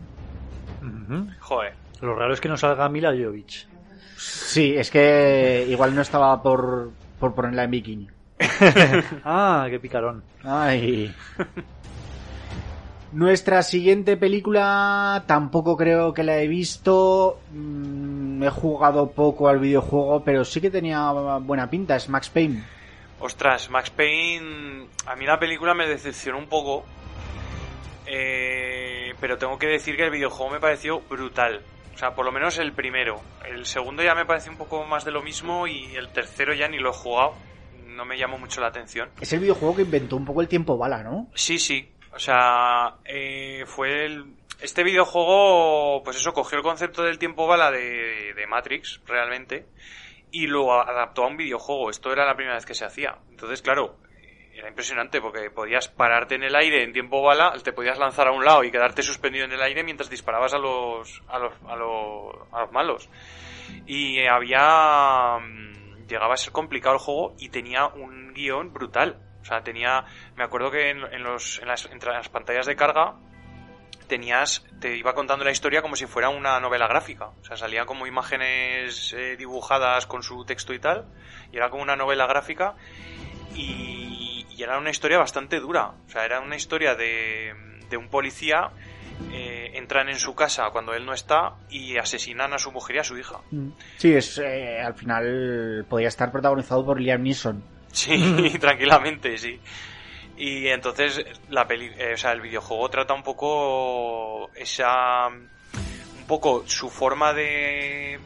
[1.40, 1.74] Joder.
[2.00, 3.68] Lo raro es que no salga Mila Jovovich.
[4.16, 8.08] Sí, es que igual no estaba por, por ponerla en bikini.
[9.24, 10.22] Ah, qué picarón.
[10.42, 11.14] Ay.
[13.12, 17.40] Nuestra siguiente película tampoco creo que la he visto.
[17.52, 21.10] Mm, he jugado poco al videojuego, pero sí que tenía
[21.40, 21.96] buena pinta.
[21.96, 22.62] Es Max Payne.
[23.18, 24.88] Ostras, Max Payne.
[25.06, 26.84] A mí la película me decepcionó un poco.
[28.06, 31.62] Eh, pero tengo que decir que el videojuego me pareció brutal.
[31.94, 33.20] O sea, por lo menos el primero.
[33.46, 36.68] El segundo ya me pareció un poco más de lo mismo y el tercero ya
[36.68, 37.34] ni lo he jugado.
[37.86, 39.08] No me llamó mucho la atención.
[39.20, 41.28] Es el videojuego que inventó un poco el tiempo bala, ¿no?
[41.34, 41.90] Sí, sí.
[42.12, 44.34] O sea, eh, fue el...
[44.60, 49.66] Este videojuego, pues eso, cogió el concepto del tiempo bala de, de Matrix, realmente,
[50.30, 51.90] y lo adaptó a un videojuego.
[51.90, 53.18] Esto era la primera vez que se hacía.
[53.30, 53.96] Entonces, claro,
[54.54, 58.32] era impresionante porque podías pararte en el aire en tiempo bala, te podías lanzar a
[58.32, 61.76] un lado y quedarte suspendido en el aire mientras disparabas a los, a los, a
[61.76, 63.08] los, a los malos.
[63.86, 65.38] Y había...
[65.38, 69.18] mm, Llegaba a ser complicado el juego y tenía un guion brutal.
[69.42, 70.04] O sea, tenía...
[70.36, 73.16] Me acuerdo que en, en los, en, las, entre las pantallas de carga
[74.06, 74.64] tenías...
[74.80, 77.26] Te iba contando la historia como si fuera una novela gráfica.
[77.26, 81.06] O sea, salían como imágenes eh, dibujadas con su texto y tal.
[81.52, 82.74] Y era como una novela gráfica.
[83.54, 85.92] Y, y era una historia bastante dura.
[86.06, 87.54] O sea, era una historia de,
[87.88, 88.70] de un policía
[89.32, 92.98] eh, entran en su casa cuando él no está y asesinan a su mujer y
[92.98, 93.36] a su hija.
[93.96, 97.62] Sí, es eh, al final podría estar protagonizado por Liam Neeson.
[97.92, 99.58] Sí, tranquilamente, sí.
[100.36, 106.64] Y entonces la peli, eh, o sea, el videojuego trata un poco esa un poco
[106.66, 108.18] su forma de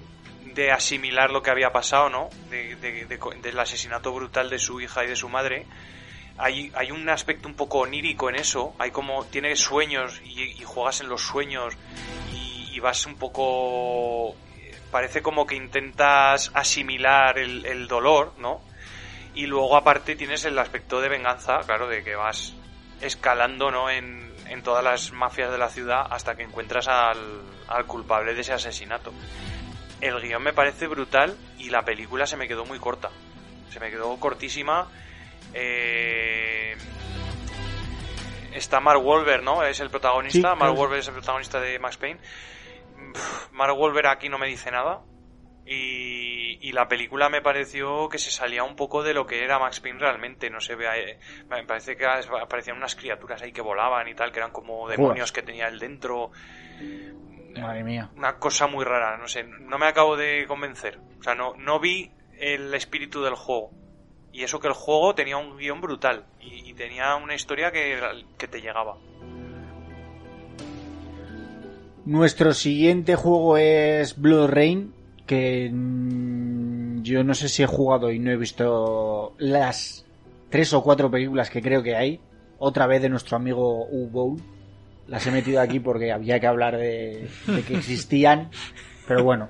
[0.54, 2.28] de asimilar lo que había pasado, ¿no?
[2.50, 5.66] De, de- de del asesinato brutal de su hija y de su madre.
[6.38, 8.74] Hay, hay un aspecto un poco onírico en eso.
[8.78, 11.76] Hay como, tiene sueños y, y juegas en los sueños
[12.34, 14.34] y, y vas un poco...
[14.90, 18.60] Parece como que intentas asimilar el, el dolor, ¿no?
[19.34, 22.54] Y luego aparte tienes el aspecto de venganza, claro, de que vas
[23.00, 23.88] escalando, ¿no?
[23.88, 28.40] En, en todas las mafias de la ciudad hasta que encuentras al, al culpable de
[28.40, 29.12] ese asesinato.
[30.00, 33.10] El guion me parece brutal y la película se me quedó muy corta.
[33.70, 34.88] Se me quedó cortísima.
[35.54, 36.76] Eh,
[38.52, 39.62] está Mark Wahlberg, ¿no?
[39.62, 40.38] Es el protagonista.
[40.38, 40.72] Sí, Mark claro.
[40.72, 42.20] Wahlberg es el protagonista de Max Payne.
[43.52, 45.00] Mark Wahlberg aquí no me dice nada.
[45.72, 49.60] Y, y la película me pareció que se salía un poco de lo que era
[49.60, 50.50] Max Payne realmente.
[50.50, 54.32] No se ve, eh, me parece que aparecían unas criaturas ahí que volaban y tal,
[54.32, 56.32] que eran como demonios que tenía él dentro.
[57.56, 58.10] Madre mía.
[58.16, 60.98] Una cosa muy rara, no sé, no me acabo de convencer.
[61.20, 63.70] O sea, no, no vi el espíritu del juego.
[64.32, 67.96] Y eso que el juego tenía un guion brutal y, y tenía una historia que,
[68.36, 68.96] que te llegaba.
[72.04, 74.94] Nuestro siguiente juego es Blood Rain,
[75.30, 80.04] que mm, yo no sé si he jugado y no he visto las
[80.48, 82.18] tres o cuatro películas que creo que hay.
[82.58, 84.40] Otra vez de nuestro amigo U
[85.06, 88.50] Las he metido aquí porque había que hablar de, de que existían.
[89.06, 89.48] Pero bueno,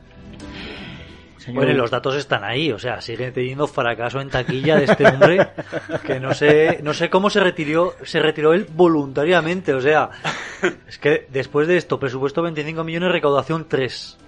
[1.39, 1.65] Señor...
[1.65, 5.49] Bueno, los datos están ahí, o sea, sigue teniendo fracaso en taquilla de este hombre
[6.07, 10.11] que no sé, no sé cómo se retiró, se retiró él voluntariamente, o sea,
[10.87, 14.19] es que después de esto, presupuesto 25 millones, recaudación 3.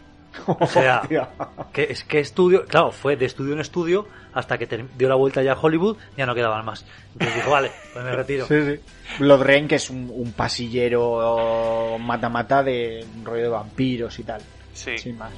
[0.47, 1.03] O sea,
[1.73, 5.43] que es que estudio, claro, fue de estudio en estudio hasta que dio la vuelta
[5.43, 6.87] ya a Hollywood, ya no quedaban más.
[7.13, 8.47] Entonces dijo, vale, pues me retiro.
[8.47, 8.81] Sí, sí.
[9.19, 14.43] Blood Rain, que es un, un pasillero mata-mata de un rollo de vampiros y tal.
[14.73, 14.97] Sí.
[14.99, 15.33] Sin más.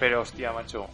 [0.00, 0.88] Pero hostia, macho.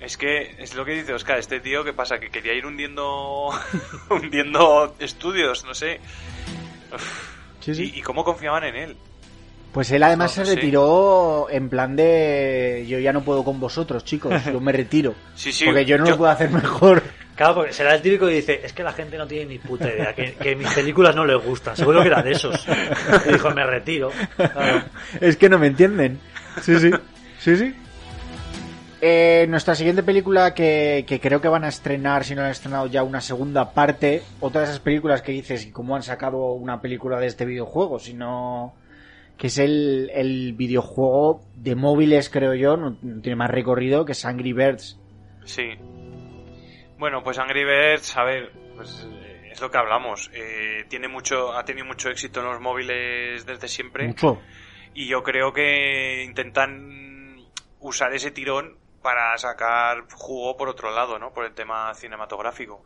[0.00, 2.18] Es que es lo que dice Oscar, este tío, ¿qué pasa?
[2.18, 3.50] Que quería ir hundiendo
[4.10, 6.00] hundiendo estudios, no sé.
[6.92, 7.34] Uf.
[7.60, 7.92] Sí, sí.
[7.94, 8.96] ¿Y, ¿Y, cómo confiaban en él?
[9.74, 13.58] Pues él además No, no se retiró en plan de yo ya no puedo con
[13.60, 15.14] vosotros, chicos, yo me retiro.
[15.34, 15.64] Sí, sí.
[15.66, 17.02] porque yo no yo- lo puedo hacer mejor.
[17.34, 19.88] Claro, porque será el típico que dice, es que la gente no tiene ni puta
[19.92, 22.64] idea, que, que mis películas no les gustan, seguro que era de esos.
[23.28, 24.12] Y dijo, me retiro.
[24.36, 24.84] Claro.
[25.20, 26.20] es que no me entienden.
[26.62, 26.92] Sí, sí.
[27.40, 27.74] Sí, sí.
[29.00, 32.86] Eh, nuestra siguiente película que, que creo que van a estrenar, si no han estrenado
[32.86, 36.80] ya una segunda parte, otra de esas películas que dices, ¿y cómo han sacado una
[36.80, 37.98] película de este videojuego?
[37.98, 38.74] Si no,
[39.38, 44.12] que es el, el videojuego de móviles, creo yo, no, no tiene más recorrido, que
[44.12, 44.98] es Angry Birds.
[45.44, 45.70] Sí.
[46.98, 50.30] Bueno, pues Angry Birds, a ver, pues eh, es lo que hablamos.
[50.32, 54.06] Eh, tiene mucho, ha tenido mucho éxito en los móviles desde siempre.
[54.06, 54.40] Mucho.
[54.94, 57.36] Y yo creo que intentan
[57.80, 61.32] usar ese tirón para sacar jugo por otro lado, ¿no?
[61.32, 62.84] Por el tema cinematográfico.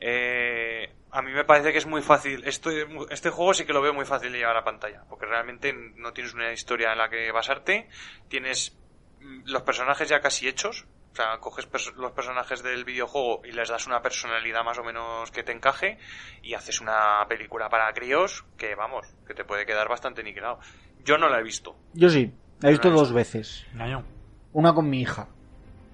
[0.00, 2.42] Eh, a mí me parece que es muy fácil.
[2.46, 2.70] Esto,
[3.10, 5.04] este juego sí que lo veo muy fácil de llevar a la pantalla.
[5.08, 7.88] Porque realmente no tienes una historia en la que basarte.
[8.28, 8.76] Tienes
[9.20, 10.86] mm, los personajes ya casi hechos.
[11.12, 14.84] O sea, coges pers- los personajes del videojuego y les das una personalidad más o
[14.84, 15.98] menos que te encaje
[16.40, 20.60] y haces una película para críos que, vamos, que te puede quedar bastante niquelado.
[21.04, 21.76] Yo no la he visto.
[21.94, 23.66] Yo sí, la he visto No la he dos veces.
[23.78, 24.04] Año.
[24.52, 25.26] Una con mi hija.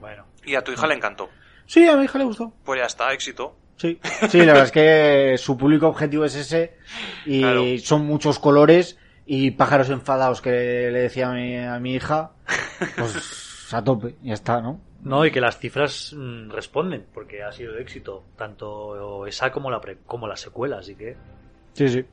[0.01, 0.27] Bueno.
[0.45, 1.31] Y a tu hija le encantó.
[1.65, 2.53] Sí, a mi hija le gustó.
[2.65, 3.57] Pues ya está, éxito.
[3.77, 3.99] Sí,
[4.31, 6.75] sí, la verdad es que su público objetivo es ese
[7.27, 7.63] y Claro.
[7.83, 12.31] son muchos colores y pájaros enfadados que le decía a mi, a mi hija,
[12.97, 14.81] pues a tope, ya está, ¿no?
[15.03, 19.71] No, y que las cifras mm, responden, porque ha sido de éxito, tanto esa como
[19.71, 21.17] la, pre- como la secuela, así que...
[21.75, 22.05] Sí, sí.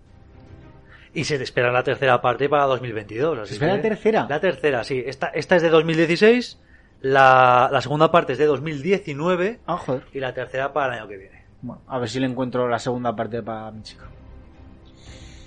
[1.15, 3.39] Y se espera la tercera parte para 2022.
[3.39, 4.27] Así ¿Se espera que- la tercera?
[4.29, 5.01] La tercera, sí.
[5.05, 6.59] Esta, esta es de 2016,
[7.01, 10.03] la, la segunda parte es de 2019 Ah, joder.
[10.13, 11.32] y la tercera para el año que viene.
[11.63, 14.05] Bueno, a ver si le encuentro la segunda parte para mi chica.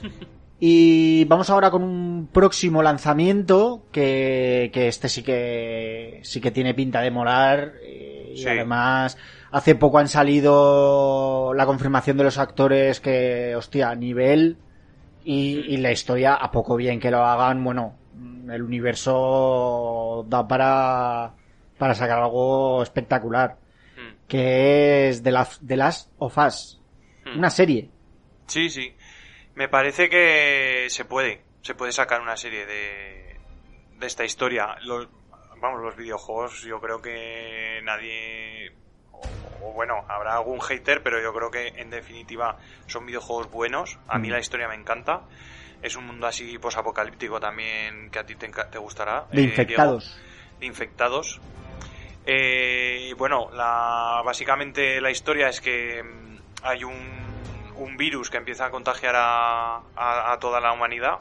[0.58, 6.72] Y vamos ahora con un próximo lanzamiento que, que este sí que sí que tiene
[6.72, 8.48] pinta de molar eh, y Sí.
[8.48, 9.18] además
[9.50, 14.56] hace poco han salido la confirmación de los actores que hostia a nivel
[15.26, 17.92] y, y la historia a poco bien que lo hagan bueno
[18.50, 21.32] el universo da para
[21.76, 23.58] para sacar algo espectacular.
[24.28, 26.80] Que es The Last, The Last of Us,
[27.24, 27.38] Mm.
[27.38, 27.90] una serie.
[28.46, 28.94] Sí, sí.
[29.54, 31.42] Me parece que se puede.
[31.62, 33.36] Se puede sacar una serie de,
[33.98, 34.76] de esta historia.
[34.82, 35.08] Los,
[35.60, 38.72] vamos, los videojuegos, yo creo que nadie.
[39.12, 39.20] O,
[39.68, 43.98] o bueno, habrá algún hater, pero yo creo que en definitiva son videojuegos buenos.
[44.06, 44.32] A mí Mm.
[44.32, 45.22] la historia me encanta.
[45.82, 49.26] Es un mundo así posapocalíptico también que a ti te, te gustará.
[49.32, 50.14] De eh, infectados.
[50.14, 50.60] Diego.
[50.60, 51.40] de infectados.
[52.26, 58.66] Eh, bueno, la, básicamente la historia es que mm, hay un, un virus que empieza
[58.66, 61.18] a contagiar a, a- a toda la humanidad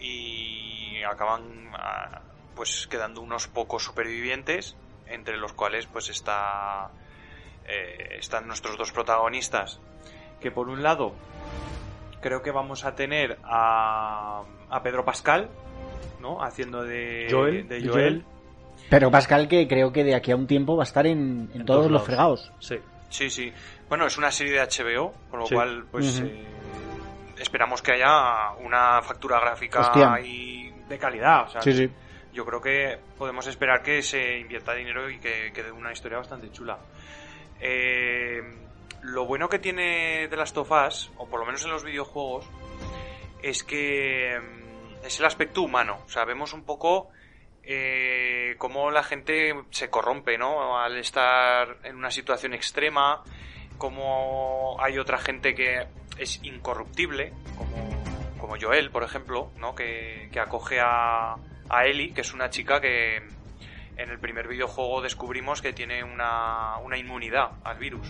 [0.00, 2.22] y acaban ah,
[2.54, 4.74] pues quedando unos pocos supervivientes,
[5.06, 6.88] entre los cuales pues está
[7.66, 9.80] eh, están nuestros dos protagonistas,
[10.40, 11.12] que por un lado
[12.22, 15.50] creo que vamos a tener a, a Pedro Pascal,
[16.20, 16.42] ¿no?
[16.42, 17.68] Haciendo de Joel.
[17.68, 18.24] de De Joel.
[18.24, 18.37] Joel.
[18.90, 21.60] Pero Pascal que creo que de aquí a un tiempo va a estar en, en
[21.60, 22.52] En todos todos los fregados.
[22.60, 22.76] Sí.
[23.10, 23.52] Sí, sí.
[23.88, 25.54] Bueno, es una serie de HBO, con lo Sí.
[25.54, 26.44] cual, pues, eh,
[27.38, 30.20] esperamos que haya una factura gráfica Hostia.
[30.20, 31.44] y de calidad.
[31.46, 31.90] O sea, Sí, sí.
[32.34, 36.50] yo creo que podemos esperar que se invierta dinero y que quede una historia bastante
[36.52, 36.78] chula.
[37.60, 38.40] Eh,
[39.02, 42.46] lo bueno que tiene The Last of Us, o por lo menos en los videojuegos,
[43.42, 45.98] es que mm, es el aspecto humano.
[46.04, 47.08] O sea, vemos un poco
[47.70, 50.80] eh, cómo la gente se corrompe, ¿no?
[50.80, 53.22] Al estar en una situación extrema,
[53.76, 57.90] cómo hay otra gente que es incorruptible, como,
[58.40, 59.74] como Joel, por ejemplo, ¿no?
[59.74, 61.34] Que, acoge a,
[61.68, 63.16] a Ellie, que es una chica que
[63.96, 68.08] en el primer videojuego descubrimos que tiene una, una inmunidad al virus.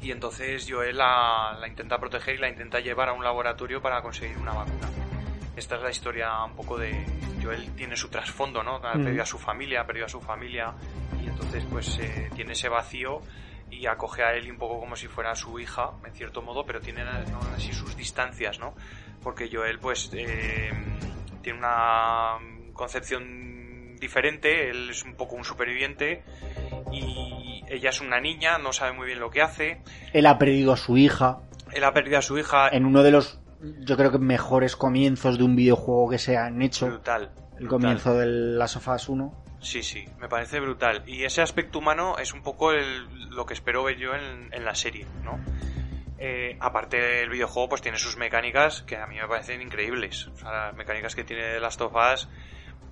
[0.00, 4.38] Y entonces Joel la intenta proteger y la intenta llevar a un laboratorio para conseguir
[4.38, 4.88] una vacuna.
[5.56, 7.04] Esta es la historia un poco de...
[7.42, 8.76] Joel tiene su trasfondo, ¿no?
[8.76, 10.74] Ha perdido a su familia, ha perdido a su familia
[11.22, 13.20] y entonces pues eh, tiene ese vacío
[13.70, 16.80] y acoge a Ellie un poco como si fuera su hija, en cierto modo, pero
[16.80, 17.40] tiene ¿no?
[17.54, 18.74] así sus distancias, ¿no?
[19.22, 20.72] Porque Joel pues eh,
[21.42, 22.38] tiene una
[22.72, 26.24] concepción diferente, él es un poco un superviviente
[26.92, 29.82] y ella es una niña, no sabe muy bien lo que hace.
[30.12, 31.38] Él ha perdido a su hija
[31.72, 32.68] Él ha perdido a su hija.
[32.68, 33.40] en uno de los,
[33.80, 36.86] yo creo que mejores comienzos de un videojuego que se han hecho.
[36.88, 37.30] Brutal.
[37.58, 37.68] El brutal.
[37.68, 39.44] comienzo del Last of Us 1.
[39.60, 41.02] Sí, sí, me parece brutal.
[41.06, 44.64] Y ese aspecto humano es un poco el- lo que espero ver yo en, en
[44.64, 45.38] la serie, ¿no?
[46.18, 50.26] Eh, aparte del videojuego, pues tiene sus mecánicas que a mí me parecen increíbles.
[50.28, 52.28] O sea, las mecánicas que tiene Last of Us,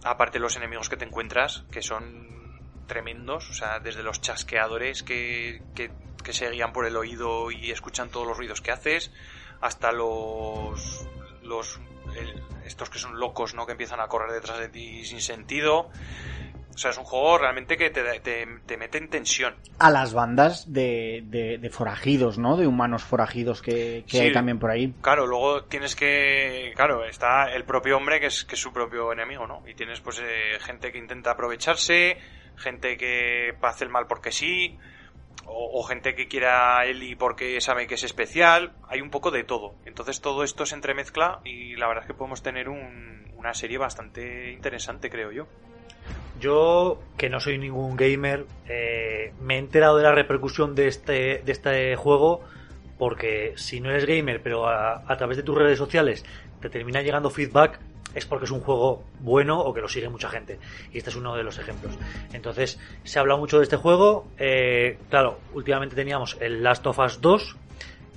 [0.04, 5.62] aparte los enemigos que te encuentras, que son tremendos, o sea, desde los chasqueadores que,
[5.74, 5.90] que,
[6.24, 9.12] que se guían por el oído y escuchan todos los ruidos que haces,
[9.62, 11.06] hasta los
[11.42, 11.80] los
[12.16, 13.64] el- estos que son locos, ¿no?
[13.66, 15.88] Que empiezan a correr detrás de ti sin sentido.
[16.74, 19.54] O sea, es un juego realmente que te, te, te mete en tensión.
[19.78, 22.56] A las bandas de, de, de forajidos, ¿no?
[22.56, 24.18] De humanos forajidos que, que Sí.
[24.20, 24.94] hay también por ahí.
[25.02, 26.72] Claro, luego tienes que...
[26.74, 29.62] Claro, está el propio hombre que es, que es su propio enemigo, ¿no?
[29.68, 32.16] Y tienes pues eh, gente que intenta aprovecharse,
[32.56, 34.78] gente que hace el mal porque sí,
[35.46, 38.72] o, o gente que quiera a Eli porque sabe que es especial.
[38.88, 39.74] Hay un poco de todo.
[39.84, 43.78] Entonces todo esto se entremezcla y la verdad es que podemos tener un- una serie
[43.78, 45.46] bastante interesante, creo yo.
[46.40, 51.38] Yo, que no soy ningún gamer, eh, me he enterado de la repercusión de este,
[51.44, 52.40] de este juego
[52.98, 56.24] porque si no eres gamer, pero a, a través de tus redes sociales
[56.60, 57.80] te termina llegando feedback,
[58.14, 60.58] es porque es un juego bueno o que lo sigue mucha gente.
[60.92, 61.94] Y este es uno de los ejemplos.
[62.32, 64.26] Entonces, se ha hablado mucho de este juego.
[64.38, 67.56] eh, claro, últimamente teníamos el Last of Us 2,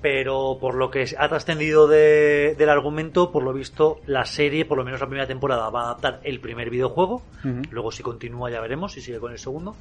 [0.02, 4.78] pero por lo que ha trascendido de- del argumento, por lo visto, la serie, por
[4.78, 7.24] lo menos la primera temporada, va a adaptar el primer videojuego.
[7.72, 9.76] Luego si continúa ya veremos si sigue con el segundo.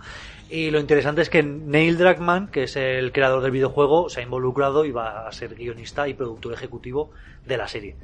[0.48, 4.22] Y lo interesante es que Neil Druckmann, que es el creador del videojuego, se ha
[4.22, 7.10] involucrado y va a ser guionista y productor ejecutivo
[7.44, 7.96] de la serie.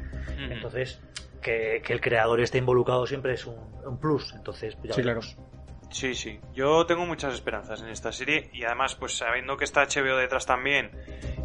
[0.52, 1.00] Entonces,
[1.40, 4.32] que, que el creador esté involucrado siempre es un, un plus.
[4.34, 5.36] Entonces, pues ya Sí, veremos.
[5.90, 6.38] Sí, sí.
[6.54, 10.46] Yo tengo muchas esperanzas en esta serie y además, pues sabiendo que está HBO detrás
[10.46, 10.90] también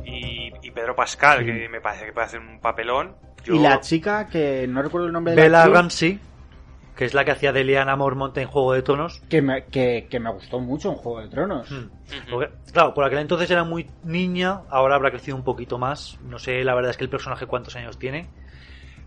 [0.06, 1.46] y, y Pedro Pascal, Sí.
[1.46, 3.16] que me parece que puede hacer un papelón.
[3.44, 6.20] yo- Y la chica, que no recuerdo el nombre de la Bella Ramsey,
[6.96, 9.20] que es la que hacía de Liana Mormont en Juego de Tronos.
[9.30, 11.70] que me, que, que me gustó mucho en Juego de Tronos.
[11.72, 11.90] Ujú.
[12.30, 16.18] Porque, claro, por aquel entonces era muy niña, ahora habrá crecido un poquito más.
[16.22, 18.30] No sé, la verdad es que el personaje cuántos años tiene.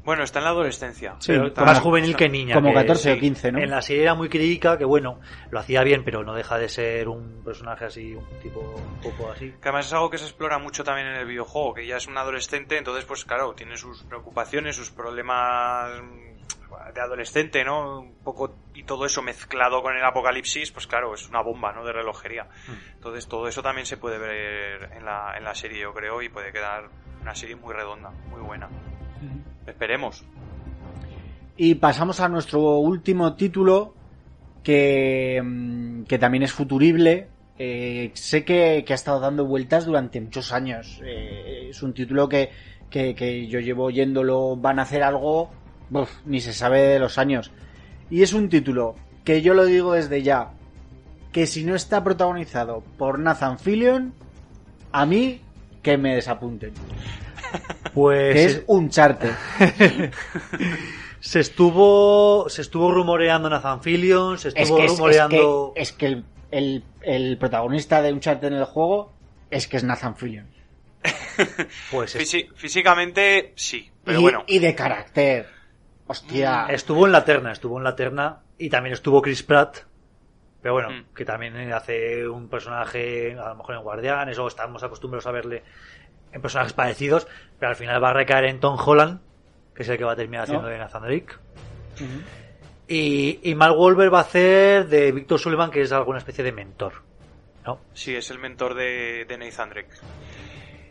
[0.04, 1.16] Bueno, está en la adolescencia.
[1.18, 2.54] Sí, pero más juvenil que niña.
[2.54, 3.20] como que 14 o sí.
[3.20, 3.58] 15, ¿no?
[3.58, 5.20] En la serie era muy crítica, que bueno,
[5.50, 9.30] lo hacía bien, pero no deja de ser un personaje así, un tipo un poco
[9.30, 9.50] así.
[9.60, 12.06] Que además es algo que se explora mucho también en el videojuego, que ya es
[12.06, 18.00] un adolescente, entonces pues claro, tiene sus preocupaciones, sus problemas mm, de adolescente, ¿no?
[18.00, 21.84] Un poco y todo eso mezclado con el apocalipsis, pues claro, es una bomba, ¿no?
[21.84, 22.48] De relojería.
[22.94, 26.28] Entonces todo eso también se puede ver en la, en la serie, yo creo, y
[26.28, 26.88] puede quedar
[27.20, 28.68] una serie muy redonda, muy buena.
[29.68, 30.24] Esperemos.
[31.56, 33.94] Y pasamos a nuestro último título,
[34.62, 37.28] que, mm, que también es futurible.
[37.58, 41.00] Eh, sé que, que ha estado dando vueltas durante muchos años.
[41.04, 42.50] Eh, es un título que,
[42.90, 45.50] que, yo llevo oyéndolo, van a hacer algo,
[46.24, 47.50] ni se sabe de los años.
[48.10, 50.52] Y es un título que yo lo digo desde ya,
[51.32, 54.14] que si no está protagonizado por Nathan Fillion,
[54.92, 55.40] a mí
[55.82, 56.72] que me desapunten.
[57.94, 59.30] Pues Que es un charte.
[61.20, 65.82] se estuvo se estuvo rumoreando Nathan Fillion, se Es estuvo que, es, es rumoreando que,
[65.82, 69.12] es que el, el- el protagonista de Uncharted en el juego
[69.50, 70.46] es que es Nathan Fillion.
[71.90, 74.44] pues es- Fisi- físicamente sí, pero y, bueno.
[74.46, 75.46] y de carácter.
[76.06, 76.66] Hostia.
[76.70, 79.78] estuvo en la terna, estuvo en la terna y también estuvo Chris Pratt.
[80.62, 81.14] Pero bueno, Mm.
[81.14, 85.62] que también hace un personaje, a lo mejor en Guardianes, o estamos acostumbrados a verle
[86.32, 87.26] en personajes parecidos,
[87.58, 89.20] pero al final va a recaer en Tom Holland,
[89.74, 90.68] que es el que va a terminar haciendo ¿No?
[90.68, 91.34] de Nathan Drake.
[92.86, 96.52] Y, y Mark Wahlberg va a hacer de Victor Sullivan, que es alguna especie de
[96.52, 96.94] mentor.
[97.66, 97.80] ¿no?
[97.92, 99.90] Sí, es el mentor de, de Nathan Drake.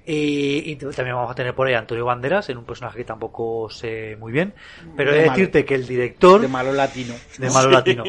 [0.05, 3.03] Y, y también vamos a tener por ahí a Antonio Banderas, en un personaje que
[3.03, 4.53] tampoco sé muy bien.
[4.95, 5.31] Pero he De malo.
[5.31, 6.39] decirte que el director...
[6.41, 7.13] De malo latino.
[7.37, 8.03] de malo latino.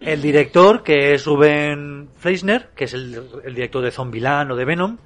[0.00, 4.64] El director, que es Ruben Fleisner, que es el, el director de Zombieland o de
[4.64, 4.98] Venom,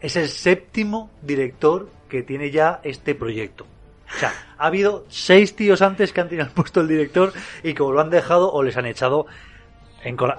[0.00, 3.66] es el séptimo director que tiene ya este proyecto.
[4.14, 7.74] O sea, ha habido seis tíos antes que han tenido el puesto el director y
[7.74, 9.26] que o lo han dejado o les han echado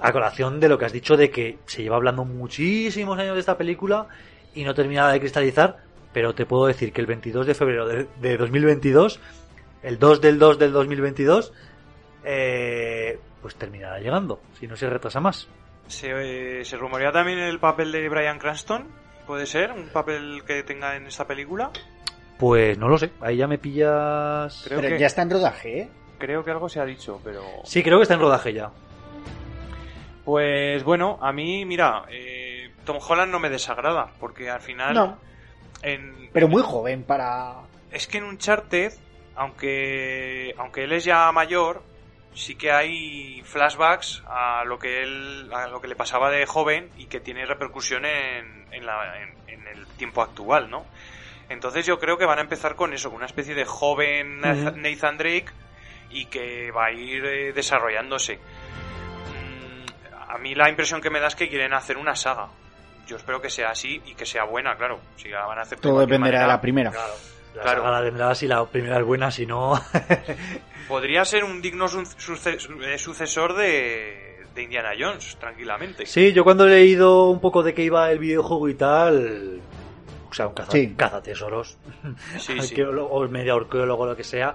[0.00, 3.40] a colación de lo que has dicho de que se lleva hablando muchísimos años de
[3.40, 4.08] esta película
[4.54, 5.78] y no terminaba de cristalizar,
[6.12, 9.20] pero te puedo decir que el 22 de febrero de, de 2022,
[9.82, 11.52] el 2 del 2 del 2022,
[12.24, 15.48] eh, pues terminará llegando, si no se retrasa más.
[15.86, 18.86] Se, eh, se rumorea también el papel de Brian Cranston.
[19.30, 19.70] ¿Puede ser?
[19.70, 21.70] ¿Un papel que tenga en esta película?
[22.36, 24.62] Pues no lo sé, ahí ya me pillas...
[24.64, 25.88] Creo Pero que, ya está en rodaje, ¿eh?
[26.18, 27.40] creo que algo se ha dicho, pero...
[27.62, 28.72] Sí, creo que está en rodaje ya.
[30.24, 34.94] Pues bueno, a mí, mira, eh, Tom Holland no me desagrada, porque al final...
[34.94, 35.18] No,
[35.80, 37.54] En, pero muy joven para...
[37.92, 38.94] Es que en Uncharted,
[39.36, 41.84] aunque, aunque él es ya mayor,
[42.34, 46.90] sí que hay flashbacks a lo que él, a lo que le pasaba de joven
[46.96, 50.86] y que tiene repercusión en, en, la- en- en el tiempo actual, ¿no?
[51.48, 54.40] Entonces yo creo que van a empezar con eso, con una especie de joven.
[54.40, 55.46] Nathan Drake
[56.10, 58.36] y que va a ir eh, desarrollándose.
[58.36, 62.48] Mm, A mí la impresión que me da es que quieren hacer una saga.
[63.06, 65.00] Yo espero que sea así y que sea buena, claro.
[65.16, 66.90] Si la van a hacer Todo dependerá de manera, la primera.
[67.54, 67.82] La Claro.
[67.82, 69.80] saga la tendrá si la primera es buena, si no...
[70.88, 72.02] Podría ser un digno su-
[72.82, 76.04] eh, sucesor de, de Indiana Jones, tranquilamente.
[76.06, 79.60] sí, yo cuando he leído un poco de qué iba el videojuego y tal...
[80.30, 80.94] O sea, un caza, Sí.
[80.96, 81.76] cazatesoros.
[82.38, 82.70] Sí, sí.
[82.72, 84.54] Arqueólogo, o medio arqueólogo, lo que sea.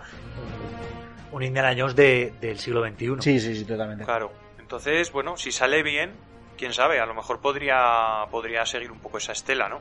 [1.33, 3.15] Un Indiana Jones de, del siglo XXI.
[3.19, 4.05] Sí, sí, sí, totalmente.
[4.05, 4.31] Claro.
[4.59, 6.13] Entonces, bueno, si sale bien,
[6.57, 9.79] quién sabe, a lo mejor podría, podría seguir un poco esa estela, ¿no?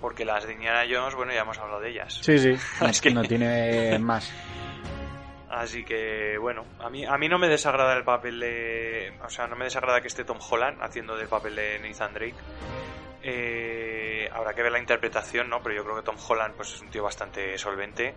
[0.00, 2.18] Porque las de Indiana Jones, bueno, ya hemos hablado de ellas.
[2.22, 2.56] Sí, sí.
[2.86, 4.32] Es que- no tiene más.
[5.50, 9.12] Así que, bueno, a mí, a mí no me desagrada el papel de...
[9.24, 12.36] O sea, no me desagrada que esté Tom Holland haciendo del papel de Nathan Drake.
[13.22, 15.60] Eh, habrá que ver la interpretación, ¿no?
[15.62, 18.14] Pero yo creo que Tom Holland pues es un tío bastante solvente.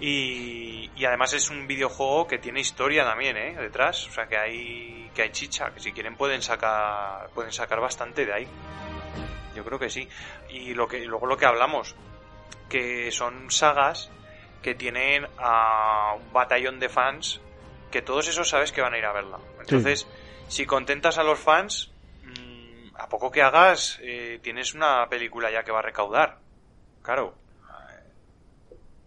[0.00, 3.54] Y, y además es un videojuego que tiene historia también, ¿eh?
[3.56, 4.08] Detrás.
[4.08, 5.70] O sea, que hay, que hay chicha.
[5.70, 8.48] Que si quieren pueden sacar, pueden sacar bastante de ahí.
[9.54, 10.08] Yo creo que sí.
[10.48, 11.94] Y lo que, luego lo que hablamos,
[12.68, 14.10] que son sagas
[14.62, 17.40] que tienen a un batallón de fans
[17.90, 19.38] que todos esos sabes que van a ir a verla.
[19.58, 20.06] Entonces,
[20.48, 21.90] si contentas a los fans,
[22.22, 26.38] mm, a poco que hagas, eh, tienes una película ya que va a recaudar.
[27.02, 27.34] Claro.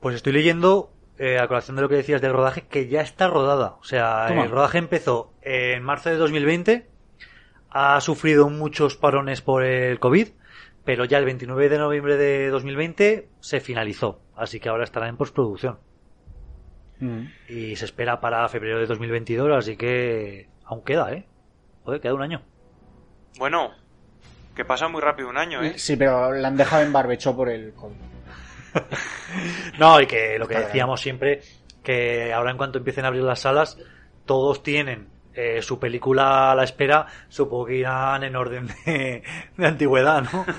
[0.02, 3.28] Pues estoy leyendo, eh, a colación de lo que decías del rodaje, que ya está
[3.28, 3.78] rodada.
[3.80, 4.44] O sea, Toma.
[4.44, 6.90] el rodaje empezó en marzo de 2020,
[7.74, 10.30] ha sufrido muchos parones por el COVID,
[10.86, 14.22] pero ya el 29 de noviembre de 2020 se finalizó.
[14.36, 15.80] Así que ahora estará en postproducción.
[17.00, 17.24] Mm.
[17.50, 21.26] Y se espera para febrero de 2022, así que aún queda, ¿eh?
[21.84, 22.42] Joder, queda un año.
[23.40, 23.72] Bueno,
[24.56, 25.74] que pasa muy rápido un año, ¿eh?
[25.78, 27.96] Sí, pero la han dejado en barbecho por el COVID.
[29.80, 31.42] No, y que lo que decíamos siempre,
[31.82, 33.80] que ahora en cuanto empiecen a abrir las salas,
[34.26, 39.24] todos tienen eh, su película a la espera, supongo que irán en orden de,
[39.58, 40.46] de antigüedad, ¿no?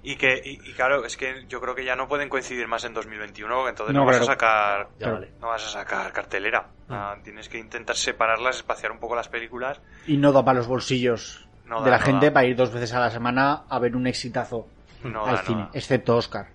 [0.00, 2.84] Y que, y, y claro, es que yo creo que ya no pueden coincidir más
[2.84, 5.32] en 2021, entonces no, No, vas a sacar, Ya vale.
[5.40, 6.68] no vas a sacar cartelera.
[6.88, 9.80] Ah, tienes que intentar separarlas, espaciar un poco las películas.
[10.06, 12.32] Y no da para los bolsillos No de la no gente da.
[12.32, 14.68] para ir dos veces a la semana a ver un exitazo
[15.02, 15.68] No al cine.
[15.74, 16.46] Excepto Oscar,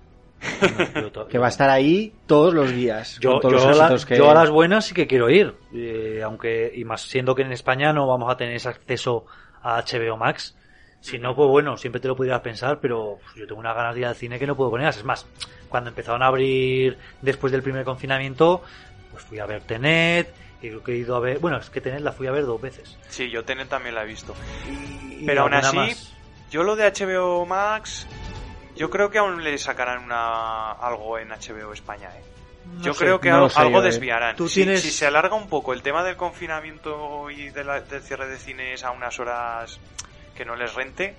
[1.30, 3.18] Que va a estar ahí todos los días.
[3.20, 4.18] Yo, con todos yo los a la- éxitos que...
[4.18, 7.52] yo a las buenas sí que quiero ir, eh, aunque y más siendo que en
[7.52, 9.26] España no vamos a tener ese acceso
[9.62, 10.56] a HBO Max.
[11.02, 14.02] Si no, pues bueno, siempre te lo pudieras pensar, pero yo tengo unas ganas de
[14.02, 14.88] ir al cine que no puedo poner.
[14.88, 15.26] Es más,
[15.68, 18.62] cuando empezaron a abrir después del primer confinamiento,
[19.12, 21.82] pues fui a ver Tenet, y creo que he ido a ver, bueno, es que
[21.82, 22.98] Tenet la fui a ver dos veces.
[23.10, 24.34] Sí, yo Tenet también la he visto.
[25.20, 26.14] Y Pero aún así, más.
[26.50, 28.08] yo lo de HBO Max,
[28.76, 32.22] yo creo que aún le sacarán una, algo en HBO España, ¿eh?
[32.78, 33.00] No Yo sé.
[33.04, 33.86] creo que no sé algo ¿eh?
[33.86, 34.36] desviarán.
[34.36, 37.82] Tú Si- tienes- si, se alarga un poco el tema del confinamiento y de la-
[37.82, 39.80] del cierre de cines a unas horas
[40.36, 41.16] que no les rente,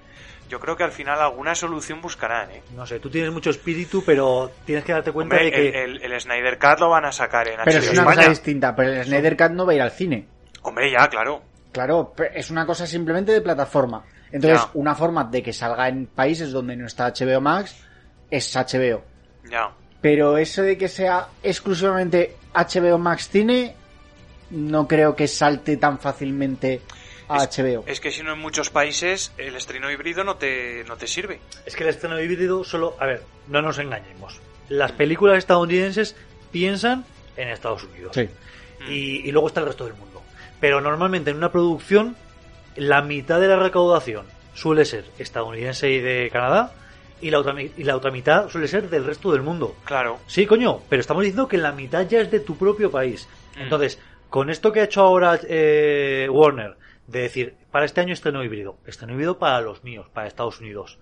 [0.48, 2.62] yo creo que al final alguna solución buscarán, ¿eh?
[2.74, 5.84] No sé, tú tienes mucho espíritu, pero tienes que darte cuenta Hombre, de que...
[5.84, 8.16] el, el- el Snyder Cut lo van a sacar en Pero HBO es una España.
[8.16, 8.74] cosa distinta.
[8.74, 10.26] Pero el Snyder Cut no va a ir al cine.
[10.62, 11.42] Hombre, ya, claro.
[11.72, 14.02] Claro, pe- es una cosa simplemente de plataforma.
[14.34, 17.76] Entonces, una forma de que salga en países donde no está HBO Max
[18.28, 19.04] es HBO.
[19.48, 19.70] Ya.
[20.00, 23.76] Pero eso de que sea exclusivamente HBO Max Cine,
[24.50, 26.80] no creo que salte tan fácilmente
[27.28, 27.84] a HBO.
[27.86, 31.38] Es que si no en muchos países el estreno híbrido no te, no te sirve.
[31.64, 32.96] Es que el estreno híbrido solo...
[32.98, 34.40] A ver, no nos engañemos.
[34.68, 36.16] Las películas estadounidenses
[36.50, 37.04] piensan
[37.36, 38.16] en Estados Unidos.
[38.16, 38.28] Sí.
[38.88, 40.24] Y, y luego está el resto del mundo.
[40.58, 42.16] Pero normalmente en una producción,
[42.76, 46.72] la mitad de la recaudación suele ser estadounidense y de Canadá,
[47.20, 49.76] y la otra, y la otra mitad suele ser del resto del mundo.
[49.84, 50.18] Claro.
[50.26, 53.28] Sí, coño, pero estamos diciendo que la mitad ya es de tu propio país.
[53.56, 53.62] Mm.
[53.62, 58.42] Entonces, con esto que ha hecho ahora eh, Warner, de decir, para este año estreno
[58.42, 60.98] híbrido, estreno híbrido para los míos, para Estados Unidos.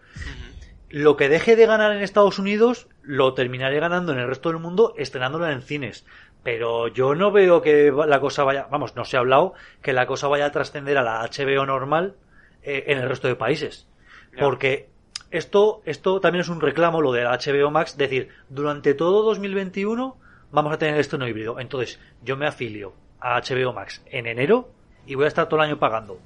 [0.88, 4.58] Lo que deje de ganar en Estados Unidos, lo terminaré ganando en el resto del
[4.58, 6.04] mundo, estrenándolo en cines.
[6.42, 10.06] Pero yo no veo que la cosa vaya, vamos, no se ha hablado, que la
[10.06, 12.16] cosa vaya a trascender a la HBO normal
[12.62, 13.86] eh, en el resto de países.
[14.34, 14.40] Ya.
[14.40, 14.88] Porque
[15.30, 20.16] esto, esto también es un reclamo, lo de la HBO Max, decir, durante todo 2021
[20.50, 21.60] vamos a tener esto no híbrido.
[21.60, 24.68] Entonces, yo me afilio a HBO Max en enero
[25.06, 26.18] y voy a estar todo el año pagando.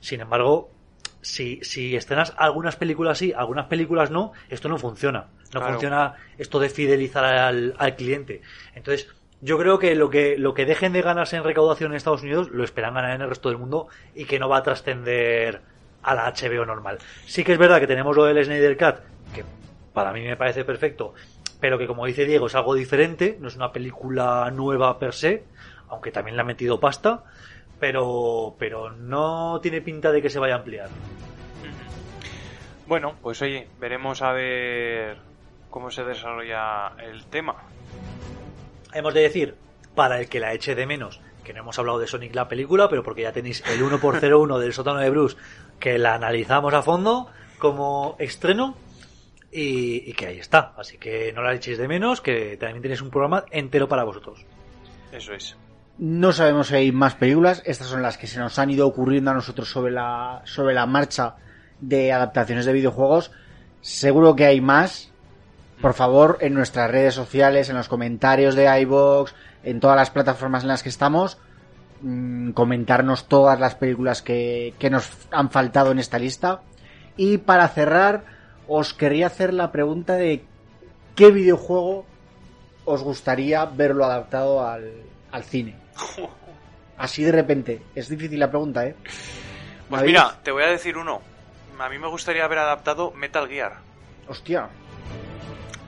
[0.00, 0.70] Sin embargo,
[1.22, 5.26] si, si estrenas algunas películas sí, algunas películas no, esto no funciona.
[5.52, 5.66] No Claro.
[5.74, 8.42] funciona esto de fidelizar al, al cliente.
[8.74, 9.08] Entonces,
[9.46, 12.50] yo creo que lo que lo que dejen de ganarse en recaudación en Estados Unidos
[12.50, 15.60] lo esperan ganar en el resto del mundo y que no va a trascender
[16.02, 16.98] a la HBO normal.
[17.26, 18.96] Sí que es verdad que tenemos lo del Snyder Cut,
[19.32, 19.44] que
[19.92, 21.14] para mí me parece perfecto,
[21.60, 25.44] pero que como dice Diego es algo diferente, no es una película nueva per se,
[25.90, 27.22] aunque también le ha metido pasta,
[27.78, 30.88] pero pero no tiene pinta de que se vaya a ampliar.
[32.88, 35.18] Bueno, pues oye, veremos a ver
[35.70, 37.54] cómo se desarrolla el tema.
[38.96, 39.54] Hemos de decir,
[39.94, 42.88] para el que la eche de menos, que no hemos hablado de Sonic la película,
[42.88, 45.36] pero porque ya tenéis el 1x01 del sótano de Bruce,
[45.78, 48.74] que la analizamos a fondo como estreno
[49.52, 50.72] y, y que ahí está.
[50.78, 54.46] Así que no la echéis de menos, que también tenéis un programa entero para vosotros.
[55.12, 55.58] Eso es.
[55.98, 57.62] No sabemos si hay más películas.
[57.66, 60.86] Estas son las que se nos han ido ocurriendo a nosotros sobre la, sobre la
[60.86, 61.36] marcha
[61.80, 63.30] de adaptaciones de videojuegos.
[63.82, 65.12] Seguro que hay más.
[65.80, 70.62] Por favor, en nuestras redes sociales, en los comentarios de iBox, en todas las plataformas
[70.62, 71.38] en las que estamos,
[72.00, 76.62] mm, comentarnos todas las películas que, que nos han faltado en esta lista.
[77.16, 78.24] Y para cerrar,
[78.68, 80.44] os querría hacer la pregunta de
[81.14, 82.06] qué videojuego
[82.84, 84.92] os gustaría verlo adaptado al,
[85.30, 85.76] al cine.
[86.96, 87.82] Así de repente.
[87.94, 88.94] Es difícil la pregunta, ¿eh?
[89.88, 91.20] Pues mira, te voy a decir uno.
[91.78, 93.74] A mí me gustaría haber adaptado Metal Gear.
[94.28, 94.68] Hostia,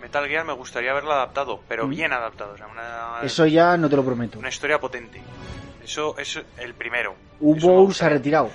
[0.01, 1.91] Metal Gear me gustaría haberlo adaptado, pero Mm.
[1.91, 2.53] bien adaptado.
[2.53, 4.39] O sea, una, eso ya no te lo prometo.
[4.39, 5.21] una historia potente.
[5.83, 7.17] Eso es el primero.
[7.41, 8.51] Hubo se ha retirado.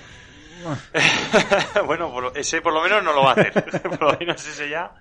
[1.86, 3.52] bueno, por lo- ese por lo menos no lo va a hacer.
[3.82, 4.92] por lo menos ese ya.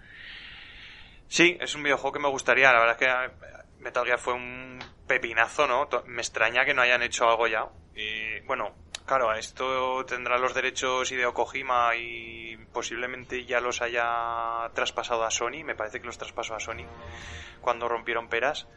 [1.28, 2.72] Sí, es un videojuego que me gustaría.
[2.72, 5.88] La verdad es que eh, Metal Gear fue un pepinazo, ¿no?
[6.06, 7.66] Me extraña que no hayan hecho algo ya.
[7.96, 8.72] Y bueno,
[9.06, 15.64] claro, esto tendrá los derechos Hideo Kojima y posiblemente ya los haya traspasado a Sony.
[15.64, 16.86] Me parece que los traspasó a Sony
[17.62, 18.68] cuando rompieron peras.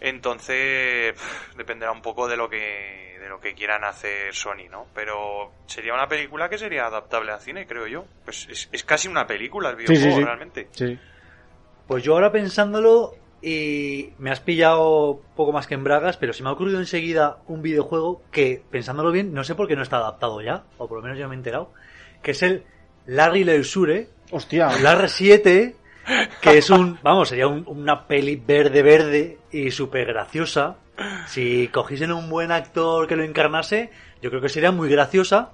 [0.00, 1.14] Entonces
[1.56, 4.86] dependerá un poco de lo que de lo que quieran hacer Sony, ¿no?
[4.94, 8.04] Pero sería una película que sería adaptable a cine, creo yo.
[8.24, 10.24] Pues es, es casi una película el Sí, videojuego sí, sí.
[10.24, 10.68] realmente.
[10.70, 10.98] Sí.
[11.88, 16.42] Pues yo ahora pensándolo y me has pillado poco más que en bragas, pero se
[16.42, 19.98] me ha ocurrido enseguida un videojuego que, pensándolo bien, no sé por qué no está
[19.98, 21.72] adaptado ya, o por lo menos ya me he enterado,
[22.22, 22.64] que es el
[23.06, 24.68] Larry Leisure, Hostia.
[24.82, 25.76] Larry 7,
[26.42, 30.76] que es un, vamos, sería un- una peli verde verde y súper graciosa.
[31.28, 35.52] Si cogiesen un buen actor que lo encarnase, yo creo que sería muy graciosa.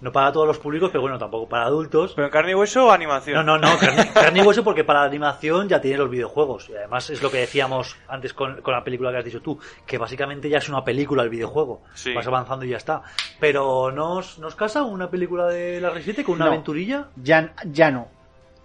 [0.00, 2.12] No para todos los públicos, pero bueno, tampoco para adultos.
[2.14, 3.36] Pero en carne y hueso o animación.
[3.46, 6.68] No, no, no, carne, carne y hueso porque para la animación ya tiene los videojuegos.
[6.68, 9.58] Y además es lo que decíamos antes con, con la película que has dicho tú,
[9.86, 11.82] que básicamente ya es una película el videojuego.
[11.94, 12.12] Sí.
[12.12, 13.02] Vas avanzando y ya está.
[13.40, 16.50] Pero ¿nos, nos casa una película de la 7 con una No.
[16.50, 17.08] aventurilla?
[17.16, 18.08] Ya, ya no.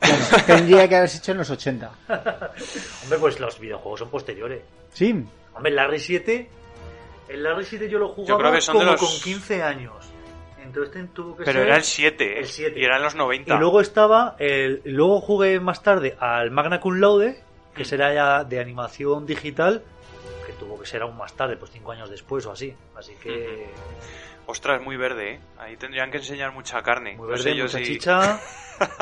[0.01, 0.43] Ya no.
[0.45, 1.91] Tendría que haberse hecho en los 80.
[3.03, 4.61] Hombre, pues los videojuegos son posteriores.
[4.93, 5.23] Sí.
[5.53, 6.49] Hombre, el Larry 7,
[7.29, 9.93] el Larry 7 yo lo jugaba creo que son de como los- con 15 años.
[10.69, 11.67] Entonces tuvo que Pero ser...
[11.67, 12.79] era el 7, el 7.
[12.79, 13.55] Y era en los 90.
[13.55, 17.41] Y luego estaba, el, luego jugué más tarde al Magna Cum Laude,
[17.75, 19.83] que será ya de animación digital,
[20.45, 22.73] que tuvo que ser aún más tarde, pues cinco años después o así.
[22.95, 23.69] Así que
[24.45, 25.39] Ostras, muy verde, ¿eh?
[25.59, 27.11] Ahí tendrían que enseñar mucha carne.
[27.15, 28.39] muy No verde, sé mucha chicha,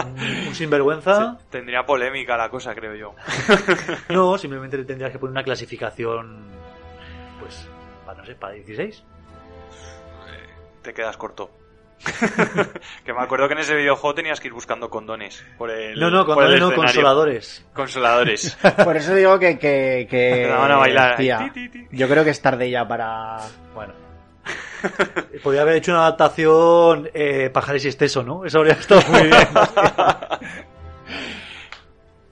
[0.05, 1.37] un, un sinvergüenza.
[1.49, 3.15] Tendría polémica la cosa, creo yo.
[4.09, 6.47] No, simplemente le tendrías que poner una clasificación,
[7.39, 7.65] pues,
[8.05, 9.03] para, no sé, para 16.
[10.87, 11.51] Te quedas corto.
[13.03, 15.45] que me acuerdo que en ese videojuego tenías que ir buscando condones.
[15.57, 17.65] Por el, No, no, el no, consoladores.
[17.73, 18.57] Consoladores.
[18.85, 21.17] Por eso digo que, que, que daban a bailar.
[21.17, 21.27] ti,
[21.67, 21.87] ti.
[21.91, 23.35] yo creo que es tarde ya para,
[23.75, 23.93] Bueno,
[25.43, 28.45] Podría haber hecho una adaptación eh, Pajares y Esteso, ¿no?
[28.45, 29.47] Eso habría estado muy bien.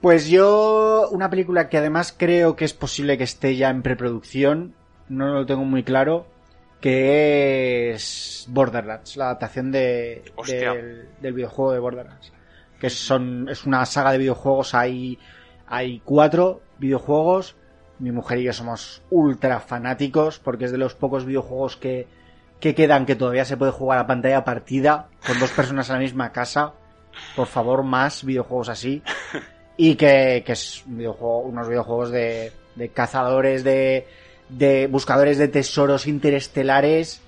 [0.00, 4.74] Pues yo, una película que además creo que es posible que esté ya en preproducción,
[5.10, 6.26] no lo tengo muy claro,
[6.86, 10.22] que es Borderlands, la adaptación de,
[11.20, 12.32] del videojuego de Borderlands.
[12.80, 15.18] Que son, es una saga de videojuegos, hay,
[15.66, 17.56] hay cuatro videojuegos.
[17.98, 22.06] Mi mujer y yo somos ultra fanáticos porque es de los pocos videojuegos que,
[22.60, 26.02] que quedan que todavía se puede jugar a pantalla partida con dos personas en la
[26.02, 26.74] misma casa.
[27.34, 29.02] Por favor, más videojuegos así.
[29.78, 34.06] Y que, que es un videojuego, unos videojuegos de, de cazadores, de,
[34.48, 37.20] de buscadores de tesoros interestelares,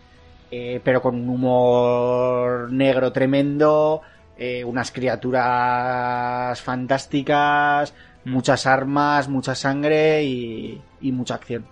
[0.51, 4.03] eh, pero con un humor negro tremendo,
[4.37, 11.67] eh, unas criaturas fantásticas, muchas armas, mucha sangre y, y mucha acción.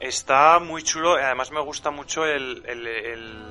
[0.00, 3.44] Está muy chulo, y además me gusta mucho el, el, el-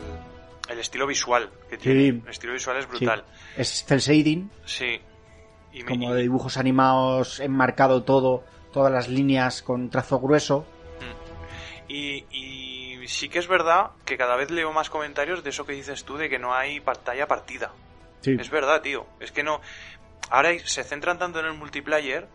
[0.70, 2.00] el estilo visual que tiene.
[2.12, 2.22] Sí.
[2.24, 3.26] El estilo visual es brutal.
[3.58, 5.00] Es cel shading, Sí.
[5.74, 10.66] Y como de dibujos animados, enmarcado todo, todas las líneas con trazo grueso.
[11.94, 15.74] Y, y sí que es verdad que cada vez leo más comentarios de eso que
[15.74, 17.72] dices tú, de que no hay pantalla partida.
[18.22, 18.36] Sí.
[18.40, 19.06] Es verdad, tío.
[19.20, 19.62] Es que no.
[20.30, 22.28] Ahora se centran tanto en el multiplayer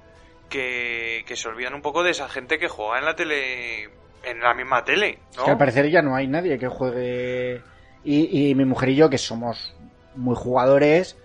[0.49, 3.91] que, que se olvidan un poco de esa gente que juega en la tele.
[4.25, 5.45] En la misma tele, ¿no?
[5.45, 7.63] Que al parecer ya no hay nadie que juegue.
[8.05, 9.75] Y, y mi mujer y yo, que somos
[10.15, 11.17] muy jugadores,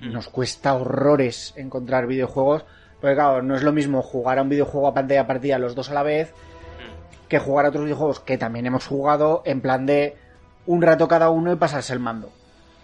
[0.00, 0.12] Mm.
[0.12, 2.64] nos cuesta horrores encontrar videojuegos.
[3.00, 5.90] Porque claro, no es lo mismo jugar a un videojuego a pantalla partida los dos
[5.90, 6.32] a la vez.
[7.28, 10.16] Que jugar a otros videojuegos que también hemos jugado en plan de
[10.66, 12.30] un rato cada uno y pasarse el mando.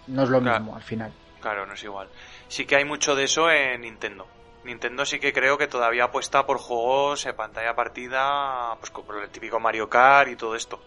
[0.07, 0.59] No es lo Claro.
[0.59, 1.11] mismo al final.
[1.41, 2.07] Claro, no es igual.
[2.47, 4.27] Sí que hay mucho de eso en Nintendo.
[4.63, 9.29] Nintendo sí que creo que todavía apuesta por juegos en pantalla partida, pues como el
[9.29, 10.79] típico Mario Kart y todo esto.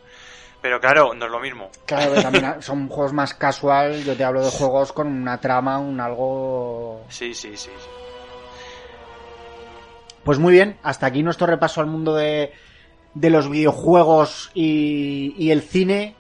[0.61, 1.71] Pero claro, no es lo mismo.
[1.87, 4.03] Claro, que también son juegos más casual.
[4.03, 7.05] Yo te hablo de juegos con una trama, un algo.
[7.09, 7.71] Sí, sí, sí.
[7.79, 7.89] sí.
[10.25, 12.53] Pues muy bien, hasta aquí nuestro repaso al mundo de,
[13.21, 16.15] de los videojuegos y, y el cine.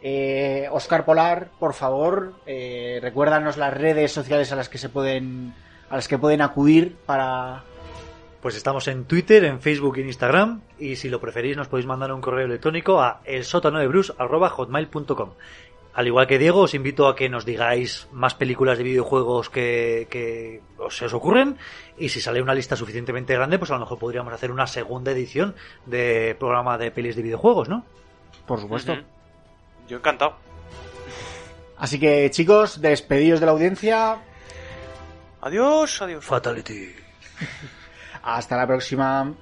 [0.00, 5.52] Eh, Oscar Polar, por favor, eh, recuérdanos las redes sociales a las que se pueden
[5.90, 7.64] a las que pueden acudir para
[8.40, 10.60] Pues estamos en Twitter, en Facebook y en Instagram.
[10.78, 15.30] Y si lo preferís, nos podéis mandar un correo electrónico a elsótanodebrus.hotmail.com.
[15.94, 20.06] Al igual que Diego, os invito a que nos digáis más películas de videojuegos que,
[20.10, 21.58] que os, se os ocurren.
[21.98, 25.10] Y si sale una lista suficientemente grande, pues a lo mejor podríamos hacer una segunda
[25.10, 27.84] edición de programa de pelis de videojuegos, ¿no?
[28.48, 28.96] por supuesto.
[29.86, 30.36] Yo encantado.
[31.76, 34.18] Así que chicos, despedidos de la audiencia.
[35.40, 36.24] Adiós, adiós.
[36.24, 36.96] Fatality.
[38.22, 39.32] Hasta la próxima.